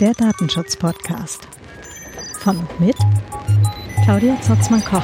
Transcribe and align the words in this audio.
Der 0.00 0.12
Datenschutz-Podcast. 0.14 1.48
Von 2.38 2.58
und 2.58 2.80
mit 2.80 2.96
Claudia 4.04 4.40
Zotzmann-Koch. 4.40 5.02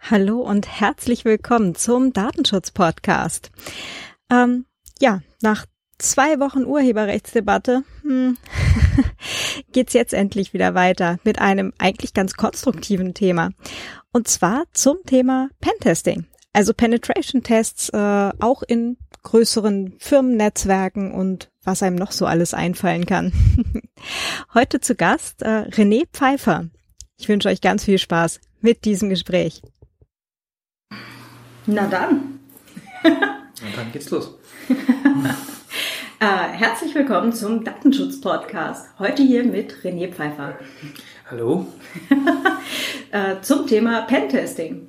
Hallo 0.00 0.40
und 0.40 0.68
herzlich 0.68 1.24
willkommen 1.24 1.74
zum 1.74 2.12
Datenschutz-Podcast. 2.12 3.50
Ähm, 4.30 4.66
ja, 5.00 5.22
nach 5.40 5.66
zwei 5.98 6.40
Wochen 6.40 6.64
Urheberrechtsdebatte 6.64 7.84
hm, 8.02 8.36
geht's 9.72 9.92
jetzt 9.92 10.14
endlich 10.14 10.52
wieder 10.52 10.74
weiter 10.74 11.18
mit 11.24 11.40
einem 11.40 11.72
eigentlich 11.78 12.14
ganz 12.14 12.34
konstruktiven 12.34 13.14
Thema. 13.14 13.50
Und 14.12 14.28
zwar 14.28 14.64
zum 14.72 14.98
Thema 15.06 15.48
Pentesting. 15.60 16.26
Also 16.52 16.74
Penetration-Tests 16.74 17.88
äh, 17.90 18.30
auch 18.38 18.62
in 18.62 18.98
größeren 19.22 19.94
Firmennetzwerken 19.98 21.12
und 21.12 21.50
was 21.64 21.82
einem 21.82 21.96
noch 21.96 22.12
so 22.12 22.26
alles 22.26 22.54
einfallen 22.54 23.06
kann. 23.06 23.32
Heute 24.54 24.80
zu 24.80 24.94
Gast 24.94 25.42
äh, 25.42 25.68
René 25.70 26.04
Pfeiffer. 26.12 26.66
Ich 27.18 27.28
wünsche 27.28 27.48
euch 27.48 27.60
ganz 27.60 27.84
viel 27.84 27.98
Spaß 27.98 28.40
mit 28.60 28.84
diesem 28.84 29.08
Gespräch. 29.08 29.62
Na 31.66 31.86
dann. 31.86 32.40
Und 33.04 33.76
dann 33.76 33.92
geht's 33.92 34.10
los. 34.10 34.34
äh, 36.22 36.52
herzlich 36.52 36.94
willkommen 36.94 37.32
zum 37.32 37.64
Datenschutz-Podcast. 37.64 38.90
Heute 39.00 39.24
hier 39.24 39.42
mit 39.42 39.74
René 39.82 40.08
Pfeiffer. 40.08 40.54
Hallo. 41.28 41.66
äh, 43.10 43.40
zum 43.40 43.66
Thema 43.66 44.02
Pentesting. 44.02 44.86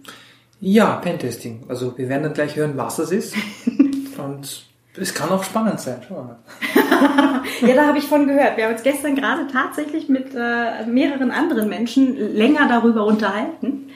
Ja, 0.59 0.97
Pentesting. 0.97 1.63
Also 1.67 1.97
wir 1.97 2.07
werden 2.07 2.21
dann 2.21 2.33
gleich 2.33 2.55
hören, 2.55 2.73
was 2.75 2.99
es 2.99 3.11
ist. 3.11 3.35
Und 4.19 4.67
es 4.95 5.15
kann 5.15 5.29
auch 5.29 5.43
spannend 5.43 5.79
sein. 5.79 6.01
Schauen 6.07 6.17
wir 6.17 6.23
mal. 6.23 7.41
ja, 7.67 7.73
da 7.73 7.87
habe 7.87 7.97
ich 7.97 8.05
von 8.05 8.27
gehört. 8.27 8.55
Wir 8.55 8.65
haben 8.65 8.73
uns 8.73 8.83
gestern 8.83 9.15
gerade 9.15 9.47
tatsächlich 9.47 10.09
mit 10.09 10.35
äh, 10.35 10.85
mehreren 10.85 11.31
anderen 11.31 11.67
Menschen 11.67 12.15
länger 12.35 12.67
darüber 12.67 13.07
unterhalten. 13.07 13.89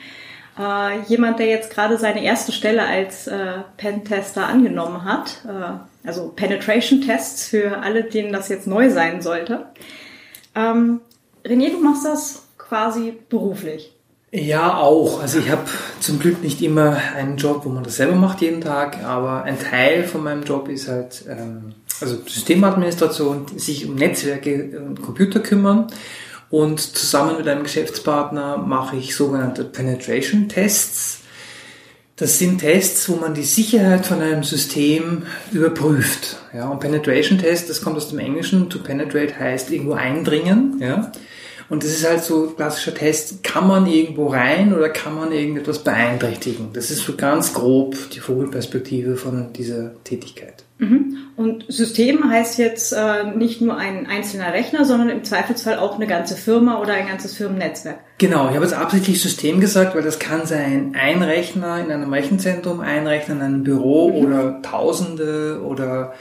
Äh, 0.58 1.02
jemand, 1.08 1.40
der 1.40 1.48
jetzt 1.48 1.72
gerade 1.72 1.98
seine 1.98 2.24
erste 2.24 2.52
Stelle 2.52 2.86
als 2.86 3.28
äh, 3.28 3.60
Pentester 3.78 4.48
angenommen 4.48 5.04
hat, 5.04 5.42
äh, 5.48 6.08
also 6.08 6.30
Penetration 6.36 7.02
Tests 7.02 7.48
für 7.48 7.80
alle, 7.80 8.04
denen 8.04 8.34
das 8.34 8.50
jetzt 8.50 8.66
neu 8.66 8.90
sein 8.90 9.22
sollte. 9.22 9.68
Ähm, 10.56 11.02
René, 11.46 11.72
du 11.72 11.80
machst 11.80 12.06
das 12.06 12.48
quasi 12.58 13.14
beruflich. 13.30 13.94
Ja, 14.32 14.78
auch. 14.78 15.22
Also 15.22 15.40
ich 15.40 15.50
habe 15.50 15.64
zum 16.00 16.20
Glück 16.20 16.44
nicht 16.44 16.62
immer 16.62 16.98
einen 17.16 17.38
Job, 17.38 17.62
wo 17.64 17.70
man 17.70 17.84
das 17.84 17.96
selber 17.96 18.16
macht 18.16 18.42
jeden 18.42 18.62
Tag, 18.62 19.04
aber 19.04 19.44
ein 19.44 19.60
Teil 19.60 20.04
von 20.04 20.24
meinem 20.24 20.44
Job 20.44 20.68
ist 20.68 20.90
halt 20.90 21.24
ähm, 21.30 21.76
also 22.02 22.18
Systemadministration, 22.26 23.46
sich 23.56 23.88
um 23.88 23.96
Netzwerke 23.96 24.82
und 24.86 25.02
Computer 25.02 25.40
kümmern 25.40 25.88
und 26.50 26.80
zusammen 26.80 27.38
mit 27.38 27.48
einem 27.48 27.64
Geschäftspartner 27.64 28.58
mache 28.58 28.96
ich 28.96 29.16
sogenannte 29.16 29.64
Penetration 29.64 30.48
Tests. 30.48 31.20
Das 32.16 32.40
sind 32.40 32.60
Tests, 32.60 33.08
wo 33.10 33.16
man 33.16 33.36
die 33.36 33.44
Sicherheit 33.44 34.06
von 34.06 34.22
einem 34.22 34.44
System 34.44 35.24
überprüft. 35.52 36.38
Ja, 36.54 36.68
und 36.70 36.80
Penetration 36.80 37.38
Test, 37.38 37.70
das 37.70 37.82
kommt 37.82 37.98
aus 37.98 38.10
dem 38.10 38.20
Englischen. 38.20 38.70
To 38.70 38.80
penetrate 38.80 39.38
heißt 39.38 39.70
irgendwo 39.72 39.94
eindringen. 39.94 40.78
Ja. 40.80 41.12
Und 41.70 41.84
das 41.84 41.92
ist 41.92 42.08
halt 42.08 42.24
so 42.24 42.48
klassischer 42.48 42.94
Test, 42.94 43.44
kann 43.44 43.68
man 43.68 43.86
irgendwo 43.88 44.28
rein 44.28 44.74
oder 44.74 44.90
kann 44.90 45.16
man 45.16 45.32
irgendetwas 45.32 45.80
beeinträchtigen? 45.80 46.70
Das 46.74 46.90
ist 46.90 47.04
so 47.04 47.16
ganz 47.16 47.54
grob 47.54 47.96
die 48.12 48.20
Vogelperspektive 48.20 49.18
von 49.18 49.52
dieser 49.54 50.02
Tätigkeit. 50.04 50.64
Mhm. 50.80 51.18
Und 51.36 51.66
System 51.70 52.30
heißt 52.30 52.58
jetzt 52.60 52.94
äh, 52.94 53.32
nicht 53.36 53.62
nur 53.62 53.78
ein 53.78 54.06
einzelner 54.06 54.54
Rechner, 54.54 54.86
sondern 54.86 55.10
im 55.10 55.24
Zweifelsfall 55.24 55.78
auch 55.78 55.96
eine 55.96 56.08
ganze 56.08 56.36
Firma 56.36 56.80
oder 56.80 56.94
ein 56.94 57.08
ganzes 57.08 57.36
Firmennetzwerk. 57.36 58.00
Genau, 58.20 58.50
ich 58.50 58.56
habe 58.56 58.66
jetzt 58.66 58.74
absichtlich 58.74 59.22
System 59.22 59.60
gesagt, 59.60 59.96
weil 59.96 60.04
das 60.04 60.20
kann 60.20 60.46
sein 60.46 60.96
ein 61.00 61.22
Rechner 61.22 61.84
in 61.84 61.92
einem 61.92 62.14
Rechenzentrum, 62.14 62.80
ein 62.80 63.08
Rechner 63.08 63.36
in 63.36 63.42
einem 63.42 63.64
Büro 63.64 64.10
mhm. 64.10 64.26
oder 64.26 64.62
Tausende 64.62 65.62
oder 65.64 66.14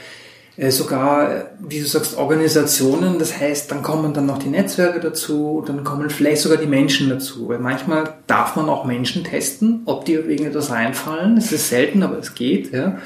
äh, 0.57 0.71
sogar, 0.71 1.51
wie 1.59 1.79
du 1.79 1.85
sagst, 1.85 2.17
Organisationen. 2.17 3.19
Das 3.19 3.39
heißt, 3.39 3.69
dann 3.71 3.83
kommen 3.83 4.13
dann 4.13 4.25
noch 4.25 4.39
die 4.39 4.49
Netzwerke 4.49 4.99
dazu, 4.99 5.63
dann 5.65 5.83
kommen 5.83 6.09
vielleicht 6.09 6.41
sogar 6.41 6.57
die 6.57 6.65
Menschen 6.65 7.09
dazu. 7.09 7.47
Weil 7.47 7.59
manchmal 7.59 8.15
darf 8.25 8.55
man 8.55 8.67
auch 8.69 8.85
Menschen 8.85 9.23
testen, 9.23 9.83
ob 9.85 10.05
die 10.05 10.17
auf 10.17 10.27
irgendetwas 10.27 10.71
reinfallen. 10.71 11.37
Es 11.37 11.51
ist 11.51 11.69
selten, 11.69 12.01
aber 12.01 12.17
es 12.17 12.33
geht. 12.33 12.73
Ja. 12.73 12.97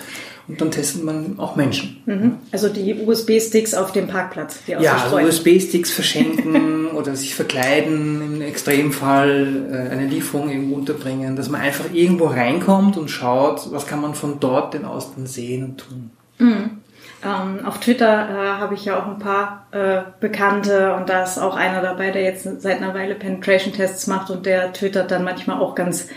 Und 0.48 0.60
dann 0.60 0.72
testet 0.72 1.04
man 1.04 1.36
auch 1.38 1.56
Menschen. 1.56 2.02
Mhm. 2.06 2.38
Also 2.52 2.70
die 2.70 2.94
USB-Sticks 2.94 3.74
auf 3.74 3.92
dem 3.92 4.08
Parkplatz. 4.08 4.60
Die 4.68 4.72
ja, 4.72 4.94
also 4.94 5.18
USB-Sticks 5.18 5.92
verschenken 5.92 6.88
oder 6.96 7.16
sich 7.16 7.36
verkleiden, 7.36 8.22
im 8.22 8.42
Extremfall 8.42 9.68
äh, 9.72 9.92
eine 9.92 10.08
Lieferung 10.08 10.50
irgendwo 10.50 10.76
unterbringen, 10.76 11.36
dass 11.36 11.50
man 11.50 11.62
einfach 11.62 11.86
irgendwo 11.94 12.26
reinkommt 12.26 12.98
und 12.98 13.10
schaut, 13.10 13.72
was 13.72 13.88
kann 13.88 14.02
man 14.02 14.16
von 14.16 14.40
dort 14.40 14.74
denn 14.74 14.86
aus 14.86 15.14
dann 15.16 15.28
sehen 15.28 15.64
und 15.64 15.78
tun. 15.78 16.12
Mhm. 16.40 16.82
Ähm, 17.24 17.66
auf 17.66 17.80
Twitter 17.80 18.30
äh, 18.30 18.60
habe 18.60 18.74
ich 18.74 18.86
ja 18.86 19.00
auch 19.00 19.06
ein 19.06 19.20
paar 19.20 19.68
äh, 19.72 20.02
Bekannte 20.20 20.96
und 20.96 21.08
da 21.08 21.24
ist 21.24 21.38
auch 21.38 21.56
einer 21.56 21.82
dabei, 21.82 22.10
der 22.10 22.24
jetzt 22.24 22.62
seit 22.62 22.78
einer 22.78 22.96
Weile 22.96 23.14
Penetration-Tests 23.14 24.08
macht 24.08 24.32
und 24.32 24.46
der 24.48 24.74
twittert 24.74 25.12
dann 25.12 25.24
manchmal 25.24 25.60
auch 25.60 25.76
ganz 25.76 26.08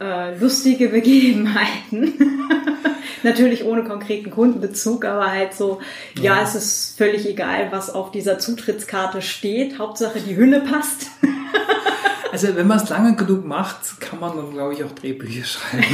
äh, 0.00 0.36
lustige 0.38 0.88
Begebenheiten. 0.88 2.14
Natürlich 3.22 3.64
ohne 3.64 3.84
konkreten 3.84 4.30
Kundenbezug, 4.30 5.04
aber 5.04 5.30
halt 5.30 5.54
so, 5.54 5.80
ja. 6.16 6.36
ja, 6.36 6.42
es 6.42 6.54
ist 6.54 6.98
völlig 6.98 7.26
egal, 7.26 7.68
was 7.70 7.88
auf 7.88 8.10
dieser 8.10 8.38
Zutrittskarte 8.38 9.22
steht. 9.22 9.78
Hauptsache 9.78 10.20
die 10.20 10.36
Hülle 10.36 10.60
passt. 10.60 11.06
also 12.32 12.54
wenn 12.54 12.66
man 12.66 12.78
es 12.78 12.88
lange 12.90 13.16
genug 13.16 13.46
macht, 13.46 14.00
kann 14.00 14.20
man 14.20 14.36
dann, 14.36 14.50
glaube 14.50 14.74
ich, 14.74 14.84
auch 14.84 14.92
Drehbücher 14.92 15.44
schreiben. 15.44 15.86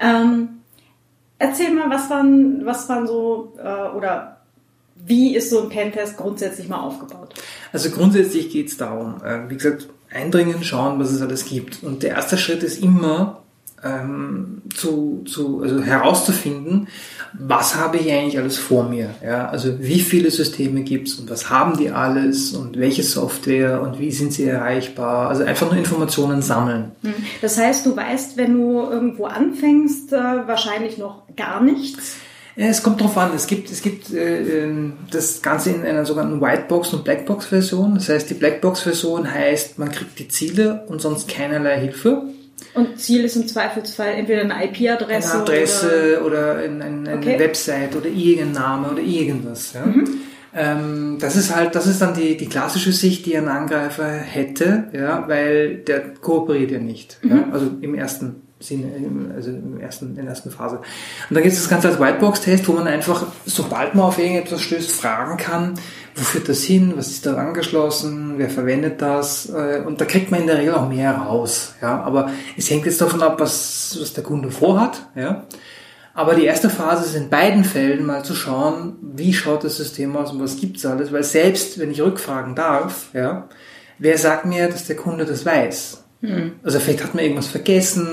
Ähm, 0.00 0.60
erzähl 1.38 1.74
mal, 1.74 1.90
was 1.90 2.08
waren, 2.10 2.64
was 2.64 2.88
waren 2.88 3.06
so, 3.06 3.54
äh, 3.58 3.88
oder 3.96 4.37
wie 5.08 5.34
ist 5.34 5.50
so 5.50 5.62
ein 5.62 5.68
Pentest 5.68 6.16
grundsätzlich 6.16 6.68
mal 6.68 6.80
aufgebaut? 6.80 7.34
Also 7.72 7.90
grundsätzlich 7.90 8.50
geht 8.50 8.68
es 8.68 8.76
darum, 8.76 9.22
äh, 9.24 9.48
wie 9.48 9.56
gesagt, 9.56 9.88
eindringen, 10.10 10.62
schauen, 10.62 10.98
was 10.98 11.10
es 11.10 11.20
alles 11.20 11.44
gibt. 11.44 11.82
Und 11.82 12.02
der 12.02 12.10
erste 12.10 12.38
Schritt 12.38 12.62
ist 12.62 12.82
immer 12.82 13.42
ähm, 13.84 14.62
zu, 14.74 15.24
zu, 15.26 15.62
also 15.62 15.82
herauszufinden, 15.82 16.88
was 17.32 17.76
habe 17.76 17.98
ich 17.98 18.10
eigentlich 18.10 18.38
alles 18.38 18.56
vor 18.56 18.88
mir? 18.88 19.10
Ja, 19.22 19.48
also 19.48 19.80
wie 19.80 20.00
viele 20.00 20.30
Systeme 20.30 20.82
gibt's 20.82 21.14
und 21.14 21.30
was 21.30 21.50
haben 21.50 21.76
die 21.76 21.90
alles 21.90 22.52
und 22.52 22.78
welche 22.78 23.02
Software 23.02 23.82
und 23.82 23.98
wie 23.98 24.10
sind 24.10 24.32
sie 24.32 24.44
erreichbar? 24.44 25.28
Also 25.28 25.44
einfach 25.44 25.66
nur 25.66 25.78
Informationen 25.78 26.42
sammeln. 26.42 26.92
Hm. 27.02 27.14
Das 27.40 27.58
heißt, 27.58 27.86
du 27.86 27.96
weißt, 27.96 28.36
wenn 28.36 28.54
du 28.54 28.80
irgendwo 28.80 29.26
anfängst, 29.26 30.12
äh, 30.12 30.16
wahrscheinlich 30.46 30.98
noch 30.98 31.22
gar 31.36 31.62
nichts. 31.62 32.16
Ja, 32.58 32.66
es 32.66 32.82
kommt 32.82 33.00
drauf 33.00 33.16
an. 33.16 33.30
Es 33.36 33.46
gibt, 33.46 33.70
es 33.70 33.82
gibt 33.82 34.12
äh, 34.12 34.64
ähm, 34.64 34.94
das 35.12 35.42
Ganze 35.42 35.70
in 35.70 35.84
einer 35.84 36.04
sogenannten 36.04 36.40
Whitebox- 36.40 36.92
und 36.92 37.04
Blackbox-Version. 37.04 37.94
Das 37.94 38.08
heißt, 38.08 38.28
die 38.28 38.34
Blackbox-Version 38.34 39.32
heißt, 39.32 39.78
man 39.78 39.92
kriegt 39.92 40.18
die 40.18 40.26
Ziele 40.26 40.84
und 40.88 41.00
sonst 41.00 41.28
keinerlei 41.28 41.78
Hilfe. 41.78 42.24
Und 42.74 42.98
Ziel 42.98 43.24
ist 43.24 43.36
im 43.36 43.46
Zweifelsfall 43.46 44.08
entweder 44.08 44.40
eine 44.40 44.64
IP-Adresse 44.64 45.34
eine 45.34 45.42
Adresse 45.42 46.20
oder, 46.26 46.54
oder 46.54 46.56
eine, 46.56 46.84
eine 46.84 47.16
okay. 47.18 47.38
Website 47.38 47.94
oder 47.94 48.08
irgendein 48.08 48.52
Name 48.52 48.90
oder 48.90 49.02
irgendwas. 49.02 49.74
Ja. 49.74 49.86
Mhm. 49.86 50.08
Ähm, 50.52 51.18
das 51.20 51.36
ist 51.36 51.54
halt, 51.54 51.76
das 51.76 51.86
ist 51.86 52.02
dann 52.02 52.14
die, 52.14 52.36
die 52.36 52.48
klassische 52.48 52.90
Sicht, 52.90 53.24
die 53.26 53.36
ein 53.36 53.46
Angreifer 53.46 54.08
hätte, 54.08 54.88
ja, 54.92 55.28
weil 55.28 55.76
der 55.76 56.14
kooperiert 56.14 56.72
ja 56.72 56.80
nicht. 56.80 57.18
Mhm. 57.22 57.30
Ja, 57.30 57.48
also 57.52 57.70
im 57.80 57.94
ersten 57.94 58.47
Sinne, 58.60 59.32
also 59.36 59.50
im 59.50 59.78
ersten, 59.78 60.10
in 60.10 60.16
der 60.16 60.26
ersten 60.26 60.50
Phase. 60.50 60.78
Und 60.78 61.34
dann 61.34 61.42
gibt 61.44 61.54
es 61.54 61.60
das 61.60 61.70
Ganze 61.70 61.88
als 61.88 62.00
Whitebox-Test, 62.00 62.66
wo 62.66 62.72
man 62.72 62.88
einfach, 62.88 63.26
sobald 63.46 63.94
man 63.94 64.06
auf 64.06 64.18
irgendetwas 64.18 64.62
stößt, 64.62 64.90
fragen 64.90 65.36
kann, 65.36 65.74
wo 66.16 66.22
führt 66.22 66.48
das 66.48 66.64
hin, 66.64 66.94
was 66.96 67.08
ist 67.08 67.24
da 67.24 67.36
angeschlossen, 67.36 68.34
wer 68.36 68.50
verwendet 68.50 69.00
das, 69.00 69.48
äh, 69.48 69.82
und 69.86 70.00
da 70.00 70.04
kriegt 70.04 70.32
man 70.32 70.40
in 70.40 70.48
der 70.48 70.58
Regel 70.58 70.74
auch 70.74 70.88
mehr 70.88 71.12
raus, 71.12 71.74
ja, 71.80 72.02
aber 72.02 72.32
es 72.56 72.68
hängt 72.68 72.84
jetzt 72.86 73.00
davon 73.00 73.22
ab, 73.22 73.38
was, 73.38 73.96
was 74.00 74.12
der 74.12 74.24
Kunde 74.24 74.50
vorhat, 74.50 75.06
ja. 75.14 75.46
Aber 76.14 76.34
die 76.34 76.46
erste 76.46 76.68
Phase 76.68 77.04
ist 77.04 77.14
in 77.14 77.30
beiden 77.30 77.62
Fällen 77.62 78.04
mal 78.04 78.24
zu 78.24 78.34
schauen, 78.34 78.96
wie 79.00 79.32
schaut 79.32 79.62
das 79.62 79.76
System 79.76 80.16
aus 80.16 80.32
und 80.32 80.42
was 80.42 80.56
gibt's 80.56 80.84
alles, 80.84 81.12
weil 81.12 81.22
selbst 81.22 81.78
wenn 81.78 81.92
ich 81.92 82.00
rückfragen 82.00 82.56
darf, 82.56 83.10
ja, 83.12 83.48
wer 83.98 84.18
sagt 84.18 84.44
mir, 84.44 84.68
dass 84.68 84.86
der 84.86 84.96
Kunde 84.96 85.26
das 85.26 85.46
weiß? 85.46 86.02
Mhm. 86.20 86.54
Also 86.64 86.80
vielleicht 86.80 87.04
hat 87.04 87.14
man 87.14 87.22
irgendwas 87.22 87.46
vergessen. 87.46 88.08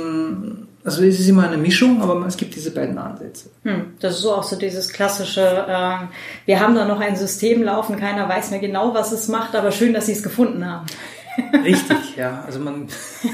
Also 0.86 1.04
es 1.04 1.20
ist 1.20 1.28
immer 1.28 1.48
eine 1.48 1.58
Mischung, 1.58 2.00
aber 2.00 2.24
es 2.28 2.38
gibt 2.38 2.56
diese 2.56 2.70
beiden 2.70 2.96
Ansätze. 3.00 3.50
Hm, 3.64 3.96
das 4.00 4.18
ist 4.18 4.22
so 4.22 4.36
auch 4.36 4.44
so 4.44 4.56
dieses 4.56 4.94
klassische, 4.94 5.42
äh, 5.42 6.06
wir 6.46 6.60
haben 6.60 6.76
da 6.76 6.86
noch 6.86 7.00
ein 7.00 7.16
System 7.16 7.64
laufen, 7.64 7.98
keiner 7.98 8.30
weiß 8.30 8.52
mehr 8.52 8.60
genau, 8.60 8.94
was 8.94 9.12
es 9.12 9.28
macht, 9.28 9.56
aber 9.56 9.72
schön, 9.72 9.96
dass 9.96 10.06
sie 10.06 10.12
es 10.12 10.22
gefunden 10.22 10.64
haben. 10.64 10.86
Richtig, 11.64 12.16
ja. 12.16 12.44
Also 12.46 12.60
man, 12.60 12.88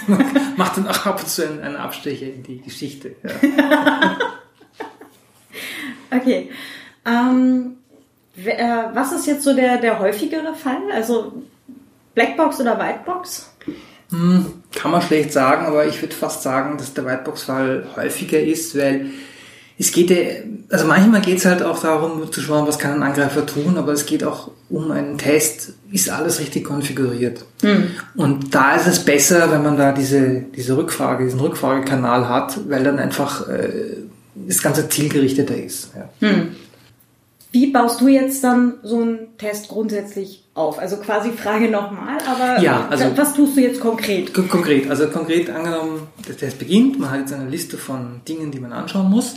man 0.07 0.25
macht 0.55 0.77
dann 0.77 0.87
auch 0.87 1.05
ab 1.05 1.19
und 1.19 1.27
zu 1.27 1.45
einen, 1.45 1.59
einen 1.59 1.75
Abstecher 1.75 2.27
in 2.27 2.41
die 2.41 2.61
Geschichte. 2.61 3.17
Ja. 3.21 4.17
okay. 6.17 6.51
Ähm, 7.05 7.73
äh, 8.37 8.83
was 8.93 9.11
ist 9.11 9.27
jetzt 9.27 9.43
so 9.43 9.53
der, 9.53 9.77
der 9.77 9.99
häufigere 9.99 10.55
Fall? 10.55 10.89
Also 10.93 11.43
Blackbox 12.15 12.61
oder 12.61 12.79
Whitebox? 12.79 13.53
Hm, 14.09 14.60
kann 14.73 14.91
man 14.91 15.01
schlecht 15.01 15.33
sagen, 15.33 15.65
aber 15.65 15.85
ich 15.85 16.01
würde 16.01 16.15
fast 16.15 16.43
sagen, 16.43 16.77
dass 16.77 16.93
der 16.93 17.05
Whitebox-Fall 17.05 17.87
häufiger 17.95 18.39
ist, 18.39 18.77
weil 18.77 19.07
es 19.77 19.91
geht 19.91 20.11
ja, 20.11 20.17
also 20.69 20.85
manchmal 20.85 21.21
geht 21.21 21.39
es 21.39 21.45
halt 21.45 21.63
auch 21.63 21.81
darum 21.81 22.31
zu 22.31 22.39
schauen, 22.39 22.67
was 22.67 22.77
kann 22.77 22.93
ein 22.93 23.03
Angreifer 23.03 23.45
tun, 23.45 23.77
aber 23.77 23.93
es 23.93 24.05
geht 24.05 24.23
auch 24.23 24.51
um 24.69 24.91
einen 24.91 25.17
Test, 25.17 25.73
ist 25.91 26.09
alles 26.09 26.39
richtig 26.39 26.65
konfiguriert. 26.65 27.43
Mhm. 27.63 27.91
Und 28.15 28.53
da 28.53 28.75
ist 28.75 28.87
es 28.87 28.99
besser, 28.99 29.51
wenn 29.51 29.63
man 29.63 29.77
da 29.77 29.91
diese, 29.91 30.43
diese 30.55 30.77
Rückfrage, 30.77 31.25
diesen 31.25 31.39
Rückfragekanal 31.39 32.29
hat, 32.29 32.59
weil 32.69 32.83
dann 32.83 32.99
einfach 32.99 33.49
äh, 33.49 33.69
das 34.35 34.61
Ganze 34.61 34.87
zielgerichteter 34.87 35.57
ist. 35.57 35.89
Ja. 35.95 36.29
Mhm. 36.29 36.55
Wie 37.51 37.67
baust 37.67 37.99
du 37.99 38.07
jetzt 38.07 38.43
dann 38.45 38.75
so 38.81 39.01
einen 39.01 39.37
Test 39.37 39.67
grundsätzlich 39.67 40.45
auf? 40.53 40.79
Also 40.79 40.97
quasi 40.97 41.31
Frage 41.31 41.69
nochmal, 41.69 42.17
aber 42.25 42.61
ja, 42.61 42.87
also 42.89 43.05
was 43.15 43.33
tust 43.33 43.57
du 43.57 43.61
jetzt 43.61 43.81
konkret? 43.81 44.33
Konkret, 44.33 44.89
also 44.89 45.07
konkret 45.07 45.49
angenommen, 45.49 46.07
der 46.25 46.37
Test 46.37 46.59
beginnt, 46.59 46.97
man 46.97 47.11
hat 47.11 47.19
jetzt 47.19 47.33
eine 47.33 47.49
Liste 47.49 47.77
von 47.77 48.21
Dingen, 48.25 48.51
die 48.51 48.59
man 48.61 48.71
anschauen 48.71 49.09
muss. 49.09 49.35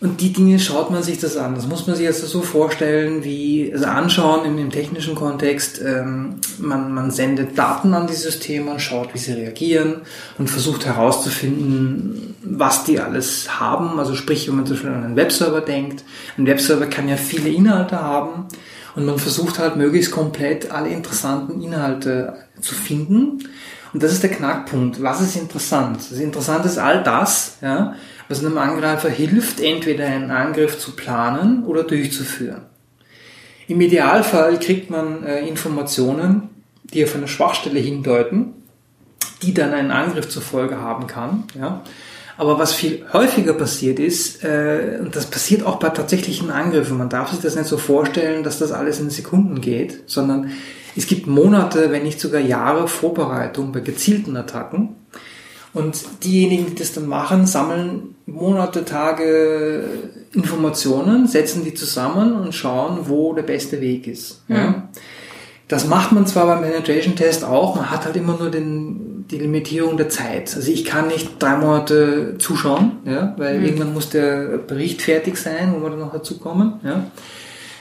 Und 0.00 0.20
die 0.20 0.32
Dinge 0.32 0.60
schaut 0.60 0.92
man 0.92 1.02
sich 1.02 1.18
das 1.18 1.36
an. 1.36 1.56
Das 1.56 1.66
muss 1.66 1.88
man 1.88 1.96
sich 1.96 2.06
also 2.06 2.26
so 2.26 2.42
vorstellen, 2.42 3.24
wie, 3.24 3.72
also 3.72 3.86
anschauen 3.86 4.44
im, 4.44 4.56
im 4.56 4.70
technischen 4.70 5.16
Kontext, 5.16 5.80
ähm, 5.84 6.36
man, 6.58 6.92
man 6.94 7.10
sendet 7.10 7.58
Daten 7.58 7.92
an 7.94 8.06
die 8.06 8.14
Systeme 8.14 8.70
und 8.70 8.80
schaut, 8.80 9.12
wie 9.12 9.18
sie 9.18 9.32
reagieren 9.32 10.02
und 10.38 10.48
versucht 10.48 10.86
herauszufinden, 10.86 12.36
was 12.44 12.84
die 12.84 13.00
alles 13.00 13.58
haben. 13.58 13.98
Also 13.98 14.14
sprich, 14.14 14.46
wenn 14.46 14.54
man 14.54 14.66
zum 14.66 14.76
Beispiel 14.76 14.90
an 14.90 15.02
einen 15.02 15.16
Webserver 15.16 15.62
denkt, 15.62 16.04
ein 16.36 16.46
Webserver 16.46 16.86
kann 16.86 17.08
ja 17.08 17.16
viele 17.16 17.48
Inhalte 17.48 18.00
haben 18.00 18.46
und 18.94 19.04
man 19.04 19.18
versucht 19.18 19.58
halt 19.58 19.74
möglichst 19.74 20.12
komplett 20.12 20.70
alle 20.70 20.90
interessanten 20.90 21.60
Inhalte 21.60 22.36
zu 22.60 22.76
finden. 22.76 23.48
Und 23.92 24.02
das 24.02 24.12
ist 24.12 24.22
der 24.22 24.30
Knackpunkt. 24.30 25.02
Was 25.02 25.20
ist 25.20 25.34
interessant? 25.34 25.98
Das 26.10 26.18
Interessante 26.18 26.68
ist 26.68 26.78
all 26.78 27.02
das, 27.02 27.56
ja, 27.62 27.94
was 28.28 28.44
einem 28.44 28.58
Angreifer 28.58 29.08
hilft, 29.08 29.60
entweder 29.60 30.06
einen 30.06 30.30
Angriff 30.30 30.78
zu 30.78 30.92
planen 30.92 31.64
oder 31.64 31.82
durchzuführen. 31.82 32.62
Im 33.66 33.80
Idealfall 33.80 34.58
kriegt 34.58 34.90
man 34.90 35.24
äh, 35.24 35.46
Informationen, 35.46 36.48
die 36.84 37.04
auf 37.04 37.14
eine 37.14 37.28
Schwachstelle 37.28 37.80
hindeuten, 37.80 38.54
die 39.42 39.54
dann 39.54 39.74
einen 39.74 39.90
Angriff 39.90 40.28
zur 40.28 40.42
Folge 40.42 40.80
haben 40.80 41.06
kann. 41.06 41.44
Ja. 41.58 41.82
Aber 42.38 42.58
was 42.58 42.72
viel 42.72 43.04
häufiger 43.12 43.52
passiert 43.52 43.98
ist, 43.98 44.44
äh, 44.44 44.98
und 45.00 45.16
das 45.16 45.26
passiert 45.26 45.64
auch 45.64 45.78
bei 45.80 45.88
tatsächlichen 45.88 46.50
Angriffen, 46.50 46.96
man 46.96 47.08
darf 47.08 47.30
sich 47.30 47.40
das 47.40 47.56
nicht 47.56 47.66
so 47.66 47.76
vorstellen, 47.76 48.44
dass 48.44 48.58
das 48.58 48.72
alles 48.72 49.00
in 49.00 49.10
Sekunden 49.10 49.60
geht, 49.60 50.04
sondern 50.06 50.52
es 50.96 51.06
gibt 51.06 51.26
Monate, 51.26 51.90
wenn 51.90 52.04
nicht 52.04 52.20
sogar 52.20 52.40
Jahre 52.40 52.88
Vorbereitung 52.88 53.72
bei 53.72 53.80
gezielten 53.80 54.36
Attacken. 54.36 54.96
Und 55.74 56.02
diejenigen, 56.24 56.66
die 56.66 56.74
das 56.74 56.92
dann 56.92 57.06
machen, 57.06 57.46
sammeln 57.46 58.14
Monate, 58.26 58.84
Tage 58.84 59.84
Informationen, 60.32 61.26
setzen 61.26 61.64
die 61.64 61.74
zusammen 61.74 62.34
und 62.34 62.54
schauen, 62.54 63.00
wo 63.04 63.32
der 63.32 63.42
beste 63.42 63.80
Weg 63.80 64.06
ist. 64.06 64.42
Ja. 64.48 64.88
Das 65.68 65.86
macht 65.86 66.12
man 66.12 66.26
zwar 66.26 66.46
beim 66.46 66.62
Penetration 66.62 67.14
Test 67.14 67.44
auch, 67.44 67.76
man 67.76 67.90
hat 67.90 68.06
halt 68.06 68.16
immer 68.16 68.38
nur 68.38 68.50
den, 68.50 69.26
die 69.30 69.36
Limitierung 69.36 69.98
der 69.98 70.08
Zeit. 70.08 70.54
Also 70.56 70.72
ich 70.72 70.86
kann 70.86 71.08
nicht 71.08 71.42
drei 71.42 71.58
Monate 71.58 72.36
zuschauen, 72.38 72.92
ja, 73.04 73.34
weil 73.36 73.58
mhm. 73.58 73.64
irgendwann 73.66 73.92
muss 73.92 74.08
der 74.08 74.58
Bericht 74.58 75.02
fertig 75.02 75.36
sein, 75.36 75.74
wo 75.74 75.82
wir 75.82 75.90
dann 75.90 76.00
noch 76.00 76.12
dazukommen. 76.12 76.80
Ja. 76.82 77.04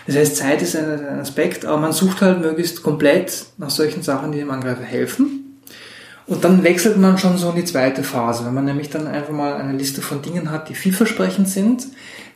Das 0.06 0.18
heißt, 0.18 0.36
Zeit 0.36 0.62
ist 0.62 0.76
ein 0.76 1.20
Aspekt, 1.20 1.66
aber 1.66 1.78
man 1.78 1.94
sucht 1.94 2.22
halt 2.22 2.42
möglichst 2.42 2.84
komplett 2.84 3.46
nach 3.58 3.70
solchen 3.70 4.04
Sachen, 4.04 4.32
die 4.32 4.40
dem 4.40 4.52
Angreifer 4.52 4.84
helfen. 4.84 5.47
Und 6.28 6.44
dann 6.44 6.64
wechselt 6.64 6.98
man 6.98 7.18
schon 7.18 7.38
so 7.38 7.50
in 7.50 7.56
die 7.56 7.66
zweite 7.66 8.04
Phase. 8.04 8.46
Wenn 8.46 8.54
man 8.54 8.66
nämlich 8.66 8.90
dann 8.90 9.08
einfach 9.08 9.32
mal 9.32 9.56
eine 9.56 9.78
Liste 9.78 10.02
von 10.02 10.22
Dingen 10.22 10.52
hat, 10.52 10.68
die 10.68 10.76
vielversprechend 10.76 11.48
sind, 11.48 11.88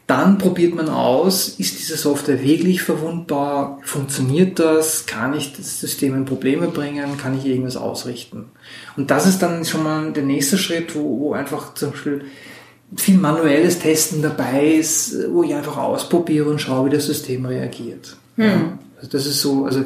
dann 0.08 0.38
probiert 0.38 0.76
man 0.76 0.90
aus, 0.90 1.50
ist 1.58 1.80
diese 1.80 1.96
Software 1.96 2.42
wirklich 2.42 2.82
verwundbar? 2.82 3.80
Funktioniert 3.84 4.60
das? 4.60 5.06
Kann 5.06 5.34
ich 5.34 5.54
das 5.54 5.80
System 5.80 6.16
in 6.16 6.26
Probleme 6.26 6.68
bringen? 6.68 7.18
Kann 7.18 7.38
ich 7.38 7.46
irgendwas 7.46 7.78
ausrichten? 7.78 8.46
Und 8.98 9.12
das 9.12 9.28
ist 9.28 9.40
dann 9.40 9.64
schon 9.66 9.84
mal 9.84 10.12
der 10.12 10.24
nächste 10.24 10.58
Schritt, 10.58 10.96
wo, 10.96 11.20
wo 11.20 11.34
einfach 11.34 11.76
zum 11.76 11.92
Beispiel 11.92 12.26
viel 12.96 13.18
manuelles 13.18 13.80
Testen 13.80 14.22
dabei 14.22 14.74
ist, 14.74 15.16
wo 15.32 15.44
ich 15.44 15.54
einfach 15.54 15.78
ausprobiere 15.78 16.50
und 16.50 16.60
schaue, 16.60 16.88
wie 16.88 16.96
das 16.96 17.06
System 17.06 17.46
reagiert. 17.46 18.18
Hm. 18.36 18.46
Ja, 18.46 18.80
also 18.98 19.12
das 19.12 19.26
ist 19.26 19.40
so, 19.40 19.66
also 19.66 19.86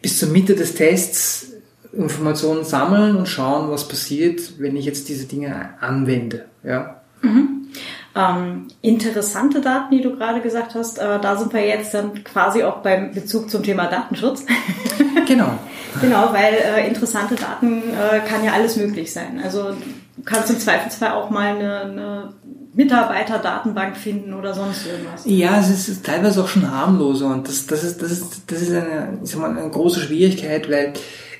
bis 0.00 0.18
zur 0.18 0.30
Mitte 0.30 0.54
des 0.54 0.74
Tests 0.74 1.51
Informationen 1.92 2.64
sammeln 2.64 3.16
und 3.16 3.28
schauen, 3.28 3.70
was 3.70 3.88
passiert, 3.88 4.58
wenn 4.58 4.76
ich 4.76 4.84
jetzt 4.84 5.08
diese 5.08 5.26
Dinge 5.26 5.70
anwende. 5.80 6.46
Ja. 6.64 7.02
Mhm. 7.20 7.68
Ähm, 8.14 8.68
interessante 8.82 9.60
Daten, 9.60 9.96
die 9.96 10.02
du 10.02 10.14
gerade 10.16 10.40
gesagt 10.40 10.74
hast, 10.74 10.98
äh, 10.98 11.18
da 11.20 11.36
sind 11.36 11.52
wir 11.52 11.66
jetzt 11.66 11.94
dann 11.94 12.24
quasi 12.24 12.62
auch 12.62 12.78
beim 12.78 13.12
Bezug 13.12 13.50
zum 13.50 13.62
Thema 13.62 13.86
Datenschutz. 13.86 14.44
genau. 15.26 15.58
genau, 16.00 16.32
weil 16.32 16.54
äh, 16.54 16.88
interessante 16.88 17.36
Daten 17.36 17.82
äh, 17.82 18.20
kann 18.28 18.44
ja 18.44 18.52
alles 18.52 18.76
möglich 18.76 19.12
sein. 19.12 19.40
Also 19.42 19.70
du 19.70 20.22
kannst 20.24 20.50
im 20.50 20.58
Zweifelsfall 20.58 21.12
auch 21.12 21.30
mal 21.30 21.56
eine, 21.56 21.80
eine 21.80 22.32
Mitarbeiterdatenbank 22.74 23.96
finden 23.96 24.34
oder 24.34 24.52
sonst 24.52 24.86
irgendwas. 24.86 25.22
Ja, 25.24 25.58
es 25.58 25.88
ist 25.88 26.04
teilweise 26.04 26.42
auch 26.42 26.48
schon 26.48 26.70
harmloser 26.70 27.26
und 27.26 27.48
das, 27.48 27.66
das 27.66 27.82
ist, 27.82 28.02
das 28.02 28.10
ist, 28.10 28.42
das 28.46 28.60
ist 28.60 28.72
eine, 28.72 29.18
ich 29.24 29.30
sag 29.30 29.40
mal, 29.40 29.56
eine 29.56 29.70
große 29.70 30.00
Schwierigkeit, 30.00 30.70
weil 30.70 30.92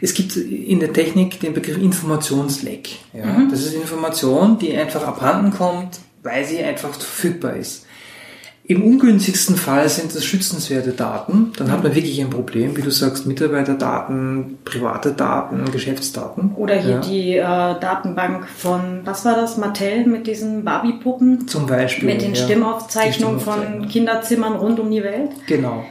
es 0.02 0.14
gibt 0.14 0.36
in 0.36 0.80
der 0.80 0.92
Technik 0.92 1.38
den 1.40 1.54
Begriff 1.54 1.78
Informationsleck. 1.78 2.90
Ja? 3.14 3.24
Mhm. 3.24 3.50
Das 3.50 3.60
ist 3.60 3.72
Information, 3.72 4.58
die 4.58 4.76
einfach 4.76 5.06
abhanden 5.06 5.52
kommt, 5.52 6.00
weil 6.24 6.44
sie 6.44 6.58
einfach 6.58 6.92
verfügbar 6.92 7.54
ist. 7.56 7.86
Im 8.64 8.82
ungünstigsten 8.82 9.56
Fall 9.56 9.88
sind 9.88 10.14
das 10.14 10.24
schützenswerte 10.24 10.92
Daten. 10.92 11.52
Dann 11.56 11.70
hat 11.70 11.82
man 11.82 11.94
wirklich 11.94 12.20
ein 12.20 12.30
Problem, 12.30 12.76
wie 12.76 12.82
du 12.82 12.90
sagst, 12.90 13.26
Mitarbeiterdaten, 13.26 14.58
private 14.64 15.12
Daten, 15.12 15.70
Geschäftsdaten. 15.70 16.52
Oder 16.56 16.76
hier 16.76 16.90
ja. 16.94 17.00
die 17.00 17.36
äh, 17.36 17.80
Datenbank 17.80 18.48
von, 18.48 19.00
was 19.04 19.24
war 19.24 19.36
das, 19.36 19.56
Mattel 19.56 20.06
mit 20.06 20.26
diesen 20.26 20.64
Barbie-Puppen? 20.64 21.48
Zum 21.48 21.66
Beispiel. 21.66 22.08
Mit 22.08 22.22
den 22.22 22.34
ja. 22.34 22.44
Stimmaufzeichnungen 22.44 23.40
von 23.40 23.88
Kinderzimmern 23.88 24.54
rund 24.54 24.80
um 24.80 24.90
die 24.90 25.02
Welt. 25.02 25.30
Genau. 25.46 25.84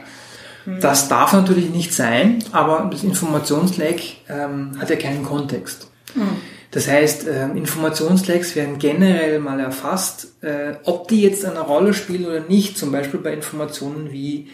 Das 0.80 1.08
darf 1.08 1.32
natürlich 1.32 1.70
nicht 1.70 1.92
sein, 1.92 2.44
aber 2.52 2.88
das 2.90 3.02
Informationsleck 3.02 4.02
ähm, 4.28 4.72
hat 4.78 4.90
ja 4.90 4.96
keinen 4.96 5.24
Kontext. 5.24 5.88
Mhm. 6.14 6.36
Das 6.70 6.88
heißt, 6.88 7.26
äh, 7.26 7.48
Informationslecks 7.50 8.56
werden 8.56 8.78
generell 8.78 9.38
mal 9.40 9.60
erfasst, 9.60 10.28
äh, 10.42 10.74
ob 10.84 11.08
die 11.08 11.20
jetzt 11.20 11.44
eine 11.44 11.60
Rolle 11.60 11.92
spielen 11.92 12.24
oder 12.24 12.40
nicht, 12.40 12.78
zum 12.78 12.92
Beispiel 12.92 13.20
bei 13.20 13.32
Informationen 13.32 14.10
wie 14.10 14.48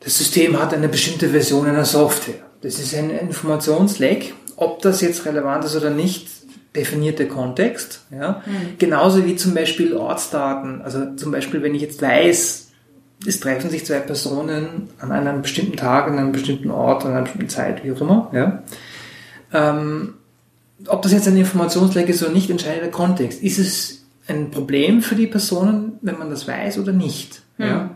das 0.00 0.18
System 0.18 0.60
hat 0.60 0.74
eine 0.74 0.88
bestimmte 0.88 1.28
Version 1.28 1.66
einer 1.66 1.84
Software. 1.84 2.42
Das 2.60 2.78
ist 2.78 2.94
ein 2.94 3.10
Informationsleck. 3.10 4.34
Ob 4.56 4.82
das 4.82 5.00
jetzt 5.00 5.24
relevant 5.26 5.64
ist 5.64 5.76
oder 5.76 5.90
nicht, 5.90 6.26
definiert 6.74 7.18
der 7.18 7.28
Kontext. 7.28 8.04
Ja? 8.10 8.42
Mhm. 8.44 8.78
Genauso 8.78 9.24
wie 9.24 9.36
zum 9.36 9.54
Beispiel 9.54 9.94
Ortsdaten. 9.94 10.82
Also 10.82 11.14
zum 11.14 11.30
Beispiel, 11.30 11.62
wenn 11.62 11.74
ich 11.74 11.82
jetzt 11.82 12.02
weiß, 12.02 12.71
es 13.26 13.40
treffen 13.40 13.70
sich 13.70 13.86
zwei 13.86 14.00
Personen 14.00 14.88
an 14.98 15.12
einem 15.12 15.42
bestimmten 15.42 15.76
Tag, 15.76 16.08
an 16.08 16.18
einem 16.18 16.32
bestimmten 16.32 16.70
Ort, 16.70 17.04
an 17.04 17.12
einer 17.12 17.22
bestimmten 17.22 17.48
Zeit, 17.48 17.84
wie 17.84 17.92
auch 17.92 18.00
immer. 18.00 18.30
Ja. 18.32 18.62
Ähm, 19.52 20.14
ob 20.86 21.02
das 21.02 21.12
jetzt 21.12 21.28
ein 21.28 21.36
Informationsleck 21.36 22.08
ist 22.08 22.22
oder 22.22 22.32
nicht, 22.32 22.50
entscheidet 22.50 22.82
der 22.82 22.90
Kontext. 22.90 23.42
Ist 23.42 23.58
es 23.58 24.04
ein 24.26 24.50
Problem 24.50 25.02
für 25.02 25.14
die 25.14 25.26
Personen, 25.26 25.98
wenn 26.02 26.18
man 26.18 26.30
das 26.30 26.48
weiß 26.48 26.78
oder 26.78 26.92
nicht? 26.92 27.42
Mhm. 27.58 27.64
Ja. 27.64 27.90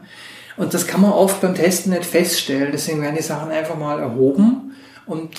Und 0.57 0.73
das 0.73 0.87
kann 0.87 1.01
man 1.01 1.13
oft 1.13 1.41
beim 1.41 1.55
Testen 1.55 1.93
nicht 1.93 2.05
feststellen. 2.05 2.71
Deswegen 2.73 3.03
werden 3.03 3.17
die 3.17 3.23
Sachen 3.23 3.51
einfach 3.51 3.77
mal 3.77 3.99
erhoben 3.99 4.73
und 5.07 5.31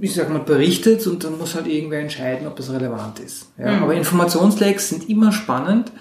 ich 0.00 0.14
sag 0.14 0.30
mal, 0.30 0.40
berichtet 0.40 1.06
und 1.06 1.24
dann 1.24 1.38
muss 1.38 1.54
halt 1.54 1.66
irgendwer 1.66 2.00
entscheiden, 2.00 2.46
ob 2.46 2.56
das 2.56 2.70
relevant 2.70 3.18
ist. 3.18 3.50
Ja. 3.58 3.72
Mhm. 3.72 3.82
Aber 3.82 3.94
Informationslecks 3.94 4.88
sind 4.88 5.08
immer 5.08 5.32
spannend, 5.32 5.92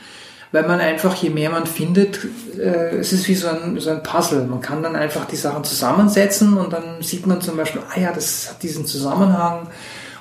weil 0.51 0.67
man 0.67 0.79
einfach, 0.79 1.15
je 1.15 1.29
mehr 1.29 1.51
man 1.51 1.65
findet, 1.65 2.19
äh, 2.57 2.97
es 2.97 3.13
ist 3.13 3.27
wie 3.27 3.35
so 3.35 3.47
ein, 3.47 3.79
so 3.79 3.91
ein 3.91 4.01
Puzzle. 4.03 4.45
Man 4.45 4.61
kann 4.61 4.81
dann 4.81 4.95
einfach 4.95 5.25
die 5.25 5.35
Sachen 5.35 5.63
zusammensetzen 5.63 6.57
und 6.57 6.73
dann 6.73 7.01
sieht 7.01 7.27
man 7.27 7.41
zum 7.41 7.57
Beispiel, 7.57 7.81
ah 7.89 7.99
ja, 7.99 8.11
das 8.11 8.49
hat 8.49 8.63
diesen 8.63 8.85
Zusammenhang 8.85 9.67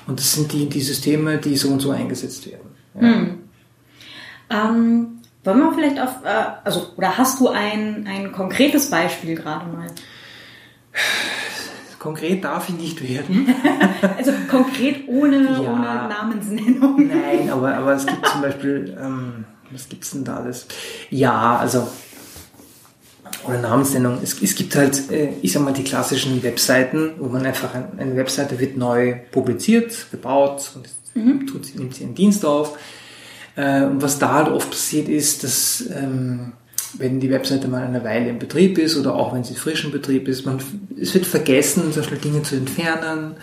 und 0.07 0.19
das 0.19 0.35
sind 0.35 0.53
die, 0.53 0.69
die 0.69 0.81
Systeme, 0.83 1.39
die 1.39 1.57
so 1.57 1.69
und 1.69 1.81
so 1.81 1.91
eingesetzt 1.91 2.47
werden. 2.47 2.71
Ja. 2.95 3.01
Hm. 3.01 3.39
Ähm, 4.51 5.07
wollen 5.45 5.59
wir 5.61 5.73
vielleicht 5.73 6.01
auf, 6.01 6.25
äh, 6.25 6.45
also, 6.65 6.93
oder 6.97 7.17
hast 7.17 7.41
du 7.41 7.49
ein, 7.49 8.07
ein 8.07 8.33
konkretes 8.33 8.91
Beispiel 8.91 9.35
gerade 9.35 9.67
mal? 9.67 9.87
konkret 11.99 12.45
darf 12.45 12.69
ich 12.69 12.77
nicht 12.77 13.03
werden. 13.03 13.55
also 14.17 14.33
konkret 14.49 15.09
ohne, 15.09 15.43
ja, 15.43 15.73
ohne 15.73 16.09
Namensnennung. 16.09 17.09
Nein, 17.09 17.51
aber, 17.51 17.75
aber 17.75 17.95
es 17.95 18.07
gibt 18.07 18.27
zum 18.27 18.41
Beispiel, 18.41 18.97
ähm, 19.01 19.45
was 19.71 19.89
gibt's 19.89 20.11
denn 20.11 20.25
da 20.25 20.39
alles? 20.39 20.67
Ja, 21.11 21.57
also 21.57 21.89
oder 23.47 23.61
Namensnennung. 23.61 24.19
Es, 24.23 24.41
es 24.43 24.55
gibt 24.55 24.75
halt, 24.77 25.11
äh, 25.11 25.31
ich 25.43 25.53
sag 25.53 25.63
mal, 25.63 25.73
die 25.73 25.85
klassischen 25.85 26.43
Webseiten, 26.43 27.13
wo 27.19 27.29
man 27.29 27.47
einfach, 27.47 27.71
eine 27.75 28.17
Webseite 28.17 28.59
wird 28.59 28.77
neu 28.77 29.17
publiziert, 29.31 30.11
gebaut 30.11 30.73
und 30.75 30.89
mhm. 31.15 31.47
tut, 31.47 31.75
nimmt 31.77 31.95
sie 31.95 32.05
einen 32.05 32.15
Dienst 32.15 32.45
auf. 32.45 32.79
Äh, 33.57 33.85
und 33.85 34.03
was 34.03 34.19
da 34.19 34.35
halt 34.35 34.49
oft 34.49 34.71
passiert 34.71 35.09
ist, 35.09 35.45
dass 35.45 35.85
ähm, 35.91 36.53
wenn 36.95 37.21
die 37.21 37.31
Webseite 37.31 37.69
mal 37.69 37.85
eine 37.85 38.05
Weile 38.05 38.29
in 38.29 38.39
Betrieb 38.39 38.79
ist 38.79 38.97
oder 38.97 39.15
auch 39.15 39.35
wenn 39.35 39.45
sie 39.45 39.55
frisch 39.55 39.85
in 39.85 39.93
Betrieb 39.93 40.29
ist, 40.29 40.47
man, 40.47 40.59
es 41.01 41.15
wird 41.15 41.27
vergessen, 41.27 41.93
zum 41.93 42.03
Beispiel 42.03 42.19
Dinge 42.19 42.43
zu 42.43 42.57
entfernen. 42.57 43.37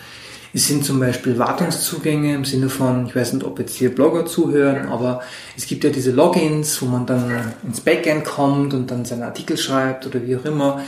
Es 0.56 0.70
sind 0.70 0.86
zum 0.86 1.02
Beispiel 1.02 1.38
Wartungszugänge 1.38 2.34
im 2.34 2.46
Sinne 2.46 2.70
von, 2.70 3.08
ich 3.08 3.16
weiß 3.16 3.34
nicht, 3.34 3.46
ob 3.46 3.60
jetzt 3.60 3.76
hier 3.76 3.94
Blogger 3.94 4.26
zuhören, 4.26 4.88
aber 4.88 5.22
es 5.58 5.68
gibt 5.68 5.84
ja 5.84 5.90
diese 5.90 6.12
Logins, 6.12 6.82
wo 6.82 6.86
man 6.86 7.06
dann 7.06 7.30
ins 7.68 7.82
Backend 7.82 8.24
kommt 8.24 8.74
und 8.74 8.90
dann 8.90 9.04
seine 9.04 9.26
Artikel 9.26 9.58
schreibt 9.58 10.08
oder 10.08 10.26
wie 10.26 10.38
auch 10.38 10.46
immer. 10.46 10.80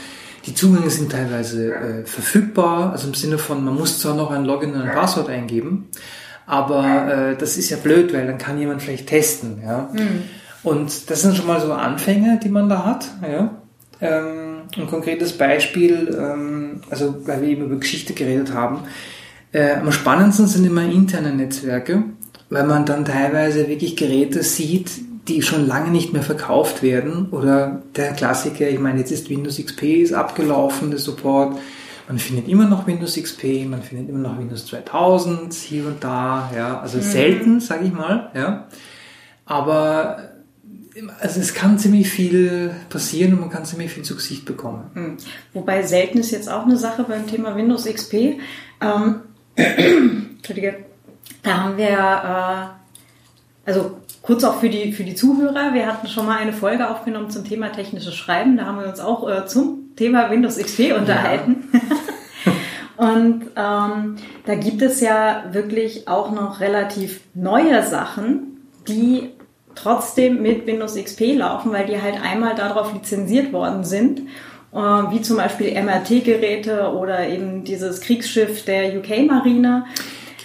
Die 0.46 0.54
Zugänge 0.54 0.88
sind 0.88 1.12
teilweise 1.12 1.74
äh, 1.74 2.06
verfügbar, 2.06 2.92
also 2.92 3.08
im 3.08 3.12
Sinne 3.12 3.36
von, 3.36 3.62
man 3.62 3.74
muss 3.74 3.98
zwar 3.98 4.14
noch 4.14 4.30
ein 4.30 4.46
Login 4.46 4.72
und 4.72 4.80
ein 4.80 4.94
Passwort 4.94 5.28
eingeben, 5.28 5.90
aber 6.46 7.32
äh, 7.32 7.36
das 7.36 7.58
ist 7.58 7.68
ja 7.68 7.76
blöd, 7.76 8.14
weil 8.14 8.26
dann 8.26 8.38
kann 8.38 8.58
jemand 8.58 8.80
vielleicht 8.80 9.08
testen. 9.08 9.60
Ja? 9.62 9.90
Mhm. 9.92 10.22
Und 10.62 11.10
das 11.10 11.20
sind 11.20 11.36
schon 11.36 11.46
mal 11.46 11.60
so 11.60 11.74
Anfänge, 11.74 12.40
die 12.42 12.48
man 12.48 12.70
da 12.70 12.86
hat. 12.86 13.10
Ja? 13.20 13.50
Ähm, 14.00 14.62
ein 14.74 14.86
konkretes 14.86 15.36
Beispiel, 15.36 16.16
ähm, 16.18 16.80
also 16.88 17.26
weil 17.26 17.42
wir 17.42 17.48
eben 17.48 17.66
über 17.66 17.76
Geschichte 17.76 18.14
geredet 18.14 18.54
haben, 18.54 18.84
äh, 19.52 19.76
am 19.76 19.92
spannendsten 19.92 20.46
sind 20.46 20.64
immer 20.64 20.84
interne 20.84 21.34
Netzwerke, 21.34 22.04
weil 22.50 22.66
man 22.66 22.84
dann 22.84 23.04
teilweise 23.04 23.68
wirklich 23.68 23.96
Geräte 23.96 24.42
sieht, 24.42 24.90
die 25.28 25.42
schon 25.42 25.66
lange 25.66 25.90
nicht 25.90 26.12
mehr 26.12 26.22
verkauft 26.22 26.82
werden. 26.82 27.28
Oder 27.30 27.82
der 27.96 28.12
Klassiker, 28.12 28.68
ich 28.68 28.78
meine, 28.78 29.00
jetzt 29.00 29.12
ist 29.12 29.30
Windows 29.30 29.58
XP 29.58 30.02
ist 30.02 30.12
abgelaufen, 30.12 30.90
der 30.90 30.98
Support. 30.98 31.58
Man 32.08 32.18
findet 32.18 32.48
immer 32.48 32.66
noch 32.66 32.86
Windows 32.86 33.16
XP, 33.16 33.66
man 33.68 33.82
findet 33.82 34.08
immer 34.08 34.30
noch 34.30 34.38
Windows 34.38 34.64
2000 34.66 35.52
hier 35.52 35.86
und 35.86 36.02
da, 36.02 36.50
ja, 36.56 36.80
also 36.80 36.96
mhm. 36.98 37.02
selten, 37.02 37.60
sage 37.60 37.84
ich 37.84 37.92
mal, 37.92 38.30
ja. 38.34 38.66
Aber 39.44 40.16
also 41.20 41.40
es 41.40 41.54
kann 41.54 41.78
ziemlich 41.78 42.10
viel 42.10 42.72
passieren 42.88 43.34
und 43.34 43.40
man 43.40 43.50
kann 43.50 43.64
ziemlich 43.64 43.92
viel 43.92 44.02
zu 44.02 44.16
Gesicht 44.16 44.46
bekommen. 44.46 44.90
Mhm. 44.94 45.16
Wobei 45.52 45.82
selten 45.82 46.18
ist 46.18 46.30
jetzt 46.30 46.50
auch 46.50 46.64
eine 46.64 46.76
Sache 46.76 47.04
beim 47.04 47.26
Thema 47.26 47.54
Windows 47.54 47.84
XP. 47.84 48.38
Ähm, 48.80 49.20
Entschuldige, 49.58 50.84
da 51.42 51.64
haben 51.64 51.76
wir, 51.76 51.88
äh, 51.88 53.68
also 53.68 53.98
kurz 54.22 54.44
auch 54.44 54.60
für 54.60 54.68
die, 54.68 54.92
für 54.92 55.04
die 55.04 55.14
Zuhörer, 55.14 55.74
wir 55.74 55.86
hatten 55.86 56.06
schon 56.06 56.26
mal 56.26 56.38
eine 56.38 56.52
Folge 56.52 56.88
aufgenommen 56.88 57.30
zum 57.30 57.44
Thema 57.44 57.72
technisches 57.72 58.14
Schreiben, 58.14 58.56
da 58.56 58.66
haben 58.66 58.78
wir 58.80 58.86
uns 58.86 59.00
auch 59.00 59.28
äh, 59.28 59.46
zum 59.46 59.96
Thema 59.96 60.30
Windows 60.30 60.58
XP 60.58 60.92
unterhalten. 60.96 61.68
Ja. 61.72 61.80
Und 62.98 63.42
ähm, 63.54 64.16
da 64.44 64.54
gibt 64.56 64.82
es 64.82 65.00
ja 65.00 65.44
wirklich 65.52 66.08
auch 66.08 66.32
noch 66.32 66.58
relativ 66.58 67.20
neue 67.32 67.84
Sachen, 67.84 68.58
die 68.88 69.30
trotzdem 69.76 70.42
mit 70.42 70.66
Windows 70.66 70.96
XP 70.96 71.36
laufen, 71.36 71.72
weil 71.72 71.86
die 71.86 72.02
halt 72.02 72.20
einmal 72.20 72.56
darauf 72.56 72.92
lizenziert 72.92 73.52
worden 73.52 73.84
sind 73.84 74.22
wie 74.72 75.22
zum 75.22 75.38
Beispiel 75.38 75.72
MRT-Geräte 75.82 76.92
oder 76.92 77.26
eben 77.26 77.64
dieses 77.64 78.00
Kriegsschiff 78.00 78.64
der 78.64 78.98
UK-Marine, 78.98 79.86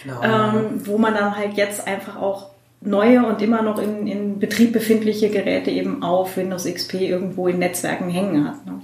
genau. 0.03 0.21
ähm, 0.23 0.81
wo 0.85 0.97
man 0.97 1.13
dann 1.13 1.35
halt 1.35 1.53
jetzt 1.55 1.87
einfach 1.87 2.15
auch 2.15 2.51
neue 2.81 3.25
und 3.25 3.41
immer 3.41 3.61
noch 3.61 3.79
in, 3.79 4.07
in 4.07 4.39
Betrieb 4.39 4.73
befindliche 4.73 5.29
Geräte 5.29 5.71
eben 5.71 6.03
auf 6.03 6.37
Windows 6.37 6.65
XP 6.65 6.95
irgendwo 6.95 7.47
in 7.47 7.59
Netzwerken 7.59 8.09
hängen 8.09 8.47
hat. 8.47 8.65
Ne? 8.65 8.81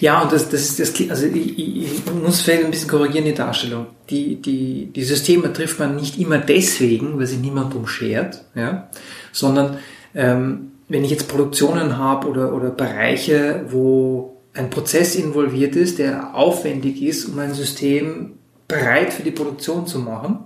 Ja, 0.00 0.22
und 0.22 0.32
das, 0.32 0.48
das, 0.48 0.76
das 0.76 0.94
also 1.10 1.26
ich, 1.26 1.58
ich 1.58 2.12
muss 2.22 2.40
vielleicht 2.40 2.64
ein 2.64 2.70
bisschen 2.70 2.88
korrigieren 2.88 3.26
die 3.26 3.34
Darstellung. 3.34 3.86
Die, 4.08 4.36
die, 4.36 4.86
die 4.86 5.04
Systeme 5.04 5.52
trifft 5.52 5.78
man 5.78 5.96
nicht 5.96 6.18
immer 6.18 6.38
deswegen, 6.38 7.18
weil 7.18 7.26
sich 7.26 7.38
niemand 7.38 7.74
drum 7.74 7.86
schert, 7.86 8.44
ja, 8.54 8.88
sondern 9.32 9.78
ähm, 10.14 10.72
wenn 10.88 11.04
ich 11.04 11.10
jetzt 11.10 11.28
Produktionen 11.28 11.98
habe 11.98 12.28
oder, 12.28 12.54
oder 12.54 12.70
Bereiche, 12.70 13.66
wo 13.68 14.39
ein 14.60 14.70
Prozess 14.70 15.16
involviert 15.16 15.74
ist, 15.74 15.98
der 15.98 16.34
aufwendig 16.34 17.02
ist, 17.02 17.24
um 17.24 17.38
ein 17.38 17.54
System 17.54 18.32
bereit 18.68 19.12
für 19.12 19.22
die 19.22 19.30
Produktion 19.30 19.86
zu 19.86 19.98
machen, 19.98 20.40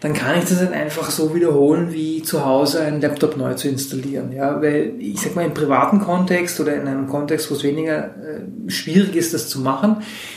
dann 0.00 0.12
kann 0.12 0.38
ich 0.38 0.44
das 0.44 0.60
dann 0.60 0.72
einfach 0.72 1.10
so 1.10 1.34
wiederholen, 1.34 1.92
wie 1.92 2.22
zu 2.22 2.44
Hause 2.44 2.82
einen 2.82 3.00
Laptop 3.00 3.36
neu 3.36 3.54
zu 3.54 3.68
installieren. 3.68 4.30
Ja, 4.32 4.62
weil 4.62 4.92
ich 5.00 5.20
sag 5.20 5.34
mal 5.34 5.44
im 5.44 5.54
privaten 5.54 5.98
Kontext 5.98 6.60
oder 6.60 6.74
in 6.74 6.86
einem 6.86 7.08
Kontext, 7.08 7.50
wo 7.50 7.56
es 7.56 7.64
weniger 7.64 8.04
äh, 8.04 8.70
schwierig 8.70 9.16
ist, 9.16 9.34
das 9.34 9.48
zu 9.48 9.60
machen, 9.60 9.96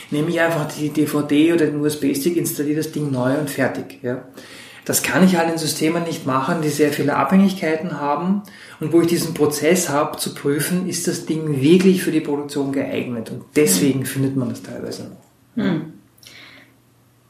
nehme 0.09 0.29
ich 0.29 0.41
einfach 0.41 0.67
die 0.71 0.89
DVD 0.89 1.53
oder 1.53 1.67
den 1.67 1.79
USB-Stick, 1.79 2.37
installiere 2.37 2.77
das 2.77 2.91
Ding 2.91 3.11
neu 3.11 3.37
und 3.37 3.51
fertig. 3.51 3.99
Ja. 4.01 4.23
Das 4.85 5.03
kann 5.03 5.23
ich 5.23 5.37
halt 5.37 5.51
in 5.51 5.57
Systemen 5.57 6.03
nicht 6.03 6.25
machen, 6.25 6.61
die 6.61 6.69
sehr 6.69 6.91
viele 6.91 7.15
Abhängigkeiten 7.15 7.99
haben 7.99 8.41
und 8.79 8.91
wo 8.91 9.01
ich 9.01 9.07
diesen 9.07 9.33
Prozess 9.33 9.89
habe 9.89 10.17
zu 10.17 10.33
prüfen, 10.33 10.89
ist 10.89 11.07
das 11.07 11.25
Ding 11.25 11.61
wirklich 11.61 12.03
für 12.03 12.11
die 12.11 12.21
Produktion 12.21 12.71
geeignet. 12.71 13.29
Und 13.29 13.43
deswegen 13.55 13.99
mhm. 13.99 14.05
findet 14.05 14.35
man 14.35 14.49
das 14.49 14.63
teilweise 14.63 15.03
noch. 15.03 15.63
Mhm. 15.63 15.93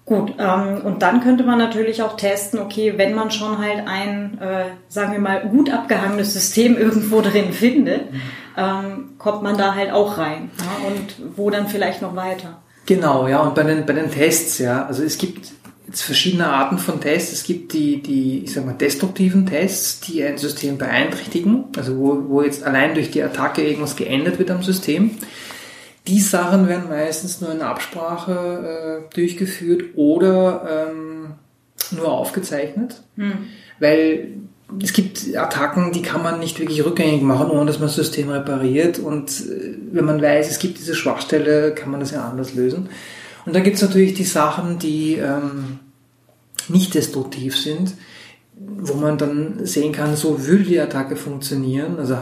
Gut, 0.06 0.34
ähm, 0.40 0.82
und 0.84 1.04
dann 1.04 1.22
könnte 1.22 1.44
man 1.44 1.58
natürlich 1.58 2.02
auch 2.02 2.18
testen, 2.18 2.60
okay, 2.60 2.94
wenn 2.98 3.14
man 3.14 3.32
schon 3.32 3.60
halt 3.60 3.88
ein, 3.88 4.38
äh, 4.40 4.66
sagen 4.90 5.14
wir 5.14 5.20
mal, 5.20 5.42
gut 5.48 5.72
abgehangenes 5.72 6.34
System 6.34 6.78
irgendwo 6.78 7.22
drin 7.22 7.54
findet, 7.54 8.12
mhm. 8.12 8.22
ähm, 8.58 9.10
kommt 9.18 9.44
man 9.44 9.58
da 9.58 9.76
halt 9.76 9.92
auch 9.92 10.18
rein. 10.18 10.52
Ja, 10.60 10.88
und 10.88 11.38
wo 11.38 11.50
dann 11.50 11.68
vielleicht 11.68 12.02
noch 12.02 12.16
weiter. 12.16 12.62
Genau, 12.86 13.28
ja, 13.28 13.40
und 13.40 13.56
bei 13.56 13.64
den, 13.64 13.86
bei 13.86 13.94
den 13.94 14.10
Tests, 14.10 14.58
ja, 14.58 14.86
also 14.86 15.04
es 15.04 15.18
gibt 15.18 15.52
verschiedene 15.94 16.48
Arten 16.48 16.78
von 16.78 17.02
Tests. 17.02 17.34
Es 17.34 17.44
gibt 17.44 17.74
die, 17.74 18.02
die, 18.02 18.44
ich 18.44 18.54
sag 18.54 18.66
mal, 18.66 18.74
destruktiven 18.74 19.46
Tests, 19.46 20.00
die 20.02 20.24
ein 20.24 20.38
System 20.38 20.78
beeinträchtigen, 20.78 21.66
also 21.76 21.98
wo, 21.98 22.30
wo 22.30 22.42
jetzt 22.42 22.64
allein 22.64 22.94
durch 22.94 23.12
die 23.12 23.22
Attacke 23.24 23.62
irgendwas 23.62 23.96
geändert 23.96 24.40
wird 24.40 24.52
am 24.52 24.64
System. 24.64 25.12
Die 26.08 26.20
Sachen 26.20 26.68
werden 26.68 26.90
meistens 26.90 27.42
nur 27.42 27.52
in 27.52 27.62
Absprache 27.62 29.04
äh, 29.10 29.14
durchgeführt 29.14 29.96
oder 29.96 30.90
ähm, 30.90 31.34
nur 31.92 32.12
aufgezeichnet, 32.12 33.04
hm. 33.18 33.34
weil 33.80 34.34
es 34.82 34.94
gibt 34.94 35.36
Attacken, 35.36 35.92
die 35.92 36.02
kann 36.02 36.24
man 36.24 36.40
nicht 36.40 36.60
wirklich 36.60 36.84
rückgängig 36.86 37.22
machen, 37.22 37.52
ohne 37.52 37.66
dass 37.66 37.80
man 37.80 37.90
das 37.90 37.96
System 37.96 38.30
repariert. 38.30 39.00
Und 39.00 39.30
äh, 39.30 39.76
wenn 39.92 40.06
man 40.06 40.22
weiß, 40.22 40.50
es 40.50 40.60
gibt 40.60 40.78
diese 40.78 40.96
Schwachstelle, 40.96 41.74
kann 41.76 41.92
man 41.92 42.00
das 42.00 42.12
ja 42.12 42.28
anders 42.28 42.54
lösen. 42.54 42.90
Und 43.46 43.56
dann 43.56 43.64
gibt 43.64 43.76
es 43.78 43.82
natürlich 43.82 44.14
die 44.14 44.24
Sachen, 44.24 44.80
die 44.80 45.16
ähm, 45.16 45.80
nicht 46.70 46.94
destruktiv 46.94 47.58
sind, 47.58 47.94
wo 48.56 48.94
man 48.96 49.18
dann 49.18 49.66
sehen 49.66 49.92
kann, 49.92 50.16
so 50.16 50.46
will 50.48 50.64
die 50.64 50.80
Attacke 50.80 51.16
funktionieren. 51.16 51.98
Also 51.98 52.18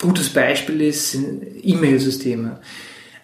gutes 0.00 0.30
Beispiel 0.30 0.80
ist 0.82 1.16
E-Mail-Systeme. 1.62 2.60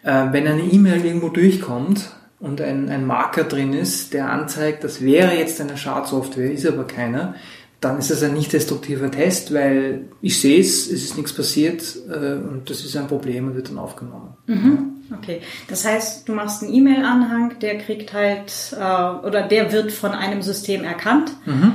Äh, 0.02 0.26
wenn 0.32 0.46
eine 0.46 0.62
E-Mail 0.62 1.04
irgendwo 1.04 1.28
durchkommt 1.28 2.10
und 2.40 2.60
ein, 2.60 2.88
ein 2.88 3.06
Marker 3.06 3.44
drin 3.44 3.72
ist, 3.72 4.14
der 4.14 4.30
anzeigt, 4.30 4.84
das 4.84 5.02
wäre 5.02 5.34
jetzt 5.34 5.60
eine 5.60 5.76
Schadsoftware, 5.76 6.50
ist 6.50 6.66
aber 6.66 6.84
keiner, 6.84 7.34
dann 7.80 7.98
ist 7.98 8.10
das 8.10 8.22
ein 8.22 8.34
nicht 8.34 8.52
destruktiver 8.52 9.10
Test, 9.10 9.54
weil 9.54 10.08
ich 10.20 10.40
sehe 10.40 10.60
es, 10.60 10.86
es 10.90 11.04
ist 11.04 11.16
nichts 11.16 11.32
passiert 11.32 11.82
äh, 12.08 12.34
und 12.34 12.68
das 12.68 12.84
ist 12.84 12.96
ein 12.96 13.06
Problem 13.06 13.46
und 13.46 13.54
wird 13.54 13.68
dann 13.68 13.78
aufgenommen. 13.78 14.34
Mhm. 14.46 14.94
Okay, 15.16 15.40
das 15.68 15.86
heißt, 15.86 16.28
du 16.28 16.34
machst 16.34 16.62
einen 16.62 16.74
E-Mail-Anhang, 16.74 17.58
der 17.60 17.78
kriegt 17.78 18.12
halt 18.12 18.76
äh, 18.78 19.26
oder 19.26 19.46
der 19.46 19.72
wird 19.72 19.92
von 19.92 20.10
einem 20.10 20.42
System 20.42 20.84
erkannt, 20.84 21.32
mhm. 21.46 21.74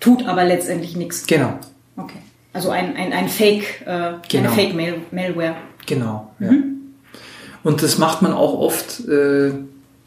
tut 0.00 0.26
aber 0.26 0.44
letztendlich 0.44 0.96
nichts. 0.96 1.26
Genau. 1.26 1.58
Okay, 1.96 2.18
also 2.52 2.70
ein, 2.70 2.96
ein, 2.96 3.12
ein 3.12 3.28
Fake, 3.28 3.82
äh, 3.86 4.14
genau. 4.28 4.50
eine 4.50 4.72
Fake-Malware. 4.72 5.56
Genau, 5.86 6.32
ja. 6.40 6.50
Mhm. 6.50 6.72
Und 7.62 7.82
das 7.82 7.98
macht 7.98 8.22
man 8.22 8.32
auch 8.32 8.54
oft. 8.54 9.06
Äh, 9.06 9.52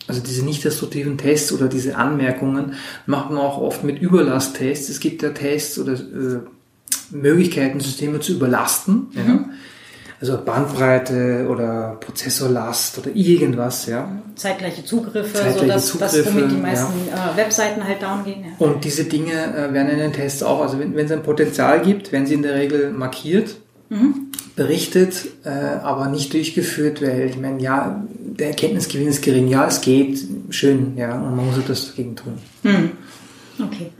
also 0.07 0.21
diese 0.21 0.45
nicht 0.45 0.63
destruktiven 0.63 1.17
Tests 1.17 1.51
oder 1.51 1.67
diese 1.67 1.95
Anmerkungen 1.95 2.73
macht 3.05 3.29
man 3.29 3.39
auch 3.39 3.57
oft 3.57 3.83
mit 3.83 3.99
Überlasttests. 3.99 4.89
Es 4.89 4.99
gibt 4.99 5.23
ja 5.23 5.29
Tests 5.29 5.79
oder 5.79 5.93
äh, 5.93 6.39
Möglichkeiten, 7.11 7.79
Systeme 7.79 8.19
zu 8.19 8.33
überlasten. 8.33 9.07
Mhm. 9.13 9.27
Ja. 9.27 9.49
Also 10.21 10.39
Bandbreite 10.43 11.47
oder 11.49 11.97
Prozessorlast 11.99 12.99
oder 12.99 13.13
irgendwas, 13.13 13.85
ja. 13.85 14.09
Zeitgleiche 14.35 14.85
Zugriffe, 14.85 15.33
Zeitgleiche 15.33 15.59
so 15.59 15.67
dass 15.67 15.85
Zugriffe, 15.87 16.17
das, 16.23 16.33
womit 16.33 16.51
die 16.51 16.55
meisten 16.55 16.93
ja. 17.09 17.33
äh, 17.33 17.37
Webseiten 17.37 17.83
halt 17.83 18.01
down 18.01 18.23
gehen. 18.23 18.45
Ja. 18.45 18.65
Und 18.65 18.85
diese 18.85 19.03
Dinge 19.03 19.33
äh, 19.33 19.73
werden 19.73 19.89
in 19.89 19.99
den 19.99 20.13
Tests 20.13 20.41
auch, 20.41 20.61
also 20.61 20.79
wenn, 20.79 20.95
wenn 20.95 21.05
es 21.05 21.11
ein 21.11 21.21
Potenzial 21.21 21.81
gibt, 21.81 22.11
werden 22.13 22.25
sie 22.25 22.35
in 22.35 22.43
der 22.43 22.55
Regel 22.55 22.91
markiert, 22.91 23.57
mhm. 23.89 24.24
Berichtet, 24.55 25.25
äh, 25.43 25.49
aber 25.49 26.07
nicht 26.07 26.33
durchgeführt, 26.33 27.01
weil 27.01 27.29
ich 27.29 27.37
meine, 27.37 27.61
ja, 27.61 28.03
der 28.09 28.49
Erkenntnisgewinn 28.49 29.07
ist 29.07 29.21
gering. 29.21 29.47
Ja, 29.47 29.67
es 29.67 29.81
geht, 29.81 30.19
schön, 30.49 30.97
ja, 30.97 31.13
und 31.15 31.35
man 31.35 31.47
muss 31.47 31.57
etwas 31.57 31.87
dagegen 31.87 32.15
tun. 32.15 32.37
Hm. 32.63 32.91
Okay. 33.63 33.91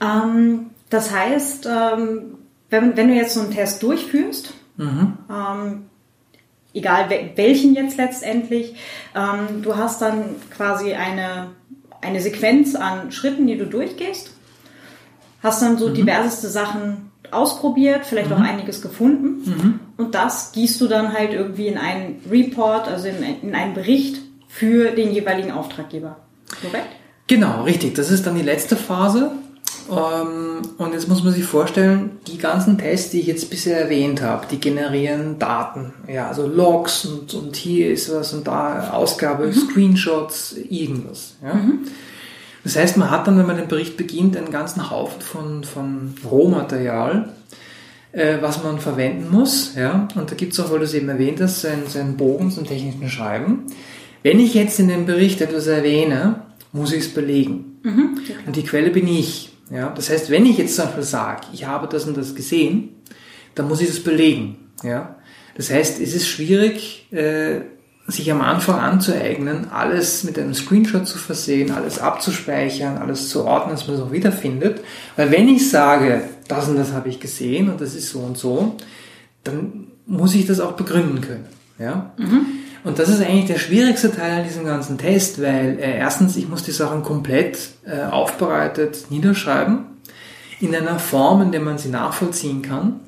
Ähm, 0.00 0.70
das 0.90 1.10
heißt, 1.10 1.66
ähm, 1.66 2.38
wenn, 2.70 2.96
wenn 2.96 3.08
du 3.08 3.14
jetzt 3.14 3.34
so 3.34 3.40
einen 3.40 3.50
Test 3.50 3.82
durchführst, 3.82 4.54
mhm. 4.76 5.18
ähm, 5.30 5.84
egal 6.72 7.08
welchen 7.36 7.74
jetzt 7.74 7.96
letztendlich, 7.96 8.74
ähm, 9.14 9.62
du 9.62 9.76
hast 9.76 10.02
dann 10.02 10.36
quasi 10.50 10.92
eine, 10.92 11.50
eine 12.00 12.20
Sequenz 12.20 12.74
an 12.74 13.12
Schritten, 13.12 13.46
die 13.46 13.56
du 13.56 13.66
durchgehst, 13.66 14.30
hast 15.42 15.62
dann 15.62 15.78
so 15.78 15.88
mhm. 15.88 15.94
diverseste 15.94 16.48
Sachen 16.48 17.03
ausprobiert, 17.30 18.06
vielleicht 18.06 18.30
mhm. 18.30 18.36
auch 18.36 18.40
einiges 18.40 18.82
gefunden 18.82 19.42
mhm. 19.44 19.80
und 19.96 20.14
das 20.14 20.52
gießt 20.52 20.80
du 20.80 20.88
dann 20.88 21.12
halt 21.12 21.32
irgendwie 21.32 21.66
in 21.66 21.78
einen 21.78 22.20
Report, 22.30 22.88
also 22.88 23.08
in, 23.08 23.22
in 23.42 23.54
einen 23.54 23.74
Bericht 23.74 24.20
für 24.48 24.90
den 24.90 25.12
jeweiligen 25.12 25.50
Auftraggeber. 25.50 26.16
Korrekt? 26.60 26.88
Genau, 27.26 27.62
richtig. 27.64 27.94
Das 27.94 28.10
ist 28.10 28.26
dann 28.26 28.36
die 28.36 28.42
letzte 28.42 28.76
Phase. 28.76 29.32
Ähm, 29.90 30.62
und 30.78 30.92
jetzt 30.92 31.08
muss 31.08 31.22
man 31.22 31.32
sich 31.32 31.44
vorstellen, 31.44 32.18
die 32.26 32.38
ganzen 32.38 32.78
Tests, 32.78 33.10
die 33.10 33.20
ich 33.20 33.26
jetzt 33.26 33.50
bisher 33.50 33.80
erwähnt 33.80 34.22
habe, 34.22 34.46
die 34.50 34.60
generieren 34.60 35.38
Daten. 35.38 35.92
Ja, 36.08 36.28
also 36.28 36.46
Logs 36.46 37.04
und, 37.04 37.34
und 37.34 37.56
hier 37.56 37.90
ist 37.90 38.12
was 38.14 38.32
und 38.32 38.46
da 38.46 38.90
Ausgabe, 38.92 39.46
mhm. 39.46 39.52
Screenshots, 39.52 40.56
irgendwas. 40.70 41.34
Ja. 41.42 41.60
Das 42.64 42.76
heißt, 42.76 42.96
man 42.96 43.10
hat 43.10 43.26
dann, 43.26 43.38
wenn 43.38 43.46
man 43.46 43.56
den 43.56 43.68
Bericht 43.68 43.96
beginnt, 43.96 44.36
einen 44.36 44.50
ganzen 44.50 44.90
Haufen 44.90 45.20
von, 45.20 45.64
von 45.64 46.14
Rohmaterial, 46.28 47.28
äh, 48.12 48.38
was 48.40 48.62
man 48.64 48.80
verwenden 48.80 49.30
muss. 49.30 49.74
Ja. 49.76 50.08
Und 50.14 50.30
da 50.30 50.34
gibt 50.34 50.54
es 50.54 50.60
auch, 50.60 50.70
weil 50.70 50.78
du 50.78 50.84
es 50.84 50.94
eben 50.94 51.08
erwähnt 51.08 51.40
hast, 51.40 51.60
seinen, 51.60 51.86
seinen 51.86 52.16
Bogen 52.16 52.50
zum 52.50 52.64
technischen 52.64 53.08
Schreiben. 53.08 53.66
Wenn 54.22 54.40
ich 54.40 54.54
jetzt 54.54 54.80
in 54.80 54.88
dem 54.88 55.04
Bericht 55.04 55.42
etwas 55.42 55.66
erwähne, 55.66 56.42
muss 56.72 56.92
ich 56.92 57.00
es 57.00 57.14
belegen. 57.14 57.78
Mhm. 57.82 58.18
Und 58.46 58.56
die 58.56 58.64
Quelle 58.64 58.90
bin 58.90 59.06
ich. 59.06 59.52
Ja, 59.70 59.90
das 59.90 60.10
heißt, 60.10 60.30
wenn 60.30 60.46
ich 60.46 60.58
jetzt 60.58 60.76
zum 60.76 60.86
Beispiel 60.86 61.02
sage, 61.02 61.46
ich 61.52 61.66
habe 61.66 61.86
das 61.88 62.04
und 62.04 62.16
das 62.16 62.34
gesehen, 62.34 62.90
dann 63.54 63.68
muss 63.68 63.80
ich 63.80 63.88
das 63.88 64.00
belegen. 64.00 64.56
Ja, 64.82 65.16
das 65.56 65.70
heißt, 65.70 66.00
es 66.00 66.14
ist 66.14 66.26
schwierig, 66.26 67.06
äh, 67.12 67.60
sich 68.06 68.30
am 68.30 68.42
Anfang 68.42 68.78
anzueignen, 68.78 69.70
alles 69.70 70.24
mit 70.24 70.38
einem 70.38 70.54
Screenshot 70.54 71.06
zu 71.06 71.16
versehen, 71.16 71.70
alles 71.70 71.98
abzuspeichern, 71.98 72.98
alles 72.98 73.30
zu 73.30 73.44
ordnen, 73.44 73.74
dass 73.74 73.86
man 73.86 73.96
es 73.96 74.02
auch 74.02 74.12
wiederfindet. 74.12 74.80
Weil 75.16 75.30
wenn 75.30 75.48
ich 75.48 75.70
sage, 75.70 76.22
das 76.46 76.68
und 76.68 76.76
das 76.76 76.92
habe 76.92 77.08
ich 77.08 77.18
gesehen 77.18 77.70
und 77.70 77.80
das 77.80 77.94
ist 77.94 78.10
so 78.10 78.20
und 78.20 78.36
so, 78.36 78.76
dann 79.42 79.86
muss 80.06 80.34
ich 80.34 80.46
das 80.46 80.60
auch 80.60 80.72
begründen 80.72 81.22
können. 81.22 81.46
Ja? 81.78 82.12
Mhm. 82.18 82.46
Und 82.84 82.98
das 82.98 83.08
ist 83.08 83.22
eigentlich 83.22 83.46
der 83.46 83.58
schwierigste 83.58 84.12
Teil 84.12 84.40
an 84.40 84.44
diesem 84.44 84.66
ganzen 84.66 84.98
Test, 84.98 85.40
weil 85.40 85.78
äh, 85.78 85.96
erstens, 85.96 86.36
ich 86.36 86.48
muss 86.48 86.62
die 86.62 86.72
Sachen 86.72 87.02
komplett 87.02 87.58
äh, 87.86 88.02
aufbereitet 88.02 89.06
niederschreiben, 89.08 89.86
in 90.60 90.74
einer 90.74 90.98
Form, 90.98 91.40
in 91.40 91.52
der 91.52 91.62
man 91.62 91.78
sie 91.78 91.88
nachvollziehen 91.88 92.60
kann 92.60 93.00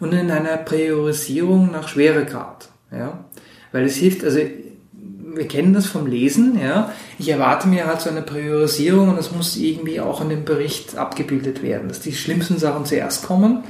und 0.00 0.12
in 0.12 0.30
einer 0.30 0.56
Priorisierung 0.56 1.70
nach 1.70 1.86
Schweregrad. 1.86 2.68
Ja? 2.90 3.24
Weil 3.72 3.84
es 3.84 3.96
hilft, 3.96 4.24
also 4.24 4.38
wir 5.34 5.46
kennen 5.46 5.72
das 5.72 5.86
vom 5.86 6.06
Lesen, 6.06 6.58
ja. 6.60 6.92
Ich 7.18 7.28
erwarte 7.28 7.68
mir 7.68 7.86
halt 7.86 8.00
so 8.00 8.10
eine 8.10 8.22
Priorisierung 8.22 9.10
und 9.10 9.16
das 9.16 9.32
muss 9.32 9.56
irgendwie 9.56 10.00
auch 10.00 10.20
in 10.20 10.28
dem 10.28 10.44
Bericht 10.44 10.96
abgebildet 10.96 11.62
werden, 11.62 11.88
dass 11.88 12.00
die 12.00 12.12
schlimmsten 12.12 12.58
Sachen 12.58 12.84
zuerst 12.84 13.24
kommen 13.24 13.64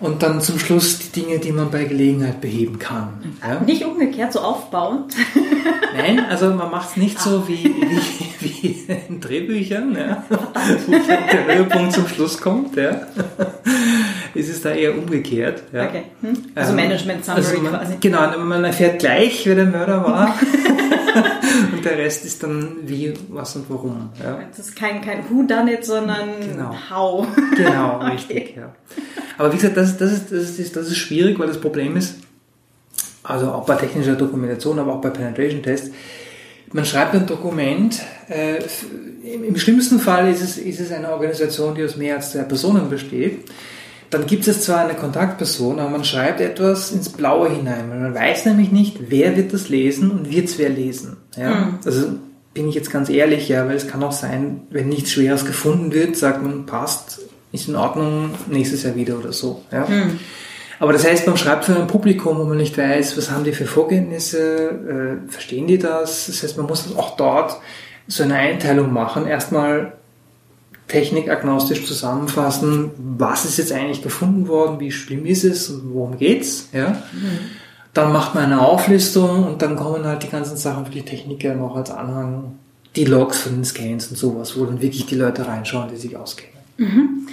und 0.00 0.22
dann 0.22 0.40
zum 0.40 0.58
Schluss 0.58 0.98
die 0.98 1.20
Dinge, 1.20 1.38
die 1.38 1.52
man 1.52 1.70
bei 1.70 1.84
Gelegenheit 1.84 2.40
beheben 2.40 2.78
kann. 2.78 3.34
Ja? 3.42 3.60
Nicht 3.60 3.84
umgekehrt, 3.84 4.32
so 4.32 4.40
aufbauend. 4.40 5.14
Nein, 5.96 6.24
also 6.28 6.52
man 6.52 6.70
macht 6.70 6.90
es 6.90 6.96
nicht 6.96 7.18
so 7.20 7.48
wie, 7.48 7.64
wie, 7.64 8.40
wie 8.40 8.92
in 9.08 9.20
Drehbüchern, 9.20 9.96
ja? 9.96 10.24
wo 10.86 10.92
der 10.92 11.56
Höhepunkt 11.56 11.92
zum 11.92 12.06
Schluss 12.06 12.40
kommt. 12.40 12.76
Ja? 12.76 13.08
Es 14.34 14.48
ist 14.48 14.64
da 14.64 14.70
eher 14.70 14.96
umgekehrt. 14.96 15.62
Ja? 15.72 15.86
Okay. 15.86 16.04
Hm? 16.20 16.36
Also 16.54 16.70
ähm, 16.70 16.76
Management 16.76 17.24
Summary 17.24 17.44
also 17.44 17.60
man, 17.60 17.72
quasi. 17.72 17.96
Genau, 18.00 18.38
man 18.38 18.64
erfährt 18.64 19.00
gleich, 19.00 19.46
wer 19.46 19.56
der 19.56 19.66
Mörder 19.66 20.04
war. 20.04 20.34
und 21.72 21.84
der 21.84 21.98
Rest 21.98 22.24
ist 22.24 22.42
dann 22.42 22.76
wie, 22.84 23.14
was 23.28 23.56
und 23.56 23.68
warum. 23.68 24.10
Ja? 24.22 24.40
Das 24.56 24.66
ist 24.66 24.76
kein, 24.76 25.00
kein 25.00 25.28
Who 25.28 25.42
done 25.42 25.72
it, 25.72 25.84
sondern 25.84 26.28
genau. 26.40 26.74
How. 26.90 27.26
Genau, 27.56 27.96
okay. 28.00 28.12
richtig. 28.12 28.56
Ja. 28.56 28.74
Aber 29.36 29.52
wie 29.52 29.56
gesagt, 29.56 29.76
das, 29.76 29.96
das, 29.96 30.12
ist, 30.12 30.32
das, 30.32 30.58
ist, 30.58 30.76
das 30.76 30.88
ist 30.88 30.96
schwierig, 30.96 31.38
weil 31.38 31.48
das 31.48 31.60
Problem 31.60 31.96
ist, 31.96 32.16
also 33.22 33.52
auch 33.52 33.64
bei 33.66 33.76
technischer 33.76 34.16
Dokumentation, 34.16 34.78
aber 34.78 34.94
auch 34.94 35.00
bei 35.00 35.10
Penetration 35.10 35.62
Tests, 35.62 35.90
man 36.72 36.84
schreibt 36.84 37.14
ein 37.14 37.26
Dokument, 37.26 38.00
äh, 38.28 38.58
im 39.24 39.56
schlimmsten 39.56 39.98
Fall 39.98 40.30
ist 40.30 40.42
es, 40.42 40.58
ist 40.58 40.80
es 40.80 40.92
eine 40.92 41.10
Organisation, 41.10 41.74
die 41.74 41.84
aus 41.84 41.96
mehr 41.96 42.16
als 42.16 42.32
zwei 42.32 42.42
Personen 42.42 42.90
besteht. 42.90 43.44
Dann 44.10 44.26
gibt 44.26 44.48
es 44.48 44.62
zwar 44.62 44.80
eine 44.80 44.94
Kontaktperson, 44.94 45.78
aber 45.78 45.90
man 45.90 46.04
schreibt 46.04 46.40
etwas 46.40 46.92
ins 46.92 47.10
Blaue 47.10 47.50
hinein. 47.50 47.88
Man 47.88 48.14
weiß 48.14 48.46
nämlich 48.46 48.72
nicht, 48.72 49.10
wer 49.10 49.36
wird 49.36 49.52
das 49.52 49.68
lesen 49.68 50.10
und 50.10 50.30
wird 50.30 50.46
es 50.46 50.58
wer 50.58 50.70
lesen. 50.70 51.18
Ja? 51.36 51.50
Mhm. 51.50 51.78
Also 51.84 52.06
bin 52.54 52.68
ich 52.68 52.74
jetzt 52.74 52.90
ganz 52.90 53.10
ehrlich, 53.10 53.48
ja, 53.48 53.66
weil 53.66 53.76
es 53.76 53.86
kann 53.86 54.02
auch 54.02 54.12
sein, 54.12 54.62
wenn 54.70 54.88
nichts 54.88 55.12
Schweres 55.12 55.44
gefunden 55.44 55.92
wird, 55.92 56.16
sagt 56.16 56.42
man, 56.42 56.64
passt, 56.64 57.20
ist 57.52 57.68
in 57.68 57.76
Ordnung, 57.76 58.30
nächstes 58.48 58.82
Jahr 58.82 58.96
wieder 58.96 59.18
oder 59.18 59.32
so. 59.32 59.62
Ja? 59.70 59.86
Mhm. 59.86 60.18
Aber 60.80 60.92
das 60.92 61.04
heißt, 61.04 61.26
man 61.26 61.36
schreibt 61.36 61.64
für 61.64 61.76
ein 61.76 61.86
Publikum, 61.86 62.38
wo 62.38 62.44
man 62.44 62.56
nicht 62.56 62.78
weiß, 62.78 63.16
was 63.16 63.30
haben 63.30 63.44
die 63.44 63.52
für 63.52 63.66
Vorkenntnisse, 63.66 65.18
äh, 65.28 65.30
verstehen 65.30 65.66
die 65.66 65.78
das? 65.78 66.26
Das 66.26 66.42
heißt, 66.42 66.56
man 66.56 66.66
muss 66.66 66.96
auch 66.96 67.16
dort 67.16 67.58
so 68.06 68.22
eine 68.22 68.36
Einteilung 68.36 68.92
machen. 68.92 69.26
Erstmal 69.26 69.97
technikagnostisch 70.88 71.86
zusammenfassen, 71.86 72.90
was 72.96 73.44
ist 73.44 73.58
jetzt 73.58 73.72
eigentlich 73.72 74.02
gefunden 74.02 74.48
worden, 74.48 74.80
wie 74.80 74.90
schlimm 74.90 75.26
ist 75.26 75.44
es 75.44 75.68
und 75.68 75.94
worum 75.94 76.18
geht's. 76.18 76.68
Ja? 76.72 76.90
Mhm. 77.12 77.38
Dann 77.94 78.12
macht 78.12 78.34
man 78.34 78.44
eine 78.44 78.60
Auflistung 78.60 79.44
und 79.44 79.62
dann 79.62 79.76
kommen 79.76 80.04
halt 80.04 80.22
die 80.22 80.28
ganzen 80.28 80.56
Sachen 80.56 80.86
für 80.86 80.92
die 80.92 81.04
Techniker 81.04 81.54
noch 81.54 81.76
als 81.76 81.90
Anhang, 81.90 82.58
die 82.96 83.04
Logs 83.04 83.42
von 83.42 83.54
den 83.54 83.64
Scans 83.64 84.08
und 84.08 84.16
sowas, 84.16 84.58
wo 84.58 84.64
dann 84.64 84.80
wirklich 84.80 85.06
die 85.06 85.14
Leute 85.14 85.46
reinschauen, 85.46 85.88
die 85.88 85.96
sich 85.96 86.16
auskennen. 86.16 86.58
Mhm. 86.78 87.28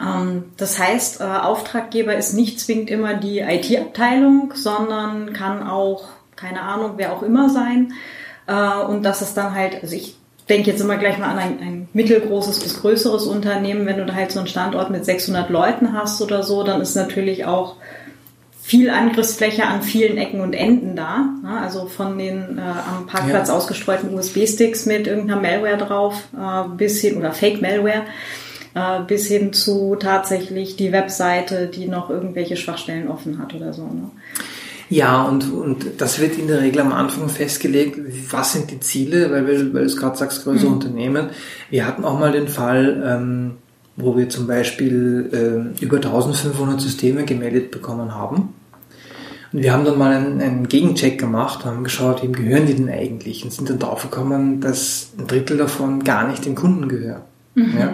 Ähm, 0.00 0.44
das 0.56 0.78
heißt, 0.78 1.20
äh, 1.20 1.24
Auftraggeber 1.24 2.14
ist 2.14 2.34
nicht 2.34 2.60
zwingend 2.60 2.90
immer 2.90 3.14
die 3.14 3.40
IT-Abteilung, 3.40 4.52
sondern 4.54 5.32
kann 5.32 5.66
auch, 5.66 6.04
keine 6.36 6.62
Ahnung, 6.62 6.92
wer 6.96 7.12
auch 7.12 7.22
immer 7.22 7.48
sein. 7.48 7.92
Äh, 8.46 8.80
und 8.82 9.02
das 9.02 9.22
ist 9.22 9.34
dann 9.34 9.54
halt, 9.54 9.82
also 9.82 9.94
ich 9.94 10.17
denke 10.48 10.70
jetzt 10.70 10.80
immer 10.80 10.96
gleich 10.96 11.18
mal 11.18 11.28
an 11.30 11.38
ein, 11.38 11.60
ein, 11.60 11.88
mittelgroßes 11.92 12.60
bis 12.60 12.80
größeres 12.80 13.26
Unternehmen. 13.26 13.86
Wenn 13.86 13.98
du 13.98 14.06
da 14.06 14.14
halt 14.14 14.32
so 14.32 14.38
einen 14.38 14.48
Standort 14.48 14.90
mit 14.90 15.04
600 15.04 15.50
Leuten 15.50 15.92
hast 15.92 16.20
oder 16.22 16.42
so, 16.42 16.62
dann 16.62 16.80
ist 16.80 16.94
natürlich 16.94 17.44
auch 17.44 17.76
viel 18.60 18.90
Angriffsfläche 18.90 19.64
an 19.64 19.82
vielen 19.82 20.18
Ecken 20.18 20.40
und 20.40 20.52
Enden 20.52 20.94
da. 20.94 21.24
Ne? 21.42 21.60
Also 21.60 21.86
von 21.86 22.18
den 22.18 22.58
äh, 22.58 22.60
am 22.60 23.06
Parkplatz 23.06 23.48
ja. 23.48 23.54
ausgestreuten 23.54 24.12
USB-Sticks 24.12 24.84
mit 24.84 25.06
irgendeiner 25.06 25.40
Malware 25.40 25.78
drauf 25.78 26.28
äh, 26.36 26.68
bis 26.76 27.00
hin 27.00 27.16
oder 27.16 27.32
Fake-Malware 27.32 28.02
äh, 28.74 29.00
bis 29.06 29.26
hin 29.26 29.52
zu 29.52 29.96
tatsächlich 29.96 30.76
die 30.76 30.92
Webseite, 30.92 31.68
die 31.68 31.86
noch 31.86 32.10
irgendwelche 32.10 32.56
Schwachstellen 32.56 33.08
offen 33.08 33.38
hat 33.38 33.54
oder 33.54 33.72
so. 33.72 33.84
Ne? 33.84 34.10
Ja, 34.90 35.24
und, 35.24 35.52
und 35.52 35.86
das 35.98 36.18
wird 36.18 36.38
in 36.38 36.48
der 36.48 36.62
Regel 36.62 36.80
am 36.80 36.92
Anfang 36.92 37.28
festgelegt, 37.28 37.98
was 38.30 38.54
sind 38.54 38.70
die 38.70 38.80
Ziele, 38.80 39.30
weil, 39.30 39.46
weil, 39.46 39.74
weil 39.74 39.82
du 39.82 39.86
es 39.86 39.96
gerade 39.96 40.16
sagst, 40.16 40.44
größere 40.44 40.68
mhm. 40.68 40.74
Unternehmen. 40.74 41.30
Wir 41.68 41.86
hatten 41.86 42.04
auch 42.04 42.18
mal 42.18 42.32
den 42.32 42.48
Fall, 42.48 43.02
ähm, 43.04 43.50
wo 43.96 44.16
wir 44.16 44.28
zum 44.28 44.46
Beispiel 44.46 45.74
äh, 45.80 45.84
über 45.84 45.96
1500 45.96 46.80
Systeme 46.80 47.24
gemeldet 47.24 47.70
bekommen 47.70 48.14
haben. 48.14 48.54
Und 49.52 49.62
wir 49.62 49.72
haben 49.72 49.84
dann 49.84 49.98
mal 49.98 50.12
einen, 50.12 50.40
einen 50.40 50.68
Gegencheck 50.68 51.18
gemacht, 51.18 51.64
haben 51.64 51.84
geschaut, 51.84 52.22
wem 52.22 52.32
gehören 52.32 52.66
die 52.66 52.74
denn 52.74 52.90
eigentlich? 52.90 53.44
Und 53.44 53.52
sind 53.52 53.68
dann 53.68 53.78
drauf 53.78 54.02
gekommen, 54.02 54.60
dass 54.60 55.12
ein 55.18 55.26
Drittel 55.26 55.56
davon 55.56 56.04
gar 56.04 56.28
nicht 56.28 56.44
dem 56.44 56.54
Kunden 56.54 56.88
gehört. 56.88 57.22
Mhm. 57.54 57.78
Ja? 57.78 57.92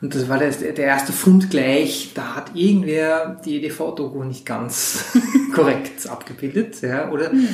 Und 0.00 0.14
das 0.14 0.28
war 0.28 0.38
der, 0.38 0.50
der 0.50 0.84
erste 0.84 1.12
Fund 1.12 1.50
gleich, 1.50 2.12
da 2.14 2.34
hat 2.34 2.52
irgendwer 2.54 3.40
die 3.44 3.62
EDV-Doku 3.62 4.24
nicht 4.24 4.46
ganz 4.46 5.04
korrekt 5.54 6.08
abgebildet, 6.08 6.80
ja, 6.82 7.10
oder? 7.10 7.32
Mhm. 7.32 7.48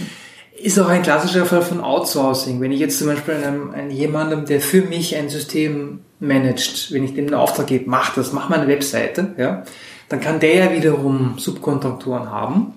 Ist 0.59 0.79
auch 0.79 0.89
ein 0.89 1.03
klassischer 1.03 1.45
Fall 1.45 1.61
von 1.61 1.81
Outsourcing. 1.81 2.61
Wenn 2.61 2.73
ich 2.73 2.81
jetzt 2.81 2.99
zum 2.99 3.09
Beispiel 3.09 3.35
einem, 3.35 3.73
einem 3.73 3.91
jemandem, 3.91 4.47
der 4.47 4.61
für 4.61 4.83
mich 4.83 5.15
ein 5.17 5.29
System 5.29 6.01
managt, 6.19 6.93
wenn 6.93 7.05
ich 7.05 7.15
dem 7.15 7.27
einen 7.27 7.35
Auftrag 7.35 7.67
gebe, 7.67 7.91
mach 7.91 8.15
das, 8.15 8.33
mach 8.33 8.49
mal 8.49 8.61
eine 8.61 8.69
Webseite, 8.69 9.35
ja, 9.37 9.65
dann 10.09 10.21
kann 10.21 10.41
der 10.41 10.55
ja 10.55 10.73
wiederum 10.73 11.35
Subkontraktoren 11.37 12.31
haben. 12.31 12.73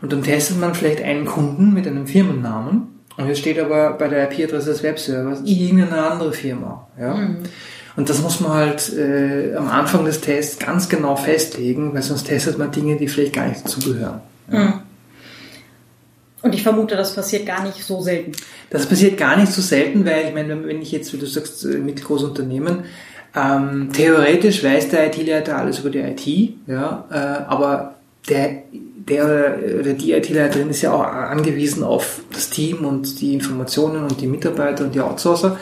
Und 0.00 0.12
dann 0.12 0.24
testet 0.24 0.58
man 0.58 0.74
vielleicht 0.74 1.00
einen 1.00 1.26
Kunden 1.26 1.72
mit 1.72 1.86
einem 1.86 2.08
Firmennamen 2.08 2.92
und 3.16 3.28
jetzt 3.28 3.38
steht 3.38 3.58
aber 3.58 3.92
bei 3.92 4.08
der 4.08 4.30
IP-Adresse 4.30 4.70
des 4.70 4.82
Webservers 4.82 5.42
irgendeine 5.44 6.02
andere 6.02 6.32
Firma. 6.32 6.88
Ja? 6.98 7.14
Mhm. 7.14 7.38
Und 7.96 8.08
das 8.08 8.22
muss 8.22 8.40
man 8.40 8.52
halt 8.52 8.92
äh, 8.94 9.54
am 9.54 9.68
Anfang 9.68 10.04
des 10.04 10.20
Tests 10.20 10.58
ganz 10.58 10.88
genau 10.88 11.16
festlegen, 11.16 11.92
weil 11.94 12.02
sonst 12.02 12.24
testet 12.24 12.58
man 12.58 12.70
Dinge, 12.70 12.96
die 12.96 13.08
vielleicht 13.08 13.34
gar 13.34 13.46
nicht 13.46 13.64
dazugehören. 13.64 14.20
Ja. 14.50 14.58
Mhm. 14.58 14.72
Und 16.42 16.54
ich 16.54 16.62
vermute, 16.62 16.96
das 16.96 17.14
passiert 17.14 17.46
gar 17.46 17.62
nicht 17.62 17.84
so 17.84 18.00
selten. 18.00 18.32
Das 18.70 18.86
passiert 18.86 19.16
gar 19.16 19.36
nicht 19.36 19.52
so 19.52 19.62
selten, 19.62 20.04
weil 20.04 20.26
ich 20.28 20.34
meine, 20.34 20.66
wenn 20.66 20.82
ich 20.82 20.90
jetzt, 20.90 21.12
wie 21.12 21.18
du 21.18 21.26
sagst, 21.26 21.64
äh, 21.64 21.78
mit 21.78 22.02
Großunternehmen, 22.02 22.84
ähm, 23.34 23.90
theoretisch 23.92 24.62
weiß 24.62 24.90
der 24.90 25.06
IT-Leiter 25.06 25.56
alles 25.56 25.78
über 25.78 25.90
die 25.90 26.00
IT, 26.00 26.26
ja, 26.66 27.06
äh, 27.10 27.50
aber 27.50 27.94
der, 28.28 28.64
der 28.72 29.24
oder 29.80 29.94
die 29.94 30.12
IT-Leiterin 30.12 30.70
ist 30.70 30.82
ja 30.82 30.92
auch 30.92 31.02
angewiesen 31.02 31.82
auf 31.82 32.20
das 32.32 32.50
Team 32.50 32.84
und 32.84 33.20
die 33.20 33.34
Informationen 33.34 34.04
und 34.04 34.20
die 34.20 34.26
Mitarbeiter 34.26 34.84
und 34.84 34.94
die 34.94 35.00
Outsourcer. 35.00 35.58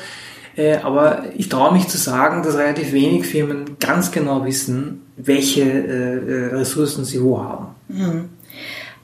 Äh, 0.57 0.79
aber 0.79 1.25
ich 1.37 1.49
traue 1.49 1.73
mich 1.73 1.89
zu 1.89 1.99
sagen, 1.99 2.43
dass 2.43 2.57
relativ 2.57 2.93
wenig 2.93 3.27
Firmen 3.27 3.77
ganz 3.79 4.11
genau 4.11 4.45
wissen, 4.45 5.03
welche 5.17 5.63
äh, 5.63 6.55
Ressourcen 6.55 7.05
sie 7.05 7.23
wo 7.23 7.43
haben. 7.43 7.67
Mhm. 7.89 8.29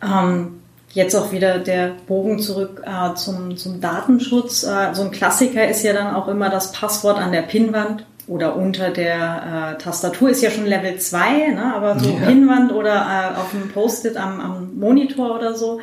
Ähm, 0.02 0.60
jetzt 0.92 1.14
auch 1.14 1.32
wieder 1.32 1.58
der 1.58 1.92
Bogen 2.06 2.38
zurück 2.38 2.82
äh, 2.84 3.14
zum, 3.14 3.56
zum 3.56 3.80
Datenschutz. 3.80 4.64
Äh, 4.64 4.94
so 4.94 5.02
ein 5.02 5.10
Klassiker 5.10 5.68
ist 5.68 5.82
ja 5.82 5.92
dann 5.92 6.14
auch 6.14 6.28
immer 6.28 6.50
das 6.50 6.72
Passwort 6.72 7.18
an 7.18 7.32
der 7.32 7.42
Pinnwand 7.42 8.06
oder 8.26 8.56
unter 8.56 8.90
der 8.90 9.76
äh, 9.76 9.82
Tastatur 9.82 10.30
ist 10.30 10.42
ja 10.42 10.50
schon 10.50 10.66
Level 10.66 10.98
2, 10.98 11.48
ne? 11.48 11.74
aber 11.74 11.98
so 12.00 12.10
ja. 12.10 12.26
Pinnwand 12.26 12.72
oder 12.72 12.94
äh, 12.94 13.38
auf 13.38 13.50
dem 13.52 13.70
Post-it 13.70 14.16
am, 14.16 14.40
am 14.40 14.78
Monitor 14.78 15.36
oder 15.36 15.54
so, 15.54 15.80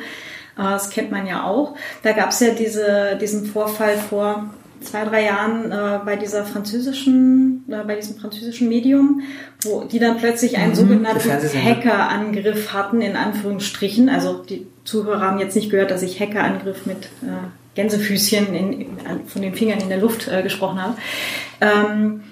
das 0.56 0.90
kennt 0.90 1.10
man 1.10 1.26
ja 1.26 1.44
auch. 1.44 1.74
Da 2.04 2.12
gab 2.12 2.28
es 2.28 2.38
ja 2.38 2.50
diese, 2.50 3.18
diesen 3.20 3.44
Vorfall 3.44 3.96
vor 3.96 4.50
zwei, 4.84 5.04
drei 5.04 5.24
Jahren 5.24 5.72
äh, 5.72 6.00
bei 6.04 6.16
dieser 6.16 6.44
französischen, 6.44 7.64
äh, 7.68 7.84
bei 7.84 7.96
diesem 7.96 8.16
französischen 8.16 8.68
Medium, 8.68 9.22
wo 9.62 9.84
die 9.84 9.98
dann 9.98 10.18
plötzlich 10.18 10.56
einen 10.56 10.70
mhm, 10.70 10.76
sogenannten 10.76 11.30
Hackerangriff 11.30 12.72
hatten, 12.72 13.00
in 13.00 13.16
Anführungsstrichen. 13.16 14.08
Also 14.08 14.42
die 14.42 14.66
Zuhörer 14.84 15.20
haben 15.20 15.38
jetzt 15.38 15.56
nicht 15.56 15.70
gehört, 15.70 15.90
dass 15.90 16.02
ich 16.02 16.20
Hackerangriff 16.20 16.86
mit 16.86 17.06
äh, 17.22 17.48
Gänsefüßchen 17.74 18.54
in, 18.54 18.80
in, 18.80 18.86
von 19.26 19.42
den 19.42 19.54
Fingern 19.54 19.80
in 19.80 19.88
der 19.88 19.98
Luft 19.98 20.28
äh, 20.28 20.42
gesprochen 20.42 20.80
habe. 20.82 20.96
Ähm, 21.60 22.22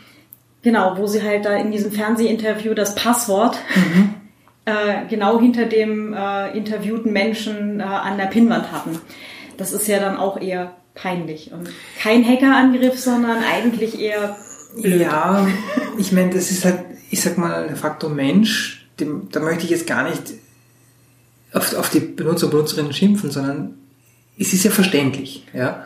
genau, 0.63 0.97
wo 0.97 1.07
sie 1.07 1.23
halt 1.23 1.45
da 1.45 1.57
in 1.57 1.73
diesem 1.73 1.93
Fernsehinterview 1.93 2.75
das 2.75 2.95
Passwort 2.95 3.59
mhm. 3.75 4.15
äh, 4.67 5.09
genau 5.09 5.41
hinter 5.41 5.67
dem 5.67 6.15
äh, 6.15 6.57
interviewten 6.57 7.13
Menschen 7.13 7.81
äh, 7.81 7.83
an 7.83 8.19
der 8.19 8.27
Pinnwand 8.27 8.71
hatten. 8.71 9.01
Das 9.57 9.73
ist 9.73 9.87
ja 9.87 9.99
dann 9.99 10.17
auch 10.17 10.41
eher 10.41 10.73
peinlich. 10.95 11.53
Und 11.53 11.69
kein 12.01 12.27
Hackerangriff, 12.27 12.99
sondern 12.99 13.43
eigentlich 13.43 14.01
eher. 14.01 14.37
Blöd. 14.81 15.03
Ja, 15.03 15.47
ich 15.99 16.13
meine, 16.13 16.31
das 16.31 16.51
ist 16.51 16.65
halt, 16.65 16.81
ich 17.11 17.21
sag 17.21 17.37
mal, 17.37 17.69
der 17.69 17.77
Faktor 17.77 18.09
Mensch, 18.09 18.89
dem, 19.01 19.29
da 19.31 19.41
möchte 19.41 19.65
ich 19.65 19.71
jetzt 19.71 19.87
gar 19.87 20.09
nicht 20.09 20.23
auf, 21.53 21.75
auf 21.75 21.91
die 21.91 22.01
Benutzer 22.01 22.47
und 22.47 22.53
Benutzerinnen 22.53 22.93
schimpfen, 22.93 23.31
sondern 23.31 23.75
es 24.39 24.53
ist 24.53 24.65
ja 24.65 24.71
verständlich, 24.71 25.47
ja. 25.53 25.85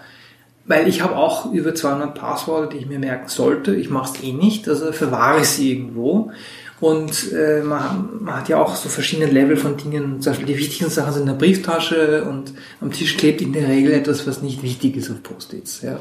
Weil 0.66 0.88
ich 0.88 1.01
habe 1.01 1.16
auch 1.16 1.53
über 1.53 1.75
200 1.75 2.14
Passworte, 2.14 2.75
die 2.75 2.83
ich 2.83 2.87
mir 2.87 2.99
merken 2.99 3.29
sollte. 3.29 3.77
Ich 3.77 3.88
mache 3.88 4.16
es 4.16 4.23
eh 4.23 4.33
nicht, 4.33 4.69
also 4.69 4.90
verwahre 4.92 5.40
ich 5.40 5.49
sie 5.49 5.73
irgendwo. 5.73 6.33
Und 6.79 7.33
äh, 7.33 7.62
man, 7.62 8.23
man, 8.23 8.37
hat 8.37 8.49
ja 8.49 8.59
auch 8.59 8.77
so 8.77 8.89
verschiedene 8.89 9.31
Level 9.31 9.57
von 9.57 9.77
Dingen. 9.79 10.21
Zum 10.21 10.33
Beispiel 10.33 10.47
die 10.47 10.59
wichtigen 10.59 10.91
Sachen 10.91 11.12
sind 11.12 11.23
in 11.23 11.29
der 11.29 11.35
Brieftasche 11.35 12.25
und 12.25 12.53
am 12.83 12.93
Tisch 12.93 13.17
klebt 13.17 13.41
in 13.41 13.55
der 13.55 13.69
Regel 13.69 13.93
etwas, 13.93 14.27
was 14.27 14.43
nicht 14.43 14.62
wichtig 14.62 14.97
ist 14.97 15.11
auf 15.11 15.23
Post-its. 15.23 15.81
Ja. 15.81 16.01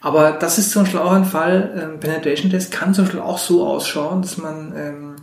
Aber 0.00 0.32
das 0.32 0.58
ist 0.58 0.70
zum 0.70 0.82
Beispiel 0.82 1.00
auch 1.00 1.12
ein 1.12 1.24
Fall, 1.24 1.80
ähm, 1.80 2.00
Penetration 2.00 2.50
Test 2.50 2.70
kann 2.70 2.94
zum 2.94 3.04
Beispiel 3.04 3.20
auch 3.20 3.38
so 3.38 3.66
ausschauen, 3.66 4.22
dass 4.22 4.36
man 4.36 4.72
ähm, 4.76 5.16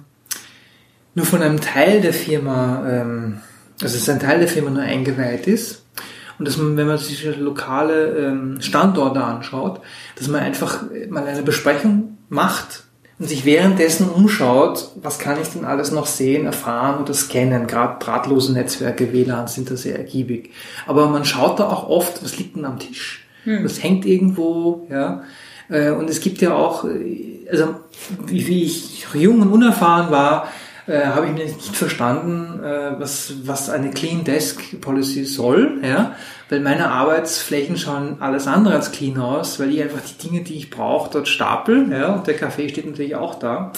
nur 1.15 1.26
von 1.26 1.41
einem 1.41 1.62
Teil 1.62 2.02
der 2.02 2.13
Firma, 2.13 2.86
ähm, 2.89 3.39
also 3.82 3.98
dass 3.98 4.10
ein 4.10 4.19
Teil 4.19 4.39
der 4.39 4.48
Firma 4.48 4.72
nur 4.72 4.84
eingeweiht 4.84 5.48
ist. 5.48 5.86
Und 6.38 6.48
dass 6.48 6.58
man, 6.58 6.78
wenn 6.78 6.88
man 6.88 6.98
sich 6.98 7.26
lokale 7.38 8.17
ähm, 8.17 8.62
Standorte 8.62 9.22
anschaut, 9.22 9.82
dass 10.15 10.30
man 10.30 10.41
einfach 10.41 10.84
mal 11.10 11.26
eine 11.26 11.43
Besprechung 11.43 12.17
macht 12.30 12.84
und 13.19 13.27
sich 13.27 13.43
währenddessen 13.43 14.10
umschaut, 14.10 14.91
was 15.01 15.19
kann 15.19 15.41
ich 15.41 15.49
denn 15.49 15.65
alles 15.65 15.91
noch 15.91 16.05
sehen, 16.05 16.45
erfahren 16.45 17.01
oder 17.01 17.13
scannen. 17.13 17.67
Gerade 17.67 18.03
drahtlose 18.03 18.53
Netzwerke, 18.53 19.12
WLAN 19.12 19.47
sind 19.47 19.69
da 19.69 19.75
sehr 19.75 19.97
ergiebig. 19.97 20.51
Aber 20.88 21.08
man 21.08 21.25
schaut 21.25 21.60
da 21.60 21.67
auch 21.67 21.89
oft, 21.89 22.23
was 22.23 22.38
liegt 22.38 22.55
denn 22.55 22.63
am 22.63 22.79
Tisch? 22.79 23.25
Hm. 23.43 23.65
Was 23.65 23.84
hängt 23.84 24.05
irgendwo, 24.05 24.88
ja. 24.89 25.23
Äh, 25.69 25.91
und 25.91 26.10
es 26.10 26.21
gibt 26.21 26.41
ja 26.41 26.55
auch, 26.55 26.86
äh, 26.86 27.45
also 27.51 27.75
wie 28.25 28.63
ich 28.63 29.05
jung 29.13 29.41
und 29.41 29.51
unerfahren 29.51 30.12
war, 30.12 30.47
äh, 30.89 31.06
habe 31.06 31.28
ich 31.28 31.34
nicht 31.34 31.75
verstanden, 31.75 32.63
äh, 32.63 32.99
was, 32.99 33.34
was 33.43 33.69
eine 33.69 33.91
Clean 33.91 34.23
Desk 34.23 34.82
Policy 34.82 35.23
soll, 35.23 35.80
ja, 35.84 36.15
weil 36.49 36.62
meine 36.62 36.89
Arbeitsflächen 36.89 37.78
schauen 37.78 38.17
alles 38.21 38.47
andere 38.47 38.73
als 38.73 38.91
clean 38.91 39.19
aus, 39.19 39.60
weil 39.60 39.69
ich 39.69 39.84
einfach 39.84 40.02
die 40.02 40.28
Dinge, 40.28 40.43
die 40.43 40.56
ich 40.56 40.71
brauche, 40.71 41.12
dort 41.12 41.28
stapel, 41.28 41.91
ja, 41.91 42.13
und 42.13 42.25
der 42.25 42.36
Kaffee 42.36 42.69
steht 42.69 42.88
natürlich 42.88 43.15
auch 43.15 43.36
da. 43.36 43.71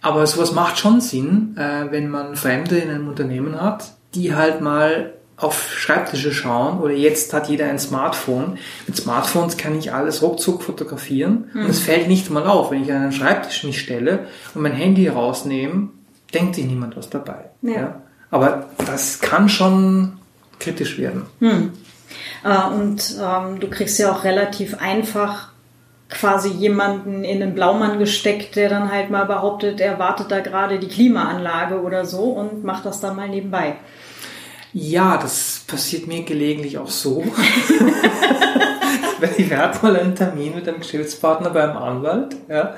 Aber 0.00 0.24
sowas 0.28 0.52
macht 0.52 0.78
schon 0.78 1.00
Sinn, 1.00 1.56
äh, 1.58 1.90
wenn 1.90 2.08
man 2.08 2.36
Fremde 2.36 2.78
in 2.78 2.88
einem 2.88 3.08
Unternehmen 3.08 3.60
hat, 3.60 3.96
die 4.14 4.36
halt 4.36 4.60
mal 4.60 5.14
auf 5.36 5.72
Schreibtische 5.72 6.32
schauen 6.32 6.80
oder 6.80 6.94
jetzt 6.94 7.32
hat 7.32 7.48
jeder 7.48 7.66
ein 7.66 7.78
Smartphone. 7.78 8.58
Mit 8.86 8.96
Smartphones 8.96 9.56
kann 9.56 9.78
ich 9.78 9.92
alles 9.92 10.22
ruckzuck 10.22 10.62
fotografieren 10.62 11.50
mhm. 11.52 11.64
und 11.64 11.70
es 11.70 11.80
fällt 11.80 12.08
nicht 12.08 12.30
mal 12.30 12.46
auf, 12.46 12.70
wenn 12.70 12.82
ich 12.82 12.92
an 12.92 13.02
einen 13.02 13.12
Schreibtisch 13.12 13.62
mich 13.64 13.80
stelle 13.80 14.26
und 14.54 14.62
mein 14.62 14.72
Handy 14.72 15.06
rausnehme 15.06 15.90
denkt 16.34 16.54
sich 16.54 16.66
niemand 16.66 16.96
was 16.96 17.10
dabei. 17.10 17.50
Ja. 17.62 17.72
ja. 17.72 18.02
Aber 18.30 18.66
das 18.86 19.20
kann 19.20 19.48
schon 19.48 20.18
kritisch 20.58 20.98
werden. 20.98 21.26
Hm. 21.40 21.72
Äh, 22.44 22.74
und 22.74 23.16
ähm, 23.20 23.60
du 23.60 23.68
kriegst 23.68 23.98
ja 23.98 24.12
auch 24.12 24.24
relativ 24.24 24.76
einfach 24.80 25.50
quasi 26.08 26.48
jemanden 26.48 27.24
in 27.24 27.42
einen 27.42 27.54
Blaumann 27.54 27.98
gesteckt, 27.98 28.56
der 28.56 28.70
dann 28.70 28.90
halt 28.90 29.10
mal 29.10 29.26
behauptet, 29.26 29.80
er 29.80 29.98
wartet 29.98 30.30
da 30.30 30.40
gerade 30.40 30.78
die 30.78 30.88
Klimaanlage 30.88 31.82
oder 31.82 32.06
so 32.06 32.24
und 32.24 32.64
macht 32.64 32.86
das 32.86 33.00
dann 33.00 33.16
mal 33.16 33.28
nebenbei. 33.28 33.74
Ja, 34.72 35.18
das 35.18 35.64
passiert 35.66 36.06
mir 36.06 36.22
gelegentlich 36.22 36.78
auch 36.78 36.88
so. 36.88 37.24
ich 39.36 39.52
hatte 39.52 39.84
mal 39.84 39.96
einen 39.96 40.14
Termin 40.14 40.54
mit 40.54 40.68
einem 40.68 40.80
Geschäftspartner 40.80 41.50
beim 41.50 41.76
Anwalt. 41.76 42.36
Ja. 42.48 42.74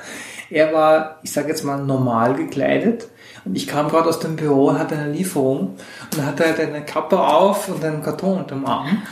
Er 0.49 0.73
war, 0.73 1.19
ich 1.23 1.31
sage 1.31 1.49
jetzt 1.49 1.63
mal, 1.63 1.81
normal 1.81 2.35
gekleidet 2.35 3.07
und 3.45 3.55
ich 3.55 3.67
kam 3.67 3.89
gerade 3.89 4.09
aus 4.09 4.19
dem 4.19 4.35
Büro, 4.35 4.73
hatte 4.73 4.95
eine 4.95 5.11
Lieferung 5.11 5.75
und 6.13 6.25
hatte 6.25 6.45
halt 6.45 6.59
eine 6.59 6.85
Kappe 6.85 7.19
auf 7.19 7.69
und 7.69 7.83
einen 7.83 8.03
Karton 8.03 8.39
unterm 8.39 8.65
Arm. 8.65 9.01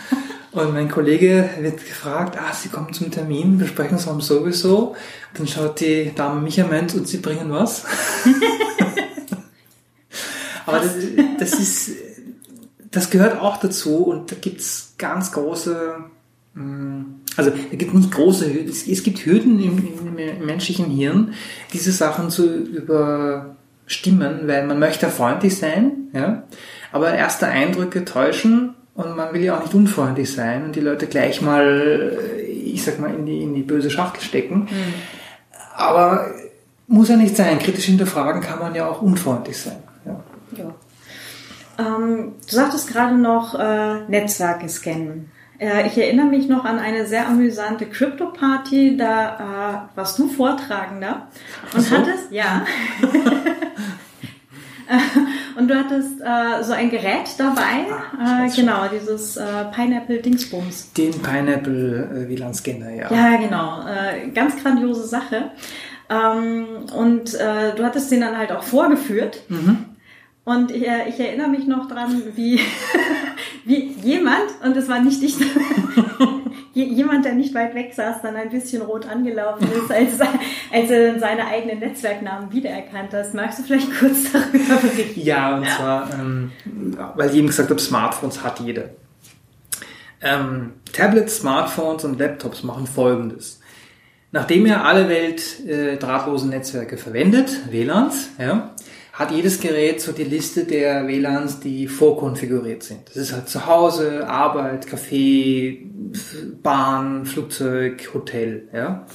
Und 0.51 0.73
mein 0.73 0.89
Kollege 0.89 1.47
wird 1.59 1.77
gefragt, 1.77 2.35
ah, 2.35 2.51
Sie 2.53 2.69
kommen 2.69 2.91
zum 2.91 3.11
Termin, 3.11 3.59
besprechen 3.59 3.97
es 3.97 4.07
haben 4.07 4.19
sowieso. 4.19 4.95
Dann 5.35 5.47
schaut 5.47 5.79
die 5.79 6.11
Dame 6.15 6.41
mich 6.41 6.59
am 6.59 6.71
Ende 6.71 6.97
und 6.97 7.07
Sie 7.07 7.17
bringen 7.17 7.51
was. 7.51 7.85
Aber 10.65 10.79
das, 10.79 10.95
das, 11.39 11.53
ist, 11.53 11.91
das 12.89 13.11
gehört 13.11 13.39
auch 13.39 13.57
dazu 13.57 14.07
und 14.07 14.31
da 14.31 14.35
gibt's 14.35 14.95
ganz 14.97 15.31
große, 15.31 15.97
mm, 16.55 17.01
also 17.35 17.51
da 17.51 17.75
gibt 17.75 17.93
nicht 17.93 18.11
große 18.11 18.51
Hürden, 18.51 18.69
es, 18.69 19.03
gibt 19.03 19.23
Hürden 19.25 19.59
im, 19.59 20.17
im 20.17 20.45
menschlichen 20.45 20.87
Hirn, 20.87 21.35
diese 21.73 21.91
Sachen 21.91 22.31
zu 22.31 22.55
über 22.55 23.55
stimmen, 23.89 24.47
weil 24.47 24.65
man 24.65 24.79
möchte 24.79 25.09
freundlich 25.09 25.57
sein, 25.57 26.09
ja, 26.13 26.43
aber 26.91 27.13
erste 27.13 27.47
Eindrücke 27.47 28.05
täuschen 28.05 28.75
und 28.93 29.15
man 29.15 29.33
will 29.33 29.43
ja 29.43 29.57
auch 29.57 29.63
nicht 29.63 29.73
unfreundlich 29.73 30.31
sein 30.31 30.63
und 30.63 30.75
die 30.75 30.81
Leute 30.81 31.07
gleich 31.07 31.41
mal, 31.41 32.17
ich 32.47 32.83
sag 32.83 32.99
mal, 32.99 33.13
in 33.13 33.25
die, 33.25 33.43
in 33.43 33.53
die 33.53 33.63
böse 33.63 33.89
Schachtel 33.89 34.21
stecken. 34.21 34.67
Mhm. 34.69 34.93
Aber 35.75 36.27
muss 36.87 37.09
ja 37.09 37.15
nicht 37.15 37.35
sein. 37.35 37.59
Kritisch 37.59 37.85
hinterfragen 37.85 38.41
kann 38.41 38.59
man 38.59 38.75
ja 38.75 38.87
auch 38.87 39.01
unfreundlich 39.01 39.57
sein. 39.57 39.77
Ja. 40.05 40.19
ja. 40.57 40.75
Ähm, 41.79 42.33
du 42.47 42.55
sagtest 42.55 42.91
gerade 42.91 43.15
noch 43.15 43.57
äh, 43.57 44.01
Netzwerke 44.07 44.67
scannen. 44.67 45.31
Äh, 45.59 45.87
ich 45.87 45.97
erinnere 45.97 46.27
mich 46.27 46.47
noch 46.47 46.65
an 46.65 46.79
eine 46.79 47.05
sehr 47.05 47.27
amüsante 47.27 47.85
Crypto-Party, 47.85 48.97
da 48.97 49.89
äh, 49.93 49.97
warst 49.97 50.17
du 50.17 50.27
Vortragender 50.27 51.27
und 51.73 51.81
so. 51.81 51.97
hattest, 51.97 52.31
ja, 52.31 52.65
und 55.57 55.69
du 55.69 55.75
hattest 55.75 56.21
äh, 56.21 56.63
so 56.63 56.73
ein 56.73 56.89
Gerät 56.89 57.29
dabei, 57.37 57.85
ah, 58.17 58.45
äh, 58.45 58.49
genau, 58.49 58.87
dieses 58.87 59.37
äh, 59.37 59.65
Pineapple 59.73 60.19
Dingsbums. 60.19 60.93
Den 60.93 61.21
Pineapple 61.21 62.25
äh, 62.25 62.29
WLAN-Scanner, 62.29 62.91
ja. 62.91 63.13
Ja, 63.13 63.37
genau, 63.37 63.85
äh, 63.85 64.29
ganz 64.29 64.61
grandiose 64.61 65.05
Sache. 65.05 65.51
Ähm, 66.09 66.65
und 66.95 67.35
äh, 67.35 67.75
du 67.75 67.83
hattest 67.83 68.11
den 68.11 68.21
dann 68.21 68.37
halt 68.37 68.51
auch 68.51 68.63
vorgeführt. 68.63 69.43
Mhm. 69.49 69.85
Und 70.43 70.71
ich, 70.71 70.81
ich 70.81 71.19
erinnere 71.19 71.49
mich 71.49 71.67
noch 71.67 71.87
dran, 71.87 72.23
wie, 72.35 72.59
wie 73.65 73.91
jemand, 74.03 74.49
und 74.63 74.75
es 74.75 74.87
war 74.87 74.99
nicht 74.99 75.21
ich, 75.21 75.35
jemand, 76.73 77.25
der 77.25 77.33
nicht 77.33 77.53
weit 77.53 77.75
weg 77.75 77.93
saß, 77.93 78.21
dann 78.21 78.35
ein 78.35 78.49
bisschen 78.49 78.81
rot 78.81 79.07
angelaufen 79.07 79.67
ist, 79.71 79.91
als, 79.91 80.19
als 80.71 80.89
er 80.89 81.19
seine 81.19 81.47
eigenen 81.47 81.79
Netzwerknamen 81.79 82.51
wiedererkannt 82.51 83.13
hat. 83.13 83.33
Magst 83.33 83.59
du 83.59 83.63
vielleicht 83.63 83.99
kurz 83.99 84.31
darüber 84.31 84.75
berichten? 84.81 85.19
Ja, 85.21 85.57
und 85.57 85.67
zwar, 85.67 86.09
ähm, 86.13 86.51
weil 87.15 87.29
ich 87.29 87.35
eben 87.35 87.47
gesagt 87.47 87.69
habe, 87.69 87.79
Smartphones 87.79 88.43
hat 88.43 88.59
jeder. 88.59 88.89
Ähm, 90.21 90.73
Tablets, 90.91 91.37
Smartphones 91.37 92.03
und 92.03 92.19
Laptops 92.19 92.63
machen 92.63 92.87
Folgendes. 92.87 93.59
Nachdem 94.31 94.65
ja 94.65 94.83
alle 94.83 95.09
Welt 95.09 95.65
äh, 95.65 95.97
drahtlose 95.97 96.47
Netzwerke 96.47 96.97
verwendet, 96.97 97.71
WLANs, 97.71 98.29
ja, 98.37 98.75
hat 99.19 99.31
jedes 99.31 99.59
Gerät 99.59 99.99
so 99.99 100.13
die 100.13 100.23
Liste 100.23 100.63
der 100.63 101.05
WLANs, 101.05 101.59
die 101.59 101.89
vorkonfiguriert 101.89 102.83
sind. 102.83 103.01
Das 103.09 103.17
ist 103.17 103.33
halt 103.33 103.49
zu 103.49 103.67
Hause, 103.67 104.25
Arbeit, 104.27 104.87
Café, 104.87 105.79
Bahn, 106.63 107.25
Flugzeug, 107.25 108.11
Hotel, 108.13 108.69
ja. 108.73 109.05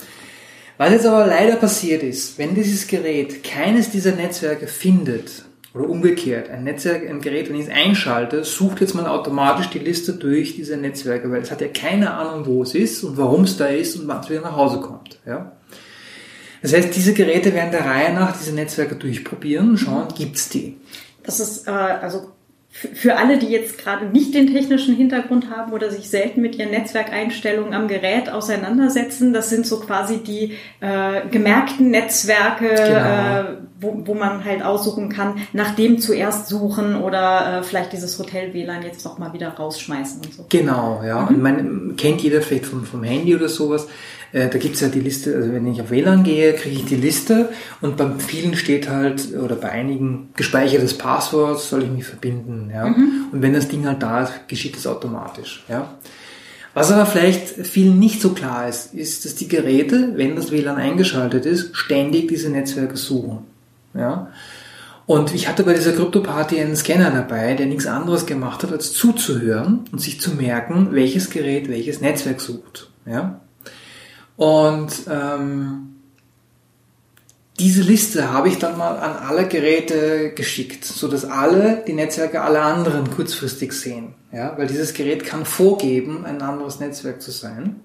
Was 0.76 0.92
jetzt 0.92 1.06
aber 1.06 1.26
leider 1.26 1.56
passiert 1.56 2.02
ist, 2.02 2.38
wenn 2.38 2.54
dieses 2.54 2.86
Gerät 2.86 3.42
keines 3.42 3.90
dieser 3.90 4.12
Netzwerke 4.12 4.66
findet, 4.66 5.44
oder 5.72 5.88
umgekehrt, 5.88 6.50
ein 6.50 6.64
Netzwerk, 6.64 7.08
ein 7.08 7.20
Gerät, 7.20 7.48
wenn 7.48 7.56
ich 7.56 7.66
es 7.66 7.72
einschalte, 7.72 8.44
sucht 8.44 8.80
jetzt 8.80 8.94
mal 8.94 9.06
automatisch 9.06 9.70
die 9.70 9.80
Liste 9.80 10.12
durch 10.12 10.54
diese 10.54 10.76
Netzwerke, 10.76 11.30
weil 11.32 11.42
es 11.42 11.50
hat 11.50 11.60
ja 11.60 11.68
keine 11.68 12.12
Ahnung, 12.12 12.46
wo 12.46 12.62
es 12.62 12.74
ist 12.74 13.02
und 13.02 13.16
warum 13.16 13.42
es 13.42 13.56
da 13.56 13.66
ist 13.66 13.96
und 13.96 14.06
wann 14.06 14.20
es 14.20 14.30
wieder 14.30 14.42
nach 14.42 14.56
Hause 14.56 14.80
kommt. 14.80 15.18
Ja? 15.26 15.52
Das 16.64 16.72
heißt, 16.72 16.96
diese 16.96 17.12
Geräte 17.12 17.52
werden 17.52 17.72
der 17.72 17.84
Reihe 17.84 18.14
nach 18.14 18.34
diese 18.34 18.54
Netzwerke 18.54 18.96
durchprobieren 18.96 19.68
und 19.68 19.76
schauen, 19.76 20.08
gibt's 20.16 20.48
die. 20.48 20.78
Das 21.22 21.38
ist 21.38 21.68
äh, 21.68 21.70
also 21.70 22.30
für 22.70 23.16
alle, 23.16 23.38
die 23.38 23.48
jetzt 23.48 23.76
gerade 23.76 24.06
nicht 24.06 24.34
den 24.34 24.46
technischen 24.46 24.96
Hintergrund 24.96 25.50
haben 25.54 25.74
oder 25.74 25.90
sich 25.90 26.08
selten 26.08 26.40
mit 26.40 26.56
ihren 26.56 26.70
Netzwerkeinstellungen 26.70 27.74
am 27.74 27.86
Gerät 27.86 28.30
auseinandersetzen, 28.30 29.34
das 29.34 29.50
sind 29.50 29.66
so 29.66 29.78
quasi 29.78 30.22
die 30.22 30.54
äh, 30.80 31.28
gemerkten 31.30 31.90
Netzwerke, 31.90 32.70
genau. 32.70 33.40
äh, 33.40 33.44
wo, 33.78 34.06
wo 34.06 34.14
man 34.14 34.42
halt 34.42 34.62
aussuchen 34.62 35.10
kann, 35.10 35.34
nach 35.52 35.74
dem 35.74 35.98
zuerst 35.98 36.48
suchen 36.48 36.96
oder 36.96 37.58
äh, 37.58 37.62
vielleicht 37.62 37.92
dieses 37.92 38.18
Hotel-WLAN 38.18 38.84
jetzt 38.84 39.04
doch 39.04 39.18
mal 39.18 39.34
wieder 39.34 39.50
rausschmeißen 39.50 40.22
und 40.24 40.32
so. 40.32 40.46
Genau, 40.48 41.02
ja. 41.06 41.20
Mhm. 41.20 41.28
Und 41.28 41.42
man 41.42 41.96
kennt 41.98 42.22
jeder 42.22 42.40
vielleicht 42.40 42.64
vom, 42.64 42.86
vom 42.86 43.02
Handy 43.02 43.36
oder 43.36 43.50
sowas. 43.50 43.86
Äh, 44.34 44.48
da 44.48 44.58
gibt's 44.58 44.80
ja 44.80 44.88
die 44.88 45.00
Liste, 45.00 45.36
also 45.36 45.52
wenn 45.52 45.64
ich 45.68 45.80
auf 45.80 45.92
WLAN 45.92 46.24
gehe, 46.24 46.54
kriege 46.54 46.74
ich 46.74 46.84
die 46.86 46.96
Liste 46.96 47.50
und 47.80 47.96
bei 47.96 48.10
vielen 48.18 48.56
steht 48.56 48.88
halt, 48.90 49.32
oder 49.32 49.54
bei 49.54 49.70
einigen 49.70 50.30
gespeichertes 50.34 50.98
Passwort, 50.98 51.60
soll 51.60 51.84
ich 51.84 51.90
mich 51.90 52.04
verbinden. 52.04 52.68
Ja? 52.74 52.88
Mhm. 52.88 53.26
Und 53.30 53.42
wenn 53.42 53.54
das 53.54 53.68
Ding 53.68 53.86
halt 53.86 54.02
da 54.02 54.24
ist, 54.24 54.32
geschieht 54.48 54.76
das 54.76 54.88
automatisch. 54.88 55.64
Ja? 55.68 55.94
Was 56.74 56.90
aber 56.90 57.06
vielleicht 57.06 57.64
vielen 57.64 58.00
nicht 58.00 58.20
so 58.20 58.30
klar 58.30 58.68
ist, 58.68 58.92
ist, 58.92 59.24
dass 59.24 59.36
die 59.36 59.46
Geräte, 59.46 60.14
wenn 60.16 60.34
das 60.34 60.50
WLAN 60.50 60.78
eingeschaltet 60.78 61.46
ist, 61.46 61.76
ständig 61.76 62.26
diese 62.26 62.50
Netzwerke 62.50 62.96
suchen. 62.96 63.44
Ja? 63.94 64.32
Und 65.06 65.32
ich 65.32 65.48
hatte 65.48 65.62
bei 65.62 65.74
dieser 65.74 65.92
Krypto-Party 65.92 66.60
einen 66.60 66.74
Scanner 66.74 67.12
dabei, 67.12 67.54
der 67.54 67.66
nichts 67.66 67.86
anderes 67.86 68.26
gemacht 68.26 68.64
hat, 68.64 68.72
als 68.72 68.94
zuzuhören 68.94 69.84
und 69.92 70.00
sich 70.00 70.20
zu 70.20 70.32
merken, 70.32 70.88
welches 70.90 71.30
Gerät 71.30 71.68
welches 71.68 72.00
Netzwerk 72.00 72.40
sucht. 72.40 72.90
Ja? 73.06 73.40
Und 74.36 74.92
ähm, 75.10 75.94
diese 77.58 77.82
Liste 77.82 78.32
habe 78.32 78.48
ich 78.48 78.58
dann 78.58 78.76
mal 78.76 78.96
an 78.98 79.16
alle 79.16 79.46
Geräte 79.46 80.32
geschickt, 80.34 80.84
so 80.84 81.06
dass 81.06 81.24
alle 81.24 81.84
die 81.86 81.92
Netzwerke 81.92 82.42
aller 82.42 82.62
anderen 82.62 83.10
kurzfristig 83.10 83.72
sehen. 83.72 84.14
Ja, 84.32 84.58
weil 84.58 84.66
dieses 84.66 84.92
Gerät 84.94 85.24
kann 85.24 85.44
vorgeben, 85.44 86.24
ein 86.26 86.42
anderes 86.42 86.80
Netzwerk 86.80 87.22
zu 87.22 87.30
sein. 87.30 87.76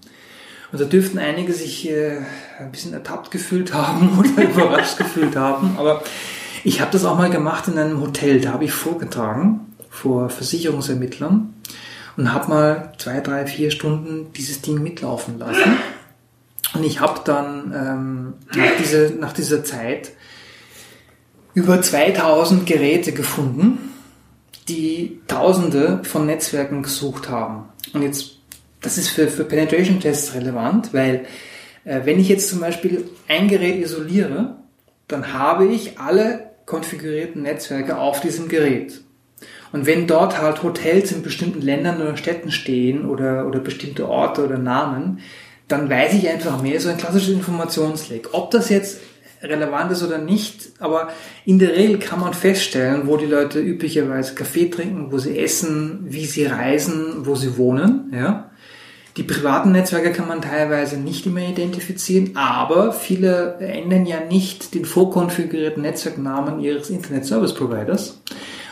Und 0.72 0.82
da 0.82 0.86
dürften 0.86 1.20
einige 1.20 1.54
sich 1.54 1.90
äh, 1.90 2.18
ein 2.60 2.72
bisschen 2.72 2.94
ertappt 2.94 3.30
gefühlt 3.30 3.74
haben 3.74 4.18
oder 4.38 4.44
überrascht 4.44 4.98
gefühlt 4.98 5.36
haben. 5.36 5.76
Aber 5.78 6.04
ich 6.64 6.82
habe 6.82 6.92
das 6.92 7.06
auch 7.06 7.18
mal 7.18 7.30
gemacht 7.30 7.68
in 7.68 7.78
einem 7.78 8.02
Hotel. 8.02 8.42
Da 8.42 8.54
habe 8.54 8.66
ich 8.66 8.72
vorgetragen 8.72 9.62
vor 9.90 10.30
Versicherungsermittlern 10.30 11.54
und 12.18 12.34
habe 12.34 12.50
mal 12.50 12.94
zwei, 12.98 13.20
drei, 13.22 13.46
vier 13.46 13.70
Stunden 13.70 14.34
dieses 14.34 14.62
Ding 14.62 14.82
mitlaufen 14.82 15.38
lassen. 15.38 15.78
Und 16.74 16.84
ich 16.84 17.00
habe 17.00 17.22
dann 17.26 17.74
ähm, 17.74 18.34
nach, 18.56 18.78
diese, 18.80 19.14
nach 19.20 19.34
dieser 19.34 19.64
Zeit 19.64 20.12
über 21.54 21.82
2000 21.82 22.66
Geräte 22.66 23.12
gefunden, 23.12 23.92
die 24.68 25.20
Tausende 25.28 26.02
von 26.04 26.26
Netzwerken 26.26 26.84
gesucht 26.84 27.30
haben. 27.30 27.70
Und 27.94 28.04
jetzt, 28.04 28.38
das 28.82 28.98
ist 28.98 29.10
für, 29.10 29.28
für 29.28 29.44
Penetration-Tests 29.44 30.36
relevant, 30.36 30.94
weil 30.94 31.26
äh, 31.86 32.02
wenn 32.06 32.20
ich 32.20 32.30
jetzt 32.30 32.50
zum 32.50 32.60
Beispiel 32.60 33.10
ein 33.28 33.48
Gerät 33.48 33.84
isoliere, 33.84 34.58
dann 35.08 35.34
habe 35.34 35.66
ich 35.66 36.00
alle 36.00 36.52
konfigurierten 36.66 37.42
Netzwerke 37.42 37.98
auf 37.98 38.22
diesem 38.22 38.48
Gerät. 38.48 39.02
Und 39.72 39.86
wenn 39.86 40.08
dort 40.08 40.40
halt 40.40 40.64
Hotels 40.64 41.12
in 41.12 41.24
bestimmten 41.24 41.62
Ländern 41.62 42.02
oder 42.02 42.18
Städten 42.18 42.52
stehen 42.52 43.06
oder, 43.06 43.48
oder 43.48 43.60
bestimmte 43.60 44.08
Orte 44.08 44.44
oder 44.46 44.58
Namen, 44.58 45.20
dann 45.70 45.90
weiß 45.90 46.14
ich 46.16 46.28
einfach 46.28 46.62
mehr, 46.62 46.80
so 46.82 46.90
ein 46.90 46.98
klassisches 46.98 47.34
Informationsleck. 47.34 48.30
Ob 48.34 48.52
das 48.52 48.70
jetzt 48.70 49.00
relevant 49.42 49.92
ist 49.92 50.04
oder 50.04 50.18
nicht, 50.18 50.74
aber 50.80 51.10
in 51.46 51.60
der 51.60 51.76
Regel 51.76 52.00
kann 52.00 52.20
man 52.20 52.34
feststellen, 52.34 53.04
wo 53.06 53.16
die 53.16 53.26
Leute 53.26 53.60
üblicherweise 53.60 54.36
Kaffee 54.36 54.70
trinken, 54.70 55.12
wo 55.12 55.18
sie 55.18 55.40
essen, 55.40 56.00
wie 56.10 56.26
sie 56.26 56.46
reisen, 56.46 57.26
wo 57.26 57.36
sie 57.36 57.58
wohnen, 57.58 58.12
ja. 58.14 58.46
Die 59.18 59.24
privaten 59.24 59.72
Netzwerke 59.72 60.12
kann 60.12 60.28
man 60.28 60.42
teilweise 60.42 60.98
nicht 60.98 61.26
immer 61.26 61.42
identifizieren, 61.42 62.32
aber 62.36 62.94
viele 62.94 63.56
ändern 63.60 64.06
ja 64.06 64.20
nicht 64.22 64.74
den 64.74 64.86
vorkonfigurierten 64.86 65.82
Netzwerknamen 65.82 66.60
ihres 66.60 66.90
Internet 66.90 67.26
Service 67.26 67.54
Providers. 67.54 68.22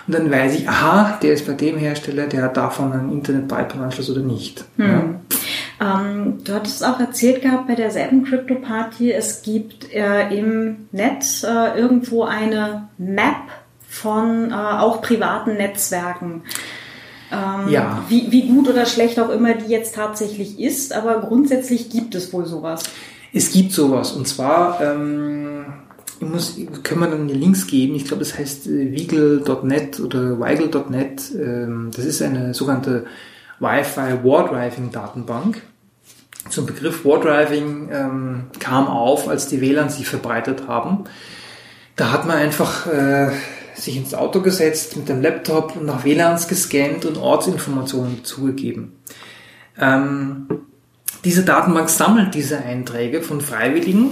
Und 0.07 0.13
dann 0.13 0.31
weiß 0.31 0.55
ich, 0.55 0.69
aha, 0.69 1.19
der 1.21 1.33
ist 1.33 1.45
bei 1.45 1.53
dem 1.53 1.77
Hersteller, 1.77 2.27
der 2.27 2.43
hat 2.43 2.55
davon 2.55 2.93
einen 2.93 3.12
Internet-Pipeline-Anschluss 3.12 4.10
oder 4.10 4.21
nicht. 4.21 4.63
Hm. 4.77 4.86
Ja. 4.86 5.19
Ähm, 5.79 6.39
du 6.43 6.53
hattest 6.53 6.83
auch 6.83 6.99
erzählt 6.99 7.41
gehabt 7.41 7.67
bei 7.67 7.75
derselben 7.75 8.23
Crypto-Party, 8.23 9.11
es 9.11 9.43
gibt 9.43 9.93
äh, 9.93 10.29
im 10.35 10.87
Netz 10.91 11.43
äh, 11.43 11.79
irgendwo 11.79 12.23
eine 12.23 12.89
Map 12.97 13.35
von 13.87 14.51
äh, 14.51 14.53
auch 14.53 15.01
privaten 15.01 15.53
Netzwerken. 15.53 16.41
Ähm, 17.31 17.69
ja. 17.69 18.03
Wie, 18.09 18.31
wie 18.31 18.47
gut 18.47 18.69
oder 18.69 18.85
schlecht 18.85 19.19
auch 19.19 19.29
immer 19.29 19.53
die 19.53 19.71
jetzt 19.71 19.95
tatsächlich 19.95 20.59
ist, 20.59 20.93
aber 20.93 21.19
grundsätzlich 21.21 21.89
gibt 21.89 22.15
es 22.15 22.33
wohl 22.33 22.45
sowas. 22.45 22.83
Es 23.33 23.51
gibt 23.51 23.71
sowas 23.71 24.13
und 24.13 24.27
zwar 24.27 24.81
ähm, 24.81 25.65
ich 26.19 26.27
muss, 26.27 26.57
können 26.83 27.01
wir 27.01 27.07
dann 27.07 27.27
die 27.27 27.35
Links 27.35 27.67
geben. 27.67 27.95
Ich 27.95 28.05
glaube, 28.05 28.23
das 28.23 28.37
heißt 28.37 28.67
äh, 28.67 28.91
Weagle.net 28.91 29.99
oder 29.99 30.39
Weigel.net. 30.39 31.31
Ähm, 31.35 31.91
das 31.95 32.05
ist 32.05 32.21
eine 32.21 32.53
sogenannte 32.53 33.05
Wi-Fi 33.59 34.23
Wardriving 34.23 34.91
Datenbank. 34.91 35.61
Zum 36.49 36.65
Begriff 36.65 37.03
Wardriving 37.03 37.89
ähm, 37.91 38.43
kam 38.59 38.87
auf, 38.87 39.27
als 39.27 39.47
die 39.47 39.59
WLAN 39.59 39.89
sich 39.89 40.07
verbreitet 40.07 40.67
haben. 40.67 41.03
Da 41.95 42.11
hat 42.11 42.25
man 42.25 42.37
einfach 42.37 42.87
äh, 42.87 43.31
sich 43.73 43.97
ins 43.97 44.13
Auto 44.13 44.41
gesetzt 44.41 44.95
mit 44.95 45.09
dem 45.09 45.21
Laptop 45.21 45.75
und 45.75 45.85
nach 45.85 46.05
WLANs 46.05 46.47
gescannt 46.47 47.05
und 47.05 47.17
Ortsinformationen 47.17 48.23
zugegeben. 48.23 48.93
Ähm, 49.79 50.47
diese 51.25 51.43
Datenbank 51.43 51.89
sammelt 51.89 52.33
diese 52.35 52.59
Einträge 52.59 53.21
von 53.21 53.41
Freiwilligen. 53.41 54.11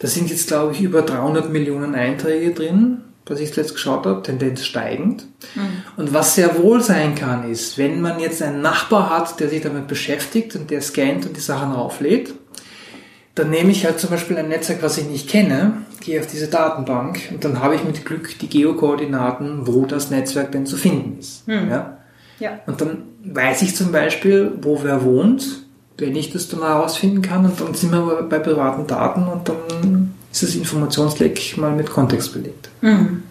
Da 0.00 0.08
sind 0.08 0.30
jetzt, 0.30 0.48
glaube 0.48 0.72
ich, 0.72 0.80
über 0.80 1.02
300 1.02 1.50
Millionen 1.50 1.94
Einträge 1.94 2.52
drin 2.52 3.02
was 3.26 3.40
ich 3.40 3.52
zuletzt 3.52 3.74
geschaut 3.74 4.06
habe, 4.06 4.22
Tendenz 4.22 4.64
steigend. 4.64 5.26
Mhm. 5.54 5.82
Und 5.96 6.12
was 6.12 6.34
sehr 6.34 6.58
wohl 6.62 6.82
sein 6.82 7.14
kann, 7.14 7.50
ist, 7.50 7.78
wenn 7.78 8.00
man 8.00 8.20
jetzt 8.20 8.42
einen 8.42 8.60
Nachbar 8.60 9.10
hat, 9.10 9.40
der 9.40 9.48
sich 9.48 9.62
damit 9.62 9.86
beschäftigt 9.88 10.54
und 10.56 10.70
der 10.70 10.82
scannt 10.82 11.26
und 11.26 11.36
die 11.36 11.40
Sachen 11.40 11.72
auflädt, 11.72 12.34
dann 13.34 13.50
nehme 13.50 13.70
ich 13.70 13.84
halt 13.84 13.98
zum 13.98 14.10
Beispiel 14.10 14.36
ein 14.36 14.48
Netzwerk, 14.48 14.82
was 14.82 14.98
ich 14.98 15.06
nicht 15.06 15.28
kenne, 15.28 15.78
gehe 16.00 16.20
auf 16.20 16.26
diese 16.26 16.48
Datenbank 16.48 17.20
und 17.32 17.44
dann 17.44 17.60
habe 17.60 17.74
ich 17.74 17.82
mit 17.82 18.04
Glück 18.04 18.38
die 18.38 18.48
Geokoordinaten, 18.48 19.66
wo 19.66 19.86
das 19.86 20.10
Netzwerk 20.10 20.52
denn 20.52 20.66
zu 20.66 20.76
finden 20.76 21.18
ist. 21.18 21.48
Mhm. 21.48 21.70
Ja? 21.70 21.98
Ja. 22.38 22.58
Und 22.66 22.80
dann 22.80 23.04
weiß 23.24 23.62
ich 23.62 23.74
zum 23.74 23.90
Beispiel, 23.90 24.52
wo 24.60 24.82
wer 24.82 25.02
wohnt, 25.02 25.64
wenn 25.98 26.14
ich 26.14 26.32
das 26.32 26.48
dann 26.48 26.60
herausfinden 26.60 27.22
kann 27.22 27.44
und 27.44 27.60
dann 27.60 27.74
sind 27.74 27.92
wir 27.92 28.26
bei 28.28 28.38
privaten 28.38 28.86
Daten 28.86 29.26
und 29.26 29.48
dann 29.48 30.14
ist 30.34 30.42
das 30.42 30.54
Informationsleck 30.56 31.56
mal 31.56 31.72
mit 31.72 31.90
Kontext 31.90 32.32
belegt. 32.32 32.68
Mhm. 32.80 33.22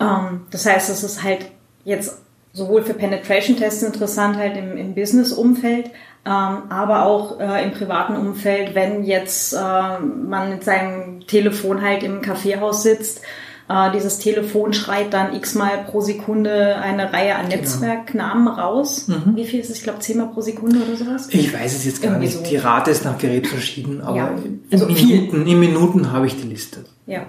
Ähm, 0.00 0.40
das 0.50 0.66
heißt, 0.66 0.90
es 0.90 1.04
ist 1.04 1.22
halt 1.22 1.46
jetzt 1.84 2.18
sowohl 2.52 2.82
für 2.82 2.94
Penetration-Tests 2.94 3.82
interessant, 3.82 4.36
halt 4.36 4.56
im, 4.56 4.76
im 4.76 4.94
Business-Umfeld, 4.94 5.86
ähm, 6.24 6.62
aber 6.68 7.04
auch 7.04 7.38
äh, 7.38 7.64
im 7.64 7.72
privaten 7.72 8.16
Umfeld, 8.16 8.74
wenn 8.74 9.04
jetzt 9.04 9.52
äh, 9.52 9.98
man 9.98 10.50
mit 10.50 10.64
seinem 10.64 11.26
Telefon 11.26 11.82
halt 11.82 12.02
im 12.02 12.22
Kaffeehaus 12.22 12.82
sitzt 12.82 13.22
äh, 13.68 13.90
dieses 13.92 14.18
Telefon 14.18 14.72
schreit 14.72 15.12
dann 15.12 15.34
x-mal 15.34 15.84
pro 15.86 16.00
Sekunde 16.00 16.76
eine 16.76 17.12
Reihe 17.12 17.34
an 17.34 17.48
genau. 17.48 17.56
Netzwerknamen 17.56 18.48
raus. 18.48 19.08
Mhm. 19.08 19.34
Wie 19.34 19.44
viel 19.44 19.60
ist 19.60 19.70
es? 19.70 19.78
Ich 19.78 19.82
glaube, 19.82 19.98
zehnmal 19.98 20.28
pro 20.28 20.40
Sekunde 20.40 20.78
oder 20.86 20.96
sowas? 20.96 21.28
Ich 21.30 21.52
weiß 21.52 21.76
es 21.76 21.84
jetzt 21.84 22.02
gar 22.02 22.12
Irgendwie 22.12 22.26
nicht. 22.26 22.38
So. 22.38 22.44
Die 22.44 22.56
Rate 22.56 22.90
ist 22.90 23.04
nach 23.04 23.18
Gerät 23.18 23.46
verschieden, 23.46 24.00
aber 24.00 24.16
ja. 24.16 24.30
also 24.70 24.86
in, 24.86 24.94
Minuten, 24.94 25.46
in 25.46 25.60
Minuten 25.60 26.12
habe 26.12 26.26
ich 26.26 26.40
die 26.40 26.46
Liste. 26.48 26.84
Ja. 27.06 27.26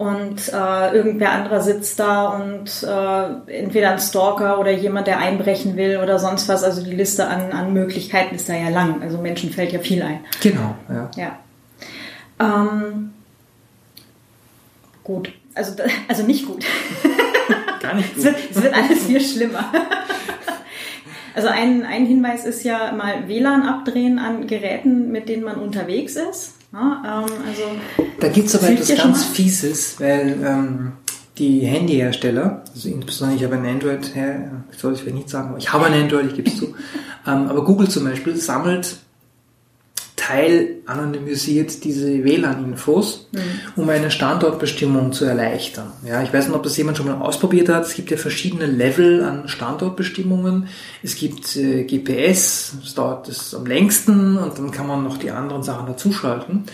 und 0.00 0.48
äh, 0.48 0.96
irgendwer 0.96 1.32
anderer 1.32 1.60
sitzt 1.60 2.00
da 2.00 2.28
und 2.28 2.82
äh, 2.82 3.52
entweder 3.52 3.90
ein 3.90 3.98
Stalker 3.98 4.58
oder 4.58 4.70
jemand, 4.70 5.06
der 5.06 5.18
einbrechen 5.18 5.76
will 5.76 5.98
oder 6.02 6.18
sonst 6.18 6.48
was. 6.48 6.64
Also 6.64 6.82
die 6.82 6.94
Liste 6.94 7.26
an, 7.26 7.52
an 7.52 7.74
Möglichkeiten 7.74 8.34
ist 8.34 8.48
da 8.48 8.54
ja 8.54 8.70
lang. 8.70 9.02
Also 9.02 9.18
Menschen 9.18 9.50
fällt 9.50 9.72
ja 9.72 9.78
viel 9.78 10.00
ein. 10.02 10.20
Genau, 10.42 10.74
ja. 10.88 11.10
Ja. 11.18 11.38
Ähm, 12.40 13.10
gut. 15.04 15.32
Also, 15.54 15.74
also 16.08 16.22
nicht 16.24 16.46
gut. 16.46 16.64
Gar 17.80 17.94
nicht 17.94 18.14
gut. 18.14 18.18
es, 18.18 18.24
wird, 18.24 18.36
es 18.50 18.62
wird 18.62 18.74
alles 18.74 19.04
viel 19.04 19.20
schlimmer. 19.20 19.72
Also 21.34 21.48
ein, 21.48 21.84
ein 21.84 22.06
Hinweis 22.06 22.44
ist 22.44 22.64
ja 22.64 22.92
mal 22.92 23.28
WLAN 23.28 23.62
abdrehen 23.62 24.18
an 24.18 24.46
Geräten, 24.46 25.10
mit 25.10 25.28
denen 25.28 25.44
man 25.44 25.56
unterwegs 25.56 26.16
ist. 26.16 26.54
Ja, 26.72 27.02
ähm, 27.04 27.32
also 27.46 27.62
da 28.20 28.28
gibt 28.28 28.48
es 28.48 28.56
aber 28.56 28.70
etwas 28.70 28.94
ganz 28.96 29.24
Fieses, 29.24 29.98
weil 29.98 30.36
ähm, 30.44 30.92
die 31.38 31.60
Handyhersteller, 31.60 32.62
also 32.72 32.88
insbesondere 32.88 33.38
ich 33.38 33.44
habe 33.44 33.56
ein 33.56 33.66
Android, 33.66 34.14
ja, 34.14 34.62
soll 34.76 34.94
ich 34.94 35.00
vielleicht 35.00 35.16
nicht 35.16 35.30
sagen, 35.30 35.48
aber 35.48 35.58
ich 35.58 35.72
habe 35.72 35.86
ein 35.86 35.94
Android, 35.94 36.26
ich 36.26 36.34
gebe 36.34 36.48
es 36.48 36.56
zu, 36.56 36.66
ähm, 37.26 37.48
aber 37.48 37.64
Google 37.64 37.88
zum 37.88 38.04
Beispiel 38.04 38.36
sammelt 38.36 38.98
Teil 40.20 40.82
anonymisiert 40.84 41.82
diese 41.82 42.24
WLAN-Infos, 42.24 43.28
mhm. 43.32 43.40
um 43.76 43.88
eine 43.88 44.10
Standortbestimmung 44.10 45.12
zu 45.12 45.24
erleichtern. 45.24 45.92
Ja, 46.06 46.22
ich 46.22 46.32
weiß 46.32 46.46
nicht, 46.46 46.54
ob 46.54 46.62
das 46.62 46.76
jemand 46.76 46.98
schon 46.98 47.06
mal 47.06 47.20
ausprobiert 47.22 47.70
hat. 47.70 47.86
Es 47.86 47.94
gibt 47.94 48.10
ja 48.10 48.18
verschiedene 48.18 48.66
Level 48.66 49.24
an 49.24 49.48
Standortbestimmungen. 49.48 50.68
Es 51.02 51.16
gibt 51.16 51.56
äh, 51.56 51.84
GPS, 51.84 52.74
das 52.82 52.94
dauert 52.94 53.28
das 53.28 53.54
am 53.54 53.64
längsten 53.64 54.36
und 54.36 54.58
dann 54.58 54.70
kann 54.70 54.86
man 54.86 55.02
noch 55.02 55.16
die 55.16 55.30
anderen 55.30 55.62
Sachen 55.62 55.86
dazuschalten. 55.86 56.64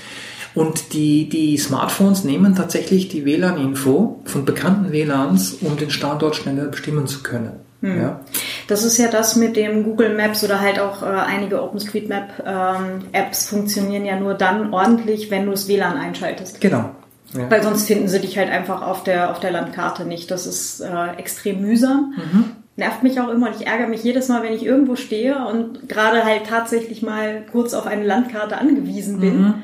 Und 0.54 0.92
die, 0.92 1.28
die 1.28 1.56
Smartphones 1.56 2.24
nehmen 2.24 2.56
tatsächlich 2.56 3.08
die 3.08 3.24
WLAN-Info 3.24 4.22
von 4.24 4.44
bekannten 4.44 4.90
WLANs, 4.90 5.58
um 5.60 5.76
den 5.76 5.90
Standort 5.90 6.34
schneller 6.34 6.64
bestimmen 6.64 7.06
zu 7.06 7.22
können. 7.22 7.65
Hm. 7.82 8.00
Ja. 8.00 8.20
Das 8.68 8.84
ist 8.84 8.98
ja 8.98 9.08
das 9.08 9.36
mit 9.36 9.56
dem 9.56 9.84
Google 9.84 10.16
Maps 10.16 10.42
oder 10.42 10.60
halt 10.60 10.80
auch 10.80 11.02
äh, 11.02 11.06
einige 11.06 11.62
OpenStreetMap-Apps 11.62 13.52
ähm, 13.52 13.58
funktionieren 13.58 14.04
ja 14.04 14.18
nur 14.18 14.34
dann 14.34 14.72
ordentlich, 14.72 15.30
wenn 15.30 15.44
du 15.44 15.52
das 15.52 15.68
WLAN 15.68 15.96
einschaltest. 15.96 16.60
Genau. 16.60 16.90
Ja. 17.34 17.50
Weil 17.50 17.62
sonst 17.62 17.86
finden 17.86 18.08
sie 18.08 18.20
dich 18.20 18.38
halt 18.38 18.50
einfach 18.50 18.82
auf 18.82 19.04
der, 19.04 19.30
auf 19.30 19.40
der 19.40 19.50
Landkarte 19.50 20.04
nicht. 20.04 20.30
Das 20.30 20.46
ist 20.46 20.80
äh, 20.80 21.12
extrem 21.16 21.60
mühsam. 21.60 22.14
Mhm. 22.16 22.44
Nervt 22.76 23.02
mich 23.02 23.20
auch 23.20 23.28
immer 23.28 23.48
und 23.48 23.56
ich 23.60 23.66
ärgere 23.66 23.88
mich 23.88 24.02
jedes 24.02 24.28
Mal, 24.28 24.42
wenn 24.42 24.52
ich 24.52 24.64
irgendwo 24.64 24.96
stehe 24.96 25.46
und 25.46 25.88
gerade 25.88 26.24
halt 26.24 26.46
tatsächlich 26.46 27.02
mal 27.02 27.44
kurz 27.50 27.72
auf 27.72 27.86
eine 27.86 28.04
Landkarte 28.04 28.58
angewiesen 28.58 29.20
bin. 29.20 29.40
Mhm. 29.40 29.54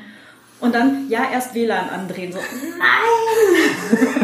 Und 0.59 0.73
dann, 0.73 1.09
ja, 1.09 1.25
erst 1.31 1.55
WLAN 1.55 1.89
andrehen. 1.89 2.31
So, 2.31 2.39
nein! 2.79 4.15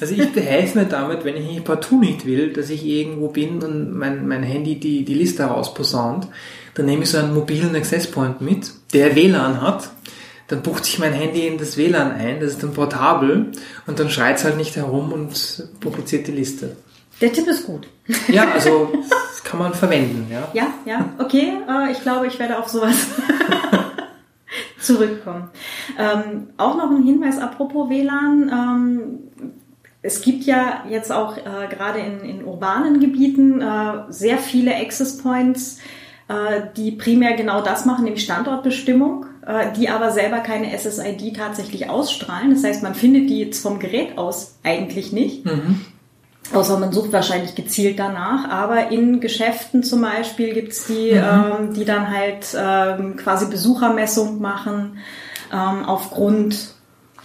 Also 0.00 0.14
ich 0.14 0.32
behelfe 0.32 0.78
mir 0.78 0.86
damit, 0.86 1.24
wenn 1.24 1.36
ich 1.36 1.62
partout 1.62 2.00
nicht 2.00 2.24
will, 2.24 2.52
dass 2.52 2.70
ich 2.70 2.86
irgendwo 2.86 3.28
bin 3.28 3.62
und 3.62 3.96
mein, 3.96 4.26
mein 4.26 4.42
Handy 4.42 4.80
die, 4.80 5.04
die 5.04 5.14
Liste 5.14 5.44
rausposaunt, 5.44 6.28
dann 6.74 6.86
nehme 6.86 7.02
ich 7.02 7.10
so 7.10 7.18
einen 7.18 7.34
mobilen 7.34 7.76
Access 7.76 8.10
Point 8.10 8.40
mit, 8.40 8.72
der 8.94 9.14
WLAN 9.14 9.60
hat. 9.60 9.90
Dann 10.48 10.62
bucht 10.62 10.84
sich 10.84 10.98
mein 10.98 11.12
Handy 11.12 11.46
in 11.46 11.58
das 11.58 11.76
WLAN 11.76 12.12
ein, 12.12 12.40
das 12.40 12.52
ist 12.52 12.62
dann 12.62 12.72
portabel 12.72 13.52
und 13.86 13.98
dann 14.00 14.10
schreit 14.10 14.38
es 14.38 14.44
halt 14.44 14.56
nicht 14.56 14.74
herum 14.76 15.12
und 15.12 15.68
publiziert 15.80 16.26
die 16.26 16.32
Liste. 16.32 16.76
Der 17.20 17.32
Tipp 17.32 17.46
ist 17.46 17.66
gut. 17.66 17.86
Ja, 18.28 18.50
also 18.54 18.90
das 19.10 19.44
kann 19.44 19.58
man 19.58 19.74
verwenden. 19.74 20.26
Ja, 20.30 20.48
ja, 20.54 20.74
ja 20.86 21.08
okay. 21.18 21.52
Äh, 21.68 21.92
ich 21.92 22.00
glaube, 22.00 22.26
ich 22.26 22.38
werde 22.38 22.58
auf 22.58 22.68
sowas 22.68 22.96
zurückkommen. 24.80 25.50
Ähm, 25.98 26.48
auch 26.56 26.76
noch 26.76 26.90
ein 26.90 27.02
Hinweis 27.02 27.38
apropos 27.38 27.90
WLAN. 27.90 28.50
Ähm, 28.50 29.29
es 30.02 30.22
gibt 30.22 30.44
ja 30.44 30.84
jetzt 30.88 31.12
auch 31.12 31.36
äh, 31.36 31.68
gerade 31.68 31.98
in, 31.98 32.20
in 32.20 32.44
urbanen 32.44 33.00
Gebieten 33.00 33.60
äh, 33.60 34.04
sehr 34.08 34.38
viele 34.38 34.74
Access 34.74 35.18
Points, 35.18 35.78
äh, 36.28 36.62
die 36.76 36.92
primär 36.92 37.34
genau 37.34 37.60
das 37.60 37.84
machen, 37.84 38.04
nämlich 38.04 38.24
Standortbestimmung, 38.24 39.26
äh, 39.46 39.72
die 39.76 39.90
aber 39.90 40.10
selber 40.10 40.38
keine 40.38 40.76
SSID 40.76 41.36
tatsächlich 41.36 41.90
ausstrahlen. 41.90 42.54
Das 42.54 42.64
heißt, 42.64 42.82
man 42.82 42.94
findet 42.94 43.28
die 43.28 43.40
jetzt 43.40 43.62
vom 43.62 43.78
Gerät 43.78 44.16
aus 44.16 44.56
eigentlich 44.62 45.12
nicht. 45.12 45.44
Mhm. 45.44 45.80
Außer 46.52 46.78
man 46.78 46.92
sucht 46.92 47.12
wahrscheinlich 47.12 47.54
gezielt 47.54 47.98
danach. 47.98 48.48
Aber 48.48 48.90
in 48.90 49.20
Geschäften 49.20 49.82
zum 49.82 50.00
Beispiel 50.00 50.54
gibt's 50.54 50.86
die, 50.86 51.12
mhm. 51.12 51.18
ähm, 51.18 51.74
die 51.74 51.84
dann 51.84 52.10
halt 52.10 52.56
ähm, 52.56 53.16
quasi 53.16 53.46
Besuchermessung 53.50 54.40
machen 54.40 54.98
ähm, 55.52 55.84
aufgrund 55.84 56.74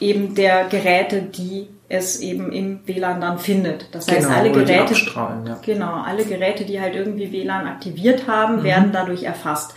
eben 0.02 0.36
der 0.36 0.66
Geräte, 0.66 1.22
die 1.22 1.70
es 1.88 2.20
eben 2.20 2.52
im 2.52 2.80
WLAN 2.86 3.22
dann 3.22 3.38
findet. 3.38 3.94
Das 3.94 4.08
heißt, 4.08 4.28
genau, 4.28 4.40
alle 4.40 4.52
Geräte, 4.52 4.96
ja. 4.96 5.60
genau, 5.64 5.94
alle 5.94 6.26
Geräte, 6.26 6.66
die 6.66 6.82
halt 6.82 6.96
irgendwie 6.96 7.32
WLAN 7.32 7.68
aktiviert 7.68 8.28
haben, 8.28 8.58
mhm. 8.58 8.64
werden 8.64 8.90
dadurch 8.92 9.24
erfasst. 9.24 9.76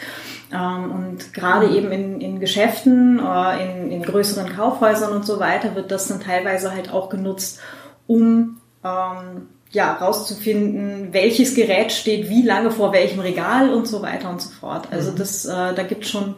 Ähm, 0.52 0.90
und 0.90 1.34
gerade 1.34 1.66
mhm. 1.66 1.74
eben 1.74 1.92
in, 1.92 2.20
in 2.20 2.40
Geschäften, 2.40 3.20
in, 3.20 3.90
in 3.90 4.02
größeren 4.02 4.56
Kaufhäusern 4.56 5.12
und 5.12 5.26
so 5.26 5.38
weiter 5.38 5.74
wird 5.74 5.90
das 5.90 6.08
dann 6.08 6.20
teilweise 6.20 6.72
halt 6.72 6.92
auch 6.92 7.10
genutzt, 7.10 7.60
um 8.06 8.60
ähm, 8.82 9.48
ja, 9.70 9.92
rauszufinden, 9.92 11.12
welches 11.12 11.54
Gerät 11.54 11.92
steht 11.92 12.30
wie 12.30 12.42
lange 12.42 12.70
vor 12.70 12.92
welchem 12.92 13.20
Regal 13.20 13.70
und 13.70 13.86
so 13.86 14.00
weiter 14.00 14.30
und 14.30 14.40
so 14.40 14.48
fort. 14.48 14.88
Also 14.90 15.12
mhm. 15.12 15.16
das, 15.16 15.44
äh, 15.44 15.74
da 15.74 15.82
gibt 15.82 16.06
schon 16.06 16.36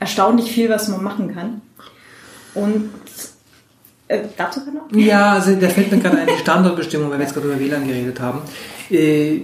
erstaunlich 0.00 0.50
viel, 0.50 0.68
was 0.68 0.88
man 0.88 1.04
machen 1.04 1.32
kann. 1.32 1.62
Und 2.54 2.90
äh, 4.12 4.28
dazu 4.36 4.60
noch? 4.60 4.90
Ja, 4.96 5.32
also 5.32 5.54
da 5.54 5.68
fällt 5.68 5.90
mir 5.90 5.98
gerade 5.98 6.18
eine 6.18 6.38
Standortbestimmung, 6.38 7.10
weil 7.10 7.18
wir 7.18 7.24
jetzt 7.24 7.34
gerade 7.34 7.48
über 7.48 7.58
WLAN 7.58 7.86
geredet 7.86 8.20
haben. 8.20 8.40
Äh, 8.90 9.42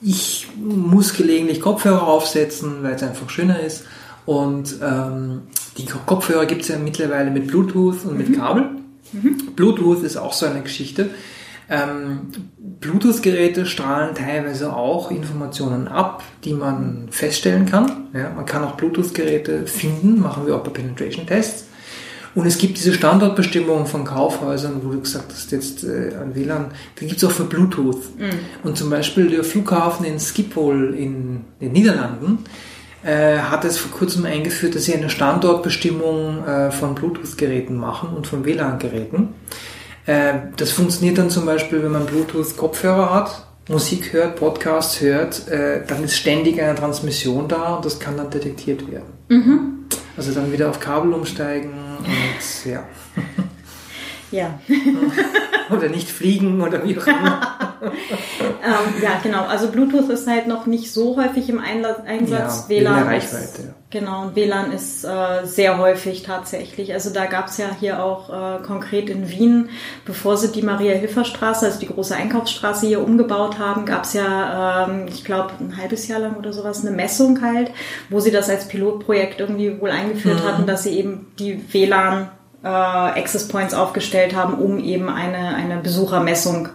ich 0.00 0.46
muss 0.56 1.14
gelegentlich 1.14 1.60
Kopfhörer 1.60 2.06
aufsetzen, 2.06 2.82
weil 2.82 2.94
es 2.94 3.02
einfach 3.02 3.30
schöner 3.30 3.60
ist. 3.60 3.84
Und 4.26 4.76
ähm, 4.82 5.42
die 5.76 5.86
Kopfhörer 5.86 6.46
gibt 6.46 6.62
es 6.62 6.68
ja 6.68 6.78
mittlerweile 6.78 7.30
mit 7.30 7.46
Bluetooth 7.46 8.04
und 8.04 8.18
mit 8.18 8.28
mhm. 8.28 8.36
Kabel. 8.36 8.68
Mhm. 9.12 9.54
Bluetooth 9.56 10.02
ist 10.02 10.16
auch 10.16 10.32
so 10.32 10.46
eine 10.46 10.62
Geschichte. 10.62 11.10
Ähm, 11.70 12.28
Bluetooth-Geräte 12.58 13.66
strahlen 13.66 14.14
teilweise 14.14 14.74
auch 14.74 15.10
Informationen 15.10 15.88
ab, 15.88 16.22
die 16.44 16.54
man 16.54 17.08
feststellen 17.10 17.66
kann. 17.66 18.08
Ja, 18.14 18.30
man 18.30 18.46
kann 18.46 18.64
auch 18.64 18.76
Bluetooth-Geräte 18.76 19.66
finden, 19.66 20.20
machen 20.20 20.46
wir 20.46 20.56
auch 20.56 20.62
bei 20.62 20.70
Penetration-Tests. 20.70 21.67
Und 22.38 22.46
es 22.46 22.56
gibt 22.56 22.78
diese 22.78 22.94
Standortbestimmungen 22.94 23.86
von 23.86 24.04
Kaufhäusern, 24.04 24.80
wo 24.84 24.90
du 24.90 25.00
gesagt 25.00 25.32
hast, 25.32 25.50
jetzt 25.50 25.82
äh, 25.82 26.14
an 26.14 26.36
WLAN, 26.36 26.66
die 27.00 27.08
gibt 27.08 27.20
es 27.20 27.28
auch 27.28 27.32
für 27.32 27.42
Bluetooth. 27.42 28.16
Mhm. 28.16 28.30
Und 28.62 28.78
zum 28.78 28.90
Beispiel 28.90 29.28
der 29.28 29.42
Flughafen 29.42 30.06
in 30.06 30.20
Schiphol 30.20 30.94
in 30.94 31.40
den 31.60 31.72
Niederlanden 31.72 32.44
äh, 33.02 33.38
hat 33.38 33.64
es 33.64 33.78
vor 33.78 33.90
kurzem 33.90 34.24
eingeführt, 34.24 34.76
dass 34.76 34.84
sie 34.84 34.94
eine 34.94 35.10
Standortbestimmung 35.10 36.46
äh, 36.46 36.70
von 36.70 36.94
Bluetooth-Geräten 36.94 37.76
machen 37.76 38.10
und 38.10 38.28
von 38.28 38.44
WLAN-Geräten. 38.44 39.30
Äh, 40.06 40.34
das 40.56 40.70
funktioniert 40.70 41.18
dann 41.18 41.30
zum 41.30 41.44
Beispiel, 41.44 41.82
wenn 41.82 41.90
man 41.90 42.06
Bluetooth-Kopfhörer 42.06 43.12
hat, 43.12 43.46
Musik 43.68 44.12
hört, 44.12 44.36
Podcasts 44.36 45.00
hört, 45.00 45.48
äh, 45.48 45.82
dann 45.84 46.04
ist 46.04 46.16
ständig 46.16 46.62
eine 46.62 46.76
Transmission 46.76 47.48
da 47.48 47.74
und 47.74 47.84
das 47.84 47.98
kann 47.98 48.16
dann 48.16 48.30
detektiert 48.30 48.88
werden. 48.88 49.12
Mhm. 49.26 49.60
Also 50.16 50.30
dann 50.30 50.52
wieder 50.52 50.70
auf 50.70 50.78
Kabel 50.78 51.12
umsteigen 51.12 51.87
und 51.98 52.70
ja. 52.70 52.86
Ja. 54.30 54.60
oder 55.70 55.88
nicht 55.88 56.10
fliegen 56.10 56.60
oder 56.60 56.84
wie 56.84 56.98
auch 56.98 57.06
immer. 57.06 57.40
ähm, 57.82 59.02
ja, 59.02 59.20
genau. 59.22 59.44
Also 59.44 59.68
Bluetooth 59.68 60.08
ist 60.10 60.26
halt 60.26 60.46
noch 60.46 60.66
nicht 60.66 60.92
so 60.92 61.16
häufig 61.16 61.48
im 61.48 61.60
Einsatz. 61.60 62.00
Ja, 62.28 62.68
WLAN 62.68 63.02
Reichweite. 63.04 63.44
Ist. 63.44 63.74
Genau, 63.90 64.22
und 64.22 64.36
WLAN 64.36 64.70
ist 64.72 65.02
äh, 65.04 65.44
sehr 65.44 65.78
häufig 65.78 66.22
tatsächlich. 66.22 66.92
Also 66.92 67.08
da 67.10 67.24
gab 67.24 67.46
es 67.46 67.56
ja 67.56 67.68
hier 67.80 68.04
auch 68.04 68.28
äh, 68.28 68.62
konkret 68.62 69.08
in 69.08 69.30
Wien, 69.30 69.70
bevor 70.04 70.36
sie 70.36 70.52
die 70.52 70.60
Maria-Hilfer-Straße, 70.60 71.64
also 71.64 71.80
die 71.80 71.86
große 71.86 72.14
Einkaufsstraße 72.14 72.86
hier 72.86 73.02
umgebaut 73.02 73.58
haben, 73.58 73.86
gab 73.86 74.04
es 74.04 74.12
ja, 74.12 74.86
ähm, 74.86 75.06
ich 75.08 75.24
glaube, 75.24 75.52
ein 75.60 75.78
halbes 75.78 76.06
Jahr 76.06 76.20
lang 76.20 76.36
oder 76.36 76.52
sowas 76.52 76.84
eine 76.84 76.94
Messung 76.94 77.40
halt, 77.40 77.70
wo 78.10 78.20
sie 78.20 78.30
das 78.30 78.50
als 78.50 78.68
Pilotprojekt 78.68 79.40
irgendwie 79.40 79.80
wohl 79.80 79.90
eingeführt 79.90 80.42
mhm. 80.42 80.46
hatten, 80.46 80.66
dass 80.66 80.82
sie 80.82 80.98
eben 80.98 81.32
die 81.38 81.72
WLAN 81.72 82.28
äh, 82.62 82.68
Access 82.68 83.48
Points 83.48 83.72
aufgestellt 83.72 84.34
haben, 84.34 84.54
um 84.54 84.78
eben 84.78 85.08
eine, 85.08 85.54
eine 85.54 85.78
Besuchermessung 85.78 86.68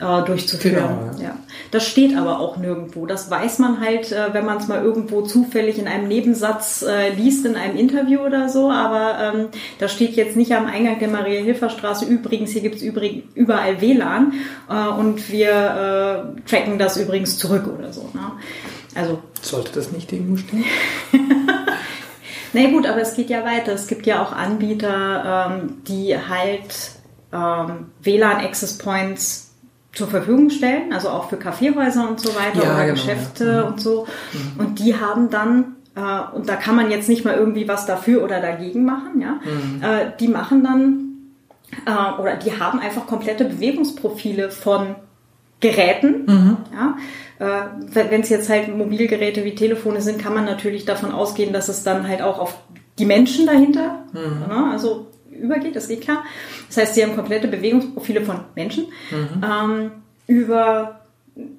äh, 0.00 0.22
durchzuführen. 0.22 0.76
Genau, 0.76 1.18
ja. 1.18 1.28
ja. 1.28 1.38
Das 1.70 1.86
steht 1.86 2.16
aber 2.16 2.40
auch 2.40 2.56
nirgendwo. 2.56 3.06
Das 3.06 3.30
weiß 3.30 3.60
man 3.60 3.80
halt, 3.80 4.10
äh, 4.12 4.32
wenn 4.32 4.44
man 4.44 4.58
es 4.58 4.68
mal 4.68 4.82
irgendwo 4.82 5.22
zufällig 5.22 5.78
in 5.78 5.86
einem 5.86 6.08
Nebensatz 6.08 6.82
äh, 6.82 7.10
liest, 7.10 7.46
in 7.46 7.56
einem 7.56 7.76
Interview 7.76 8.20
oder 8.20 8.48
so. 8.48 8.70
Aber 8.70 9.18
ähm, 9.20 9.48
da 9.78 9.88
steht 9.88 10.16
jetzt 10.16 10.36
nicht 10.36 10.52
am 10.52 10.66
Eingang 10.66 10.98
der 10.98 11.08
Maria-Hilfer-Straße, 11.08 12.06
übrigens, 12.06 12.50
hier 12.50 12.62
gibt 12.62 12.76
es 12.76 12.82
überall 12.82 13.80
WLAN 13.80 14.32
äh, 14.68 14.88
und 14.88 15.30
wir 15.30 15.50
äh, 15.50 16.48
tracken 16.48 16.78
das 16.78 16.96
übrigens 16.96 17.38
zurück 17.38 17.66
oder 17.66 17.92
so. 17.92 18.02
Ne? 18.14 18.32
Also 18.94 19.20
Sollte 19.42 19.72
das 19.74 19.92
nicht 19.92 20.12
irgendwo 20.12 20.36
stehen? 20.36 20.64
Na 22.52 22.70
gut, 22.70 22.86
aber 22.86 23.00
es 23.00 23.14
geht 23.14 23.30
ja 23.30 23.44
weiter. 23.44 23.72
Es 23.72 23.88
gibt 23.88 24.06
ja 24.06 24.22
auch 24.22 24.32
Anbieter, 24.32 25.50
ähm, 25.50 25.82
die 25.88 26.16
halt 26.16 26.92
ähm, 27.32 27.86
WLAN-Access 28.02 28.78
Points 28.78 29.43
zur 29.94 30.08
Verfügung 30.08 30.50
stellen, 30.50 30.92
also 30.92 31.08
auch 31.08 31.28
für 31.28 31.36
Kaffeehäuser 31.36 32.08
und 32.08 32.20
so 32.20 32.34
weiter 32.34 32.64
ja, 32.64 32.74
oder 32.74 32.84
genau, 32.86 32.94
Geschäfte 32.94 33.46
ja. 33.46 33.62
Mhm. 33.62 33.66
und 33.66 33.80
so. 33.80 34.06
Mhm. 34.32 34.60
Und 34.60 34.78
die 34.78 34.96
haben 34.96 35.30
dann, 35.30 35.76
äh, 35.94 36.36
und 36.36 36.48
da 36.48 36.56
kann 36.56 36.76
man 36.76 36.90
jetzt 36.90 37.08
nicht 37.08 37.24
mal 37.24 37.34
irgendwie 37.34 37.68
was 37.68 37.86
dafür 37.86 38.24
oder 38.24 38.40
dagegen 38.40 38.84
machen, 38.84 39.20
ja, 39.20 39.40
mhm. 39.44 39.82
äh, 39.82 40.12
die 40.18 40.28
machen 40.28 40.64
dann, 40.64 41.04
äh, 41.86 42.20
oder 42.20 42.36
die 42.36 42.58
haben 42.58 42.80
einfach 42.80 43.06
komplette 43.06 43.44
Bewegungsprofile 43.44 44.50
von 44.50 44.96
Geräten, 45.60 46.24
mhm. 46.26 46.56
ja. 46.72 46.96
Äh, 47.40 47.66
Wenn 48.10 48.20
es 48.20 48.28
jetzt 48.28 48.48
halt 48.48 48.74
Mobilgeräte 48.76 49.44
wie 49.44 49.56
Telefone 49.56 50.00
sind, 50.00 50.22
kann 50.22 50.34
man 50.34 50.44
natürlich 50.44 50.84
davon 50.84 51.10
ausgehen, 51.10 51.52
dass 51.52 51.68
es 51.68 51.82
dann 51.82 52.06
halt 52.06 52.22
auch 52.22 52.38
auf 52.38 52.56
die 52.98 53.06
Menschen 53.06 53.46
dahinter, 53.46 54.04
mhm. 54.12 54.46
ne, 54.48 54.70
also 54.70 55.08
übergeht, 55.40 55.76
das 55.76 55.88
geht 55.88 56.02
klar. 56.02 56.24
Das 56.68 56.76
heißt, 56.76 56.94
sie 56.94 57.02
haben 57.02 57.16
komplette 57.16 57.48
Bewegungsprofile 57.48 58.22
von 58.22 58.40
Menschen 58.54 58.86
mhm. 59.10 59.42
ähm, 59.44 59.90
über 60.26 61.00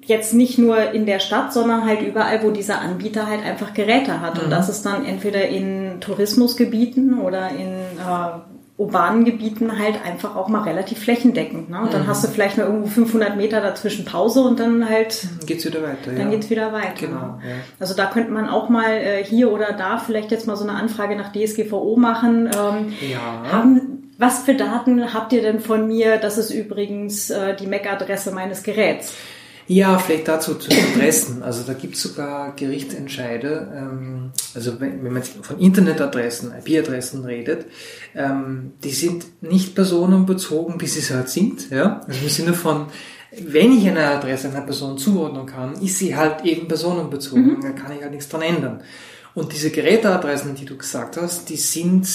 jetzt 0.04 0.32
nicht 0.32 0.58
nur 0.58 0.92
in 0.92 1.04
der 1.04 1.18
Stadt, 1.18 1.52
sondern 1.52 1.84
halt 1.84 2.00
überall, 2.00 2.42
wo 2.42 2.50
dieser 2.50 2.80
Anbieter 2.80 3.26
halt 3.26 3.44
einfach 3.44 3.74
Geräte 3.74 4.20
hat. 4.20 4.36
Mhm. 4.36 4.44
Und 4.44 4.50
das 4.50 4.68
ist 4.68 4.86
dann 4.86 5.04
entweder 5.04 5.48
in 5.48 6.00
Tourismusgebieten 6.00 7.20
oder 7.20 7.50
in 7.50 7.74
äh, 7.74 8.55
urbanen 8.78 9.24
Gebieten 9.24 9.78
halt 9.78 10.04
einfach 10.04 10.36
auch 10.36 10.48
mal 10.48 10.62
relativ 10.62 10.98
flächendeckend. 10.98 11.70
Ne? 11.70 11.80
Und 11.80 11.94
dann 11.94 12.02
mhm. 12.02 12.06
hast 12.08 12.24
du 12.24 12.28
vielleicht 12.28 12.58
mal 12.58 12.64
irgendwo 12.64 12.88
500 12.88 13.36
Meter 13.36 13.62
dazwischen 13.62 14.04
Pause 14.04 14.42
und 14.42 14.60
dann 14.60 14.88
halt 14.88 15.26
geht's 15.46 15.64
wieder 15.64 15.82
weiter. 15.82 16.12
Dann 16.12 16.18
ja. 16.18 16.30
geht's 16.30 16.50
wieder 16.50 16.72
weiter. 16.72 17.06
Genau. 17.06 17.38
Ja. 17.42 17.56
Also 17.80 17.94
da 17.94 18.06
könnte 18.06 18.30
man 18.32 18.48
auch 18.48 18.68
mal 18.68 18.92
äh, 18.92 19.24
hier 19.24 19.50
oder 19.50 19.72
da 19.72 19.96
vielleicht 19.96 20.30
jetzt 20.30 20.46
mal 20.46 20.56
so 20.56 20.64
eine 20.64 20.74
Anfrage 20.74 21.16
nach 21.16 21.32
DSGVO 21.32 21.96
machen. 21.96 22.50
Ähm, 22.54 22.92
ja. 23.10 23.50
Haben, 23.50 24.12
was 24.18 24.40
für 24.40 24.54
Daten 24.54 25.14
habt 25.14 25.32
ihr 25.32 25.40
denn 25.40 25.60
von 25.60 25.86
mir? 25.86 26.18
Das 26.18 26.36
ist 26.36 26.50
übrigens 26.50 27.30
äh, 27.30 27.56
die 27.56 27.66
MAC-Adresse 27.66 28.32
meines 28.32 28.62
Geräts. 28.62 29.14
Ja, 29.68 29.98
vielleicht 29.98 30.28
dazu 30.28 30.54
zu 30.54 30.70
Adressen. 30.70 31.42
Also 31.42 31.64
da 31.64 31.72
gibt 31.72 31.96
es 31.96 32.02
sogar 32.02 32.54
Gerichtsentscheide. 32.54 33.72
Ähm, 33.74 34.30
also 34.54 34.80
wenn, 34.80 35.02
wenn 35.04 35.12
man 35.12 35.22
von 35.22 35.58
Internetadressen, 35.58 36.52
IP-Adressen 36.52 37.24
redet, 37.24 37.66
ähm, 38.14 38.72
die 38.84 38.90
sind 38.90 39.42
nicht 39.42 39.74
personenbezogen, 39.74 40.80
wie 40.80 40.86
sie 40.86 41.00
es 41.00 41.10
halt 41.10 41.28
sind. 41.28 41.70
Ja? 41.70 42.00
Also 42.06 42.20
im 42.22 42.28
Sinne 42.28 42.54
von, 42.54 42.86
wenn 43.32 43.76
ich 43.76 43.88
eine 43.88 44.06
Adresse 44.06 44.48
einer 44.48 44.60
Person 44.60 44.98
zuordnen 44.98 45.46
kann, 45.46 45.80
ist 45.82 45.98
sie 45.98 46.14
halt 46.14 46.44
eben 46.44 46.68
personenbezogen. 46.68 47.56
Mhm. 47.56 47.60
Da 47.60 47.70
kann 47.70 47.92
ich 47.92 48.02
halt 48.02 48.12
nichts 48.12 48.28
dran 48.28 48.42
ändern. 48.42 48.82
Und 49.34 49.52
diese 49.52 49.70
Geräteadressen, 49.70 50.54
die 50.54 50.64
du 50.64 50.76
gesagt 50.78 51.16
hast, 51.16 51.50
die 51.50 51.56
sind 51.56 52.06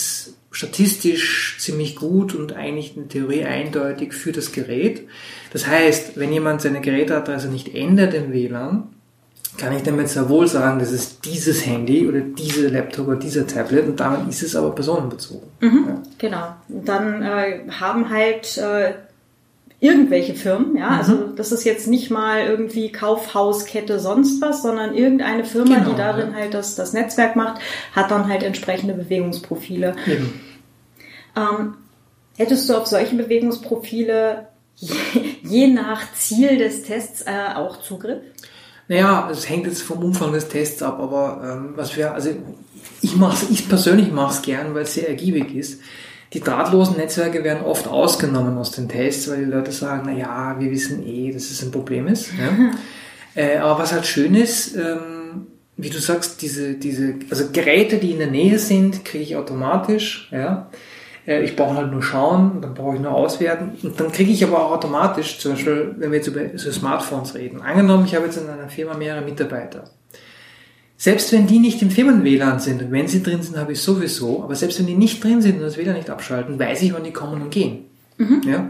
statistisch 0.52 1.58
ziemlich 1.60 1.96
gut 1.96 2.36
und 2.36 2.54
eigentlich 2.54 2.96
in 2.98 3.10
Theorie 3.10 3.46
eindeutig 3.46 4.14
für 4.14 4.32
das 4.32 4.52
Gerät. 4.52 5.08
Das 5.54 5.66
heißt, 5.66 6.18
wenn 6.20 6.32
jemand 6.32 6.62
seine 6.62 6.82
Geräteadresse 6.82 7.48
nicht 7.48 7.74
ändert 7.74 8.14
im 8.14 8.32
WLAN, 8.32 8.90
kann 9.58 9.76
ich 9.76 9.84
damit 9.84 10.10
sehr 10.10 10.30
wohl 10.30 10.48
sagen, 10.48 10.80
das 10.80 10.92
ist 10.92 11.26
dieses 11.26 11.66
Handy 11.66 12.08
oder 12.08 12.22
diese 12.22 12.68
Laptop 12.68 13.08
oder 13.08 13.18
dieser 13.18 13.46
Tablet 13.46 13.88
und 13.88 14.00
damit 14.00 14.28
ist 14.30 14.44
es 14.44 14.56
aber 14.56 14.74
personenbezogen. 14.74 15.48
Mhm, 15.60 15.86
ja. 15.88 16.04
Genau. 16.18 16.56
Dann 16.68 17.22
äh, 17.22 17.60
haben 17.70 18.10
halt 18.10 18.58
äh, 18.58 18.94
irgendwelche 19.82 20.36
Firmen, 20.36 20.78
ja, 20.78 20.92
mhm. 20.92 20.98
also 20.98 21.28
das 21.36 21.52
ist 21.52 21.66
jetzt 21.66 21.88
nicht 21.88 22.12
mal 22.12 22.46
irgendwie 22.46 22.92
Kaufhauskette 22.92 24.00
sonst 24.00 24.40
was, 24.40 24.62
sondern 24.62 24.96
irgendeine 24.96 25.44
Firma, 25.44 25.80
genau, 25.80 25.90
die 25.90 25.96
darin 25.98 26.30
ja. 26.30 26.36
halt 26.36 26.54
das, 26.54 26.76
das 26.76 26.94
Netzwerk 26.94 27.36
macht, 27.36 27.60
hat 27.94 28.12
dann 28.12 28.30
halt 28.30 28.44
entsprechende 28.44 28.94
Bewegungsprofile. 28.94 29.96
Ähm, 31.36 31.76
hättest 32.38 32.70
du 32.70 32.76
auf 32.76 32.86
solche 32.86 33.16
Bewegungsprofile 33.16 34.48
je, 34.76 34.96
je 35.44 35.68
nach 35.68 36.14
Ziel 36.14 36.60
des 36.60 36.84
Tests 36.84 37.24
äh, 37.24 37.56
auch 37.56 37.82
Zugriff? 37.82 38.22
Naja, 38.88 39.30
es 39.32 39.50
hängt 39.50 39.66
jetzt 39.66 39.82
vom 39.82 40.04
Umfang 40.04 40.32
des 40.32 40.48
Tests 40.48 40.84
ab, 40.84 41.00
aber 41.00 41.42
ähm, 41.44 41.74
was 41.76 41.98
wir, 41.98 42.14
also 42.14 42.30
ich 43.02 43.16
mach's, 43.16 43.48
ich 43.50 43.68
persönlich 43.68 44.12
mache 44.12 44.34
es 44.34 44.42
gern, 44.44 44.76
weil 44.76 44.84
es 44.84 44.94
sehr 44.94 45.10
ergiebig 45.10 45.56
ist. 45.56 45.82
Die 46.34 46.40
drahtlosen 46.40 46.96
Netzwerke 46.96 47.44
werden 47.44 47.64
oft 47.64 47.88
ausgenommen 47.88 48.58
aus 48.58 48.72
den 48.72 48.88
Tests, 48.88 49.30
weil 49.30 49.46
die 49.46 49.52
Leute 49.52 49.72
sagen, 49.72 50.04
na 50.06 50.14
ja, 50.14 50.56
wir 50.60 50.72
wissen 50.72 51.06
eh, 51.06 51.32
dass 51.34 51.52
es 51.52 51.62
ein 51.62 51.72
Problem 51.72 52.08
ist. 52.08 52.32
Ja. 52.38 52.72
äh, 53.42 53.58
aber 53.58 53.80
was 53.80 53.92
halt 53.92 54.06
schön 54.06 54.36
ist, 54.36 54.76
ähm, 54.76 55.48
wie 55.76 55.90
du 55.90 56.00
sagst, 56.00 56.42
diese, 56.42 56.76
diese, 56.76 57.16
also 57.30 57.50
Geräte, 57.52 57.98
die 57.98 58.12
in 58.12 58.20
der 58.20 58.32
Nähe 58.32 58.60
sind, 58.60 59.04
kriege 59.04 59.24
ich 59.24 59.36
automatisch, 59.36 60.30
ja. 60.32 60.70
Äh, 61.28 61.44
ich 61.44 61.56
brauche 61.56 61.76
halt 61.76 61.92
nur 61.92 62.02
schauen, 62.04 62.62
dann 62.62 62.74
brauche 62.74 62.96
ich 62.96 63.02
nur 63.02 63.14
auswerten. 63.14 63.72
Und 63.84 64.00
dann 64.00 64.12
kriege 64.12 64.32
ich 64.32 64.44
aber 64.44 64.66
auch 64.66 64.72
automatisch, 64.72 65.40
zum 65.40 65.54
Beispiel, 65.54 65.96
wenn 65.98 66.12
wir 66.12 66.18
jetzt 66.18 66.28
über 66.28 66.42
so 66.56 66.72
Smartphones 66.72 67.36
reden. 67.36 67.62
Angenommen, 67.62 68.06
ich 68.06 68.16
habe 68.16 68.26
jetzt 68.26 68.38
in 68.38 68.50
einer 68.50 68.70
Firma 68.70 68.96
mehrere 68.96 69.24
Mitarbeiter. 69.24 69.84
Selbst 71.02 71.32
wenn 71.32 71.48
die 71.48 71.58
nicht 71.58 71.82
im 71.82 71.90
Firmen-WLAN 71.90 72.60
sind, 72.60 72.80
und 72.84 72.92
wenn 72.92 73.08
sie 73.08 73.24
drin 73.24 73.42
sind, 73.42 73.58
habe 73.58 73.72
ich 73.72 73.82
sowieso, 73.82 74.44
aber 74.44 74.54
selbst 74.54 74.78
wenn 74.78 74.86
die 74.86 74.94
nicht 74.94 75.24
drin 75.24 75.42
sind 75.42 75.56
und 75.56 75.64
das 75.64 75.76
WLAN 75.76 75.96
nicht 75.96 76.12
abschalten, 76.12 76.60
weiß 76.60 76.84
ich, 76.84 76.94
wann 76.94 77.04
die 77.04 77.12
kommen 77.12 77.42
und 77.42 77.50
gehen. 77.50 77.86
Mhm. 78.20 78.44
Ja? 78.46 78.70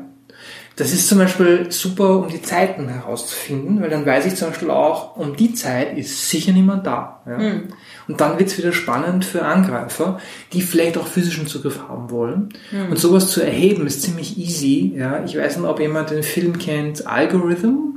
Das 0.78 0.94
ist 0.94 1.10
zum 1.10 1.18
Beispiel 1.18 1.70
super, 1.74 2.20
um 2.20 2.30
die 2.30 2.42
Zeiten 2.42 2.88
herauszufinden, 2.88 3.82
weil 3.82 3.90
dann 3.90 4.06
weiß 4.06 4.28
ich 4.28 4.36
zum 4.36 4.48
Beispiel 4.48 4.70
auch, 4.70 5.18
um 5.18 5.36
die 5.36 5.54
Zeit 5.54 5.98
ist 5.98 6.30
sicher 6.30 6.54
niemand 6.54 6.88
da. 6.88 7.22
Ja? 7.28 7.38
Mhm. 7.38 7.64
Und 8.08 8.22
dann 8.22 8.40
wird 8.40 8.48
es 8.48 8.58
wieder 8.58 8.72
spannend 8.72 9.26
für 9.26 9.44
Angreifer, 9.44 10.22
die 10.54 10.62
vielleicht 10.62 10.98
auch 10.98 11.08
physischen 11.08 11.48
Zugriff 11.48 11.82
haben 11.90 12.12
wollen. 12.12 12.54
Mhm. 12.72 12.92
Und 12.92 12.98
sowas 12.98 13.30
zu 13.30 13.42
erheben 13.42 13.86
ist 13.86 14.04
ziemlich 14.04 14.38
easy. 14.38 14.94
Ja? 14.96 15.22
Ich 15.26 15.38
weiß 15.38 15.58
nicht, 15.58 15.68
ob 15.68 15.82
jemand 15.82 16.12
den 16.12 16.24
Film 16.24 16.58
kennt, 16.58 17.06
Algorithm, 17.06 17.91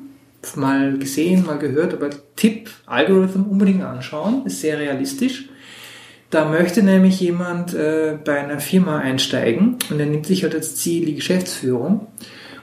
mal 0.57 0.99
gesehen, 0.99 1.47
mal 1.47 1.59
gehört, 1.59 1.95
aber 1.95 2.11
Tipp, 2.37 2.71
Algorithm 2.87 3.45
unbedingt 3.45 3.83
anschauen, 3.83 4.47
ist 4.47 4.61
sehr 4.61 4.79
realistisch. 4.79 5.49
Da 6.31 6.47
möchte 6.47 6.83
nämlich 6.83 7.21
jemand 7.21 7.75
äh, 7.75 8.19
bei 8.25 8.41
einer 8.43 8.59
Firma 8.59 8.99
einsteigen 8.99 9.79
und 9.91 10.01
er 10.01 10.07
nimmt 10.07 10.27
sich 10.27 10.43
halt 10.43 10.55
als 10.55 10.77
Ziel 10.77 11.07
die 11.07 11.15
Geschäftsführung 11.15 12.09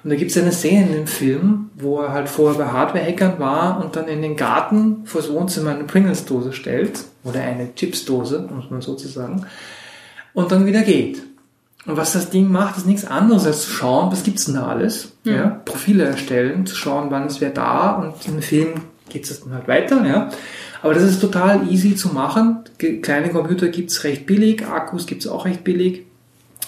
und 0.04 0.10
da 0.10 0.16
gibt 0.16 0.32
es 0.32 0.38
eine 0.38 0.52
Szene 0.52 0.88
in 0.88 0.94
dem 0.94 1.08
Film, 1.08 1.70
wo 1.76 2.00
er 2.00 2.12
halt 2.12 2.28
vorher 2.28 2.58
bei 2.58 2.72
Hardware-Hackern 2.72 3.40
war 3.40 3.84
und 3.84 3.96
dann 3.96 4.08
in 4.08 4.22
den 4.22 4.36
Garten 4.36 5.06
vor 5.06 5.22
das 5.22 5.32
Wohnzimmer 5.32 5.72
eine 5.72 5.84
Pringles-Dose 5.84 6.54
stellt 6.54 7.04
oder 7.24 7.42
eine 7.42 7.76
Chips-Dose, 7.76 8.50
muss 8.54 8.72
man 8.72 8.82
sozusagen, 8.82 9.46
und 10.34 10.52
dann 10.52 10.66
wieder 10.66 10.82
geht. 10.82 11.22
Und 11.86 11.98
was 11.98 12.14
das 12.14 12.30
Ding 12.30 12.52
macht, 12.52 12.78
ist 12.78 12.86
nichts 12.86 13.06
anderes 13.06 13.46
als 13.46 13.64
zu 13.64 13.72
schauen, 13.72 14.12
was 14.12 14.24
gibt's 14.24 14.46
denn 14.46 14.56
da 14.56 14.68
alles, 14.68 15.14
mhm. 15.24 15.34
ja, 15.34 15.62
Profile 15.66 16.06
erstellen, 16.06 16.66
zu 16.66 16.76
schauen, 16.76 17.08
wann 17.10 17.28
ist 17.28 17.42
wer 17.42 17.50
da 17.50 17.94
und 17.94 18.14
im 18.28 18.42
Film 18.42 18.74
geht 19.10 19.30
es 19.30 19.44
dann 19.44 19.54
halt 19.54 19.68
weiter, 19.68 20.06
ja. 20.06 20.30
Aber 20.84 20.94
das 20.94 21.04
ist 21.04 21.22
total 21.22 21.70
easy 21.72 21.96
zu 21.96 22.10
machen. 22.10 22.64
Kleine 22.78 23.30
Computer 23.30 23.68
gibt's 23.68 24.04
recht 24.04 24.26
billig, 24.26 24.66
Akkus 24.66 25.06
gibt's 25.06 25.28
auch 25.28 25.46
recht 25.46 25.64
billig. 25.64 26.06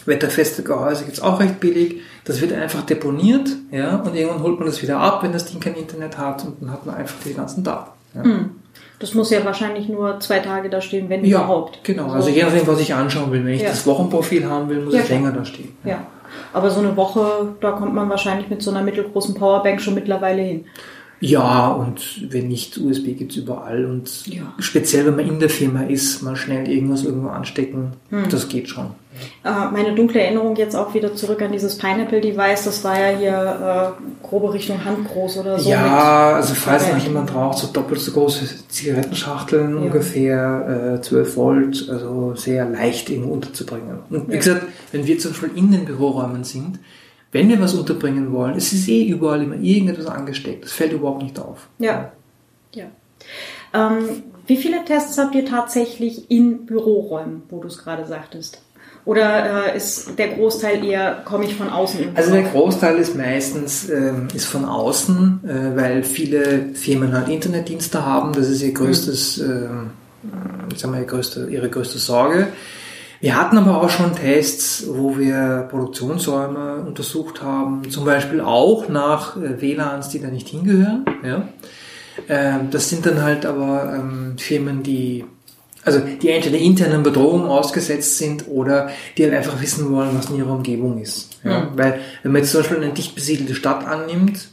Wetterfeste 0.05 0.63
Gehäuse 0.63 1.05
gibt's 1.05 1.21
auch 1.21 1.39
recht 1.39 1.59
billig. 1.59 2.01
Das 2.25 2.41
wird 2.41 2.53
einfach 2.53 2.83
deponiert, 2.83 3.49
ja, 3.71 3.95
und 3.97 4.15
irgendwann 4.15 4.43
holt 4.43 4.59
man 4.59 4.67
das 4.67 4.81
wieder 4.81 4.99
ab, 4.99 5.23
wenn 5.23 5.31
das 5.31 5.45
Ding 5.45 5.59
kein 5.59 5.75
Internet 5.75 6.17
hat 6.17 6.43
und 6.45 6.61
dann 6.61 6.71
hat 6.71 6.85
man 6.85 6.95
einfach 6.95 7.15
die 7.25 7.33
ganzen 7.33 7.63
Daten. 7.63 7.91
Ja. 8.15 8.23
Hm. 8.23 8.49
Das 9.03 9.13
muss 9.13 9.31
ja 9.31 9.43
wahrscheinlich 9.43 9.89
nur 9.89 10.21
zwei 10.21 10.39
Tage 10.39 10.69
da 10.69 10.79
stehen, 10.79 11.09
wenn 11.09 11.25
ja, 11.25 11.39
überhaupt. 11.39 11.83
Genau, 11.83 12.09
also 12.09 12.29
je 12.29 12.41
nachdem, 12.41 12.65
was 12.65 12.79
ich 12.79 12.93
anschauen 12.93 13.33
will. 13.33 13.43
Wenn 13.43 13.55
ich 13.55 13.61
ja. 13.61 13.67
das 13.67 13.85
Wochenprofil 13.85 14.49
haben 14.49 14.69
will, 14.69 14.79
muss 14.79 14.93
ja, 14.93 15.01
es 15.01 15.09
länger 15.09 15.33
da 15.33 15.43
stehen. 15.43 15.75
Ja. 15.83 16.05
aber 16.53 16.69
so 16.69 16.79
eine 16.79 16.95
Woche, 16.95 17.53
da 17.59 17.71
kommt 17.71 17.93
man 17.93 18.09
wahrscheinlich 18.09 18.49
mit 18.49 18.61
so 18.61 18.71
einer 18.71 18.81
mittelgroßen 18.81 19.35
Powerbank 19.35 19.81
schon 19.81 19.95
mittlerweile 19.95 20.41
hin. 20.41 20.65
Ja, 21.19 21.69
und 21.69 22.31
wenn 22.31 22.49
nicht, 22.49 22.77
USB 22.77 23.17
gibt's 23.17 23.35
überall. 23.35 23.85
Und 23.85 24.27
ja. 24.27 24.53
speziell, 24.59 25.05
wenn 25.05 25.15
man 25.15 25.27
in 25.27 25.39
der 25.39 25.49
Firma 25.49 25.83
ist, 25.83 26.21
mal 26.21 26.35
schnell 26.35 26.69
irgendwas 26.69 27.03
irgendwo 27.03 27.29
anstecken, 27.29 27.93
hm. 28.09 28.27
das 28.29 28.49
geht 28.49 28.67
schon. 28.67 28.87
Äh, 29.43 29.71
meine 29.71 29.93
dunkle 29.93 30.21
Erinnerung 30.21 30.55
jetzt 30.55 30.75
auch 30.75 30.93
wieder 30.93 31.15
zurück 31.15 31.41
an 31.41 31.51
dieses 31.51 31.77
Pineapple-Device, 31.77 32.63
das 32.63 32.83
war 32.83 32.99
ja 32.99 33.17
hier 33.17 33.95
äh, 34.01 34.25
grobe 34.25 34.53
Richtung 34.53 34.83
Handgroß 34.83 35.37
oder 35.37 35.59
so. 35.59 35.69
Ja, 35.69 36.33
also 36.35 36.55
falls 36.55 36.91
noch 36.91 36.97
jemand 36.97 37.31
braucht, 37.31 37.59
so 37.59 37.67
doppelt 37.67 38.01
so 38.01 38.11
große 38.11 38.67
Zigarettenschachteln, 38.67 39.75
ja. 39.75 39.81
ungefähr 39.81 40.95
äh, 40.97 41.01
12 41.01 41.37
Volt, 41.37 41.89
also 41.89 42.33
sehr 42.35 42.65
leicht 42.65 43.09
irgendwo 43.09 43.33
unterzubringen. 43.33 43.99
Und 44.09 44.29
wie 44.29 44.33
ja. 44.33 44.37
gesagt, 44.39 44.63
wenn 44.91 45.05
wir 45.05 45.19
zum 45.19 45.31
Beispiel 45.31 45.51
in 45.55 45.71
den 45.71 45.85
Büroräumen 45.85 46.43
sind, 46.43 46.79
wenn 47.33 47.49
wir 47.49 47.59
was 47.59 47.73
unterbringen 47.73 48.31
wollen, 48.31 48.55
es 48.55 48.71
ist 48.71 48.87
eh 48.87 49.05
überall 49.05 49.43
immer 49.43 49.55
irgendetwas 49.55 50.05
angesteckt. 50.05 50.63
Das 50.63 50.71
fällt 50.71 50.93
überhaupt 50.93 51.23
nicht 51.23 51.37
auf. 51.39 51.67
Ja. 51.79 52.11
Ja. 52.73 52.85
Ähm, 53.73 54.23
wie 54.47 54.57
viele 54.57 54.85
Tests 54.85 55.17
habt 55.17 55.35
ihr 55.35 55.45
tatsächlich 55.45 56.29
in 56.29 56.65
Büroräumen, 56.65 57.43
wo 57.49 57.59
du 57.59 57.67
es 57.67 57.77
gerade 57.77 58.05
sagtest? 58.05 58.61
Oder 59.05 59.73
äh, 59.73 59.77
ist 59.77 60.17
der 60.17 60.29
Großteil 60.29 60.85
eher, 60.85 61.23
komme 61.25 61.45
ich 61.45 61.55
von 61.55 61.69
außen? 61.69 62.11
Also 62.15 62.31
der 62.31 62.43
Großteil 62.43 62.97
ist 62.97 63.17
meistens 63.17 63.89
ähm, 63.89 64.29
ist 64.33 64.45
von 64.45 64.63
außen, 64.63 65.41
äh, 65.43 65.75
weil 65.75 66.03
viele 66.03 66.73
Firmen 66.73 67.11
halt 67.11 67.27
Internetdienste 67.27 68.05
haben. 68.05 68.31
Das 68.31 68.47
ist 68.47 68.61
ihr 68.61 68.73
größtes, 68.73 69.39
mhm. 69.39 69.91
äh, 70.23 70.73
ich 70.73 70.79
sag 70.79 70.91
mal, 70.91 70.97
ihre 70.97 71.07
größte, 71.07 71.47
ihre 71.49 71.69
größte 71.69 71.99
Sorge. 71.99 72.47
Wir 73.23 73.39
hatten 73.39 73.57
aber 73.57 73.81
auch 73.81 73.89
schon 73.89 74.13
Tests, 74.13 74.83
wo 74.85 75.17
wir 75.17 75.69
Produktionsräume 75.71 76.83
untersucht 76.85 77.41
haben, 77.41 77.89
zum 77.89 78.03
Beispiel 78.03 78.41
auch 78.41 78.89
nach 78.89 79.37
äh, 79.37 79.61
WLANs, 79.61 80.09
die 80.09 80.19
da 80.19 80.27
nicht 80.27 80.49
hingehören. 80.49 81.05
Ja. 81.23 81.47
Ähm, 82.27 82.69
das 82.69 82.89
sind 82.89 83.05
dann 83.05 83.21
halt 83.21 83.45
aber 83.45 83.93
ähm, 83.95 84.35
Firmen, 84.37 84.83
die 84.83 85.23
also 85.85 86.01
die 86.01 86.31
entweder 86.31 86.57
internen 86.57 87.01
Bedrohungen 87.01 87.45
ausgesetzt 87.45 88.17
sind 88.17 88.49
oder 88.49 88.89
die 89.17 89.23
halt 89.23 89.35
einfach 89.35 89.61
wissen 89.61 89.89
wollen, 89.89 90.09
was 90.17 90.29
in 90.29 90.35
ihrer 90.35 90.51
Umgebung 90.51 91.01
ist. 91.01 91.39
Ja? 91.45 91.71
Weil 91.77 92.01
wenn 92.23 92.33
man 92.33 92.41
jetzt 92.41 92.51
zum 92.51 92.59
Beispiel 92.59 92.83
eine 92.83 92.91
dicht 92.91 93.15
besiedelte 93.15 93.55
Stadt 93.55 93.87
annimmt, 93.87 94.49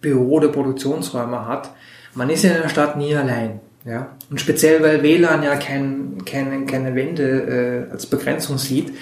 Büro- 0.00 0.36
oder 0.36 0.46
Produktionsräume 0.46 1.48
hat, 1.48 1.70
man 2.14 2.30
ist 2.30 2.44
ja 2.44 2.52
in 2.52 2.62
der 2.62 2.68
Stadt 2.68 2.96
nie 2.96 3.16
allein. 3.16 3.58
Ja? 3.84 4.16
Und 4.30 4.40
speziell, 4.40 4.82
weil 4.82 5.02
WLAN 5.02 5.42
ja 5.42 5.56
kein, 5.56 6.24
keine, 6.24 6.66
keine 6.66 6.94
Wände 6.94 7.88
äh, 7.88 7.92
als 7.92 8.06
Begrenzung 8.06 8.58
sieht, 8.58 8.92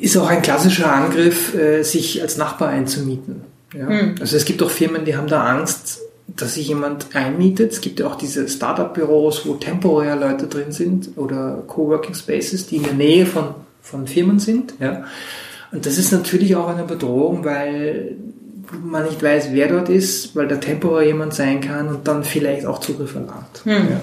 ist 0.00 0.16
auch 0.16 0.28
ein 0.28 0.42
klassischer 0.42 0.92
Angriff, 0.92 1.54
äh, 1.54 1.82
sich 1.82 2.20
als 2.22 2.36
Nachbar 2.36 2.68
einzumieten. 2.68 3.42
Ja? 3.74 3.88
Mhm. 3.88 4.14
Also 4.20 4.36
es 4.36 4.44
gibt 4.44 4.62
auch 4.62 4.70
Firmen, 4.70 5.04
die 5.04 5.16
haben 5.16 5.28
da 5.28 5.44
Angst, 5.44 6.00
dass 6.26 6.54
sich 6.54 6.68
jemand 6.68 7.14
einmietet. 7.14 7.72
Es 7.72 7.80
gibt 7.80 8.00
ja 8.00 8.06
auch 8.06 8.16
diese 8.16 8.48
Startup-Büros, 8.48 9.46
wo 9.46 9.54
temporär 9.54 10.16
Leute 10.16 10.46
drin 10.46 10.72
sind 10.72 11.16
oder 11.16 11.62
Coworking 11.66 12.14
Spaces, 12.14 12.66
die 12.66 12.76
in 12.76 12.84
der 12.84 12.94
Nähe 12.94 13.26
von, 13.26 13.54
von 13.80 14.06
Firmen 14.06 14.38
sind. 14.38 14.74
Ja. 14.80 15.04
Und 15.72 15.86
das 15.86 15.98
ist 15.98 16.12
natürlich 16.12 16.56
auch 16.56 16.68
eine 16.68 16.84
Bedrohung, 16.84 17.44
weil 17.44 18.16
man 18.72 19.04
nicht 19.04 19.22
weiß, 19.22 19.48
wer 19.52 19.68
dort 19.68 19.88
ist, 19.88 20.34
weil 20.36 20.48
da 20.48 20.56
temporär 20.56 21.06
jemand 21.06 21.34
sein 21.34 21.60
kann 21.60 21.88
und 21.88 22.06
dann 22.06 22.24
vielleicht 22.24 22.66
auch 22.66 22.78
Zugriff 22.78 23.14
erlangt. 23.14 23.64
Hm. 23.64 23.72
Ja. 23.72 24.00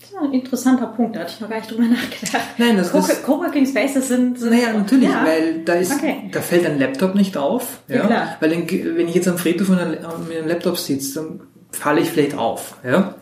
Das 0.00 0.10
ist 0.10 0.16
ein 0.16 0.32
interessanter 0.32 0.86
Punkt, 0.86 1.16
da 1.16 1.20
hatte 1.20 1.32
ich 1.34 1.40
noch 1.40 1.48
gar 1.48 1.56
nicht 1.56 1.70
drüber 1.70 1.82
nachgedacht. 1.90 2.46
Nein, 2.58 2.76
das 2.76 2.92
Co 2.92 2.98
ist, 2.98 3.22
Coworking 3.24 3.66
Spaces 3.66 4.08
sind, 4.08 4.38
sind 4.38 4.50
Naja, 4.50 4.72
natürlich, 4.72 5.08
ja. 5.08 5.24
weil 5.24 5.60
da 5.64 5.74
ist, 5.74 5.92
okay. 5.92 6.28
da 6.32 6.40
fällt 6.40 6.66
ein 6.66 6.78
Laptop 6.78 7.14
nicht 7.14 7.36
auf. 7.36 7.80
Ja, 7.88 7.96
ja 7.96 8.06
klar. 8.06 8.36
Weil 8.40 8.50
wenn 8.50 9.08
ich 9.08 9.14
jetzt 9.14 9.28
am 9.28 9.38
Friedhof 9.38 9.68
mit 9.68 9.78
einem 9.78 10.48
Laptop 10.48 10.78
sitze, 10.78 11.14
dann 11.20 11.40
falle 11.72 12.00
ich 12.00 12.10
vielleicht 12.10 12.36
auf. 12.36 12.76
Ja? 12.84 13.14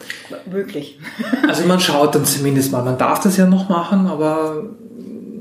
Wirklich. 0.47 0.99
also 1.47 1.67
man 1.67 1.81
schaut 1.81 2.15
dann 2.15 2.25
zumindest 2.25 2.73
mal. 2.73 2.83
Man 2.83 2.99
darf 2.99 3.21
das 3.21 3.37
ja 3.37 3.47
noch 3.47 3.69
machen, 3.69 4.07
aber 4.07 4.65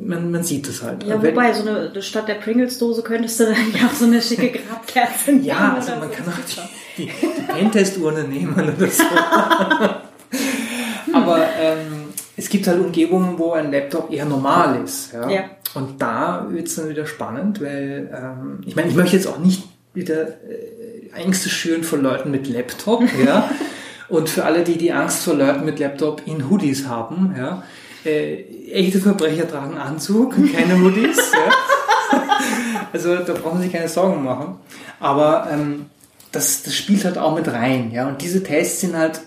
man, 0.07 0.31
man 0.31 0.43
sieht 0.43 0.67
es 0.67 0.81
halt. 0.81 1.03
Ja, 1.03 1.21
wobei, 1.21 1.53
so 1.53 1.67
eine, 1.67 2.01
statt 2.01 2.27
der 2.27 2.35
Pringles-Dose 2.35 3.03
könntest 3.03 3.39
du 3.39 3.45
dann 3.45 3.55
ja 3.73 3.87
auch 3.87 3.93
so 3.93 4.05
eine 4.05 4.21
schicke 4.21 4.59
Grabkerze 4.59 5.31
nehmen. 5.31 5.43
ja, 5.43 5.75
also 5.75 5.91
man 5.91 6.11
kann 6.11 6.27
auch 6.27 6.37
die, 6.97 7.05
die, 7.05 7.11
die 7.11 7.51
Pentest-Urne 7.51 8.23
nehmen 8.23 8.53
oder 8.53 8.89
so. 8.89 9.03
Aber 11.13 11.47
ähm, 11.59 12.05
es 12.35 12.49
gibt 12.49 12.67
halt 12.67 12.79
Umgebungen, 12.79 13.37
wo 13.37 13.53
ein 13.53 13.71
Laptop 13.71 14.11
eher 14.11 14.25
normal 14.25 14.83
ist. 14.83 15.13
Ja? 15.13 15.29
ja. 15.29 15.43
Und 15.73 16.01
da 16.01 16.47
wird 16.49 16.67
es 16.67 16.75
dann 16.75 16.89
wieder 16.89 17.05
spannend, 17.05 17.61
weil 17.61 18.09
ähm, 18.15 18.61
ich 18.65 18.75
meine, 18.75 18.89
ich 18.89 18.95
möchte 18.95 19.15
jetzt 19.15 19.27
auch 19.27 19.39
nicht 19.39 19.63
wieder 19.93 20.27
äh, 20.27 21.09
Ängste 21.15 21.49
schüren 21.49 21.83
vor 21.83 21.99
Leuten 21.99 22.31
mit 22.31 22.47
Laptop. 22.47 23.03
ja. 23.25 23.49
Und 24.09 24.29
für 24.29 24.45
alle, 24.45 24.63
die 24.63 24.77
die 24.77 24.93
Angst 24.93 25.23
vor 25.23 25.33
Leuten 25.33 25.65
mit 25.65 25.79
Laptop 25.79 26.21
in 26.25 26.49
Hoodies 26.49 26.87
haben, 26.87 27.35
ja, 27.37 27.63
äh, 28.07 28.71
echte 28.71 28.99
Verbrecher 28.99 29.49
tragen 29.49 29.77
Anzug 29.77 30.37
und 30.37 30.53
keine 30.55 30.79
Hoodies. 30.79 31.31
ja. 31.33 31.51
Also 32.93 33.17
da 33.17 33.33
brauchen 33.33 33.57
Sie 33.57 33.65
sich 33.65 33.73
keine 33.73 33.89
Sorgen 33.89 34.23
machen. 34.23 34.55
Aber 34.99 35.49
ähm, 35.51 35.87
das, 36.31 36.63
das 36.63 36.73
spielt 36.73 37.03
halt 37.03 37.17
auch 37.17 37.35
mit 37.35 37.47
rein. 37.47 37.91
Ja. 37.91 38.07
Und 38.07 38.21
diese 38.21 38.41
Tests 38.41 38.79
sind 38.81 38.95
halt 38.95 39.19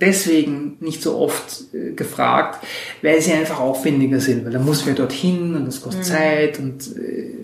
deswegen 0.00 0.76
nicht 0.80 1.02
so 1.02 1.16
oft 1.16 1.72
äh, 1.72 1.92
gefragt, 1.92 2.64
weil 3.02 3.20
sie 3.20 3.32
einfach 3.32 3.60
aufwendiger 3.60 4.20
sind, 4.20 4.44
weil 4.44 4.52
da 4.52 4.58
muss 4.58 4.86
man 4.86 4.94
dorthin 4.94 5.54
und 5.54 5.66
das 5.66 5.80
kostet 5.80 6.04
mhm. 6.04 6.08
Zeit 6.08 6.58
und 6.58 6.96
äh, 6.96 7.34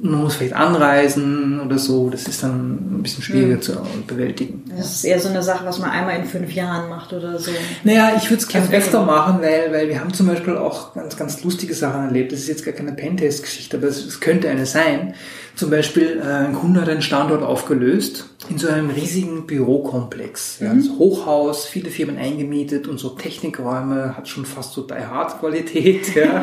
man 0.00 0.22
muss 0.22 0.36
vielleicht 0.36 0.54
anreisen 0.54 1.60
oder 1.60 1.78
so. 1.78 2.10
Das 2.10 2.26
ist 2.26 2.42
dann 2.42 2.98
ein 2.98 3.02
bisschen 3.02 3.22
schwieriger 3.22 3.56
mhm. 3.56 3.62
zu 3.62 3.72
bewältigen. 4.06 4.64
Das 4.76 4.96
ist 4.96 5.04
eher 5.04 5.18
so 5.20 5.28
eine 5.28 5.42
Sache, 5.42 5.64
was 5.64 5.78
man 5.78 5.90
einmal 5.90 6.16
in 6.16 6.24
fünf 6.24 6.52
Jahren 6.52 6.88
macht 6.88 7.12
oder 7.12 7.38
so. 7.38 7.50
Naja, 7.84 8.12
ich 8.16 8.30
würde 8.30 8.42
es 8.42 8.48
gerne 8.48 8.66
also 8.66 8.76
öfter 8.76 9.02
machen, 9.04 9.40
weil, 9.40 9.72
weil 9.72 9.88
wir 9.88 10.00
haben 10.00 10.12
zum 10.12 10.26
Beispiel 10.26 10.56
auch 10.56 10.94
ganz, 10.94 11.16
ganz 11.16 11.42
lustige 11.44 11.74
Sachen 11.74 12.04
erlebt. 12.04 12.32
Das 12.32 12.40
ist 12.40 12.48
jetzt 12.48 12.64
gar 12.64 12.74
keine 12.74 12.92
Pentest-Geschichte, 12.92 13.76
aber 13.76 13.88
es, 13.88 14.04
es 14.04 14.20
könnte 14.20 14.48
eine 14.48 14.66
sein. 14.66 15.14
Zum 15.58 15.70
Beispiel, 15.70 16.22
äh, 16.24 16.46
ein 16.46 16.54
Kunde 16.54 16.80
hat 16.80 16.88
einen 16.88 17.02
Standort 17.02 17.42
aufgelöst 17.42 18.26
in 18.48 18.58
so 18.58 18.68
einem 18.68 18.90
riesigen 18.90 19.46
Bürokomplex. 19.46 20.60
Ja, 20.60 20.72
mhm. 20.72 20.78
also 20.78 20.98
Hochhaus, 20.98 21.66
viele 21.66 21.90
Firmen 21.90 22.16
eingemietet 22.16 22.86
und 22.86 22.98
so 22.98 23.10
Technikräume, 23.10 24.16
hat 24.16 24.28
schon 24.28 24.46
fast 24.46 24.72
so 24.74 24.82
Die 24.82 24.94
Hard 24.94 25.40
Qualität. 25.40 26.02
Ja. 26.14 26.40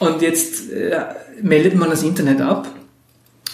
Und 0.00 0.22
jetzt 0.22 0.70
äh, 0.72 1.00
meldet 1.42 1.76
man 1.76 1.90
das 1.90 2.02
Internet 2.02 2.40
ab 2.40 2.68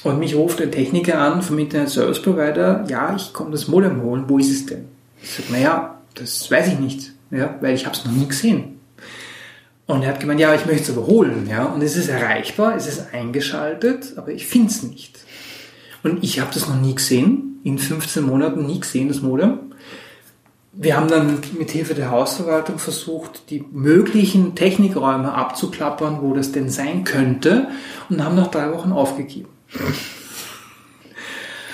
und 0.02 0.18
mich 0.18 0.34
ruft 0.34 0.62
ein 0.62 0.72
Techniker 0.72 1.18
an 1.18 1.42
vom 1.42 1.58
Internet 1.58 1.90
Service 1.90 2.22
Provider, 2.22 2.84
ja, 2.88 3.14
ich 3.14 3.32
komme 3.32 3.50
das 3.50 3.68
Modem 3.68 4.02
holen, 4.02 4.24
wo 4.28 4.38
ist 4.38 4.50
es 4.50 4.66
denn? 4.66 4.86
Ich 5.22 5.30
sage, 5.32 5.52
naja, 5.52 5.98
das 6.14 6.50
weiß 6.50 6.68
ich 6.68 6.78
nicht, 6.78 7.12
ja, 7.30 7.56
weil 7.60 7.74
ich 7.74 7.84
habe 7.84 7.94
es 7.94 8.04
noch 8.04 8.12
nie 8.12 8.26
gesehen. 8.26 8.76
Und 9.86 10.02
er 10.02 10.08
hat 10.08 10.20
gemeint, 10.20 10.40
ja, 10.40 10.54
ich 10.54 10.66
möchte 10.66 10.90
es 10.90 10.96
aber 10.96 11.06
holen, 11.06 11.46
ja. 11.48 11.64
Und 11.64 11.82
es 11.82 11.96
ist 11.96 12.08
erreichbar, 12.08 12.74
es 12.76 12.88
ist 12.88 13.12
eingeschaltet, 13.12 14.14
aber 14.16 14.32
ich 14.32 14.46
finde 14.46 14.68
es 14.68 14.82
nicht. 14.82 15.18
Und 16.02 16.24
ich 16.24 16.40
habe 16.40 16.52
das 16.52 16.68
noch 16.68 16.80
nie 16.80 16.94
gesehen, 16.94 17.60
in 17.62 17.78
15 17.78 18.24
Monaten 18.24 18.66
nie 18.66 18.80
gesehen, 18.80 19.08
das 19.08 19.22
Modem. 19.22 19.58
Wir 20.78 20.96
haben 20.96 21.08
dann 21.08 21.40
mit 21.58 21.70
Hilfe 21.70 21.94
der 21.94 22.10
Hausverwaltung 22.10 22.78
versucht, 22.78 23.50
die 23.50 23.64
möglichen 23.72 24.54
Technikräume 24.54 25.32
abzuklappern, 25.32 26.18
wo 26.20 26.34
das 26.34 26.52
denn 26.52 26.68
sein 26.68 27.04
könnte, 27.04 27.68
und 28.10 28.22
haben 28.22 28.36
nach 28.36 28.48
drei 28.48 28.70
Wochen 28.72 28.92
aufgegeben. 28.92 29.48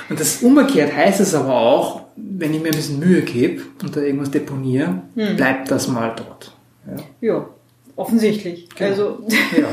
Und 0.09 0.21
das 0.21 0.43
umgekehrt 0.43 0.95
heißt 0.95 1.21
es 1.21 1.35
aber 1.35 1.55
auch, 1.55 2.03
wenn 2.17 2.55
ich 2.55 2.61
mir 2.61 2.69
ein 2.69 2.77
bisschen 2.77 3.01
Mühe 3.01 3.23
gebe 3.23 3.63
und 3.83 3.97
da 3.97 4.01
irgendwas 4.01 4.31
deponiere, 4.31 5.03
hm. 5.15 5.37
bleibt 5.37 5.71
das 5.71 5.89
mal 5.89 6.15
dort. 6.15 6.53
Ja. 6.87 7.29
ja. 7.29 7.49
Offensichtlich. 7.97 8.69
Genau. 8.75 8.91
Also 8.91 9.27
ja. 9.57 9.69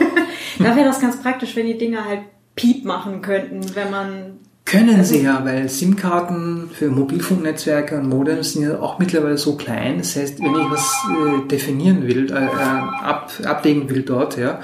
da 0.60 0.76
wäre 0.76 0.86
das 0.86 1.00
ganz 1.00 1.22
praktisch, 1.22 1.56
wenn 1.56 1.68
die 1.68 1.78
Dinger 1.78 2.06
halt 2.06 2.22
Piep 2.56 2.84
machen 2.84 3.22
könnten, 3.22 3.76
wenn 3.76 3.92
man 3.92 4.40
können 4.70 5.04
sie 5.04 5.24
ja, 5.24 5.44
weil 5.44 5.68
SIM-Karten 5.68 6.70
für 6.72 6.90
Mobilfunknetzwerke 6.90 7.98
und 7.98 8.08
Modems 8.08 8.54
sind 8.54 8.64
ja 8.64 8.80
auch 8.80 9.00
mittlerweile 9.00 9.38
so 9.38 9.56
klein. 9.56 9.98
Das 9.98 10.16
heißt, 10.16 10.40
wenn 10.40 10.54
ich 10.54 10.70
was 10.70 10.96
äh, 11.10 11.48
definieren 11.48 12.08
will, 12.08 12.32
äh, 12.32 12.46
äh 12.46 12.48
ab, 12.48 13.32
ablegen 13.44 13.90
will 13.90 14.04
dort, 14.04 14.38
ja, 14.38 14.60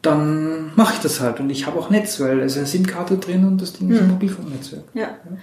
dann 0.00 0.72
mache 0.76 0.94
ich 0.94 1.00
das 1.00 1.20
halt. 1.20 1.40
Und 1.40 1.50
ich 1.50 1.66
habe 1.66 1.78
auch 1.78 1.90
Netz, 1.90 2.18
weil 2.20 2.40
es 2.40 2.52
ist 2.52 2.58
eine 2.58 2.66
SIM-Karte 2.66 3.18
drin 3.18 3.44
und 3.44 3.60
das 3.60 3.74
Ding 3.74 3.90
ist 3.90 3.98
ein 3.98 4.06
hm. 4.06 4.12
Mobilfunknetzwerk. 4.12 4.84
Ja. 4.94 5.02
ja. 5.02 5.36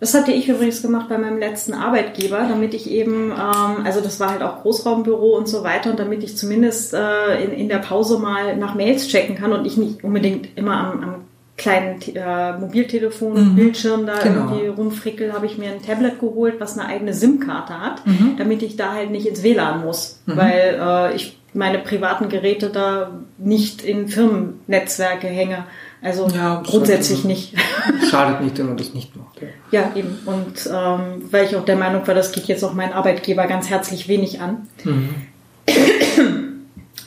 Das 0.00 0.14
hatte 0.14 0.32
ich 0.32 0.48
übrigens 0.48 0.82
gemacht 0.82 1.08
bei 1.08 1.16
meinem 1.16 1.38
letzten 1.38 1.74
Arbeitgeber, 1.74 2.46
damit 2.48 2.74
ich 2.74 2.90
eben, 2.90 3.30
ähm, 3.30 3.84
also 3.84 4.00
das 4.00 4.18
war 4.18 4.30
halt 4.30 4.42
auch 4.42 4.62
Großraumbüro 4.62 5.36
und 5.36 5.46
so 5.46 5.62
weiter, 5.62 5.92
und 5.92 6.00
damit 6.00 6.24
ich 6.24 6.36
zumindest 6.36 6.92
äh, 6.92 7.44
in, 7.44 7.52
in 7.52 7.68
der 7.68 7.78
Pause 7.78 8.18
mal 8.18 8.56
nach 8.56 8.74
Mails 8.74 9.06
checken 9.06 9.36
kann 9.36 9.52
und 9.52 9.64
ich 9.64 9.76
nicht 9.76 10.02
unbedingt 10.02 10.48
immer 10.56 10.76
am, 10.76 11.04
am 11.04 11.14
kleinen 11.62 12.00
äh, 12.14 12.58
Mobiltelefon, 12.58 13.52
mhm. 13.52 13.54
Bildschirm 13.54 14.04
da 14.04 14.18
genau. 14.18 14.50
irgendwie 14.50 14.66
rumfrickel, 14.66 15.32
habe 15.32 15.46
ich 15.46 15.58
mir 15.58 15.70
ein 15.70 15.80
Tablet 15.80 16.18
geholt, 16.18 16.56
was 16.58 16.76
eine 16.76 16.88
eigene 16.88 17.14
SIM-Karte 17.14 17.80
hat, 17.80 18.04
mhm. 18.04 18.34
damit 18.36 18.62
ich 18.62 18.76
da 18.76 18.92
halt 18.92 19.10
nicht 19.10 19.26
ins 19.26 19.42
WLAN 19.42 19.84
muss, 19.84 20.20
mhm. 20.26 20.36
weil 20.36 20.78
äh, 20.80 21.14
ich 21.14 21.38
meine 21.54 21.78
privaten 21.78 22.28
Geräte 22.28 22.70
da 22.70 23.12
nicht 23.38 23.82
in 23.82 24.08
Firmennetzwerke 24.08 25.28
hänge. 25.28 25.64
Also 26.00 26.26
ja, 26.28 26.62
grundsätzlich 26.66 27.24
nicht. 27.24 27.54
Schadet 28.10 28.40
nicht, 28.40 28.58
wenn 28.58 28.66
man 28.66 28.76
das 28.76 28.92
nicht 28.94 29.14
macht. 29.14 29.40
Ja, 29.70 29.82
ja 29.82 29.92
eben. 29.94 30.18
Und 30.24 30.68
ähm, 30.72 31.28
weil 31.30 31.44
ich 31.44 31.54
auch 31.54 31.64
der 31.64 31.76
Meinung 31.76 32.06
war, 32.06 32.14
das 32.14 32.32
geht 32.32 32.44
jetzt 32.44 32.64
auch 32.64 32.72
meinen 32.72 32.92
Arbeitgeber 32.92 33.46
ganz 33.46 33.70
herzlich 33.70 34.08
wenig 34.08 34.40
an. 34.40 34.66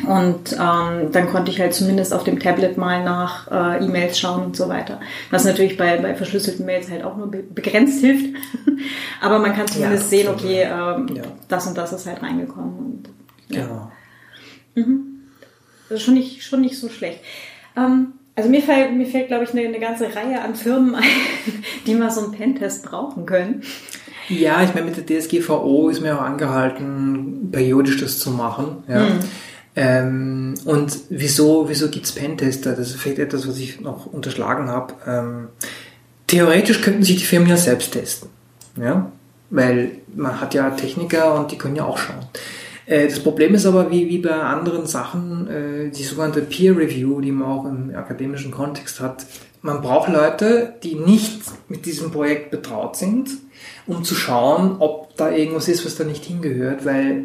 Und 0.04 0.52
ähm, 0.54 1.12
dann 1.12 1.28
konnte 1.30 1.52
ich 1.52 1.62
halt 1.62 1.74
zumindest 1.74 2.14
auf 2.14 2.26
dem 2.26 2.40
Tablet 2.40 2.78
mal 2.78 3.04
nach 3.04 3.50
äh, 3.50 3.86
E-Mails 3.86 4.20
schauen 4.20 4.44
und 4.44 4.56
so 4.56 4.68
weiter. 4.68 5.00
Was 5.32 5.46
natürlich 5.46 5.78
bei, 5.78 5.98
bei 5.98 6.16
verschlüsselten 6.16 6.66
Mails 6.66 6.92
halt 6.92 7.04
auch 7.04 7.16
nur 7.16 7.32
be 7.32 7.44
begrenzt 7.44 8.00
hilft. 8.02 8.36
Aber 9.22 9.40
man 9.40 9.54
kann 9.54 9.68
zumindest 9.68 10.12
ja, 10.12 10.18
sehen, 10.18 10.28
okay, 10.28 10.64
ähm, 10.64 11.16
ja. 11.16 11.24
das 11.48 11.68
und 11.68 11.78
das 11.78 11.94
ist 11.94 12.06
halt 12.06 12.22
reingekommen. 12.22 12.78
Und, 12.78 13.10
ja. 13.50 13.64
Genau. 13.64 13.92
Mhm. 14.76 15.22
Das 15.88 16.00
ist 16.00 16.06
schon 16.06 16.16
nicht, 16.16 16.44
schon 16.44 16.62
nicht 16.62 16.78
so 16.78 16.90
schlecht. 16.90 17.22
Ähm, 17.78 18.14
also 18.36 18.50
mir 18.50 18.62
fällt, 18.62 18.94
mir 18.94 19.06
fällt, 19.06 19.28
glaube 19.28 19.46
ich, 19.46 19.52
eine, 19.52 19.66
eine 19.66 19.80
ganze 19.80 20.14
Reihe 20.14 20.42
an 20.42 20.56
Firmen 20.56 20.96
ein, 20.96 21.04
die 21.88 21.96
mal 21.96 22.12
so 22.12 22.22
einen 22.22 22.32
Pentest 22.34 22.84
brauchen 22.84 23.26
können. 23.26 23.64
Ja, 24.28 24.62
ich 24.64 24.74
meine, 24.74 24.88
mit 24.88 24.98
der 24.98 25.06
DSGVO 25.06 25.88
ist 25.90 26.02
mir 26.02 26.18
auch 26.18 26.24
angehalten, 26.24 27.50
periodisch 27.52 28.02
das 28.02 28.20
zu 28.20 28.32
machen. 28.32 28.84
Ja. 28.90 29.02
Mhm. 29.02 29.20
Ähm, 29.76 30.56
und 30.66 30.98
wieso, 31.10 31.68
wieso 31.68 31.90
gibt's 31.90 32.14
Pentester? 32.14 32.74
Das 32.74 32.90
ist 32.90 32.96
vielleicht 32.96 33.20
etwas, 33.20 33.48
was 33.48 33.58
ich 33.58 33.82
noch 33.82 34.06
unterschlagen 34.06 34.70
habe. 34.70 34.94
Ähm, 35.06 35.48
theoretisch 36.28 36.82
könnten 36.82 37.04
sich 37.04 37.18
die 37.18 37.26
Firmen 37.26 37.50
ja 37.50 37.58
selbst 37.58 37.92
testen. 37.92 38.30
Ja? 38.78 39.12
weil 39.50 39.92
man 40.14 40.40
hat 40.40 40.54
ja 40.54 40.70
Techniker 40.72 41.36
und 41.36 41.52
die 41.52 41.58
können 41.58 41.76
ja 41.76 41.86
auch 41.86 41.98
schauen. 41.98 42.26
Äh, 42.86 43.08
das 43.08 43.20
Problem 43.20 43.56
ist 43.56 43.66
aber, 43.66 43.92
wie, 43.92 44.08
wie 44.10 44.20
bei 44.20 44.32
anderen 44.32 44.86
Sachen, 44.86 45.48
äh, 45.48 45.90
die 45.90 46.04
sogenannte 46.04 46.42
Peer 46.42 46.78
Review, 46.78 47.22
die 47.22 47.32
man 47.32 47.48
auch 47.48 47.66
im 47.66 47.96
akademischen 47.96 48.52
Kontext 48.52 49.00
hat, 49.00 49.26
man 49.62 49.82
braucht 49.82 50.10
Leute, 50.10 50.76
die 50.84 50.96
nicht 50.96 51.42
mit 51.70 51.86
diesem 51.88 52.12
Projekt 52.12 52.52
betraut 52.52 52.96
sind, 52.98 53.30
um 53.88 54.04
zu 54.04 54.14
schauen, 54.14 54.76
ob 54.80 55.16
da 55.18 55.32
irgendwas 55.32 55.68
ist, 55.68 55.86
was 55.86 55.96
da 55.96 56.04
nicht 56.04 56.24
hingehört, 56.24 56.86
weil 56.86 57.24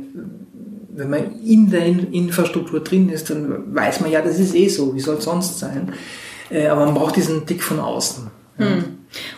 wenn 0.93 1.11
man 1.11 1.41
in 1.45 1.71
der 1.71 1.87
Infrastruktur 1.87 2.81
drin 2.81 3.09
ist, 3.09 3.31
dann 3.31 3.75
weiß 3.75 4.01
man 4.01 4.11
ja, 4.11 4.23
das 4.23 4.39
ist 4.39 4.55
eh 4.55 4.69
so, 4.69 4.95
wie 4.95 5.01
soll 5.01 5.17
es 5.17 5.25
sonst 5.25 5.59
sein. 5.59 5.93
Äh, 6.51 6.67
aber 6.67 6.87
man 6.87 6.95
braucht 6.95 7.17
diesen 7.17 7.47
Dick 7.47 7.63
von 7.63 7.81
außen. 7.81 8.31
Ja. 8.59 8.67
Hm. 8.67 8.85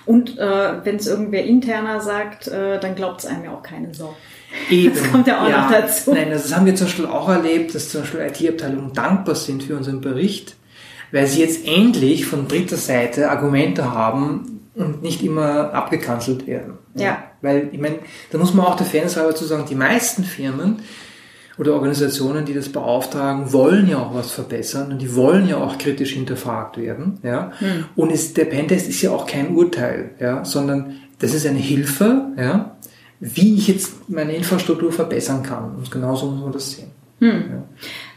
Und 0.05 0.39
äh, 0.39 0.85
wenn 0.85 0.97
es 0.97 1.07
irgendwer 1.07 1.45
interner 1.45 2.01
sagt, 2.01 2.49
äh, 2.49 2.79
dann 2.79 2.95
glaubt 2.95 3.21
es 3.21 3.27
einem 3.27 3.45
ja 3.45 3.53
auch 3.53 3.63
keine 3.63 3.95
Sau. 3.95 4.15
Eben. 4.71 4.95
Das 4.95 5.11
kommt 5.11 5.27
ja 5.27 5.43
auch 5.43 5.49
ja. 5.49 5.63
noch 5.63 5.71
dazu. 5.71 6.13
Nein, 6.13 6.31
das 6.31 6.55
haben 6.55 6.67
wir 6.67 6.75
zum 6.75 6.87
Beispiel 6.87 7.07
auch 7.07 7.29
erlebt, 7.29 7.75
dass 7.75 7.89
zum 7.89 8.03
Beispiel 8.03 8.21
IT-Abteilungen 8.21 8.93
dankbar 8.93 9.35
sind 9.35 9.63
für 9.63 9.77
unseren 9.77 10.01
Bericht, 10.01 10.57
weil 11.11 11.27
sie 11.27 11.41
jetzt 11.41 11.67
endlich 11.67 12.27
von 12.27 12.49
dritter 12.49 12.77
Seite 12.77 13.31
Argumente 13.31 13.93
haben 13.95 14.69
und 14.75 15.03
nicht 15.03 15.23
immer 15.23 15.73
abgekanzelt 15.73 16.47
werden. 16.47 16.75
Ja. 16.95 17.25
Weil, 17.41 17.69
ich 17.73 17.81
meine, 17.81 17.99
da 18.31 18.39
muss 18.39 18.55
man 18.55 18.67
auch 18.67 18.77
der 18.77 18.87
Fairness 18.87 19.17
halber 19.17 19.35
zu 19.35 19.45
sagen, 19.45 19.65
die 19.69 19.75
meisten 19.75 20.25
Firmen 20.25 20.83
oder 21.59 21.75
Organisationen, 21.75 22.45
die 22.45 22.55
das 22.55 22.71
beauftragen, 22.71 23.53
wollen 23.53 23.89
ja 23.89 23.99
auch 23.99 24.15
was 24.15 24.31
verbessern 24.31 24.93
und 24.93 25.03
die 25.03 25.15
wollen 25.15 25.49
ja 25.49 25.59
auch 25.59 25.79
kritisch 25.79 26.13
hinterfragt 26.13 26.79
werden. 26.79 27.19
Ja? 27.23 27.53
Hm. 27.59 27.85
Und 27.97 28.13
es, 28.13 28.35
der 28.35 28.47
Pentest 28.47 28.89
ist 28.89 29.03
ja 29.03 29.11
auch 29.11 29.27
kein 29.27 29.55
Urteil, 29.55 30.11
ja? 30.19 30.45
sondern 30.45 30.95
das 31.19 31.35
ist 31.35 31.47
eine 31.47 31.59
Hilfe, 31.59 32.33
ja? 32.37 32.77
wie 33.21 33.55
ich 33.57 33.69
jetzt 33.69 34.09
meine 34.09 34.35
Infrastruktur 34.35 34.93
verbessern 34.93 35.43
kann. 35.43 35.77
Und 35.77 35.91
genauso 35.91 36.27
muss 36.27 36.43
man 36.43 36.53
das 36.53 36.73
sehen. 36.73 36.91
Hm. 37.21 37.45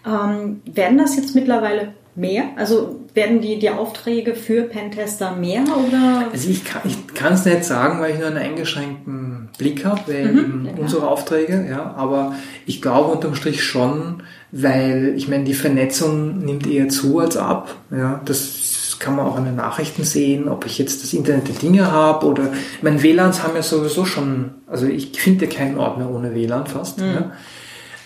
Ja. 0.05 0.31
Ähm, 0.31 0.61
werden 0.65 0.97
das 0.97 1.15
jetzt 1.15 1.35
mittlerweile 1.35 1.93
mehr? 2.15 2.45
Also 2.55 3.01
werden 3.13 3.41
die, 3.41 3.59
die 3.59 3.69
Aufträge 3.69 4.35
für 4.35 4.63
Pentester 4.63 5.35
mehr 5.35 5.63
oder? 5.63 6.29
Also 6.31 6.49
ich 6.49 6.63
kann 6.65 7.33
es 7.33 7.45
nicht 7.45 7.63
sagen, 7.63 7.99
weil 8.01 8.13
ich 8.13 8.19
nur 8.19 8.27
einen 8.27 8.37
eingeschränkten 8.37 9.49
Blick 9.57 9.85
habe, 9.85 10.01
weil 10.07 10.31
mhm, 10.31 10.65
ja, 10.65 10.71
unsere 10.81 11.07
Aufträge, 11.07 11.65
ja, 11.69 11.93
aber 11.95 12.35
ich 12.65 12.81
glaube 12.81 13.11
unterm 13.11 13.35
Strich 13.35 13.63
schon, 13.63 14.23
weil 14.51 15.13
ich 15.15 15.27
meine, 15.27 15.45
die 15.45 15.53
Vernetzung 15.53 16.39
nimmt 16.39 16.67
eher 16.67 16.89
zu 16.89 17.19
als 17.19 17.37
ab. 17.37 17.75
Ja, 17.91 18.21
das 18.25 18.97
kann 18.99 19.15
man 19.15 19.25
auch 19.25 19.37
in 19.37 19.45
den 19.45 19.55
Nachrichten 19.55 20.03
sehen, 20.03 20.47
ob 20.47 20.65
ich 20.65 20.77
jetzt 20.77 21.03
das 21.03 21.13
Internet 21.13 21.47
der 21.47 21.55
Dinge 21.55 21.91
habe 21.91 22.25
oder 22.25 22.43
ich 22.77 22.83
meine, 22.83 23.03
WLANs 23.03 23.43
haben 23.43 23.55
ja 23.55 23.61
sowieso 23.61 24.05
schon, 24.05 24.55
also 24.67 24.87
ich 24.87 25.19
finde 25.19 25.47
keinen 25.47 25.77
Ort 25.77 25.97
mehr 25.97 26.09
ohne 26.09 26.33
WLAN 26.33 26.67
fast. 26.67 26.99
Mhm. 26.99 27.05
Ja. 27.05 27.31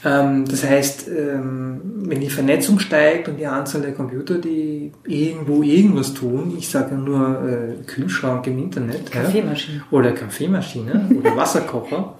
Ähm, 0.05 0.45
das 0.47 0.63
heißt, 0.63 1.09
ähm, 1.09 1.81
wenn 2.05 2.21
die 2.21 2.29
Vernetzung 2.29 2.79
steigt 2.79 3.27
und 3.27 3.37
die 3.37 3.45
Anzahl 3.45 3.81
der 3.81 3.93
Computer, 3.93 4.35
die 4.35 4.93
irgendwo 5.05 5.61
irgendwas 5.61 6.13
tun, 6.13 6.55
ich 6.57 6.69
sage 6.69 6.95
nur 6.95 7.43
äh, 7.45 7.83
Kühlschrank 7.85 8.47
im 8.47 8.59
Internet 8.59 9.11
Kaffeemaschine. 9.11 9.83
Oder 9.91 10.13
Kaffeemaschine 10.13 11.09
oder 11.17 11.35
Wasserkocher. 11.35 12.17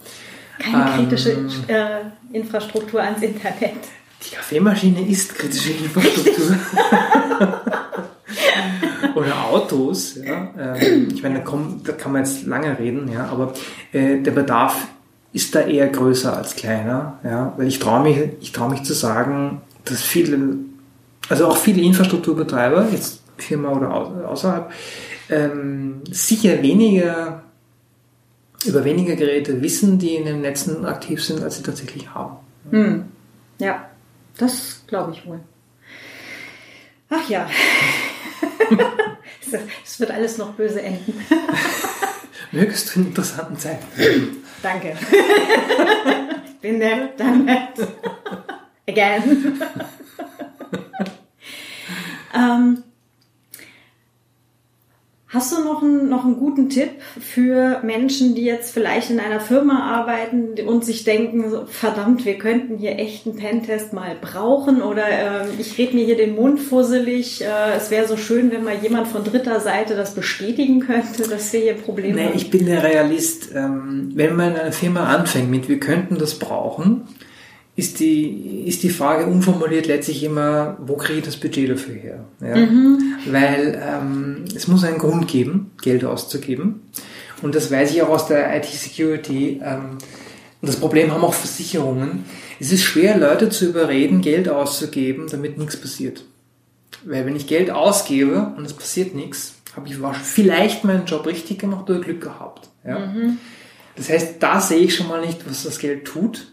Keine 0.60 0.98
kritische 0.98 1.32
ähm, 1.32 1.50
äh, 1.68 2.38
Infrastruktur 2.38 3.02
ans 3.02 3.22
Internet. 3.22 3.78
Die 4.26 4.36
Kaffeemaschine 4.36 5.08
ist 5.08 5.34
kritische 5.34 5.72
Infrastruktur. 5.72 6.58
oder 9.16 9.46
Autos. 9.46 10.20
Ja. 10.22 10.76
Ich 10.76 11.24
meine, 11.24 11.42
da 11.86 11.94
kann 11.94 12.12
man 12.12 12.26
jetzt 12.26 12.46
lange 12.46 12.78
reden, 12.78 13.10
ja, 13.10 13.28
aber 13.28 13.54
äh, 13.94 14.18
der 14.18 14.32
Bedarf 14.32 14.88
ist 15.32 15.54
da 15.54 15.62
eher 15.62 15.88
größer 15.88 16.36
als 16.36 16.56
kleiner, 16.56 17.20
ja, 17.24 17.54
weil 17.58 17.68
ich 17.68 17.80
traue 17.80 18.04
mich, 18.04 18.18
ich 18.42 18.52
traue 18.52 18.70
mich 18.70 18.84
zu 18.84 18.94
sagen, 18.94 19.62
dass 19.86 20.02
viele, 20.02 20.56
also 21.30 21.48
auch 21.48 21.58
viele 21.58 21.82
Infrastrukturbetreiber, 21.82 22.88
jetzt 22.92 23.22
Firma 23.38 23.70
oder 23.70 24.30
außerhalb, 24.30 24.72
ähm, 25.30 26.02
sicher 26.10 26.62
weniger 26.62 27.44
über 28.66 28.84
weniger 28.84 29.16
Geräte 29.16 29.62
wissen, 29.62 30.00
die 30.00 30.16
in 30.16 30.26
den 30.26 30.42
Netzen 30.42 30.86
aktiv 30.86 31.24
sind, 31.24 31.42
als 31.42 31.58
sie 31.58 31.64
tatsächlich 31.64 32.14
haben. 32.14 32.38
Hm. 32.72 33.06
Ja, 33.58 33.90
das 34.38 34.84
glaube 34.86 35.14
ich 35.14 35.26
wohl. 35.26 35.40
Ach 37.10 37.30
ja, 37.30 37.48
es 39.86 40.00
wird 40.00 40.12
alles 40.12 40.38
noch 40.38 40.54
böse 40.54 40.82
enden. 40.82 41.14
Mögest 42.52 42.96
du 42.96 43.00
in 43.00 43.08
interessanten 43.08 43.58
Zeiten. 43.58 43.86
Danke. 44.62 44.98
Bin 46.62 46.80
der 46.80 47.10
damit. 47.18 47.88
Again. 48.88 49.62
ähm, 52.36 52.84
Hast 55.32 55.56
du 55.56 55.64
noch 55.64 55.84
einen, 55.84 56.10
noch 56.10 56.26
einen 56.26 56.38
guten 56.38 56.70
Tipp 56.70 56.90
für 57.20 57.82
Menschen, 57.84 58.34
die 58.34 58.46
jetzt 58.46 58.74
vielleicht 58.74 59.12
in 59.12 59.20
einer 59.20 59.40
Firma 59.40 59.84
arbeiten 59.96 60.56
und 60.66 60.84
sich 60.84 61.04
denken, 61.04 61.52
so, 61.52 61.66
verdammt, 61.68 62.26
wir 62.26 62.40
könnten 62.40 62.80
hier 62.80 62.98
echt 62.98 63.28
einen 63.28 63.36
Pentest 63.36 63.94
mal 63.94 64.16
brauchen 64.20 64.82
oder 64.82 65.08
äh, 65.08 65.46
ich 65.60 65.78
rede 65.78 65.96
mir 65.96 66.04
hier 66.04 66.18
den 66.18 66.34
Mund 66.34 66.60
fusselig. 66.60 67.44
Äh, 67.44 67.78
es 67.78 67.92
wäre 67.92 68.08
so 68.08 68.18
schön, 68.18 68.52
wenn 68.52 68.64
mal 68.64 68.78
jemand 68.82 69.08
von 69.08 69.24
dritter 69.24 69.60
Seite 69.60 69.96
das 69.96 70.16
bestätigen 70.16 70.80
könnte, 70.80 71.30
dass 71.30 71.54
wir 71.54 71.60
hier 71.60 71.74
Probleme 71.76 72.16
nee, 72.16 72.26
haben. 72.26 72.36
Ich 72.36 72.50
bin 72.50 72.66
der 72.66 72.82
Realist. 72.82 73.50
Ähm, 73.54 74.10
wenn 74.16 74.36
man 74.36 74.54
in 74.54 74.60
einer 74.60 74.72
Firma 74.72 75.16
anfängt 75.16 75.52
mit, 75.52 75.70
wir 75.70 75.80
könnten 75.80 76.18
das 76.18 76.40
brauchen, 76.40 77.08
ist 77.80 78.02
die, 78.02 78.66
ist 78.68 78.84
die 78.84 78.90
Frage 78.90 79.26
unformuliert 79.26 79.88
letztlich 79.88 80.24
immer, 80.24 80.78
wo 80.82 80.98
kriege 80.98 81.20
ich 81.20 81.26
das 81.26 81.38
Budget 81.38 81.70
dafür 81.70 81.96
her? 81.96 82.26
Ja? 82.42 82.58
Mhm. 82.58 83.16
Weil 83.28 83.82
ähm, 83.82 84.46
es 84.54 84.68
muss 84.68 84.84
einen 84.84 84.98
Grund 84.98 85.30
geben, 85.30 85.72
Geld 85.82 86.04
auszugeben. 86.04 86.82
Und 87.42 87.56
das 87.56 87.72
weiß 87.72 87.92
ich 87.92 88.02
auch 88.02 88.10
aus 88.10 88.28
der 88.28 88.54
IT-Security. 88.58 89.62
Ähm, 89.64 89.98
und 90.62 90.68
das 90.68 90.76
Problem 90.76 91.14
haben 91.14 91.24
auch 91.24 91.34
Versicherungen. 91.34 92.26
Es 92.60 92.74
ist 92.74 92.84
schwer, 92.84 93.18
Leute 93.18 93.50
zu 93.50 93.70
überreden, 93.70 94.20
Geld 94.20 94.50
auszugeben, 94.50 95.28
damit 95.32 95.58
nichts 95.58 95.78
passiert. 95.78 96.26
Weil 97.06 97.26
wenn 97.26 97.38
ich 97.38 97.48
Geld 97.48 97.72
ausgebe 97.72 98.54
und 98.58 98.66
es 98.66 98.74
passiert 98.74 99.16
nichts, 99.16 99.56
habe 99.74 99.88
ich 99.88 99.96
vielleicht 100.24 100.84
meinen 100.84 101.06
Job 101.06 101.26
richtig 101.26 101.60
gemacht 101.60 101.90
oder 101.90 102.02
Glück 102.02 102.20
gehabt. 102.20 102.68
Ja? 102.86 103.00
Mhm. 103.00 103.38
Das 103.96 104.10
heißt, 104.10 104.36
da 104.42 104.60
sehe 104.60 104.80
ich 104.80 104.96
schon 104.96 105.08
mal 105.08 105.26
nicht, 105.26 105.50
was 105.50 105.64
das 105.64 105.80
Geld 105.80 106.04
tut. 106.04 106.52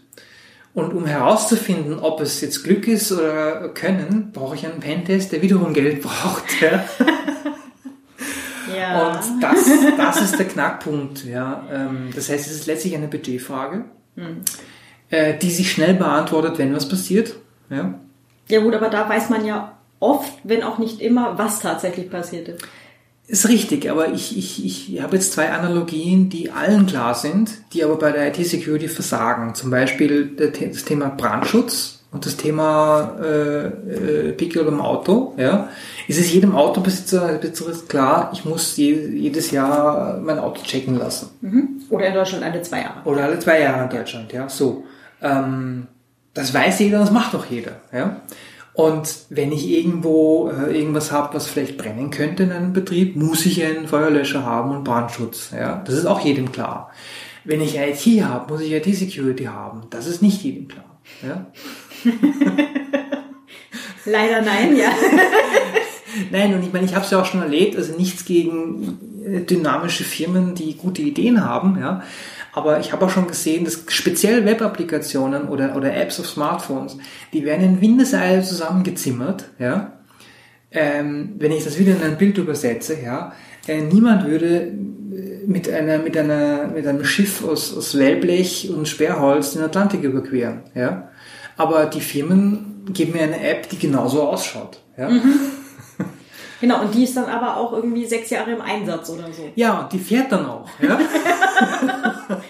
Und 0.77 0.93
um 0.93 1.07
herauszufinden, 1.07 1.97
ob 1.97 2.21
es 2.21 2.39
jetzt 2.39 2.63
Glück 2.63 2.87
ist 2.87 3.11
oder 3.11 3.69
Können, 3.69 4.29
brauche 4.31 4.53
ich 4.53 4.63
einen 4.63 4.79
Pentest, 4.79 5.31
der 5.31 5.41
wiederum 5.41 5.73
Geld 5.73 6.01
braucht. 6.03 6.61
Ja. 6.61 6.85
ja. 8.77 9.07
Und 9.07 9.41
das, 9.41 9.67
das 9.97 10.21
ist 10.21 10.37
der 10.37 10.47
Knackpunkt. 10.47 11.25
Ja. 11.25 11.63
Ähm, 11.73 12.11
das 12.13 12.29
heißt, 12.29 12.45
es 12.45 12.53
ist 12.53 12.67
letztlich 12.67 12.95
eine 12.95 13.07
Budgetfrage, 13.07 13.85
hm. 14.13 14.41
Äh, 15.09 15.39
die 15.39 15.49
sich 15.49 15.71
schnell 15.71 15.95
beantwortet, 15.95 16.59
wenn 16.59 16.75
was 16.75 16.87
passiert. 16.87 17.33
Ja. 17.71 17.95
ja 18.47 18.59
gut, 18.59 18.75
aber 18.75 18.91
da 18.91 19.09
weiß 19.09 19.31
man 19.31 19.45
ja 19.45 19.79
oft, 19.99 20.31
wenn 20.43 20.61
auch 20.61 20.77
nicht 20.77 21.01
immer, 21.01 21.39
was 21.39 21.59
tatsächlich 21.59 22.11
passiert 22.11 22.49
ist. 23.27 23.47
Richtig, 23.47 23.89
aber 23.89 24.13
ich, 24.13 24.37
ich, 24.37 24.65
ich 24.65 25.01
habe 25.01 25.15
jetzt 25.15 25.33
zwei 25.33 25.51
Analogien, 25.51 26.29
die 26.29 26.51
allen 26.51 26.85
klar 26.87 27.13
sind, 27.13 27.51
die 27.73 27.83
aber 27.83 27.97
bei 27.97 28.11
der 28.11 28.27
IT-Security 28.27 28.87
versagen. 28.87 29.53
Zum 29.53 29.69
Beispiel 29.69 30.35
das 30.35 30.85
Thema 30.85 31.09
Brandschutz 31.09 31.97
und 32.11 32.25
das 32.25 32.37
Thema 32.37 33.17
äh, 33.21 33.67
äh, 33.67 34.31
Pickel 34.31 34.65
im 34.65 34.79
Auto. 34.79 35.33
Ja. 35.37 35.69
Ist 36.07 36.19
es 36.19 36.31
jedem 36.31 36.55
Autobesitzer 36.55 37.39
klar, 37.87 38.31
ich 38.33 38.45
muss 38.45 38.77
je, 38.77 38.93
jedes 39.09 39.51
Jahr 39.51 40.19
mein 40.19 40.39
Auto 40.39 40.61
checken 40.63 40.97
lassen. 40.97 41.29
Mhm. 41.41 41.81
Oder 41.89 42.07
in 42.07 42.13
Deutschland 42.13 42.43
alle 42.43 42.61
zwei 42.61 42.81
Jahre. 42.81 43.01
Oder 43.05 43.25
alle 43.25 43.39
zwei 43.39 43.61
Jahre 43.61 43.83
in 43.83 43.89
Deutschland, 43.89 44.31
ja. 44.31 44.47
So. 44.47 44.85
Ähm, 45.21 45.87
das 46.33 46.53
weiß 46.53 46.79
jeder, 46.79 46.99
das 46.99 47.11
macht 47.11 47.33
doch 47.33 47.45
jeder. 47.45 47.81
Ja. 47.91 48.21
Und 48.77 49.25
wenn 49.31 49.51
ich 49.51 49.67
irgendwo 49.67 50.51
äh, 50.51 50.77
irgendwas 50.77 51.11
habe, 51.11 51.33
was 51.33 51.47
vielleicht 51.47 51.79
brennen 51.79 52.11
könnte 52.11 52.43
in 52.43 52.51
einem 52.51 52.73
Betrieb, 52.73 53.15
muss 53.15 53.43
ich 53.47 53.65
einen 53.65 53.87
Feuerlöscher 53.87 54.45
haben 54.45 54.69
und 54.69 54.83
Brandschutz. 54.83 55.49
Ja, 55.51 55.81
das 55.83 55.95
ist 55.95 56.05
auch 56.05 56.19
jedem 56.19 56.51
klar. 56.51 56.91
Wenn 57.43 57.59
ich 57.59 57.75
IT 57.75 58.23
habe, 58.23 58.53
muss 58.53 58.61
ich 58.61 58.71
IT-Security 58.71 59.45
haben. 59.45 59.87
Das 59.89 60.05
ist 60.05 60.21
nicht 60.21 60.43
jedem 60.43 60.67
klar. 60.67 60.99
Ja? 61.27 61.47
Leider 64.05 64.43
nein, 64.43 64.77
ja. 64.77 64.91
nein, 66.31 66.53
und 66.53 66.61
ich 66.61 66.71
meine, 66.71 66.85
ich 66.85 66.93
habe 66.93 67.03
es 67.03 67.09
ja 67.09 67.19
auch 67.19 67.25
schon 67.25 67.41
erlebt, 67.41 67.77
also 67.77 67.95
nichts 67.97 68.25
gegen 68.25 68.99
äh, 69.25 69.39
dynamische 69.39 70.03
Firmen, 70.03 70.53
die 70.53 70.75
gute 70.75 71.01
Ideen 71.01 71.43
haben, 71.43 71.79
ja. 71.79 72.03
Aber 72.57 72.79
ich 72.79 72.91
habe 72.91 73.05
auch 73.05 73.11
schon 73.11 73.27
gesehen, 73.27 73.65
dass 73.65 73.83
speziell 73.89 74.43
Web-Applikationen 74.43 75.47
oder, 75.47 75.75
oder 75.75 75.95
Apps 75.95 76.19
auf 76.19 76.25
Smartphones, 76.25 76.97
die 77.31 77.45
werden 77.45 77.63
in 77.63 77.81
Windeseile 77.81 78.41
zusammengezimmert, 78.41 79.51
ja. 79.59 79.91
ähm, 80.71 81.35
wenn 81.37 81.51
ich 81.51 81.65
das 81.65 81.77
wieder 81.77 81.91
in 81.91 82.01
ein 82.01 82.17
Bild 82.17 82.39
übersetze, 82.39 82.99
ja, 82.99 83.31
äh, 83.67 83.81
niemand 83.81 84.25
würde 84.25 84.55
äh, 84.55 85.45
mit 85.45 85.69
einer, 85.69 85.99
mit 85.99 86.17
einer, 86.17 86.69
mit 86.69 86.87
einem 86.87 87.05
Schiff 87.05 87.47
aus, 87.47 87.77
aus 87.77 87.95
Wellblech 87.95 88.71
und 88.75 88.87
Sperrholz 88.87 89.51
den 89.51 89.61
Atlantik 89.61 90.01
überqueren, 90.01 90.61
ja. 90.73 91.09
Aber 91.57 91.85
die 91.85 92.01
Firmen 92.01 92.85
geben 92.91 93.13
mir 93.13 93.21
eine 93.21 93.39
App, 93.39 93.69
die 93.69 93.77
genauso 93.77 94.23
ausschaut, 94.23 94.79
ja. 94.97 95.09
Mhm. 95.09 95.35
Genau, 96.59 96.81
und 96.81 96.93
die 96.93 97.03
ist 97.03 97.15
dann 97.15 97.25
aber 97.25 97.57
auch 97.57 97.73
irgendwie 97.73 98.05
sechs 98.05 98.31
Jahre 98.31 98.51
im 98.51 98.61
Einsatz 98.61 99.09
oder 99.11 99.31
so. 99.31 99.51
Ja, 99.55 99.81
und 99.81 99.93
die 99.93 99.99
fährt 99.99 100.31
dann 100.31 100.45
auch. 100.47 100.67
Ja? 100.81 100.99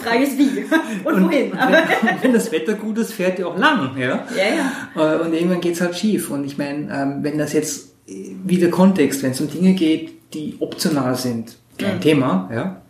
die 0.00 0.08
Frage 0.08 0.24
ist 0.24 0.38
wie 0.38 0.64
und, 1.04 1.14
und 1.14 1.24
wohin. 1.24 1.52
Wenn, 1.52 2.22
wenn, 2.22 2.32
das 2.32 2.50
Wetter 2.52 2.74
gut 2.74 2.98
ist, 2.98 3.12
fährt 3.12 3.38
die 3.38 3.44
auch 3.44 3.58
lang. 3.58 3.96
Ja, 3.98 4.06
ja. 4.06 4.94
ja. 4.96 5.14
Äh, 5.14 5.18
und 5.18 5.32
irgendwann 5.32 5.60
geht's 5.60 5.80
halt 5.80 5.96
schief. 5.96 6.30
Und 6.30 6.44
ich 6.44 6.58
meine, 6.58 6.88
ähm, 6.92 7.18
wenn 7.22 7.38
das 7.38 7.52
jetzt 7.52 7.90
wieder 8.06 8.68
Kontext, 8.68 9.22
wenn 9.22 9.32
es 9.32 9.40
um 9.40 9.48
Dinge 9.48 9.74
geht, 9.74 10.34
die 10.34 10.56
optional 10.60 11.14
sind, 11.16 11.56
kein 11.78 11.96
mhm. 11.96 12.00
Thema. 12.00 12.50
Ja. 12.52 12.82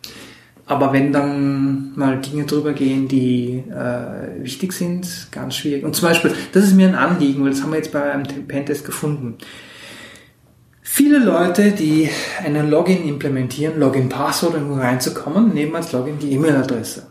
Aber 0.67 0.93
wenn 0.93 1.13
dann 1.13 1.93
mal 1.97 2.21
Dinge 2.21 2.45
drüber 2.45 2.73
gehen, 2.73 3.09
die 3.09 3.65
äh, 3.71 4.43
wichtig 4.45 4.73
sind, 4.73 5.29
ganz 5.33 5.57
schwierig. 5.57 5.85
Und 5.85 5.97
zum 5.97 6.09
Beispiel, 6.09 6.33
das 6.53 6.65
ist 6.65 6.75
mir 6.75 6.87
ein 6.87 6.95
Anliegen, 6.95 7.43
weil 7.43 7.51
das 7.51 7.63
haben 7.63 7.73
wir 7.73 7.79
jetzt 7.79 7.93
bei 7.93 8.03
einem 8.13 8.47
Pentest 8.47 8.85
gefunden. 8.85 9.37
Viele 10.93 11.21
Leute, 11.21 11.71
die 11.71 12.11
einen 12.45 12.69
Login 12.69 13.07
implementieren, 13.07 13.79
Login-Passwort, 13.79 14.57
um 14.57 14.73
reinzukommen, 14.73 15.55
nehmen 15.55 15.77
als 15.77 15.93
Login 15.93 16.19
die 16.19 16.33
E-Mail-Adresse. 16.33 17.07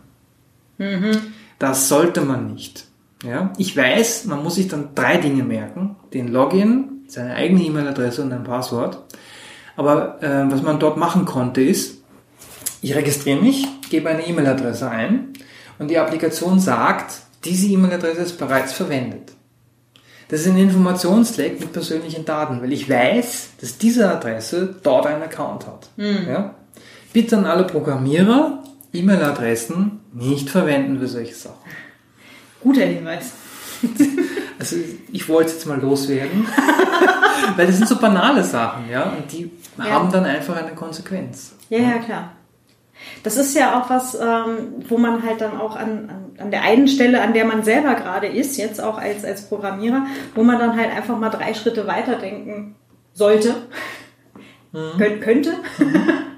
Mhm. 0.78 1.12
Das 1.60 1.88
sollte 1.88 2.20
man 2.20 2.54
nicht. 2.54 2.84
Ja? 3.24 3.54
Ich 3.58 3.78
weiß, 3.78 4.26
man 4.26 4.44
muss 4.44 4.56
sich 4.56 4.68
dann 4.68 4.90
drei 4.96 5.16
Dinge 5.16 5.44
merken. 5.44 5.96
Den 6.14 6.28
Login, 6.28 7.06
seine 7.08 7.36
eigene 7.36 7.64
E-Mail-Adresse 7.64 8.22
und 8.22 8.34
ein 8.34 8.44
Passwort. 8.44 9.02
Aber 9.78 10.22
äh, 10.22 10.52
was 10.52 10.62
man 10.62 10.78
dort 10.78 10.98
machen 10.98 11.24
konnte 11.24 11.62
ist, 11.62 12.04
ich 12.82 12.94
registriere 12.94 13.42
mich, 13.42 13.66
gebe 13.90 14.10
eine 14.10 14.28
E-Mail-Adresse 14.28 14.90
ein 14.90 15.30
und 15.80 15.90
die 15.90 15.98
Applikation 15.98 16.60
sagt, 16.60 17.14
diese 17.46 17.68
E-Mail-Adresse 17.68 18.24
ist 18.24 18.38
bereits 18.38 18.74
verwendet. 18.74 19.32
Das 20.30 20.42
ist 20.42 20.48
ein 20.48 20.58
Informationsleck 20.58 21.60
mit 21.60 21.74
persönlichen 21.74 22.24
Daten, 22.24 22.62
weil 22.62 22.72
ich 22.72 22.88
weiß, 22.88 23.50
dass 23.60 23.80
diese 23.80 24.10
Adresse 24.10 24.76
dort 24.84 25.08
einen 25.08 25.24
Account 25.24 25.66
hat. 25.66 25.90
Mhm. 25.98 26.28
Ja? 26.28 26.56
Bitte 27.12 27.38
an 27.38 27.46
alle 27.46 27.64
Programmierer, 27.64 28.64
E-Mail-Adressen 28.94 30.00
nicht 30.14 30.50
verwenden 30.50 31.00
für 31.00 31.08
solche 31.08 31.34
Sachen. 31.34 31.58
Guter 32.62 32.86
Hinweis. 32.86 33.34
Also 34.60 34.76
ich 35.14 35.30
wollte 35.30 35.52
es 35.52 35.54
jetzt 35.54 35.68
mal 35.68 35.80
loswerden, 35.80 36.46
weil 37.56 37.66
das 37.66 37.78
sind 37.78 37.88
so 37.88 37.96
banale 37.96 38.44
Sachen, 38.44 38.90
ja, 38.90 39.04
und 39.04 39.32
die 39.32 39.50
ja. 39.78 39.86
haben 39.86 40.12
dann 40.12 40.26
einfach 40.26 40.58
eine 40.58 40.76
Konsequenz. 40.76 41.54
Ja, 41.70 41.80
ja, 41.80 41.98
klar. 42.00 42.34
Das 43.24 43.38
ist 43.38 43.56
ja 43.56 43.80
auch 43.80 43.90
was, 43.90 44.16
ähm, 44.16 44.84
wo 44.90 44.98
man 44.98 45.24
halt 45.24 45.40
dann 45.40 45.58
auch 45.58 45.78
an, 45.78 46.10
an, 46.10 46.26
an 46.40 46.52
der 46.52 46.64
einen 46.64 46.88
Stelle, 46.88 47.22
an 47.22 47.34
der 47.34 47.46
man 47.46 47.64
selber 47.64 47.96
gerade 47.96 48.28
ist, 48.28 48.58
jetzt 48.58 48.82
auch 48.82 48.98
als, 48.98 49.26
als 49.26 49.48
Programmierer, 49.48 50.06
wo 50.36 50.44
man 50.44 50.60
dann 50.60 50.78
halt 50.78 50.92
einfach 50.92 51.18
mal 51.18 51.30
drei 51.30 51.54
Schritte 51.54 51.88
weiterdenken 51.88 52.76
sollte, 53.14 53.56
mhm. 54.72 55.20
könnte, 55.22 55.54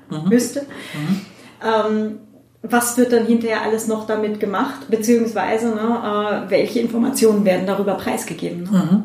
mhm. 0.10 0.30
müsste. 0.30 0.62
Mhm. 0.62 1.22
Ähm, 1.64 2.20
was 2.64 2.98
wird 2.98 3.12
dann 3.12 3.26
hinterher 3.26 3.64
alles 3.64 3.88
noch 3.88 4.06
damit 4.06 4.40
gemacht, 4.40 4.90
beziehungsweise 4.90 5.70
ne, 5.70 6.46
äh, 6.48 6.52
welche 6.52 6.80
Informationen 6.80 7.44
werden 7.44 7.66
darüber 7.66 7.96
preisgegeben? 7.96 8.64
Ne? 8.64 8.70
Mhm. 8.70 9.04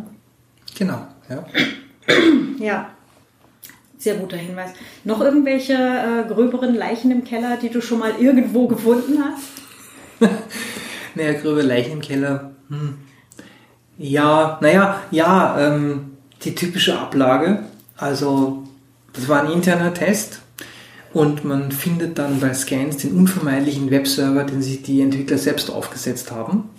Genau, 0.79 1.07
ja. 1.29 1.45
ja. 2.59 2.91
Sehr 3.99 4.17
guter 4.17 4.37
Hinweis. 4.37 4.71
Noch 5.05 5.21
irgendwelche 5.21 5.73
äh, 5.73 6.29
gröberen 6.29 6.75
Leichen 6.75 7.11
im 7.11 7.25
Keller, 7.25 7.57
die 7.57 7.71
du 7.71 7.81
schon 7.81 7.99
mal 7.99 8.13
irgendwo 8.21 8.69
gefunden 8.69 9.25
hast? 9.25 10.31
naja, 11.17 11.33
gröbe 11.33 11.63
Leichen 11.63 11.93
im 11.93 12.01
Keller. 12.01 12.53
Hm. 12.69 12.95
Ja, 13.99 14.59
naja, 14.61 15.03
ja, 15.11 15.59
ähm, 15.59 16.13
die 16.43 16.55
typische 16.55 16.99
Ablage. 16.99 17.65
Also, 17.97 18.65
das 19.13 19.29
war 19.29 19.43
ein 19.43 19.53
interner 19.53 19.95
Test 19.95 20.41
und 21.13 21.45
man 21.45 21.73
findet 21.73 22.19
dann 22.19 22.41
bei 22.41 22.53
Scans 22.53 22.99
den 22.99 23.17
unvermeidlichen 23.17 23.91
Webserver, 23.91 24.45
den 24.45 24.61
sich 24.61 24.83
die 24.83 25.01
Entwickler 25.01 25.39
selbst 25.39 25.71
aufgesetzt 25.71 26.31
haben. 26.31 26.71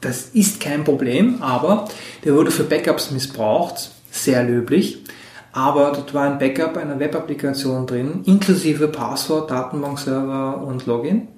Das 0.00 0.30
ist 0.32 0.60
kein 0.60 0.84
Problem, 0.84 1.42
aber 1.42 1.88
der 2.24 2.34
wurde 2.34 2.50
für 2.50 2.64
Backups 2.64 3.10
missbraucht, 3.10 3.90
sehr 4.10 4.42
löblich 4.42 5.04
aber 5.52 5.92
dort 5.92 6.14
war 6.14 6.24
ein 6.24 6.38
Backup 6.38 6.78
einer 6.78 6.98
Web-Applikation 6.98 7.86
drin, 7.86 8.22
inklusive 8.24 8.88
Passwort, 8.88 9.50
Datenbankserver 9.50 10.62
und 10.62 10.86
Login. 10.86 11.28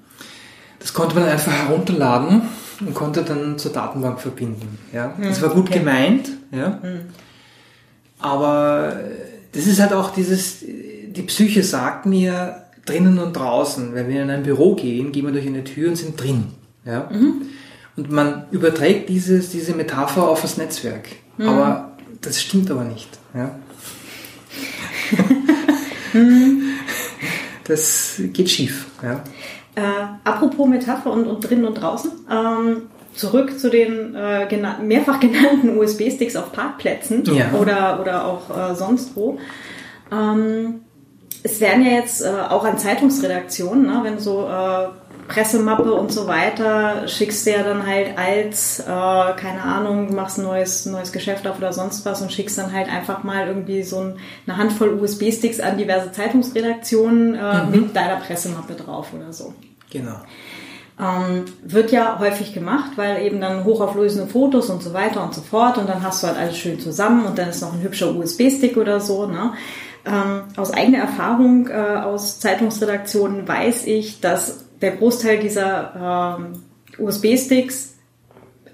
Das 0.85 0.93
konnte 0.93 1.15
man 1.15 1.25
einfach 1.25 1.51
herunterladen 1.51 2.43
und 2.81 2.93
konnte 2.93 3.23
dann 3.23 3.57
zur 3.57 3.73
Datenbank 3.73 4.21
verbinden. 4.21 4.79
Ja, 4.93 5.15
das 5.19 5.41
war 5.41 5.49
gut 5.49 5.71
okay. 5.71 5.79
gemeint, 5.79 6.29
ja. 6.51 6.79
Hm. 6.83 7.01
Aber 8.19 8.95
das 9.53 9.67
ist 9.67 9.81
halt 9.81 9.95
auch 9.95 10.11
dieses, 10.13 10.59
die 10.61 11.23
Psyche 11.23 11.63
sagt 11.63 12.05
mir 12.05 12.67
drinnen 12.85 13.19
und 13.19 13.33
draußen. 13.33 13.95
Wenn 13.95 14.11
wir 14.11 14.23
in 14.23 14.29
ein 14.29 14.43
Büro 14.43 14.75
gehen, 14.75 15.11
gehen 15.11 15.25
wir 15.25 15.33
durch 15.33 15.47
eine 15.47 15.65
Tür 15.65 15.89
und 15.89 15.97
sind 15.97 16.23
drin. 16.23 16.49
Ja. 16.85 17.09
Mhm. 17.11 17.47
Und 17.97 18.11
man 18.13 18.45
überträgt 18.51 19.09
dieses, 19.09 19.49
diese 19.49 19.75
Metapher 19.75 20.29
auf 20.29 20.43
das 20.43 20.59
Netzwerk. 20.59 21.09
Mhm. 21.39 21.49
Aber 21.49 21.97
das 22.21 22.43
stimmt 22.43 22.71
aber 22.71 22.85
nicht. 22.85 23.09
Ja. 23.33 23.59
das 27.65 28.21
geht 28.35 28.51
schief. 28.51 28.85
Ja. 29.03 29.25
Äh, 29.77 29.81
apropos 30.23 30.69
Metapher 30.69 31.11
und, 31.11 31.27
und 31.27 31.49
drinnen 31.49 31.65
und 31.65 31.75
draußen. 31.75 32.13
Ähm, 32.31 32.83
zurück 33.15 33.59
zu 33.59 33.71
den 33.71 34.15
äh, 34.15 34.47
genannten, 34.51 34.87
mehrfach 34.87 35.21
genannten 35.21 35.79
USB-Sticks 35.79 36.37
auf 36.37 36.53
Parkplätzen 36.53 37.25
ja. 37.25 37.53
oder, 37.53 38.01
oder 38.01 38.27
auch 38.27 38.71
äh, 38.71 38.75
sonst 38.75 39.17
wo. 39.17 39.39
Ähm, 40.13 40.81
es 41.43 41.61
werden 41.61 41.85
ja 41.85 41.93
jetzt 41.93 42.23
äh, 42.23 42.29
auch 42.49 42.65
an 42.65 42.79
Zeitungsredaktionen, 42.79 43.87
ne, 43.87 44.01
wenn 44.03 44.19
so 44.19 44.49
äh, 44.49 44.89
Pressemappe 45.29 45.93
und 45.95 46.13
so 46.13 46.27
weiter 46.27 47.09
schickst 47.09 47.47
du 47.47 47.51
ja 47.51 47.63
dann 47.63 47.87
halt 47.87 48.19
als, 48.19 48.81
äh, 48.81 48.85
keine 48.85 49.63
Ahnung, 49.63 50.15
machst 50.15 50.39
ein 50.39 50.45
neues, 50.45 50.87
neues 50.87 51.13
Geschäft 51.13 51.47
auf 51.47 51.59
oder 51.59 51.73
sonst 51.73 52.05
was 52.05 52.21
und 52.23 52.33
schickst 52.33 52.59
dann 52.59 52.73
halt 52.73 52.89
einfach 52.89 53.23
mal 53.25 53.47
irgendwie 53.47 53.83
so 53.83 54.01
ein, 54.01 54.17
eine 54.47 54.57
Handvoll 54.57 54.99
USB-Sticks 55.01 55.61
an 55.61 55.79
diverse 55.79 56.13
Zeitungsredaktionen 56.13 57.35
äh, 57.35 57.65
mhm. 57.65 57.71
mit 57.71 57.97
deiner 57.97 58.17
Pressemappe 58.17 58.75
drauf 58.75 59.13
oder 59.15 59.33
so. 59.33 59.55
Genau. 59.91 60.17
Ähm, 61.01 61.47
wird 61.65 61.91
ja 61.91 62.19
häufig 62.21 62.55
gemacht, 62.55 62.93
weil 62.97 63.23
eben 63.23 63.41
dann 63.41 63.65
hochauflösende 63.65 64.29
Fotos 64.31 64.71
und 64.71 64.83
so 64.83 64.93
weiter 64.93 65.25
und 65.25 65.35
so 65.35 65.41
fort 65.41 65.77
und 65.79 65.89
dann 65.89 66.03
hast 66.05 66.23
du 66.23 66.29
halt 66.29 66.39
alles 66.39 66.57
schön 66.57 66.79
zusammen 66.79 67.27
und 67.27 67.37
dann 67.37 67.49
ist 67.49 67.63
noch 67.63 67.73
ein 67.73 67.83
hübscher 67.83 68.15
USB-Stick 68.15 68.77
oder 68.77 69.01
so. 69.01 69.27
Ne? 69.27 69.55
Ähm, 70.07 70.43
aus 70.57 70.73
eigener 70.73 70.99
Erfahrung 70.99 71.69
äh, 71.69 71.73
aus 71.73 72.39
Zeitungsredaktionen 72.39 73.49
weiß 73.49 73.87
ich, 73.87 74.21
dass 74.21 74.64
der 74.85 74.97
Großteil 74.97 75.39
dieser 75.39 76.39
ähm, 76.39 76.63
USB-Sticks 76.99 77.95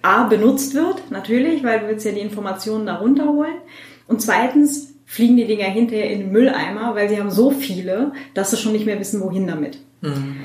A 0.02 0.24
benutzt 0.24 0.74
wird, 0.74 1.10
natürlich, 1.10 1.62
weil 1.62 1.80
du 1.80 1.88
willst 1.88 2.04
ja 2.04 2.12
die 2.12 2.20
Informationen 2.20 2.86
da 2.86 2.96
runterholen. 2.96 3.54
Und 4.08 4.20
zweitens 4.20 4.94
fliegen 5.06 5.36
die 5.36 5.46
Dinger 5.46 5.66
hinterher 5.66 6.10
in 6.10 6.20
den 6.20 6.32
Mülleimer, 6.32 6.94
weil 6.94 7.08
sie 7.08 7.18
haben 7.18 7.30
so 7.30 7.50
viele, 7.50 8.12
dass 8.34 8.50
sie 8.50 8.56
schon 8.56 8.72
nicht 8.72 8.86
mehr 8.86 8.98
wissen, 8.98 9.20
wohin 9.20 9.46
damit. 9.46 9.78
Mhm. 10.00 10.36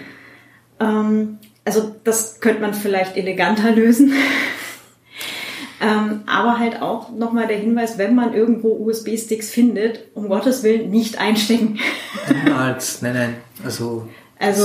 Ähm, 0.80 1.38
also 1.64 1.96
das 2.04 2.42
könnte 2.42 2.62
man 2.62 2.74
vielleicht 2.74 3.18
eleganter 3.18 3.72
lösen. 3.76 4.14
ähm, 5.82 6.22
aber 6.28 6.60
halt 6.60 6.82
auch 6.82 7.12
nochmal 7.12 7.48
der 7.48 7.58
Hinweis, 7.58 7.98
wenn 7.98 8.14
man 8.14 8.34
irgendwo 8.34 8.74
USB-Sticks 8.86 9.50
findet, 9.50 10.08
um 10.14 10.28
Gottes 10.28 10.64
Willen 10.64 10.92
nicht 10.92 11.18
einstecken. 11.18 11.80
Niemals, 12.44 13.02
nein, 13.02 13.14
nein. 13.14 13.36
Also, 13.64 14.08
also 14.38 14.64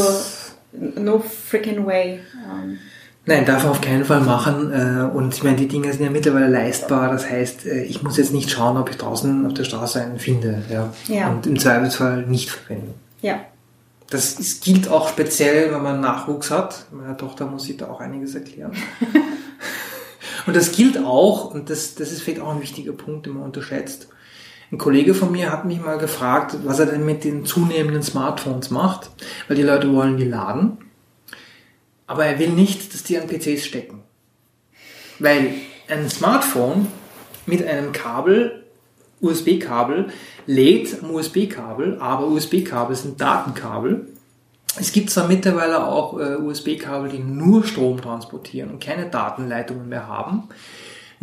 no 0.73 1.19
freaking 1.19 1.87
way. 1.87 2.21
Um. 2.51 2.79
Nein, 3.27 3.45
darf 3.45 3.63
man 3.63 3.73
auf 3.73 3.81
keinen 3.81 4.05
Fall 4.05 4.21
machen. 4.21 4.73
Äh, 4.73 5.03
und 5.15 5.35
ich 5.35 5.43
meine, 5.43 5.57
die 5.57 5.69
Dinge 5.69 5.93
sind 5.93 6.03
ja 6.03 6.11
mittlerweile 6.11 6.49
leistbar. 6.49 7.13
Das 7.13 7.29
heißt, 7.29 7.67
äh, 7.67 7.83
ich 7.83 8.03
muss 8.03 8.17
jetzt 8.17 8.33
nicht 8.33 8.51
schauen, 8.51 8.77
ob 8.77 8.91
ich 8.91 8.97
draußen 8.97 9.47
auf 9.47 9.55
der 9.55 9.65
Straße 9.65 10.03
einen 10.03 10.19
finde. 10.19 10.63
Ja. 10.71 10.93
ja. 11.07 11.31
Und 11.31 11.47
im 11.47 11.59
Zweifelsfall 11.59 12.27
nicht 12.27 12.51
verwenden. 12.51 12.95
Ja. 13.21 13.41
Das 14.09 14.41
ist, 14.41 14.65
gilt 14.65 14.89
auch 14.89 15.09
speziell, 15.09 15.73
wenn 15.73 15.83
man 15.83 16.01
Nachwuchs 16.01 16.51
hat. 16.51 16.87
Meiner 16.91 17.17
Tochter 17.17 17.47
muss 17.47 17.69
ich 17.69 17.77
da 17.77 17.89
auch 17.89 18.01
einiges 18.01 18.35
erklären. 18.35 18.73
und 20.47 20.57
das 20.57 20.73
gilt 20.73 20.99
auch, 20.99 21.55
und 21.55 21.71
das, 21.71 21.95
das 21.95 22.11
ist 22.11 22.23
vielleicht 22.23 22.41
auch 22.41 22.53
ein 22.53 22.61
wichtiger 22.61 22.93
Punkt, 22.93 23.27
den 23.27 23.35
man 23.35 23.45
unterschätzt, 23.45 24.09
ein 24.73 24.79
Kollege 24.79 25.15
von 25.15 25.33
mir 25.33 25.51
hat 25.51 25.65
mich 25.65 25.81
mal 25.81 25.99
gefragt, 25.99 26.57
was 26.65 26.79
er 26.79 26.87
denn 26.87 27.05
mit 27.05 27.25
den 27.25 27.45
zunehmenden 27.45 28.03
Smartphones 28.03 28.71
macht, 28.71 29.11
weil 29.49 29.57
die 29.57 29.63
Leute 29.63 29.93
wollen 29.93 30.17
die 30.17 30.25
laden. 30.25 30.79
Aber 32.07 32.25
er 32.25 32.39
will 32.39 32.51
nicht, 32.51 32.95
dass 32.95 33.03
die 33.03 33.19
an 33.19 33.27
PCs 33.27 33.65
stecken. 33.65 34.03
Weil 35.19 35.53
ein 35.89 36.09
Smartphone 36.09 36.87
mit 37.47 37.67
einem 37.67 37.93
Kabel 37.93 38.65
USB-Kabel 39.21 40.09
lädt 40.47 41.03
am 41.03 41.11
USB-Kabel, 41.11 41.99
aber 42.01 42.27
USB-Kabel 42.29 42.97
sind 42.97 43.21
Datenkabel. 43.21 44.09
Es 44.79 44.93
gibt 44.93 45.11
zwar 45.11 45.29
mittlerweile 45.29 45.87
auch 45.87 46.19
äh, 46.19 46.37
USB-Kabel, 46.37 47.11
die 47.11 47.19
nur 47.19 47.65
Strom 47.65 48.01
transportieren 48.01 48.71
und 48.71 48.83
keine 48.83 49.07
Datenleitungen 49.07 49.89
mehr 49.89 50.07
haben. 50.07 50.49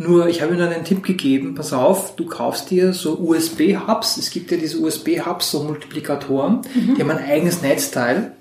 Nur, 0.00 0.28
ich 0.28 0.42
habe 0.42 0.52
ihnen 0.52 0.60
dann 0.60 0.72
einen 0.72 0.84
Tipp 0.84 1.02
gegeben, 1.02 1.56
pass 1.56 1.72
auf, 1.72 2.14
du 2.14 2.24
kaufst 2.24 2.70
dir 2.70 2.92
so 2.92 3.18
USB-Hubs, 3.18 4.16
es 4.16 4.30
gibt 4.30 4.52
ja 4.52 4.56
diese 4.56 4.78
USB-Hubs, 4.78 5.50
so 5.50 5.64
Multiplikatoren, 5.64 6.60
mhm. 6.72 6.94
die 6.94 7.02
haben 7.02 7.10
ein 7.10 7.24
eigenes 7.24 7.62
Netzteil, 7.62 8.32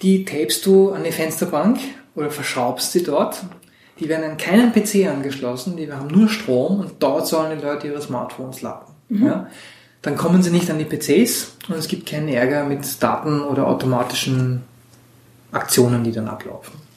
die 0.00 0.24
tapest 0.24 0.64
du 0.64 0.92
an 0.92 1.04
die 1.04 1.12
Fensterbank 1.12 1.78
oder 2.14 2.30
verschraubst 2.30 2.92
sie 2.92 3.02
dort. 3.02 3.42
Die 4.00 4.08
werden 4.08 4.30
an 4.30 4.36
keinen 4.38 4.72
PC 4.72 5.08
angeschlossen, 5.08 5.76
die 5.76 5.92
haben 5.92 6.06
nur 6.06 6.28
Strom 6.28 6.80
und 6.80 6.92
dort 7.00 7.26
sollen 7.26 7.58
die 7.58 7.64
Leute 7.64 7.88
ihre 7.88 8.00
Smartphones 8.00 8.62
laden. 8.62 8.94
Mhm. 9.08 9.26
Ja? 9.26 9.46
Dann 10.00 10.16
kommen 10.16 10.42
sie 10.42 10.50
nicht 10.50 10.70
an 10.70 10.78
die 10.78 10.84
PCs 10.84 11.56
und 11.68 11.74
es 11.74 11.88
gibt 11.88 12.08
keinen 12.08 12.28
Ärger 12.28 12.64
mit 12.64 13.02
Daten 13.02 13.42
oder 13.42 13.66
automatischen 13.66 14.62
Aktionen, 15.52 16.04
die 16.04 16.12
dann 16.12 16.28
ablaufen. 16.28 16.87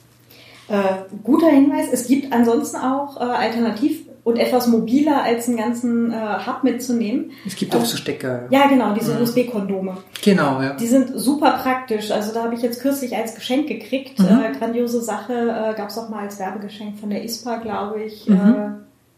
Äh, 0.72 1.18
guter 1.22 1.48
Hinweis. 1.48 1.88
Es 1.92 2.06
gibt 2.06 2.32
ansonsten 2.32 2.78
auch 2.78 3.20
äh, 3.20 3.24
alternativ 3.24 4.06
und 4.24 4.38
etwas 4.38 4.68
mobiler 4.68 5.22
als 5.22 5.48
einen 5.48 5.56
ganzen 5.56 6.12
äh, 6.12 6.16
Hub 6.46 6.62
mitzunehmen. 6.62 7.32
Es 7.46 7.56
gibt 7.56 7.74
auch 7.74 7.84
so 7.84 7.96
Stecker. 7.96 8.46
Ja, 8.50 8.68
genau, 8.68 8.94
diese 8.94 9.14
mhm. 9.14 9.22
USB-Kondome. 9.22 9.96
Genau, 10.22 10.62
ja. 10.62 10.74
Die 10.74 10.86
sind 10.86 11.12
super 11.14 11.58
praktisch. 11.62 12.10
Also 12.10 12.32
da 12.32 12.44
habe 12.44 12.54
ich 12.54 12.62
jetzt 12.62 12.80
kürzlich 12.80 13.16
als 13.16 13.34
Geschenk 13.34 13.66
gekriegt. 13.66 14.18
Mhm. 14.18 14.26
Äh, 14.26 14.58
grandiose 14.58 15.02
Sache. 15.02 15.32
Äh, 15.32 15.76
Gab 15.76 15.90
es 15.90 15.98
auch 15.98 16.08
mal 16.08 16.20
als 16.20 16.38
Werbegeschenk 16.38 16.98
von 17.00 17.10
der 17.10 17.24
ISPA, 17.24 17.56
glaube 17.56 18.02
ich. 18.04 18.28
Mhm. 18.28 18.36
Äh, 18.36 18.68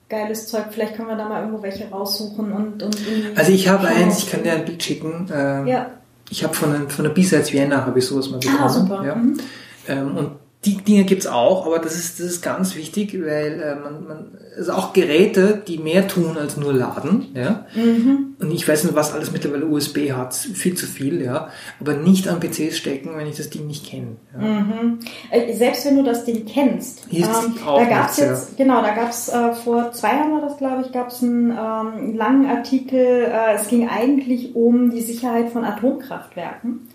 geiles 0.09 0.49
Zeug. 0.49 0.65
Vielleicht 0.71 0.97
können 0.97 1.09
wir 1.09 1.17
da 1.17 1.29
mal 1.29 1.43
irgendwo 1.43 1.63
welche 1.63 1.89
raussuchen 1.89 2.53
und, 2.53 2.83
und 2.83 2.97
Also 3.37 3.53
ich 3.53 3.69
habe 3.69 3.87
eins, 3.87 4.19
ich 4.19 4.31
kann 4.31 4.43
dir 4.43 4.55
ein 4.55 4.65
Bild 4.65 4.83
schicken. 4.83 5.29
Ähm, 5.33 5.67
ja. 5.67 5.87
Ich 6.31 6.43
habe 6.43 6.55
von, 6.55 6.89
von 6.89 7.05
der 7.05 7.13
B-Sides 7.13 7.53
Vienna 7.53 7.85
habe 7.85 7.99
ich 7.99 8.07
sowas 8.07 8.31
mal 8.31 8.41
bekommen. 8.41 8.59
Ah, 8.61 8.69
super. 8.69 9.05
Ja. 9.05 9.15
Mhm. 9.15 9.39
Ähm, 9.87 10.17
und 10.17 10.31
die 10.65 10.77
Dinge 10.77 11.05
gibt's 11.05 11.27
auch, 11.27 11.67
aber 11.67 11.79
das 11.79 11.95
ist, 11.95 12.21
das 12.21 12.27
ist 12.27 12.43
ganz 12.43 12.75
wichtig, 12.77 13.15
weil 13.15 13.61
äh, 13.61 13.75
man, 13.77 14.07
man 14.07 14.39
also 14.57 14.73
auch 14.73 14.93
Geräte, 14.93 15.63
die 15.67 15.79
mehr 15.79 16.07
tun 16.07 16.37
als 16.39 16.57
nur 16.57 16.73
laden, 16.73 17.27
ja. 17.35 17.67
Mhm. 17.75 18.37
Und 18.39 18.51
ich 18.53 18.67
weiß 18.67 18.85
nicht, 18.85 18.95
was 18.95 19.13
alles 19.13 19.33
mittlerweile 19.33 19.67
USB 19.67 20.13
hat, 20.13 20.35
viel 20.35 20.75
zu 20.75 20.87
viel, 20.87 21.23
ja. 21.23 21.49
Aber 21.81 21.95
nicht 21.95 22.29
an 22.29 22.41
PCs 22.41 22.77
stecken, 22.77 23.17
wenn 23.17 23.27
ich 23.27 23.37
das 23.37 23.51
Ding 23.51 23.67
nicht 23.67 23.87
kenne. 23.87 24.17
Ja. 24.33 24.47
Mhm. 24.47 24.99
Äh, 25.31 25.55
selbst 25.55 25.87
wenn 25.87 25.97
du 25.97 26.03
das 26.03 26.25
Ding 26.25 26.47
kennst, 26.47 27.07
ähm, 27.11 27.23
da 27.65 27.85
gab's 27.85 28.19
nichts, 28.19 28.19
jetzt, 28.19 28.59
ja. 28.59 28.65
genau, 28.65 28.83
da 28.83 28.95
gab's 28.95 29.29
äh, 29.29 29.53
vor 29.53 29.93
zwei 29.93 30.15
Jahren 30.15 30.33
war 30.33 30.41
das, 30.41 30.57
glaube 30.57 30.83
ich, 30.87 30.93
gab's 30.93 31.23
einen 31.23 31.51
ähm, 31.51 32.17
langen 32.17 32.47
Artikel. 32.47 32.99
Äh, 32.99 33.55
es 33.57 33.69
ging 33.69 33.89
eigentlich 33.89 34.55
um 34.55 34.91
die 34.91 35.03
Sicherheit 35.03 35.51
von 35.51 35.65
Atomkraftwerken 35.65 36.89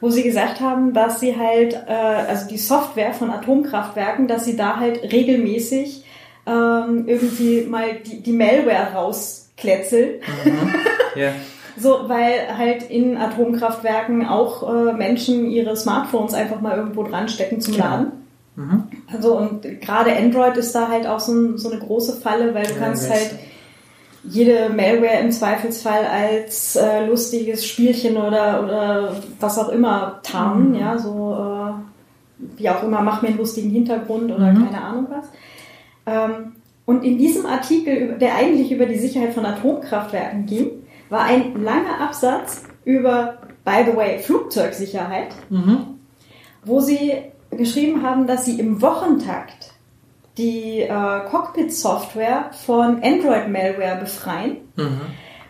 wo 0.00 0.10
sie 0.10 0.22
gesagt 0.22 0.60
haben, 0.60 0.92
dass 0.92 1.20
sie 1.20 1.36
halt, 1.36 1.74
äh, 1.74 1.92
also 1.92 2.48
die 2.48 2.58
Software 2.58 3.12
von 3.12 3.30
Atomkraftwerken, 3.30 4.28
dass 4.28 4.44
sie 4.44 4.56
da 4.56 4.76
halt 4.76 5.12
regelmäßig 5.12 6.04
ähm, 6.46 7.04
irgendwie 7.06 7.62
mal 7.68 7.96
die, 8.06 8.22
die 8.22 8.32
Malware 8.32 8.92
rauskletzeln. 8.94 10.20
Mhm. 10.44 10.74
Yeah. 11.16 11.32
so, 11.76 12.08
weil 12.08 12.56
halt 12.56 12.90
in 12.90 13.16
Atomkraftwerken 13.16 14.26
auch 14.26 14.68
äh, 14.68 14.92
Menschen 14.92 15.50
ihre 15.50 15.76
Smartphones 15.76 16.34
einfach 16.34 16.60
mal 16.60 16.76
irgendwo 16.76 17.02
dran 17.02 17.28
stecken 17.28 17.60
zum 17.60 17.76
Laden. 17.76 18.12
Mhm. 18.56 18.84
Also 19.12 19.36
und 19.36 19.62
gerade 19.80 20.16
Android 20.16 20.56
ist 20.56 20.74
da 20.74 20.88
halt 20.88 21.06
auch 21.06 21.20
so, 21.20 21.32
ein, 21.32 21.58
so 21.58 21.70
eine 21.70 21.80
große 21.80 22.20
Falle, 22.20 22.54
weil 22.54 22.66
du 22.66 22.74
ja, 22.74 22.78
kannst 22.78 23.08
halt 23.08 23.30
jede 24.24 24.68
Malware 24.70 25.20
im 25.20 25.30
Zweifelsfall 25.30 26.04
als 26.04 26.76
äh, 26.76 27.06
lustiges 27.06 27.66
Spielchen 27.66 28.16
oder, 28.16 28.62
oder 28.64 29.16
was 29.40 29.58
auch 29.58 29.68
immer 29.68 30.20
tarnen, 30.22 30.70
mhm. 30.70 30.74
ja, 30.74 30.98
so 30.98 31.36
äh, 31.38 32.48
wie 32.56 32.68
auch 32.70 32.82
immer, 32.82 33.02
mach 33.02 33.22
mir 33.22 33.28
einen 33.28 33.38
lustigen 33.38 33.70
Hintergrund 33.70 34.30
oder 34.32 34.52
mhm. 34.52 34.64
keine 34.64 34.82
Ahnung 34.82 35.06
was. 35.10 35.26
Ähm, 36.06 36.52
und 36.84 37.04
in 37.04 37.18
diesem 37.18 37.46
Artikel, 37.46 38.16
der 38.18 38.36
eigentlich 38.36 38.72
über 38.72 38.86
die 38.86 38.98
Sicherheit 38.98 39.34
von 39.34 39.44
Atomkraftwerken 39.44 40.46
ging, 40.46 40.70
war 41.10 41.24
ein 41.24 41.62
langer 41.62 42.00
Absatz 42.00 42.64
über, 42.84 43.38
by 43.64 43.84
the 43.84 43.96
way, 43.96 44.18
Flugzeugsicherheit, 44.18 45.34
mhm. 45.50 45.98
wo 46.64 46.80
sie 46.80 47.12
geschrieben 47.50 48.02
haben, 48.02 48.26
dass 48.26 48.44
sie 48.44 48.58
im 48.58 48.80
Wochentakt 48.80 49.74
die 50.38 50.80
äh, 50.80 51.20
Cockpit-Software 51.30 52.50
von 52.64 53.02
Android-Malware 53.02 53.98
befreien. 54.00 54.58
Mhm. 54.76 55.00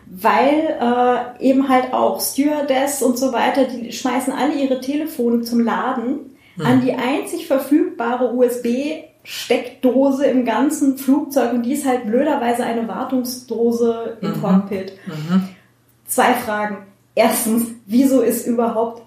Weil 0.06 0.78
äh, 0.80 1.44
eben 1.46 1.68
halt 1.68 1.92
auch 1.92 2.18
Stewardess 2.20 3.02
und 3.02 3.18
so 3.18 3.32
weiter, 3.32 3.64
die 3.64 3.92
schmeißen 3.92 4.32
alle 4.32 4.54
ihre 4.54 4.80
Telefone 4.80 5.42
zum 5.42 5.60
Laden 5.60 6.34
mhm. 6.56 6.66
an 6.66 6.80
die 6.80 6.94
einzig 6.94 7.46
verfügbare 7.46 8.32
USB-Steckdose 8.32 10.24
im 10.24 10.46
ganzen 10.46 10.96
Flugzeug 10.96 11.52
und 11.52 11.64
die 11.64 11.74
ist 11.74 11.86
halt 11.86 12.06
blöderweise 12.06 12.64
eine 12.64 12.88
Wartungsdose 12.88 14.16
im 14.22 14.30
mhm. 14.30 14.40
Cockpit. 14.40 14.94
Mhm. 15.06 15.48
Zwei 16.06 16.32
Fragen. 16.32 16.86
Erstens, 17.14 17.66
wieso 17.84 18.22
ist 18.22 18.46
überhaupt 18.46 19.02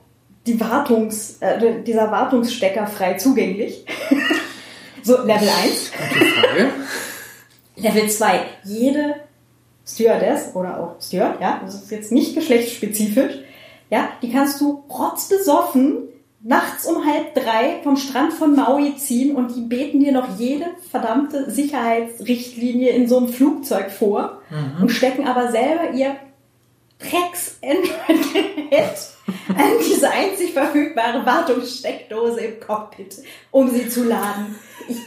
die 0.45 0.59
Wartungs, 0.59 1.37
äh, 1.39 1.81
dieser 1.81 2.11
Wartungsstecker 2.11 2.85
frei 2.85 3.15
zugänglich? 3.15 3.85
So, 5.11 5.17
Level 5.25 5.49
1. 5.49 5.91
Level 7.75 8.09
2. 8.09 8.39
Jede 8.63 9.15
Stewardess 9.85 10.55
oder 10.55 10.79
auch 10.79 11.01
Steward, 11.01 11.41
ja, 11.41 11.59
das 11.65 11.75
ist 11.75 11.91
jetzt 11.91 12.13
nicht 12.13 12.33
geschlechtsspezifisch, 12.33 13.39
ja, 13.89 14.07
die 14.21 14.31
kannst 14.31 14.61
du 14.61 14.85
rotzbesoffen 14.89 16.03
nachts 16.41 16.85
um 16.85 17.05
halb 17.05 17.35
drei 17.35 17.81
vom 17.83 17.97
Strand 17.97 18.31
von 18.31 18.55
Maui 18.55 18.95
ziehen 18.95 19.35
und 19.35 19.53
die 19.53 19.63
beten 19.63 19.99
dir 19.99 20.13
noch 20.13 20.39
jede 20.39 20.67
verdammte 20.89 21.51
Sicherheitsrichtlinie 21.51 22.91
in 22.91 23.09
so 23.09 23.17
einem 23.17 23.27
Flugzeug 23.27 23.91
vor 23.91 24.41
mhm. 24.49 24.83
und 24.83 24.89
stecken 24.91 25.27
aber 25.27 25.51
selber 25.51 25.91
ihr 25.91 26.15
Drecks 26.99 27.57
Android-Gerät 27.61 28.71
an 28.71 29.10
diese 29.89 30.09
einzig 30.09 30.53
verfügbare 30.53 31.25
Wartungssteckdose 31.25 32.41
im 32.41 32.59
Cockpit, 32.59 33.17
um 33.51 33.69
sie 33.69 33.87
zu 33.89 34.03
laden. 34.03 34.55
Ich, 34.87 34.97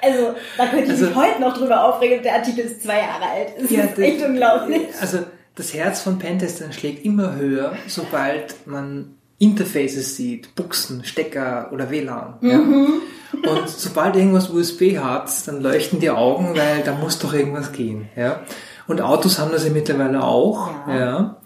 also, 0.00 0.34
da 0.56 0.66
könnte 0.66 0.84
ich 0.84 0.90
also, 0.90 1.06
mich 1.06 1.14
heute 1.14 1.40
noch 1.40 1.56
drüber 1.56 1.84
aufregen. 1.84 2.22
Der 2.22 2.34
Artikel 2.34 2.64
ist 2.64 2.82
zwei 2.82 2.98
Jahre 2.98 3.24
alt. 3.24 3.48
Das 3.58 3.70
ja, 3.70 3.84
ist 3.84 3.98
echt 3.98 4.24
unglaublich. 4.24 4.82
Also, 5.00 5.18
das 5.56 5.74
Herz 5.74 6.00
von 6.00 6.18
Pentestern 6.18 6.72
schlägt 6.72 7.04
immer 7.04 7.36
höher, 7.36 7.76
sobald 7.86 8.66
man 8.66 9.16
Interfaces 9.38 10.16
sieht, 10.16 10.54
Buchsen, 10.54 11.04
Stecker 11.04 11.70
oder 11.72 11.90
WLAN. 11.90 12.38
Mhm. 12.40 13.02
Ja. 13.42 13.50
Und 13.50 13.68
sobald 13.68 14.16
irgendwas 14.16 14.48
USB 14.50 14.98
hat, 14.98 15.30
dann 15.46 15.60
leuchten 15.60 16.00
die 16.00 16.10
Augen, 16.10 16.56
weil 16.56 16.82
da 16.84 16.94
muss 16.94 17.18
doch 17.18 17.34
irgendwas 17.34 17.72
gehen. 17.72 18.08
Ja. 18.16 18.40
Und 18.86 19.00
Autos 19.00 19.38
haben 19.38 19.50
das 19.52 19.64
ja 19.64 19.70
mittlerweile 19.70 20.22
auch. 20.22 20.70
Ja. 20.86 20.98
ja. 20.98 21.36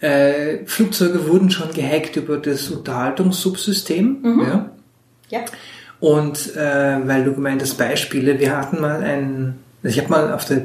Äh, 0.00 0.64
Flugzeuge 0.66 1.28
wurden 1.28 1.50
schon 1.50 1.72
gehackt 1.72 2.16
über 2.16 2.36
das 2.36 2.68
Unterhaltungssubsystem. 2.68 4.18
Mhm. 4.22 4.40
Ja. 4.42 4.70
ja. 5.30 5.44
Und 6.00 6.54
äh, 6.56 7.06
weil 7.06 7.24
du 7.24 7.34
gemeint 7.34 7.62
hast, 7.62 7.78
Beispiele, 7.78 8.38
wir 8.38 8.56
hatten 8.56 8.80
mal 8.80 9.02
ein, 9.02 9.58
also 9.82 9.96
ich 9.96 10.02
habe 10.02 10.10
mal 10.10 10.32
auf 10.32 10.44
der, 10.44 10.62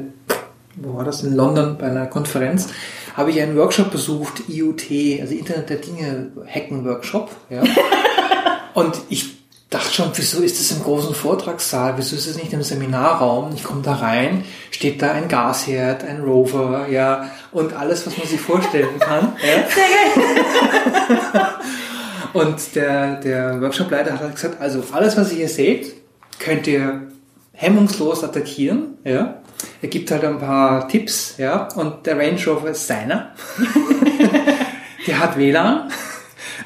wo 0.76 0.96
war 0.96 1.04
das, 1.04 1.22
in 1.22 1.34
London 1.34 1.78
bei 1.78 1.86
einer 1.86 2.06
Konferenz, 2.06 2.68
habe 3.14 3.30
ich 3.30 3.40
einen 3.40 3.56
Workshop 3.56 3.90
besucht, 3.90 4.48
IoT, 4.48 5.20
also 5.20 5.34
Internet 5.34 5.70
der 5.70 5.76
Dinge 5.78 6.32
Hacken 6.46 6.84
Workshop. 6.84 7.30
Ja. 7.48 7.62
Und 8.74 9.00
ich 9.08 9.41
dachte 9.72 9.92
schon, 9.92 10.10
wieso 10.14 10.42
ist 10.42 10.60
das 10.60 10.76
im 10.76 10.82
großen 10.82 11.14
Vortragssaal, 11.14 11.94
wieso 11.96 12.14
ist 12.14 12.26
es 12.26 12.36
nicht 12.36 12.52
im 12.52 12.62
Seminarraum? 12.62 13.54
Ich 13.54 13.64
komme 13.64 13.82
da 13.82 13.94
rein, 13.94 14.44
steht 14.70 15.00
da 15.00 15.12
ein 15.12 15.28
Gasherd, 15.28 16.04
ein 16.04 16.20
Rover, 16.20 16.88
ja, 16.88 17.30
und 17.52 17.72
alles, 17.74 18.06
was 18.06 18.16
man 18.18 18.26
sich 18.26 18.40
vorstellen 18.40 18.98
kann. 19.00 19.32
ja. 19.42 19.68
Sehr 19.68 19.84
geil. 21.34 21.48
Und 22.32 22.74
der, 22.76 23.16
der 23.16 23.60
Workshopleiter 23.60 24.14
hat 24.14 24.20
halt 24.20 24.34
gesagt, 24.36 24.58
also 24.58 24.82
alles, 24.92 25.18
was 25.18 25.32
ihr 25.32 25.36
hier 25.36 25.48
seht, 25.50 25.92
könnt 26.38 26.66
ihr 26.66 27.08
hemmungslos 27.52 28.24
attackieren, 28.24 28.96
ja. 29.04 29.42
Er 29.82 29.88
gibt 29.88 30.10
halt 30.10 30.24
ein 30.24 30.38
paar 30.38 30.88
Tipps, 30.88 31.34
ja, 31.36 31.68
und 31.76 32.06
der 32.06 32.18
Range 32.18 32.40
Rover 32.46 32.70
ist 32.70 32.86
seiner. 32.86 33.32
der 35.06 35.18
hat 35.18 35.36
WLAN. 35.36 35.90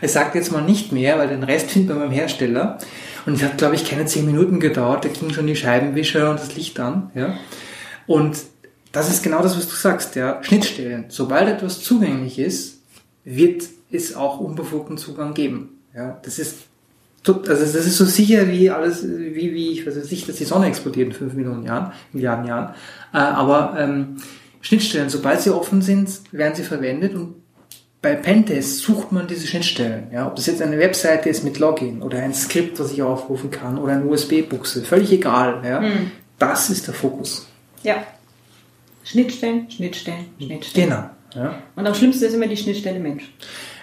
Er 0.01 0.09
sagt 0.09 0.35
jetzt 0.35 0.53
mal 0.53 0.63
nicht 0.63 0.93
mehr, 0.93 1.19
weil 1.19 1.29
den 1.29 1.43
Rest 1.43 1.71
findet 1.71 1.91
man 1.91 2.09
beim 2.09 2.13
Hersteller. 2.13 2.79
Und 3.25 3.35
es 3.35 3.43
hat, 3.43 3.59
glaube 3.59 3.75
ich, 3.75 3.85
keine 3.85 4.07
zehn 4.07 4.25
Minuten 4.27 4.61
gedauert. 4.61 5.05
Da 5.05 5.09
ging 5.09 5.31
schon 5.31 5.47
die 5.47 5.57
Scheibenwischer 5.57 6.31
und 6.31 6.41
das 6.41 6.55
Licht 6.55 6.79
an, 6.79 7.11
ja. 7.15 7.35
Und 8.07 8.39
das 8.93 9.11
ist 9.11 9.23
genau 9.23 9.43
das, 9.43 9.57
was 9.57 9.69
du 9.69 9.75
sagst, 9.75 10.15
ja. 10.15 10.43
Schnittstellen. 10.43 11.07
Sobald 11.09 11.49
etwas 11.49 11.83
zugänglich 11.83 12.39
ist, 12.39 12.81
wird 13.25 13.65
es 13.91 14.15
auch 14.15 14.39
unbefugten 14.39 14.97
Zugang 14.97 15.35
geben. 15.35 15.81
Ja, 15.95 16.21
das 16.23 16.39
ist 16.39 16.57
also 17.29 17.49
das 17.49 17.75
ist 17.75 17.97
so 17.97 18.05
sicher 18.05 18.49
wie 18.49 18.71
alles, 18.71 19.05
wie, 19.05 19.53
wie 19.53 19.73
ich 19.73 19.85
weiß 19.87 19.97
nicht, 20.11 20.29
dass 20.29 20.37
die 20.37 20.45
Sonne 20.45 20.67
explodiert 20.67 21.09
in 21.09 21.13
fünf 21.13 21.35
Millionen 21.35 21.65
Jahren, 21.65 21.93
Milliarden 22.13 22.47
Jahren. 22.47 22.75
Äh, 23.13 23.19
aber 23.19 23.75
ähm, 23.79 24.19
Schnittstellen, 24.61 25.09
sobald 25.09 25.41
sie 25.41 25.51
offen 25.51 25.83
sind, 25.83 26.09
werden 26.33 26.55
sie 26.55 26.63
verwendet 26.63 27.15
und 27.15 27.35
bei 28.07 28.15
Pentests 28.15 28.83
sucht 28.83 29.11
man 29.11 29.27
diese 29.27 29.49
Schnittstellen. 29.49 30.07
Ja, 30.13 30.29
ob 30.29 30.37
das 30.37 30.47
jetzt 30.47 30.63
eine 30.63 30.79
Webseite 30.79 31.29
ist 31.29 31.43
mit 31.43 31.59
Login 31.59 32.03
oder 32.03 32.19
ein 32.19 32.33
Skript, 32.33 32.79
was 32.79 32.93
ich 32.93 33.03
aufrufen 33.03 33.51
kann 33.51 33.79
oder 33.79 33.95
eine 33.95 34.05
USB-Buchse, 34.05 34.85
völlig 34.85 35.11
egal. 35.11 35.61
Ja. 35.67 35.81
Mhm. 35.81 36.13
Das 36.39 36.71
ist 36.71 36.87
der 36.87 36.95
Fokus. 36.95 37.49
Ja. 37.83 38.07
Schnittstellen, 39.03 39.69
Schnittstellen, 39.69 40.27
Schnittstellen. 40.39 40.89
Genau. 40.89 41.11
Ja. 41.35 41.59
Und 41.75 41.85
am 41.85 41.95
schlimmsten 41.97 42.27
ist 42.27 42.35
immer 42.35 42.47
die 42.47 42.57
Schnittstelle 42.57 43.01
Mensch. 43.01 43.25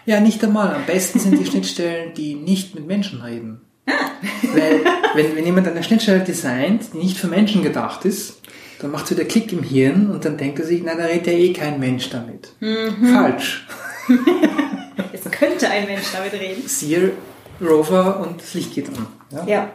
Ja, 0.05 0.21
nicht 0.21 0.41
einmal. 0.41 0.73
Am 0.73 0.85
besten 0.85 1.19
sind 1.19 1.37
die 1.37 1.45
Schnittstellen, 1.45 2.13
die 2.13 2.35
nicht 2.35 2.75
mit 2.75 2.87
Menschen 2.87 3.21
reden. 3.21 3.59
Ah. 3.87 3.91
Weil, 4.53 4.85
wenn, 5.15 5.35
wenn 5.35 5.45
jemand 5.45 5.67
eine 5.67 5.83
Schnittstelle 5.83 6.21
designt, 6.21 6.93
die 6.93 6.97
nicht 6.99 7.17
für 7.17 7.27
Menschen 7.27 7.61
gedacht 7.61 8.05
ist, 8.05 8.39
dann 8.79 8.91
macht 8.91 9.03
es 9.03 9.11
wieder 9.11 9.25
Klick 9.25 9.51
im 9.51 9.63
Hirn 9.63 10.09
und 10.11 10.23
dann 10.23 10.37
denkt 10.37 10.59
er 10.59 10.65
sich, 10.65 10.81
na, 10.81 10.95
da 10.95 11.03
redet 11.03 11.27
ja 11.27 11.33
eh 11.33 11.51
kein 11.51 11.77
Mensch 11.81 12.09
damit. 12.09 12.53
Mhm. 12.61 13.13
Falsch. 13.13 13.67
es 15.13 15.31
könnte 15.31 15.69
ein 15.69 15.85
Mensch 15.85 16.11
damit 16.13 16.33
reden. 16.33 16.67
Siehe 16.67 17.11
Rover 17.61 18.19
und 18.19 18.41
das 18.41 18.53
Licht 18.53 18.73
geht 18.73 18.89
an. 18.89 19.07
Ja. 19.31 19.45
ja. 19.47 19.71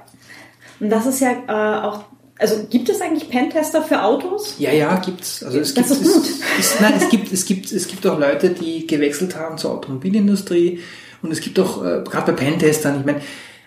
Und 0.81 0.91
das 0.91 1.07
ist 1.07 1.21
ja 1.21 1.33
äh, 1.49 1.87
auch 1.87 2.05
also 2.39 2.67
gibt 2.71 2.89
es 2.89 3.01
eigentlich 3.01 3.29
Pentester 3.29 3.83
für 3.83 4.03
Autos? 4.03 4.55
Ja, 4.59 4.71
ja, 4.71 4.97
gibt's. 4.99 5.43
Also 5.43 5.59
es 5.59 5.75
das 5.75 5.89
gibt, 5.89 6.01
ist 6.03 6.15
gut. 6.15 6.25
Es, 6.59 6.75
es, 6.75 6.81
nein, 6.81 6.95
es 6.97 7.09
gibt, 7.09 7.33
es 7.33 7.45
gibt, 7.45 7.73
es 7.73 7.89
gibt 7.89 8.07
auch 8.07 8.19
Leute, 8.19 8.51
die 8.51 8.87
gewechselt 8.87 9.35
haben 9.35 9.59
zur 9.59 9.73
Automobilindustrie 9.73 10.81
und 11.23 11.33
es 11.33 11.41
gibt 11.41 11.59
auch 11.59 11.85
äh, 11.85 12.05
gerade 12.05 12.33
bei 12.33 12.45
Pentestern. 12.45 13.01
Ich 13.01 13.07
meine, 13.07 13.19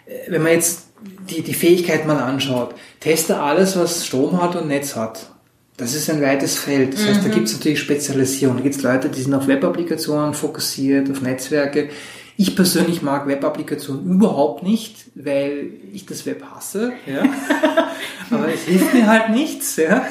äh, 0.05 0.29
wenn 0.31 0.41
man 0.41 0.53
jetzt 0.53 0.87
die 1.29 1.41
die 1.41 1.53
Fähigkeit 1.53 2.07
mal 2.07 2.17
anschaut, 2.17 2.73
teste 2.99 3.39
alles, 3.39 3.77
was 3.77 4.05
Strom 4.05 4.41
hat 4.41 4.55
und 4.55 4.67
Netz 4.67 4.95
hat. 4.95 5.31
Das 5.81 5.95
ist 5.95 6.11
ein 6.11 6.21
weites 6.21 6.59
Feld. 6.59 6.93
Das 6.93 7.07
heißt, 7.07 7.23
da 7.23 7.27
mhm. 7.27 7.31
gibt 7.31 7.47
es 7.47 7.53
natürlich 7.53 7.79
Spezialisierung. 7.79 8.57
Da 8.57 8.61
gibt 8.61 8.75
es 8.75 8.83
Leute, 8.83 9.09
die 9.09 9.19
sind 9.19 9.33
auf 9.33 9.47
Web-Applikationen 9.47 10.35
fokussiert, 10.35 11.09
auf 11.09 11.21
Netzwerke. 11.21 11.89
Ich 12.37 12.55
persönlich 12.55 13.01
mag 13.01 13.25
Web-Applikationen 13.25 14.05
überhaupt 14.07 14.61
nicht, 14.61 15.05
weil 15.15 15.71
ich 15.91 16.05
das 16.05 16.27
Web 16.27 16.43
hasse. 16.53 16.93
Ja. 17.07 17.23
Aber 18.29 18.53
es 18.53 18.61
hilft 18.65 18.93
mir 18.93 19.07
halt 19.07 19.31
nichts. 19.31 19.77
Ja. 19.77 20.05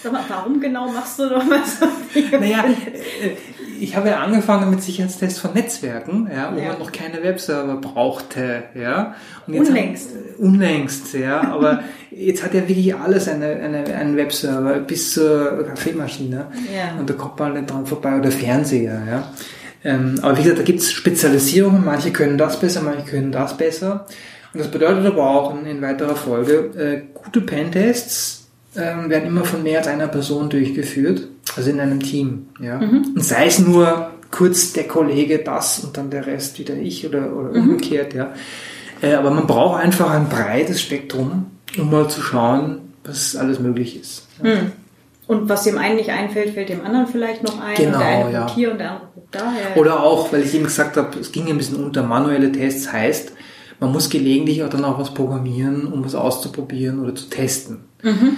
Sag 0.00 0.12
mal, 0.12 0.22
warum 0.28 0.60
genau 0.60 0.88
machst 0.92 1.18
du 1.18 1.28
doch 1.28 1.42
was? 1.50 1.78
naja, 2.30 2.66
äh, 2.66 3.36
ich 3.80 3.96
habe 3.96 4.08
ja 4.08 4.20
angefangen 4.20 4.70
mit 4.70 4.82
Sicherheitstests 4.82 5.38
von 5.38 5.54
Netzwerken, 5.54 6.30
ja, 6.34 6.52
wo 6.54 6.60
ja. 6.60 6.68
man 6.68 6.78
noch 6.78 6.92
keine 6.92 7.22
Webserver 7.22 7.76
brauchte, 7.76 8.64
ja. 8.74 9.14
Und 9.46 9.54
jetzt 9.54 9.68
unlängst. 9.68 10.10
Hat, 10.10 10.38
unlängst, 10.38 11.14
ja. 11.14 11.40
Aber 11.52 11.82
jetzt 12.10 12.44
hat 12.44 12.54
ja 12.54 12.68
wirklich 12.68 12.94
alles 12.94 13.28
eine, 13.28 13.46
eine, 13.46 13.84
einen 13.94 14.16
Webserver 14.16 14.78
bis 14.80 15.14
zur 15.14 15.64
Kaffeemaschine. 15.66 16.46
Ja. 16.74 16.98
Und 16.98 17.08
da 17.08 17.14
kommt 17.14 17.38
man 17.38 17.54
nicht 17.54 17.70
dran 17.70 17.86
vorbei 17.86 18.18
oder 18.18 18.30
Fernseher, 18.30 19.02
ja. 19.08 19.32
Ähm, 19.82 20.18
aber 20.20 20.36
wie 20.36 20.42
gesagt, 20.42 20.58
da 20.58 20.64
gibt 20.64 20.80
es 20.80 20.92
Spezialisierungen. 20.92 21.84
Manche 21.84 22.12
können 22.12 22.36
das 22.36 22.60
besser, 22.60 22.82
manche 22.82 23.04
können 23.04 23.32
das 23.32 23.56
besser. 23.56 24.06
Und 24.52 24.60
das 24.60 24.70
bedeutet 24.70 25.06
aber 25.06 25.26
auch 25.28 25.54
in, 25.54 25.64
in 25.64 25.80
weiterer 25.80 26.16
Folge, 26.16 26.70
äh, 26.76 27.02
gute 27.14 27.40
Pentests 27.40 28.48
äh, 28.74 29.08
werden 29.08 29.26
immer 29.26 29.44
von 29.44 29.62
mehr 29.62 29.78
als 29.78 29.88
einer 29.88 30.08
Person 30.08 30.50
durchgeführt, 30.50 31.28
also 31.56 31.70
in 31.70 31.80
einem 31.80 32.00
Team. 32.00 32.48
Ja? 32.60 32.78
Mhm. 32.78 33.12
Und 33.14 33.24
sei 33.24 33.46
es 33.46 33.58
nur 33.58 34.10
kurz 34.30 34.72
der 34.72 34.86
Kollege 34.86 35.38
das 35.38 35.80
und 35.80 35.96
dann 35.96 36.10
der 36.10 36.26
Rest 36.26 36.58
wieder 36.58 36.74
ich 36.74 37.06
oder, 37.06 37.34
oder 37.34 37.50
mhm. 37.50 37.70
umgekehrt. 37.70 38.14
Ja? 38.14 38.32
Äh, 39.02 39.14
aber 39.14 39.30
man 39.30 39.46
braucht 39.46 39.82
einfach 39.82 40.10
ein 40.10 40.28
breites 40.28 40.80
Spektrum, 40.80 41.46
um 41.78 41.90
mal 41.90 42.08
zu 42.08 42.20
schauen, 42.20 42.80
was 43.04 43.36
alles 43.36 43.58
möglich 43.60 44.00
ist. 44.00 44.26
Ja? 44.42 44.54
Mhm. 44.54 44.72
Und 45.26 45.48
was 45.48 45.62
dem 45.62 45.78
einen 45.78 45.94
nicht 45.94 46.10
einfällt, 46.10 46.54
fällt 46.54 46.70
dem 46.70 46.84
anderen 46.84 47.06
vielleicht 47.06 47.44
noch 47.44 47.60
ein. 47.60 47.76
Genau, 47.76 47.98
und 47.98 48.00
der 48.00 48.08
eine 48.08 48.32
ja. 48.32 48.52
hier 48.52 48.72
und 48.72 48.78
der 48.78 48.90
andere 48.90 49.08
guckt 49.14 49.32
daher. 49.32 49.76
Oder 49.76 50.02
auch, 50.02 50.32
weil 50.32 50.42
ich 50.42 50.52
eben 50.54 50.64
gesagt 50.64 50.96
habe, 50.96 51.20
es 51.20 51.30
ging 51.30 51.46
ein 51.46 51.56
bisschen 51.56 51.84
unter 51.84 52.02
manuelle 52.02 52.50
Tests, 52.50 52.92
heißt, 52.92 53.32
man 53.78 53.92
muss 53.92 54.10
gelegentlich 54.10 54.64
auch 54.64 54.68
dann 54.68 54.84
auch 54.84 54.98
was 54.98 55.14
programmieren, 55.14 55.86
um 55.86 56.04
was 56.04 56.16
auszuprobieren 56.16 57.00
oder 57.00 57.14
zu 57.14 57.30
testen. 57.30 57.84
Mhm. 58.02 58.36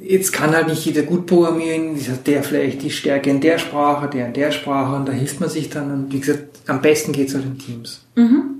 Jetzt 0.00 0.32
kann 0.32 0.54
halt 0.54 0.68
nicht 0.68 0.84
jeder 0.84 1.02
gut 1.02 1.26
programmieren, 1.26 1.98
der 2.24 2.42
vielleicht 2.42 2.82
die 2.82 2.90
Stärke 2.90 3.30
in 3.30 3.40
der 3.40 3.58
Sprache, 3.58 4.08
der 4.08 4.26
in 4.26 4.32
der 4.32 4.52
Sprache 4.52 4.94
und 4.96 5.08
da 5.08 5.12
hilft 5.12 5.40
man 5.40 5.48
sich 5.48 5.70
dann 5.70 5.90
und 5.90 6.12
wie 6.12 6.20
gesagt, 6.20 6.60
am 6.66 6.80
besten 6.80 7.12
geht 7.12 7.28
es 7.28 7.34
halt 7.34 7.44
in 7.44 7.58
Teams. 7.58 8.04
Mhm. 8.14 8.58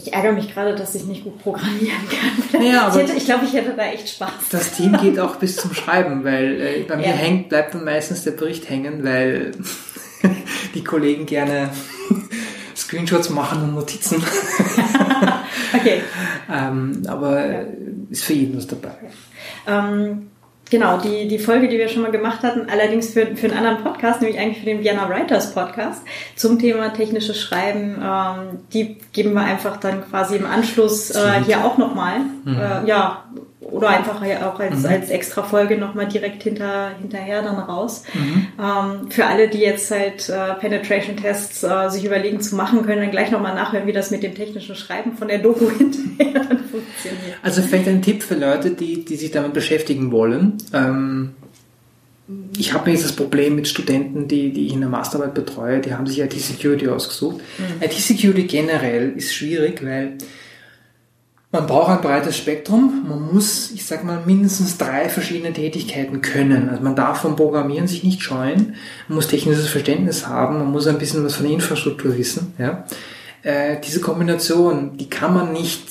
Ich 0.00 0.12
ärgere 0.12 0.32
mich 0.32 0.54
gerade, 0.54 0.76
dass 0.76 0.94
ich 0.94 1.04
nicht 1.04 1.24
gut 1.24 1.42
programmieren 1.42 1.98
kann. 2.08 2.62
Ja, 2.62 2.94
ich, 2.96 3.16
ich 3.16 3.24
glaube, 3.24 3.46
ich 3.46 3.52
hätte 3.52 3.74
da 3.76 3.84
echt 3.84 4.08
Spaß. 4.08 4.30
Das 4.52 4.72
Team 4.76 4.96
geht 4.96 5.18
auch 5.18 5.36
bis 5.36 5.56
zum 5.56 5.74
Schreiben, 5.74 6.22
weil 6.22 6.60
äh, 6.60 6.82
bei 6.86 6.96
mir 6.96 7.06
ja. 7.06 7.12
hängt, 7.12 7.48
bleibt 7.48 7.74
dann 7.74 7.84
meistens 7.84 8.22
der 8.22 8.30
Bericht 8.30 8.70
hängen, 8.70 9.02
weil 9.02 9.52
die 10.74 10.84
Kollegen 10.84 11.26
gerne 11.26 11.70
Screenshots 12.76 13.30
machen 13.30 13.62
und 13.62 13.74
Notizen. 13.74 14.22
okay. 15.74 16.02
ähm, 16.52 17.02
aber 17.06 17.46
ja. 17.46 17.60
ist 18.10 18.24
für 18.24 18.34
jeden 18.34 18.56
was 18.56 18.66
dabei. 18.66 18.96
Ähm, 19.66 20.28
Genau, 20.70 20.98
die, 20.98 21.28
die 21.28 21.38
Folge, 21.38 21.68
die 21.68 21.78
wir 21.78 21.88
schon 21.88 22.02
mal 22.02 22.10
gemacht 22.10 22.42
hatten, 22.42 22.68
allerdings 22.68 23.10
für, 23.10 23.36
für 23.36 23.46
einen 23.46 23.56
anderen 23.56 23.82
Podcast, 23.82 24.20
nämlich 24.20 24.38
eigentlich 24.38 24.58
für 24.58 24.66
den 24.66 24.82
Vienna 24.82 25.08
Writers 25.08 25.54
Podcast 25.54 26.02
zum 26.36 26.58
Thema 26.58 26.92
technisches 26.92 27.40
Schreiben, 27.40 27.96
ähm, 28.02 28.58
die 28.72 28.98
geben 29.12 29.32
wir 29.32 29.42
einfach 29.42 29.78
dann 29.78 30.04
quasi 30.08 30.36
im 30.36 30.44
Anschluss 30.44 31.10
äh, 31.10 31.42
hier 31.44 31.64
auch 31.64 31.78
nochmal. 31.78 32.20
Mhm. 32.44 32.58
Äh, 32.58 32.86
ja, 32.86 33.24
oder 33.70 33.88
einfach 33.88 34.22
auch 34.42 34.60
als, 34.60 34.80
mhm. 34.80 34.86
als 34.86 35.10
extra 35.10 35.42
Folge 35.42 35.76
nochmal 35.76 36.06
direkt 36.06 36.42
hinter, 36.42 36.90
hinterher 37.00 37.42
dann 37.42 37.58
raus. 37.58 38.04
Mhm. 38.14 38.46
Ähm, 38.58 39.10
für 39.10 39.26
alle, 39.26 39.48
die 39.48 39.58
jetzt 39.58 39.90
halt 39.90 40.28
äh, 40.28 40.54
Penetration-Tests 40.54 41.62
äh, 41.64 41.88
sich 41.90 42.04
überlegen 42.04 42.40
zu 42.40 42.56
machen, 42.56 42.84
können 42.84 43.02
dann 43.02 43.10
gleich 43.10 43.30
nochmal 43.30 43.54
nachhören, 43.54 43.86
wie 43.86 43.92
das 43.92 44.10
mit 44.10 44.22
dem 44.22 44.34
technischen 44.34 44.74
Schreiben 44.74 45.16
von 45.16 45.28
der 45.28 45.38
Doku 45.38 45.68
hinterher 45.78 46.32
dann 46.32 46.58
funktioniert. 46.58 47.38
Also 47.42 47.62
vielleicht 47.62 47.88
ein 47.88 48.02
Tipp 48.02 48.22
für 48.22 48.36
Leute, 48.36 48.70
die, 48.70 49.04
die 49.04 49.16
sich 49.16 49.30
damit 49.30 49.52
beschäftigen 49.52 50.12
wollen. 50.12 50.58
Ähm, 50.72 51.34
ich 52.56 52.74
habe 52.74 52.90
jetzt 52.90 53.04
das 53.04 53.12
Problem 53.12 53.54
mit 53.54 53.68
Studenten, 53.68 54.28
die, 54.28 54.52
die 54.52 54.66
ich 54.66 54.74
in 54.74 54.80
der 54.80 54.90
Masterarbeit 54.90 55.34
betreue, 55.34 55.80
die 55.80 55.94
haben 55.94 56.06
sich 56.06 56.20
IT-Security 56.20 56.88
ausgesucht. 56.88 57.40
Mhm. 57.58 57.82
IT-Security 57.82 58.44
generell 58.44 59.12
ist 59.16 59.34
schwierig, 59.34 59.82
weil 59.84 60.18
man 61.50 61.66
braucht 61.66 61.90
ein 61.90 62.00
breites 62.02 62.36
Spektrum. 62.36 63.06
Man 63.08 63.32
muss, 63.32 63.70
ich 63.70 63.86
sag 63.86 64.04
mal, 64.04 64.22
mindestens 64.26 64.76
drei 64.76 65.08
verschiedene 65.08 65.52
Tätigkeiten 65.52 66.20
können. 66.20 66.68
Also 66.68 66.82
man 66.82 66.94
darf 66.94 67.22
vom 67.22 67.36
Programmieren 67.36 67.88
sich 67.88 68.04
nicht 68.04 68.22
scheuen. 68.22 68.74
Man 69.08 69.16
muss 69.16 69.28
technisches 69.28 69.68
Verständnis 69.68 70.26
haben. 70.26 70.58
Man 70.58 70.70
muss 70.70 70.86
ein 70.86 70.98
bisschen 70.98 71.24
was 71.24 71.36
von 71.36 71.46
der 71.46 71.54
Infrastruktur 71.54 72.16
wissen. 72.18 72.52
Ja. 72.58 72.84
Äh, 73.42 73.80
diese 73.80 74.00
Kombination, 74.00 74.98
die 74.98 75.08
kann 75.08 75.32
man 75.32 75.54
nicht, 75.54 75.84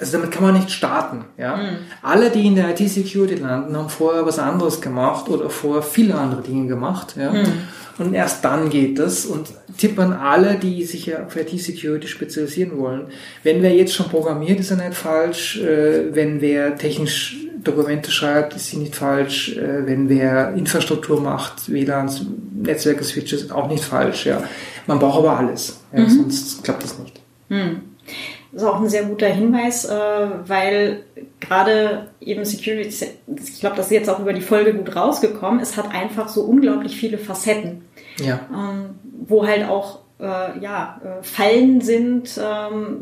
also 0.00 0.12
damit 0.12 0.30
kann 0.30 0.42
man 0.42 0.54
nicht 0.54 0.70
starten. 0.70 1.26
Ja. 1.36 1.56
Mhm. 1.56 1.76
Alle, 2.00 2.30
die 2.30 2.46
in 2.46 2.54
der 2.54 2.70
IT-Security 2.70 3.34
landen, 3.34 3.76
haben 3.76 3.90
vorher 3.90 4.24
was 4.24 4.38
anderes 4.38 4.80
gemacht 4.80 5.28
oder 5.28 5.50
vorher 5.50 5.82
viele 5.82 6.14
andere 6.14 6.40
Dinge 6.40 6.66
gemacht. 6.66 7.14
Ja. 7.18 7.30
Mhm. 7.30 7.52
Und 7.98 8.14
erst 8.14 8.44
dann 8.44 8.68
geht 8.68 8.98
das. 8.98 9.24
Und 9.24 9.48
Tipp 9.78 9.98
an 9.98 10.12
alle, 10.12 10.56
die 10.56 10.84
sich 10.84 11.06
ja 11.06 11.26
auf 11.26 11.36
IT-Security 11.36 12.06
spezialisieren 12.08 12.78
wollen. 12.78 13.06
Wenn 13.42 13.62
wer 13.62 13.74
jetzt 13.74 13.94
schon 13.94 14.08
programmiert, 14.08 14.60
ist 14.60 14.70
er 14.70 14.76
nicht 14.76 14.94
falsch. 14.94 15.58
Äh, 15.58 16.14
wenn 16.14 16.40
wer 16.40 16.76
technisch 16.76 17.36
Dokumente 17.62 18.10
schreibt, 18.10 18.54
ist 18.54 18.66
sie 18.66 18.76
nicht 18.76 18.94
falsch. 18.94 19.56
Äh, 19.56 19.86
wenn 19.86 20.08
wer 20.08 20.54
Infrastruktur 20.54 21.20
macht, 21.20 21.70
WLANs, 21.72 22.26
Netzwerke, 22.54 23.04
Switches, 23.04 23.50
auch 23.50 23.68
nicht 23.68 23.84
falsch. 23.84 24.26
Ja. 24.26 24.42
Man 24.86 24.98
braucht 24.98 25.18
aber 25.18 25.38
alles. 25.38 25.80
Ja, 25.92 26.00
mhm. 26.00 26.10
Sonst 26.10 26.64
klappt 26.64 26.84
das 26.84 26.98
nicht. 26.98 27.20
Mhm. 27.48 27.80
Das 28.56 28.62
ist 28.62 28.68
auch 28.70 28.80
ein 28.80 28.88
sehr 28.88 29.02
guter 29.02 29.26
Hinweis, 29.26 29.84
äh, 29.84 30.28
weil 30.46 31.04
gerade 31.40 32.06
eben 32.22 32.42
Security, 32.46 32.88
ich 33.36 33.60
glaube, 33.60 33.76
das 33.76 33.86
ist 33.86 33.92
jetzt 33.92 34.08
auch 34.08 34.18
über 34.18 34.32
die 34.32 34.40
Folge 34.40 34.72
gut 34.72 34.96
rausgekommen, 34.96 35.60
es 35.60 35.76
hat 35.76 35.94
einfach 35.94 36.28
so 36.28 36.40
unglaublich 36.40 36.96
viele 36.96 37.18
Facetten. 37.18 37.82
Ja. 38.18 38.40
Ähm, 38.50 38.94
wo 39.28 39.46
halt 39.46 39.68
auch 39.68 39.98
äh, 40.18 40.58
ja, 40.60 41.00
äh, 41.04 41.22
Fallen 41.22 41.80
sind. 41.82 42.40
Ähm, 42.42 42.96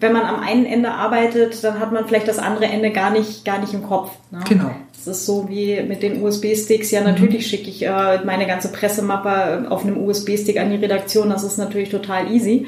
wenn 0.00 0.12
man 0.12 0.26
am 0.26 0.40
einen 0.40 0.66
Ende 0.66 0.90
arbeitet, 0.90 1.64
dann 1.64 1.80
hat 1.80 1.92
man 1.92 2.06
vielleicht 2.06 2.28
das 2.28 2.38
andere 2.38 2.66
Ende 2.66 2.90
gar 2.90 3.10
nicht, 3.10 3.46
gar 3.46 3.58
nicht 3.58 3.72
im 3.72 3.82
Kopf. 3.82 4.10
Ne? 4.30 4.40
Genau. 4.46 4.70
Das 4.92 5.06
ist 5.06 5.26
so 5.26 5.48
wie 5.48 5.82
mit 5.82 6.02
den 6.02 6.22
USB-Sticks. 6.22 6.90
Ja, 6.90 7.00
natürlich 7.00 7.46
mhm. 7.46 7.48
schicke 7.48 7.70
ich 7.70 7.86
äh, 7.86 8.18
meine 8.24 8.46
ganze 8.46 8.70
Pressemappe 8.70 9.70
auf 9.70 9.84
einem 9.84 9.96
USB-Stick 10.04 10.60
an 10.60 10.70
die 10.70 10.76
Redaktion. 10.76 11.30
Das 11.30 11.44
ist 11.44 11.56
natürlich 11.56 11.88
total 11.88 12.30
easy. 12.30 12.66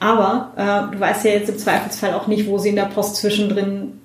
Aber 0.00 0.52
äh, 0.56 0.94
du 0.94 1.00
weißt 1.00 1.24
ja 1.24 1.32
jetzt 1.32 1.48
im 1.48 1.58
Zweifelsfall 1.58 2.14
auch 2.14 2.28
nicht, 2.28 2.46
wo 2.46 2.58
sie 2.58 2.68
in 2.70 2.76
der 2.76 2.84
Post 2.84 3.16
zwischendrin, 3.16 4.00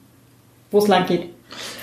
wo 0.72 0.80
es 0.80 0.88
lang 0.88 1.06
geht. 1.06 1.30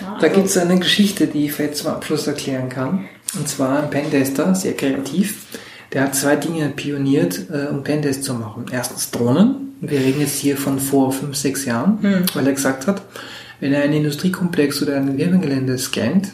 Ja, 0.01 0.17
da 0.21 0.27
also, 0.27 0.35
gibt 0.35 0.47
es 0.47 0.59
eine 0.59 0.79
Geschichte, 0.79 1.29
die 1.29 1.47
ich 1.47 1.53
vielleicht 1.53 1.77
zum 1.77 1.89
Abschluss 1.89 2.27
erklären 2.27 2.69
kann. 2.69 3.05
Und 3.39 3.49
zwar 3.49 3.83
ein 3.83 3.91
Pentester, 3.91 4.55
sehr 4.55 4.75
kreativ. 4.75 5.47
Der 5.93 6.03
hat 6.03 6.15
zwei 6.15 6.37
Dinge 6.37 6.69
pioniert, 6.71 7.51
äh, 7.51 7.67
um 7.69 7.85
Pentest 7.85 8.25
zu 8.25 8.35
machen. 8.35 8.67
Erstens 8.73 9.11
Drohnen. 9.11 9.75
Wir 9.81 10.01
reden 10.01 10.21
jetzt 10.21 10.39
hier 10.39 10.57
von 10.57 10.79
vor 10.79 11.13
fünf, 11.13 11.37
sechs 11.37 11.65
Jahren, 11.65 12.03
hm. 12.03 12.25
weil 12.35 12.47
er 12.47 12.53
gesagt 12.53 12.87
hat, 12.87 13.03
wenn 13.61 13.73
er 13.73 13.83
einen 13.83 13.95
Industriekomplex 13.95 14.83
oder 14.83 14.97
ein 14.97 15.17
Firmengelände 15.17 15.79
scannt, 15.79 16.33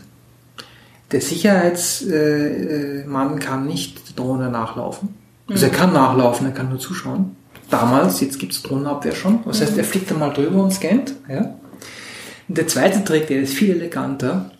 der 1.12 1.20
Sicherheitsmann 1.20 3.38
kann 3.38 3.66
nicht 3.66 4.08
der 4.08 4.16
Drohne 4.16 4.50
nachlaufen. 4.50 5.14
Also 5.48 5.66
er 5.66 5.72
kann 5.72 5.92
nachlaufen, 5.92 6.46
er 6.46 6.52
kann 6.52 6.70
nur 6.70 6.80
zuschauen. 6.80 7.36
Damals, 7.70 8.20
jetzt 8.20 8.38
gibt 8.38 8.52
es 8.52 8.62
Drohnenabwehr 8.62 9.14
schon. 9.14 9.40
Das 9.44 9.60
heißt, 9.60 9.76
er 9.76 9.84
fliegt 9.84 10.10
einmal 10.12 10.32
drüber 10.32 10.62
und 10.62 10.72
scannt. 10.72 11.14
Ja. 11.28 11.56
Und 12.48 12.58
der 12.58 12.68
zweite 12.68 13.02
Trick, 13.04 13.26
der 13.26 13.40
ist 13.40 13.54
viel 13.54 13.70
eleganter. 13.70 14.50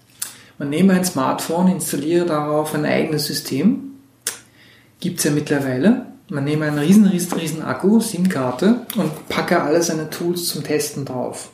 Man 0.59 0.71
nehme 0.71 0.95
ein 0.95 1.05
Smartphone, 1.05 1.69
installiere 1.69 2.27
darauf 2.27 2.75
ein 2.75 2.85
eigenes 2.85 3.27
System. 3.27 3.93
Gibt's 5.01 5.25
ja 5.25 5.31
mittlerweile. 5.31 6.07
Man 6.29 6.45
nehme 6.45 6.67
einen 6.67 6.79
riesen, 6.79 7.07
riesen, 7.07 7.35
riesen 7.35 7.63
Akku, 7.63 8.01
SIM-Karte 8.01 8.87
und 8.97 9.29
packe 9.29 9.63
alle 9.63 9.83
seine 9.83 10.11
Tools 10.11 10.47
zum 10.47 10.65
Testen 10.65 11.05
drauf. 11.05 11.51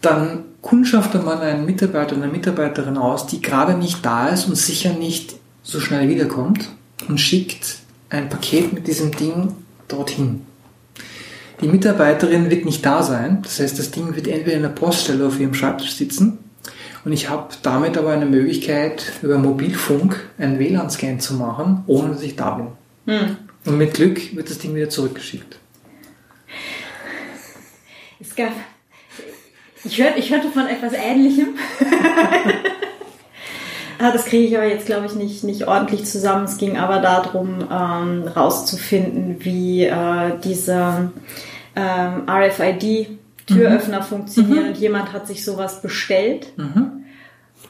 Dann 0.00 0.44
kundschaftet 0.62 1.24
man 1.24 1.38
einen 1.38 1.64
Mitarbeiter 1.64 2.16
oder 2.16 2.24
eine 2.24 2.32
Mitarbeiterin 2.32 2.96
aus, 2.96 3.26
die 3.26 3.40
gerade 3.40 3.74
nicht 3.74 4.04
da 4.04 4.28
ist 4.28 4.46
und 4.46 4.56
sicher 4.56 4.92
nicht 4.92 5.36
so 5.62 5.78
schnell 5.78 6.08
wiederkommt 6.08 6.68
und 7.08 7.18
schickt 7.20 7.78
ein 8.10 8.28
Paket 8.28 8.72
mit 8.72 8.86
diesem 8.88 9.12
Ding 9.12 9.54
dorthin. 9.86 10.47
Die 11.60 11.68
Mitarbeiterin 11.68 12.50
wird 12.50 12.64
nicht 12.64 12.86
da 12.86 13.02
sein, 13.02 13.40
das 13.42 13.58
heißt, 13.58 13.78
das 13.78 13.90
Ding 13.90 14.14
wird 14.14 14.28
entweder 14.28 14.56
in 14.56 14.62
der 14.62 14.68
Poststelle 14.68 15.26
auf 15.26 15.40
ihrem 15.40 15.54
Schreibtisch 15.54 15.94
sitzen 15.96 16.38
und 17.04 17.12
ich 17.12 17.28
habe 17.28 17.48
damit 17.62 17.96
aber 17.96 18.12
eine 18.12 18.26
Möglichkeit, 18.26 19.12
über 19.22 19.38
Mobilfunk 19.38 20.28
einen 20.38 20.58
WLAN-Scan 20.58 21.18
zu 21.18 21.34
machen, 21.34 21.82
ohne 21.86 22.10
dass 22.10 22.22
ich 22.22 22.36
da 22.36 22.50
bin. 22.50 22.66
Hm. 23.06 23.36
Und 23.64 23.78
mit 23.78 23.94
Glück 23.94 24.36
wird 24.36 24.50
das 24.50 24.58
Ding 24.58 24.74
wieder 24.74 24.88
zurückgeschickt. 24.88 25.58
Es 28.20 28.34
gab. 28.34 28.52
Ich, 29.84 29.98
hör, 30.00 30.16
ich 30.16 30.30
hörte 30.30 30.50
von 30.50 30.66
etwas 30.66 30.92
Ähnlichem. 30.92 31.56
Ah, 33.98 34.12
das 34.12 34.26
kriege 34.26 34.44
ich 34.44 34.56
aber 34.56 34.66
jetzt, 34.66 34.86
glaube 34.86 35.06
ich, 35.06 35.14
nicht, 35.14 35.44
nicht 35.44 35.66
ordentlich 35.66 36.04
zusammen. 36.04 36.44
Es 36.44 36.56
ging 36.56 36.78
aber 36.78 37.00
darum, 37.00 37.66
ähm, 37.70 38.28
rauszufinden, 38.28 39.36
wie 39.44 39.84
äh, 39.84 40.32
diese 40.42 41.10
ähm, 41.74 42.22
RFID-Türöffner 42.28 44.00
mhm. 44.00 44.04
funktionieren. 44.04 44.64
Mhm. 44.64 44.68
Und 44.70 44.78
jemand 44.78 45.12
hat 45.12 45.26
sich 45.26 45.44
sowas 45.44 45.82
bestellt. 45.82 46.52
Mhm. 46.56 47.04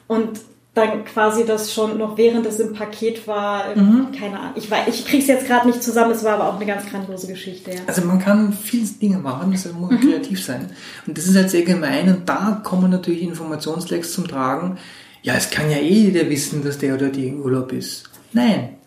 Und 0.07 0.39
dann 0.75 1.03
quasi 1.03 1.45
das 1.45 1.73
schon 1.73 1.97
noch 1.97 2.17
während 2.17 2.45
es 2.45 2.59
im 2.59 2.73
Paket 2.73 3.27
war, 3.27 3.75
mhm. 3.75 4.11
keine 4.17 4.39
Ahnung. 4.39 4.53
Ich, 4.55 4.69
ich 4.87 5.05
kriege 5.05 5.21
es 5.21 5.27
jetzt 5.27 5.47
gerade 5.47 5.67
nicht 5.67 5.83
zusammen, 5.83 6.11
es 6.11 6.23
war 6.23 6.35
aber 6.35 6.47
auch 6.47 6.55
eine 6.55 6.65
ganz 6.65 6.85
grandiose 6.85 7.27
Geschichte. 7.27 7.71
Ja. 7.71 7.79
Also 7.87 8.03
man 8.03 8.19
kann 8.19 8.53
viele 8.53 8.85
Dinge 8.85 9.17
machen, 9.17 9.51
das 9.51 9.71
muss 9.73 9.91
mhm. 9.91 9.99
kreativ 9.99 10.43
sein. 10.43 10.69
Und 11.07 11.17
das 11.17 11.25
ist 11.25 11.35
halt 11.35 11.49
sehr 11.49 11.63
gemein 11.63 12.07
und 12.09 12.29
da 12.29 12.61
kommen 12.63 12.91
natürlich 12.91 13.23
Informationslecks 13.23 14.13
zum 14.13 14.27
Tragen. 14.27 14.77
Ja, 15.21 15.35
es 15.35 15.49
kann 15.49 15.69
ja 15.69 15.77
eh 15.77 15.87
jeder 15.87 16.29
wissen, 16.29 16.63
dass 16.63 16.77
der 16.77 16.95
oder 16.95 17.09
die 17.09 17.27
im 17.27 17.41
Urlaub 17.41 17.71
ist. 17.73 18.09
Nein, 18.31 18.77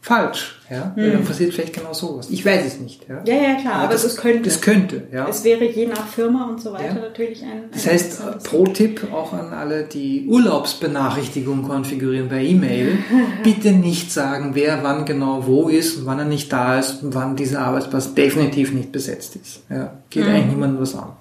falsch. 0.00 0.60
Ja? 0.70 0.92
Mhm. 0.96 1.12
Dann 1.12 1.24
passiert 1.24 1.52
vielleicht 1.52 1.74
genau 1.74 1.92
sowas. 1.92 2.28
Ich 2.30 2.44
weiß 2.44 2.64
es 2.64 2.80
nicht. 2.80 3.06
Ja, 3.08 3.22
ja, 3.24 3.34
ja 3.34 3.54
klar, 3.60 3.74
aber, 3.74 3.84
aber 3.84 3.92
das, 3.92 4.04
es 4.04 4.16
könnte. 4.16 4.42
Das 4.42 4.60
könnte, 4.60 5.02
ja. 5.12 5.28
Es 5.28 5.44
wäre 5.44 5.64
je 5.64 5.86
nach 5.86 6.06
Firma 6.06 6.48
und 6.48 6.60
so 6.60 6.72
weiter 6.72 6.94
ja. 6.96 7.00
natürlich 7.00 7.42
ein. 7.42 7.64
Das 7.72 7.86
heißt, 7.86 8.44
Pro-Tipp 8.44 9.12
auch 9.12 9.32
an 9.32 9.52
alle, 9.52 9.84
die 9.84 10.26
Urlaubsbenachrichtigung 10.28 11.62
konfigurieren 11.62 12.28
bei 12.28 12.44
E-Mail. 12.44 12.98
bitte 13.44 13.72
nicht 13.72 14.12
sagen, 14.12 14.54
wer 14.54 14.82
wann 14.82 15.04
genau 15.04 15.46
wo 15.46 15.68
ist 15.68 15.98
und 15.98 16.06
wann 16.06 16.18
er 16.18 16.24
nicht 16.24 16.52
da 16.52 16.78
ist 16.78 17.02
und 17.02 17.14
wann 17.14 17.36
dieser 17.36 17.60
Arbeitsplatz 17.60 18.14
definitiv 18.14 18.72
nicht 18.72 18.92
besetzt 18.92 19.36
ist. 19.36 19.62
Ja, 19.68 19.98
geht 20.08 20.24
mhm. 20.24 20.30
eigentlich 20.30 20.46
niemandem 20.46 20.80
was 20.80 20.94
an. 20.94 21.12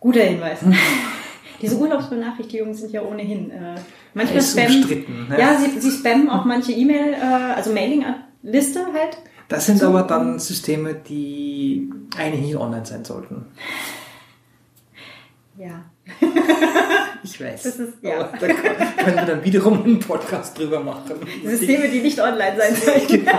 Guter 0.00 0.20
Hinweis. 0.22 0.58
Diese 1.62 1.76
Urlaubsbenachrichtigungen 1.76 2.74
sind 2.74 2.92
ja 2.92 3.02
ohnehin 3.02 3.50
äh, 3.50 3.76
manchmal 4.12 4.42
spammen. 4.42 5.04
Ne? 5.28 5.36
Ja, 5.38 5.58
sie, 5.58 5.80
sie 5.80 5.90
spammen 5.90 6.28
auch 6.28 6.44
manche 6.44 6.72
E-Mail, 6.72 7.14
äh, 7.14 7.54
also 7.54 7.72
Mailing-Liste 7.72 8.80
halt. 8.92 9.18
Das 9.48 9.66
sind 9.66 9.78
so. 9.78 9.86
aber 9.86 10.02
dann 10.02 10.38
Systeme, 10.38 10.94
die 10.94 11.90
eigentlich 12.16 12.42
nicht 12.42 12.56
online 12.56 12.86
sein 12.86 13.04
sollten. 13.04 13.46
Ja. 15.58 15.84
Ich 17.24 17.40
weiß. 17.40 17.62
Das 17.62 17.78
ist, 17.78 17.94
ja. 18.02 18.20
Aber 18.20 18.36
da 18.36 18.46
können 18.48 19.16
wir 19.16 19.24
dann 19.24 19.42
wiederum 19.42 19.82
einen 19.82 19.98
Podcast 19.98 20.58
drüber 20.58 20.80
machen. 20.80 21.14
Systeme, 21.42 21.88
die 21.88 22.00
nicht 22.00 22.20
online 22.20 22.58
sein 22.58 22.76
sollten. 22.84 23.24
Genau. 23.24 23.32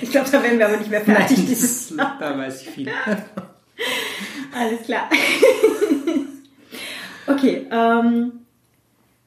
ich 0.00 0.10
glaube, 0.12 0.30
da 0.30 0.40
werden 0.40 0.58
wir 0.58 0.66
aber 0.66 0.76
nicht 0.76 0.90
mehr 0.90 1.00
fertig. 1.00 1.38
Nein, 1.38 1.48
das, 1.50 1.92
da 2.20 2.38
weiß 2.38 2.62
ich 2.62 2.70
viel. 2.70 2.92
Alles 4.54 4.82
klar. 4.82 5.08
okay, 7.26 7.66
ähm, 7.70 8.32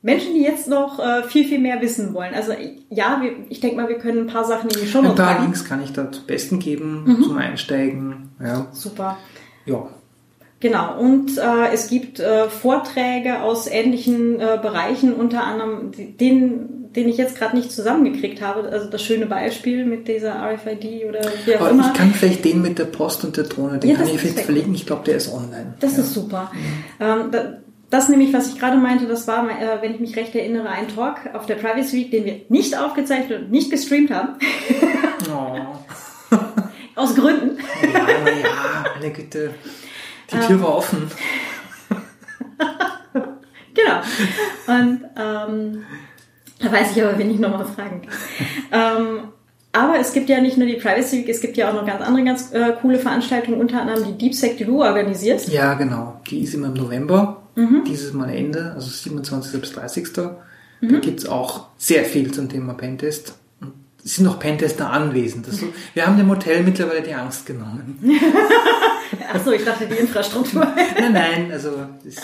Menschen, 0.01 0.33
die 0.35 0.41
jetzt 0.41 0.67
noch 0.67 0.99
äh, 0.99 1.23
viel, 1.23 1.45
viel 1.45 1.59
mehr 1.59 1.81
wissen 1.81 2.13
wollen. 2.13 2.33
Also 2.33 2.53
ja, 2.89 3.19
wir, 3.21 3.31
ich 3.49 3.59
denke 3.59 3.75
mal, 3.75 3.89
wir 3.89 3.97
können 3.97 4.21
ein 4.21 4.27
paar 4.27 4.45
Sachen 4.45 4.69
in 4.69 4.81
die 4.81 4.87
Show 4.87 4.99
Ein 4.99 5.15
paar 5.15 5.41
Links 5.41 5.65
kann 5.65 5.83
ich 5.83 5.91
da 5.91 6.11
zum 6.11 6.25
Besten 6.25 6.59
geben, 6.59 7.03
mhm. 7.05 7.23
zum 7.23 7.37
Einsteigen. 7.37 8.29
Ja. 8.39 8.67
Super. 8.71 9.17
Ja. 9.65 9.87
Genau, 10.59 10.99
und 10.99 11.37
äh, 11.37 11.71
es 11.71 11.87
gibt 11.87 12.19
äh, 12.19 12.49
Vorträge 12.49 13.41
aus 13.41 13.67
ähnlichen 13.67 14.39
äh, 14.39 14.57
Bereichen, 14.59 15.13
unter 15.13 15.43
anderem 15.43 15.91
den, 15.91 16.76
den 16.97 17.07
ich 17.07 17.17
jetzt 17.17 17.37
gerade 17.37 17.55
nicht 17.55 17.71
zusammengekriegt 17.71 18.41
habe. 18.41 18.67
Also 18.69 18.89
das 18.89 19.03
schöne 19.03 19.27
Beispiel 19.27 19.85
mit 19.85 20.07
dieser 20.07 20.33
RFID 20.33 21.05
oder 21.07 21.21
wie 21.45 21.55
auch 21.55 21.61
Aber 21.61 21.69
immer. 21.69 21.91
Ich 21.91 21.93
kann 21.93 22.11
vielleicht 22.11 22.43
den 22.43 22.63
mit 22.63 22.79
der 22.79 22.85
Post 22.85 23.23
und 23.23 23.37
der 23.37 23.43
Drohne, 23.43 23.77
den 23.77 23.91
ja, 23.91 23.97
kann 23.97 24.07
ich 24.07 24.19
vielleicht 24.19 24.39
verlinken. 24.39 24.73
Ich 24.73 24.87
glaube, 24.87 25.03
der 25.05 25.17
ist 25.17 25.31
online. 25.31 25.75
Das 25.79 25.95
ja. 25.95 25.99
ist 25.99 26.15
super. 26.15 26.51
Mhm. 26.51 26.59
Ähm, 26.99 27.31
da, 27.31 27.57
das 27.91 28.09
nämlich, 28.09 28.33
was 28.33 28.47
ich 28.49 28.59
gerade 28.59 28.77
meinte, 28.77 29.05
das 29.05 29.27
war, 29.27 29.47
äh, 29.47 29.81
wenn 29.81 29.93
ich 29.93 29.99
mich 29.99 30.17
recht 30.17 30.33
erinnere, 30.33 30.69
ein 30.69 30.87
Talk 30.87 31.17
auf 31.33 31.45
der 31.45 31.55
Privacy 31.55 31.97
Week, 31.97 32.09
den 32.11 32.25
wir 32.25 32.41
nicht 32.49 32.75
aufgezeichnet 32.75 33.43
und 33.43 33.51
nicht 33.51 33.69
gestreamt 33.71 34.11
haben. 34.11 34.33
Oh. 35.29 35.57
Aus 36.95 37.13
Gründen. 37.15 37.57
Ja, 37.81 37.99
ja, 37.99 38.85
meine 38.95 39.11
Güte. 39.11 39.53
Die 40.31 40.37
Tür 40.37 40.51
ähm, 40.51 40.61
war 40.61 40.77
offen. 40.77 41.11
genau. 43.73 44.01
Und 44.67 45.01
ähm, 45.17 45.83
da 46.59 46.71
weiß 46.71 46.95
ich 46.95 47.03
aber, 47.03 47.17
wen 47.17 47.31
ich 47.31 47.39
nochmal 47.39 47.65
fragen 47.65 48.01
kann. 48.01 48.13
ähm, 48.71 49.19
aber 49.73 49.99
es 49.99 50.11
gibt 50.13 50.27
ja 50.29 50.41
nicht 50.41 50.57
nur 50.57 50.65
die 50.65 50.75
Privacy 50.75 51.19
Week, 51.19 51.29
es 51.29 51.39
gibt 51.39 51.55
ja 51.55 51.69
auch 51.69 51.73
noch 51.73 51.85
ganz 51.85 52.01
andere 52.01 52.23
ganz 52.23 52.51
äh, 52.51 52.73
coole 52.81 52.97
Veranstaltungen, 52.97 53.59
unter 53.59 53.81
anderem 53.81 54.05
die 54.05 54.17
DeepSec, 54.17 54.57
die 54.57 54.65
du 54.65 54.81
organisierst. 54.81 55.49
Ja, 55.49 55.75
genau. 55.75 56.19
Die 56.29 56.41
ist 56.41 56.55
immer 56.55 56.67
im 56.67 56.73
November, 56.73 57.43
mhm. 57.55 57.83
dieses 57.85 58.13
Mal 58.13 58.29
Ende, 58.29 58.71
also 58.73 58.89
27. 58.89 59.61
bis 59.61 59.73
30. 59.73 60.07
Mhm. 60.81 60.93
Da 60.93 60.99
gibt's 60.99 61.27
auch 61.27 61.67
sehr 61.77 62.05
viel 62.05 62.31
zum 62.31 62.49
Thema 62.49 62.73
Pentest. 62.73 63.35
Es 64.03 64.15
sind 64.15 64.25
noch 64.25 64.39
Pentester 64.39 64.89
anwesend. 64.89 65.47
Das, 65.47 65.59
wir 65.93 66.07
haben 66.07 66.17
dem 66.17 66.29
Hotel 66.29 66.63
mittlerweile 66.63 67.01
die 67.01 67.13
Angst 67.13 67.45
genommen. 67.45 67.99
Achso, 69.33 69.51
ich 69.51 69.65
dachte 69.65 69.85
die 69.85 69.95
Infrastruktur. 69.95 70.65
nein, 70.97 71.13
nein, 71.13 71.51
also 71.51 71.71
es 72.07 72.15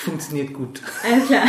funktioniert 0.00 0.52
gut. 0.52 0.82
Alles 1.04 1.28
klar. 1.28 1.44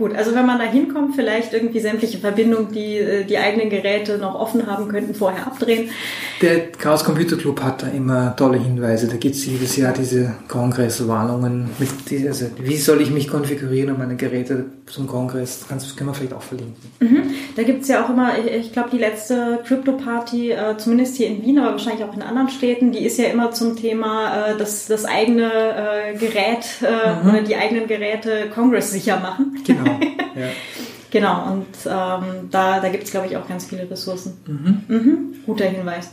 Gut, 0.00 0.16
also 0.16 0.34
wenn 0.34 0.46
man 0.46 0.58
da 0.58 0.64
hinkommt, 0.64 1.14
vielleicht 1.14 1.52
irgendwie 1.52 1.78
sämtliche 1.78 2.16
Verbindungen, 2.16 2.72
die 2.72 2.96
äh, 2.96 3.24
die 3.24 3.36
eigenen 3.36 3.68
Geräte 3.68 4.16
noch 4.16 4.34
offen 4.34 4.66
haben 4.66 4.88
könnten, 4.88 5.14
vorher 5.14 5.46
abdrehen. 5.46 5.90
Der 6.40 6.72
Chaos 6.72 7.04
Computer 7.04 7.36
Club 7.36 7.62
hat 7.62 7.82
da 7.82 7.88
immer 7.88 8.34
tolle 8.34 8.56
Hinweise. 8.56 9.08
Da 9.08 9.16
gibt 9.16 9.34
es 9.34 9.44
jedes 9.44 9.76
Jahr 9.76 9.92
diese 9.92 10.36
Kongresswarnungen. 10.48 11.68
Mit 11.78 12.26
also 12.26 12.46
wie 12.62 12.78
soll 12.78 13.02
ich 13.02 13.10
mich 13.10 13.28
konfigurieren, 13.28 13.92
um 13.92 13.98
meine 13.98 14.16
Geräte 14.16 14.64
zum 14.86 15.06
Kongress? 15.06 15.66
Das 15.68 15.94
können 15.94 16.08
wir 16.08 16.14
vielleicht 16.14 16.32
auch 16.32 16.40
verlinken. 16.40 16.76
Mhm. 17.00 17.34
Da 17.54 17.62
gibt 17.62 17.82
es 17.82 17.88
ja 17.88 18.02
auch 18.02 18.08
immer, 18.08 18.38
ich, 18.38 18.50
ich 18.50 18.72
glaube, 18.72 18.88
die 18.90 18.98
letzte 18.98 19.58
Crypto 19.66 19.92
Party, 19.92 20.52
äh, 20.52 20.78
zumindest 20.78 21.18
hier 21.18 21.26
in 21.26 21.44
Wien, 21.44 21.58
aber 21.58 21.72
wahrscheinlich 21.72 22.04
auch 22.04 22.16
in 22.16 22.22
anderen 22.22 22.48
Städten, 22.48 22.90
die 22.90 23.04
ist 23.04 23.18
ja 23.18 23.26
immer 23.26 23.50
zum 23.50 23.76
Thema 23.76 24.52
äh, 24.52 24.56
das, 24.56 24.86
das 24.86 25.04
eigene 25.04 25.50
äh, 25.52 26.16
Gerät 26.16 26.64
äh, 26.80 27.22
mhm. 27.22 27.28
oder 27.28 27.42
die 27.42 27.56
eigenen 27.56 27.86
Geräte 27.86 28.48
Kongress 28.54 28.92
sicher 28.92 29.20
machen. 29.20 29.58
Genau. 29.66 29.89
ja. 30.34 30.48
Genau, 31.10 31.52
und 31.52 31.66
ähm, 31.86 32.48
da, 32.50 32.80
da 32.80 32.88
gibt 32.88 33.04
es, 33.04 33.10
glaube 33.10 33.26
ich, 33.26 33.36
auch 33.36 33.48
ganz 33.48 33.66
viele 33.66 33.90
Ressourcen. 33.90 34.38
Mhm. 34.46 34.84
Mhm, 34.86 35.34
guter 35.44 35.66
Hinweis. 35.66 36.10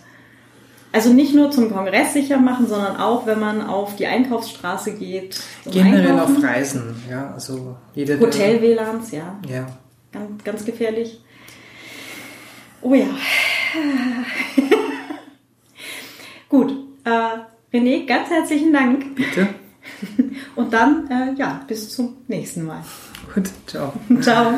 Also 0.91 1.13
nicht 1.13 1.35
nur 1.35 1.51
zum 1.51 1.71
Kongress 1.71 2.13
sicher 2.13 2.37
machen, 2.37 2.67
sondern 2.67 2.97
auch, 2.97 3.27
wenn 3.27 3.39
man 3.39 3.61
auf 3.61 3.95
die 3.97 4.07
Einkaufsstraße 4.07 4.93
geht. 4.95 5.39
Generell 5.65 6.11
Einkaufen. 6.11 6.37
auf 6.37 6.43
Reisen, 6.43 7.03
ja. 7.09 7.31
Also 7.33 7.77
Hotel-WLANs, 7.95 9.11
ja. 9.11 9.39
Ja. 9.47 9.67
Ganz, 10.11 10.43
ganz 10.43 10.65
gefährlich. 10.65 11.21
Oh 12.81 12.93
ja. 12.93 13.05
Gut. 16.49 16.73
Äh, 17.03 17.75
René, 17.75 18.05
ganz 18.05 18.29
herzlichen 18.29 18.71
Dank. 18.71 19.15
Bitte. 19.15 19.49
Und 20.55 20.73
dann, 20.73 21.09
äh, 21.11 21.33
ja, 21.37 21.63
bis 21.67 21.89
zum 21.89 22.17
nächsten 22.27 22.65
Mal. 22.65 22.81
Gut, 23.37 23.51
ciao. 23.67 23.93
Ciao. 24.19 24.57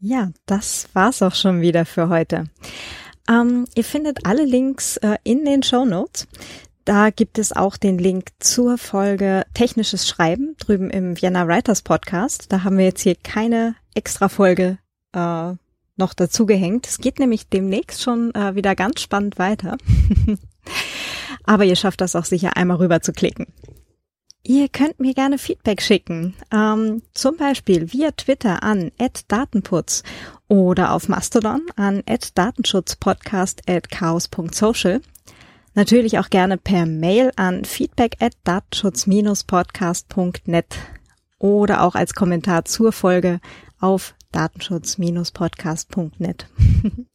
Ja, 0.00 0.30
das 0.44 0.86
war's 0.92 1.22
auch 1.22 1.34
schon 1.34 1.62
wieder 1.62 1.86
für 1.86 2.10
heute. 2.10 2.44
Ähm, 3.26 3.64
ihr 3.74 3.82
findet 3.82 4.26
alle 4.26 4.44
Links 4.44 4.98
äh, 4.98 5.16
in 5.24 5.46
den 5.46 5.62
Show 5.62 5.86
Notes. 5.86 6.28
Da 6.84 7.08
gibt 7.08 7.38
es 7.38 7.56
auch 7.56 7.78
den 7.78 7.96
Link 7.96 8.32
zur 8.38 8.76
Folge 8.76 9.44
Technisches 9.54 10.06
Schreiben 10.06 10.56
drüben 10.58 10.90
im 10.90 11.18
Vienna 11.18 11.48
Writers 11.48 11.80
Podcast. 11.80 12.52
Da 12.52 12.64
haben 12.64 12.76
wir 12.76 12.84
jetzt 12.84 13.00
hier 13.00 13.14
keine 13.14 13.74
extra 13.94 14.28
Folge 14.28 14.76
äh, 15.14 15.52
noch 15.96 16.12
dazu 16.14 16.44
gehängt. 16.44 16.86
Es 16.86 16.98
geht 16.98 17.18
nämlich 17.18 17.48
demnächst 17.48 18.02
schon 18.02 18.34
äh, 18.34 18.54
wieder 18.54 18.74
ganz 18.74 19.00
spannend 19.00 19.38
weiter. 19.38 19.78
Aber 21.44 21.64
ihr 21.64 21.76
schafft 21.76 22.02
das 22.02 22.14
auch 22.14 22.26
sicher 22.26 22.58
einmal 22.58 22.76
rüber 22.76 23.00
zu 23.00 23.12
klicken. 23.12 23.46
Ihr 24.44 24.68
könnt 24.68 24.98
mir 24.98 25.14
gerne 25.14 25.38
Feedback 25.38 25.80
schicken, 25.80 26.34
ähm, 26.50 27.02
zum 27.14 27.36
Beispiel 27.36 27.92
via 27.92 28.10
Twitter 28.10 28.64
an 28.64 28.90
@datenputz 29.28 30.02
oder 30.48 30.92
auf 30.92 31.08
Mastodon 31.08 31.60
an 31.76 32.02
@datenschutzpodcast@chaos.social. 32.34 35.00
Natürlich 35.74 36.18
auch 36.18 36.28
gerne 36.28 36.58
per 36.58 36.84
Mail 36.86 37.30
an 37.36 37.64
feedback 37.64 38.16
at 38.20 38.32
datenschutz-podcast.net 38.44 40.76
oder 41.38 41.82
auch 41.82 41.94
als 41.94 42.14
Kommentar 42.14 42.64
zur 42.64 42.90
Folge 42.92 43.40
auf 43.80 44.16
datenschutz-podcast.net. 44.32 46.46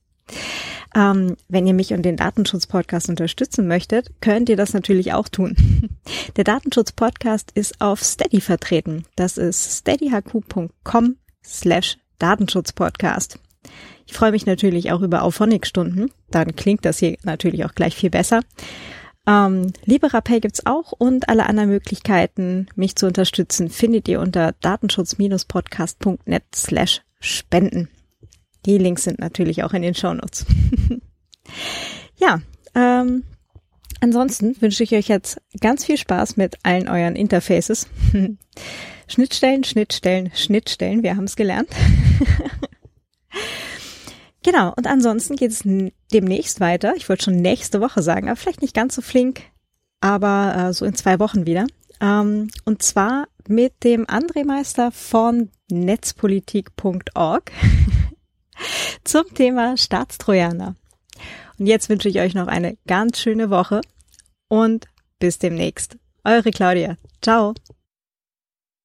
Ähm, 0.98 1.38
wenn 1.48 1.68
ihr 1.68 1.76
mich 1.76 1.94
und 1.94 2.02
den 2.02 2.18
Datenschutz-Podcast 2.18 3.07
unterstützen 3.10 3.68
möchtet, 3.68 4.10
könnt 4.19 4.49
ihr 4.49 4.57
das 4.57 4.74
natürlich 4.74 5.14
auch 5.14 5.30
tun. 5.30 5.56
Der 6.38 6.44
Datenschutz-Podcast 6.44 7.52
ist 7.53 7.80
auf 7.80 8.03
Steady 8.03 8.41
vertreten. 8.41 9.06
Das 9.15 9.38
ist 9.38 9.78
steadyhq.com 9.78 11.18
slash 11.45 11.98
Datenschutzpodcast. 12.18 13.40
Ich 14.07 14.14
freue 14.14 14.32
mich 14.32 14.48
natürlich 14.48 14.91
auch 14.91 15.02
über 15.02 15.22
Auphonic-Stunden. 15.22 16.10
Dann 16.32 16.56
klingt 16.56 16.84
das 16.84 16.98
hier 16.98 17.18
natürlich 17.22 17.64
auch 17.65 17.76
gleich 17.76 17.95
viel 17.95 18.10
besser. 18.10 18.41
Ähm, 19.28 19.74
LiberaPay 19.86 20.40
gibt's 20.40 20.65
auch 20.65 20.94
und 20.94 21.30
alle 21.30 21.45
anderen 21.45 21.69
Möglichkeiten, 21.69 22.69
mich 22.76 22.95
zu 22.95 23.06
unterstützen, 23.06 23.69
findet 23.69 24.07
ihr 24.07 24.19
unter 24.19 24.53
datenschutz-podcast.net 24.61 26.44
slash 26.56 27.02
spenden. 27.19 27.90
Die 28.68 28.77
Links 28.77 29.06
sind 29.06 29.19
natürlich 29.19 29.64
auch 29.64 29.73
in 29.73 29.81
den 29.81 29.95
Shownotes. 29.95 30.45
ja, 32.18 32.41
ähm, 32.76 33.23
ansonsten 34.02 34.61
wünsche 34.61 34.84
ich 34.84 34.91
euch 34.91 35.07
jetzt 35.07 35.41
ganz 35.61 35.85
viel 35.85 35.98
Spaß 35.98 36.35
mit 36.35 36.57
allen 36.64 36.89
euren 36.89 37.15
Interfaces. 37.15 37.88
Schnittstellen, 39.07 39.64
Schnittstellen, 39.64 40.31
Schnittstellen, 40.35 41.02
wir 41.02 41.15
haben 41.15 41.23
es 41.23 41.38
gelernt. 41.38 41.69
genau, 44.44 44.73
und 44.76 44.85
ansonsten 44.85 45.38
geht 45.38 45.52
es 45.52 45.64
demnächst 46.11 46.60
weiter. 46.60 46.94
Ich 46.98 47.07
wollte 47.07 47.23
schon 47.23 47.38
nächste 47.38 47.80
Woche 47.80 48.02
sagen, 48.02 48.27
aber 48.27 48.35
vielleicht 48.35 48.61
nicht 48.61 48.73
ganz 48.73 48.95
so 48.95 49.02
flink, 49.02 49.44
aber 50.02 50.56
äh, 50.57 50.73
so 50.73 50.84
in 50.84 50.94
zwei 50.94 51.22
Wochen 51.22 51.45
wieder. 51.45 51.68
Ähm, 52.02 52.49
und 52.65 52.84
zwar 52.84 53.30
mit 53.48 53.85
dem 53.85 54.06
André 54.07 54.45
Meister 54.45 54.91
von 54.91 55.52
netzpolitik.org. 55.69 57.53
zum 59.03 59.34
Thema 59.34 59.77
Staatstrojaner. 59.77 60.75
Und 61.59 61.65
jetzt 61.67 61.89
wünsche 61.89 62.09
ich 62.09 62.19
euch 62.19 62.34
noch 62.34 62.47
eine 62.47 62.77
ganz 62.88 63.19
schöne 63.19 63.49
Woche 63.49 63.81
und 64.47 64.88
bis 65.19 65.39
demnächst. 65.39 65.97
Eure 66.23 66.51
Claudia. 66.51 66.97
Ciao. 67.21 67.53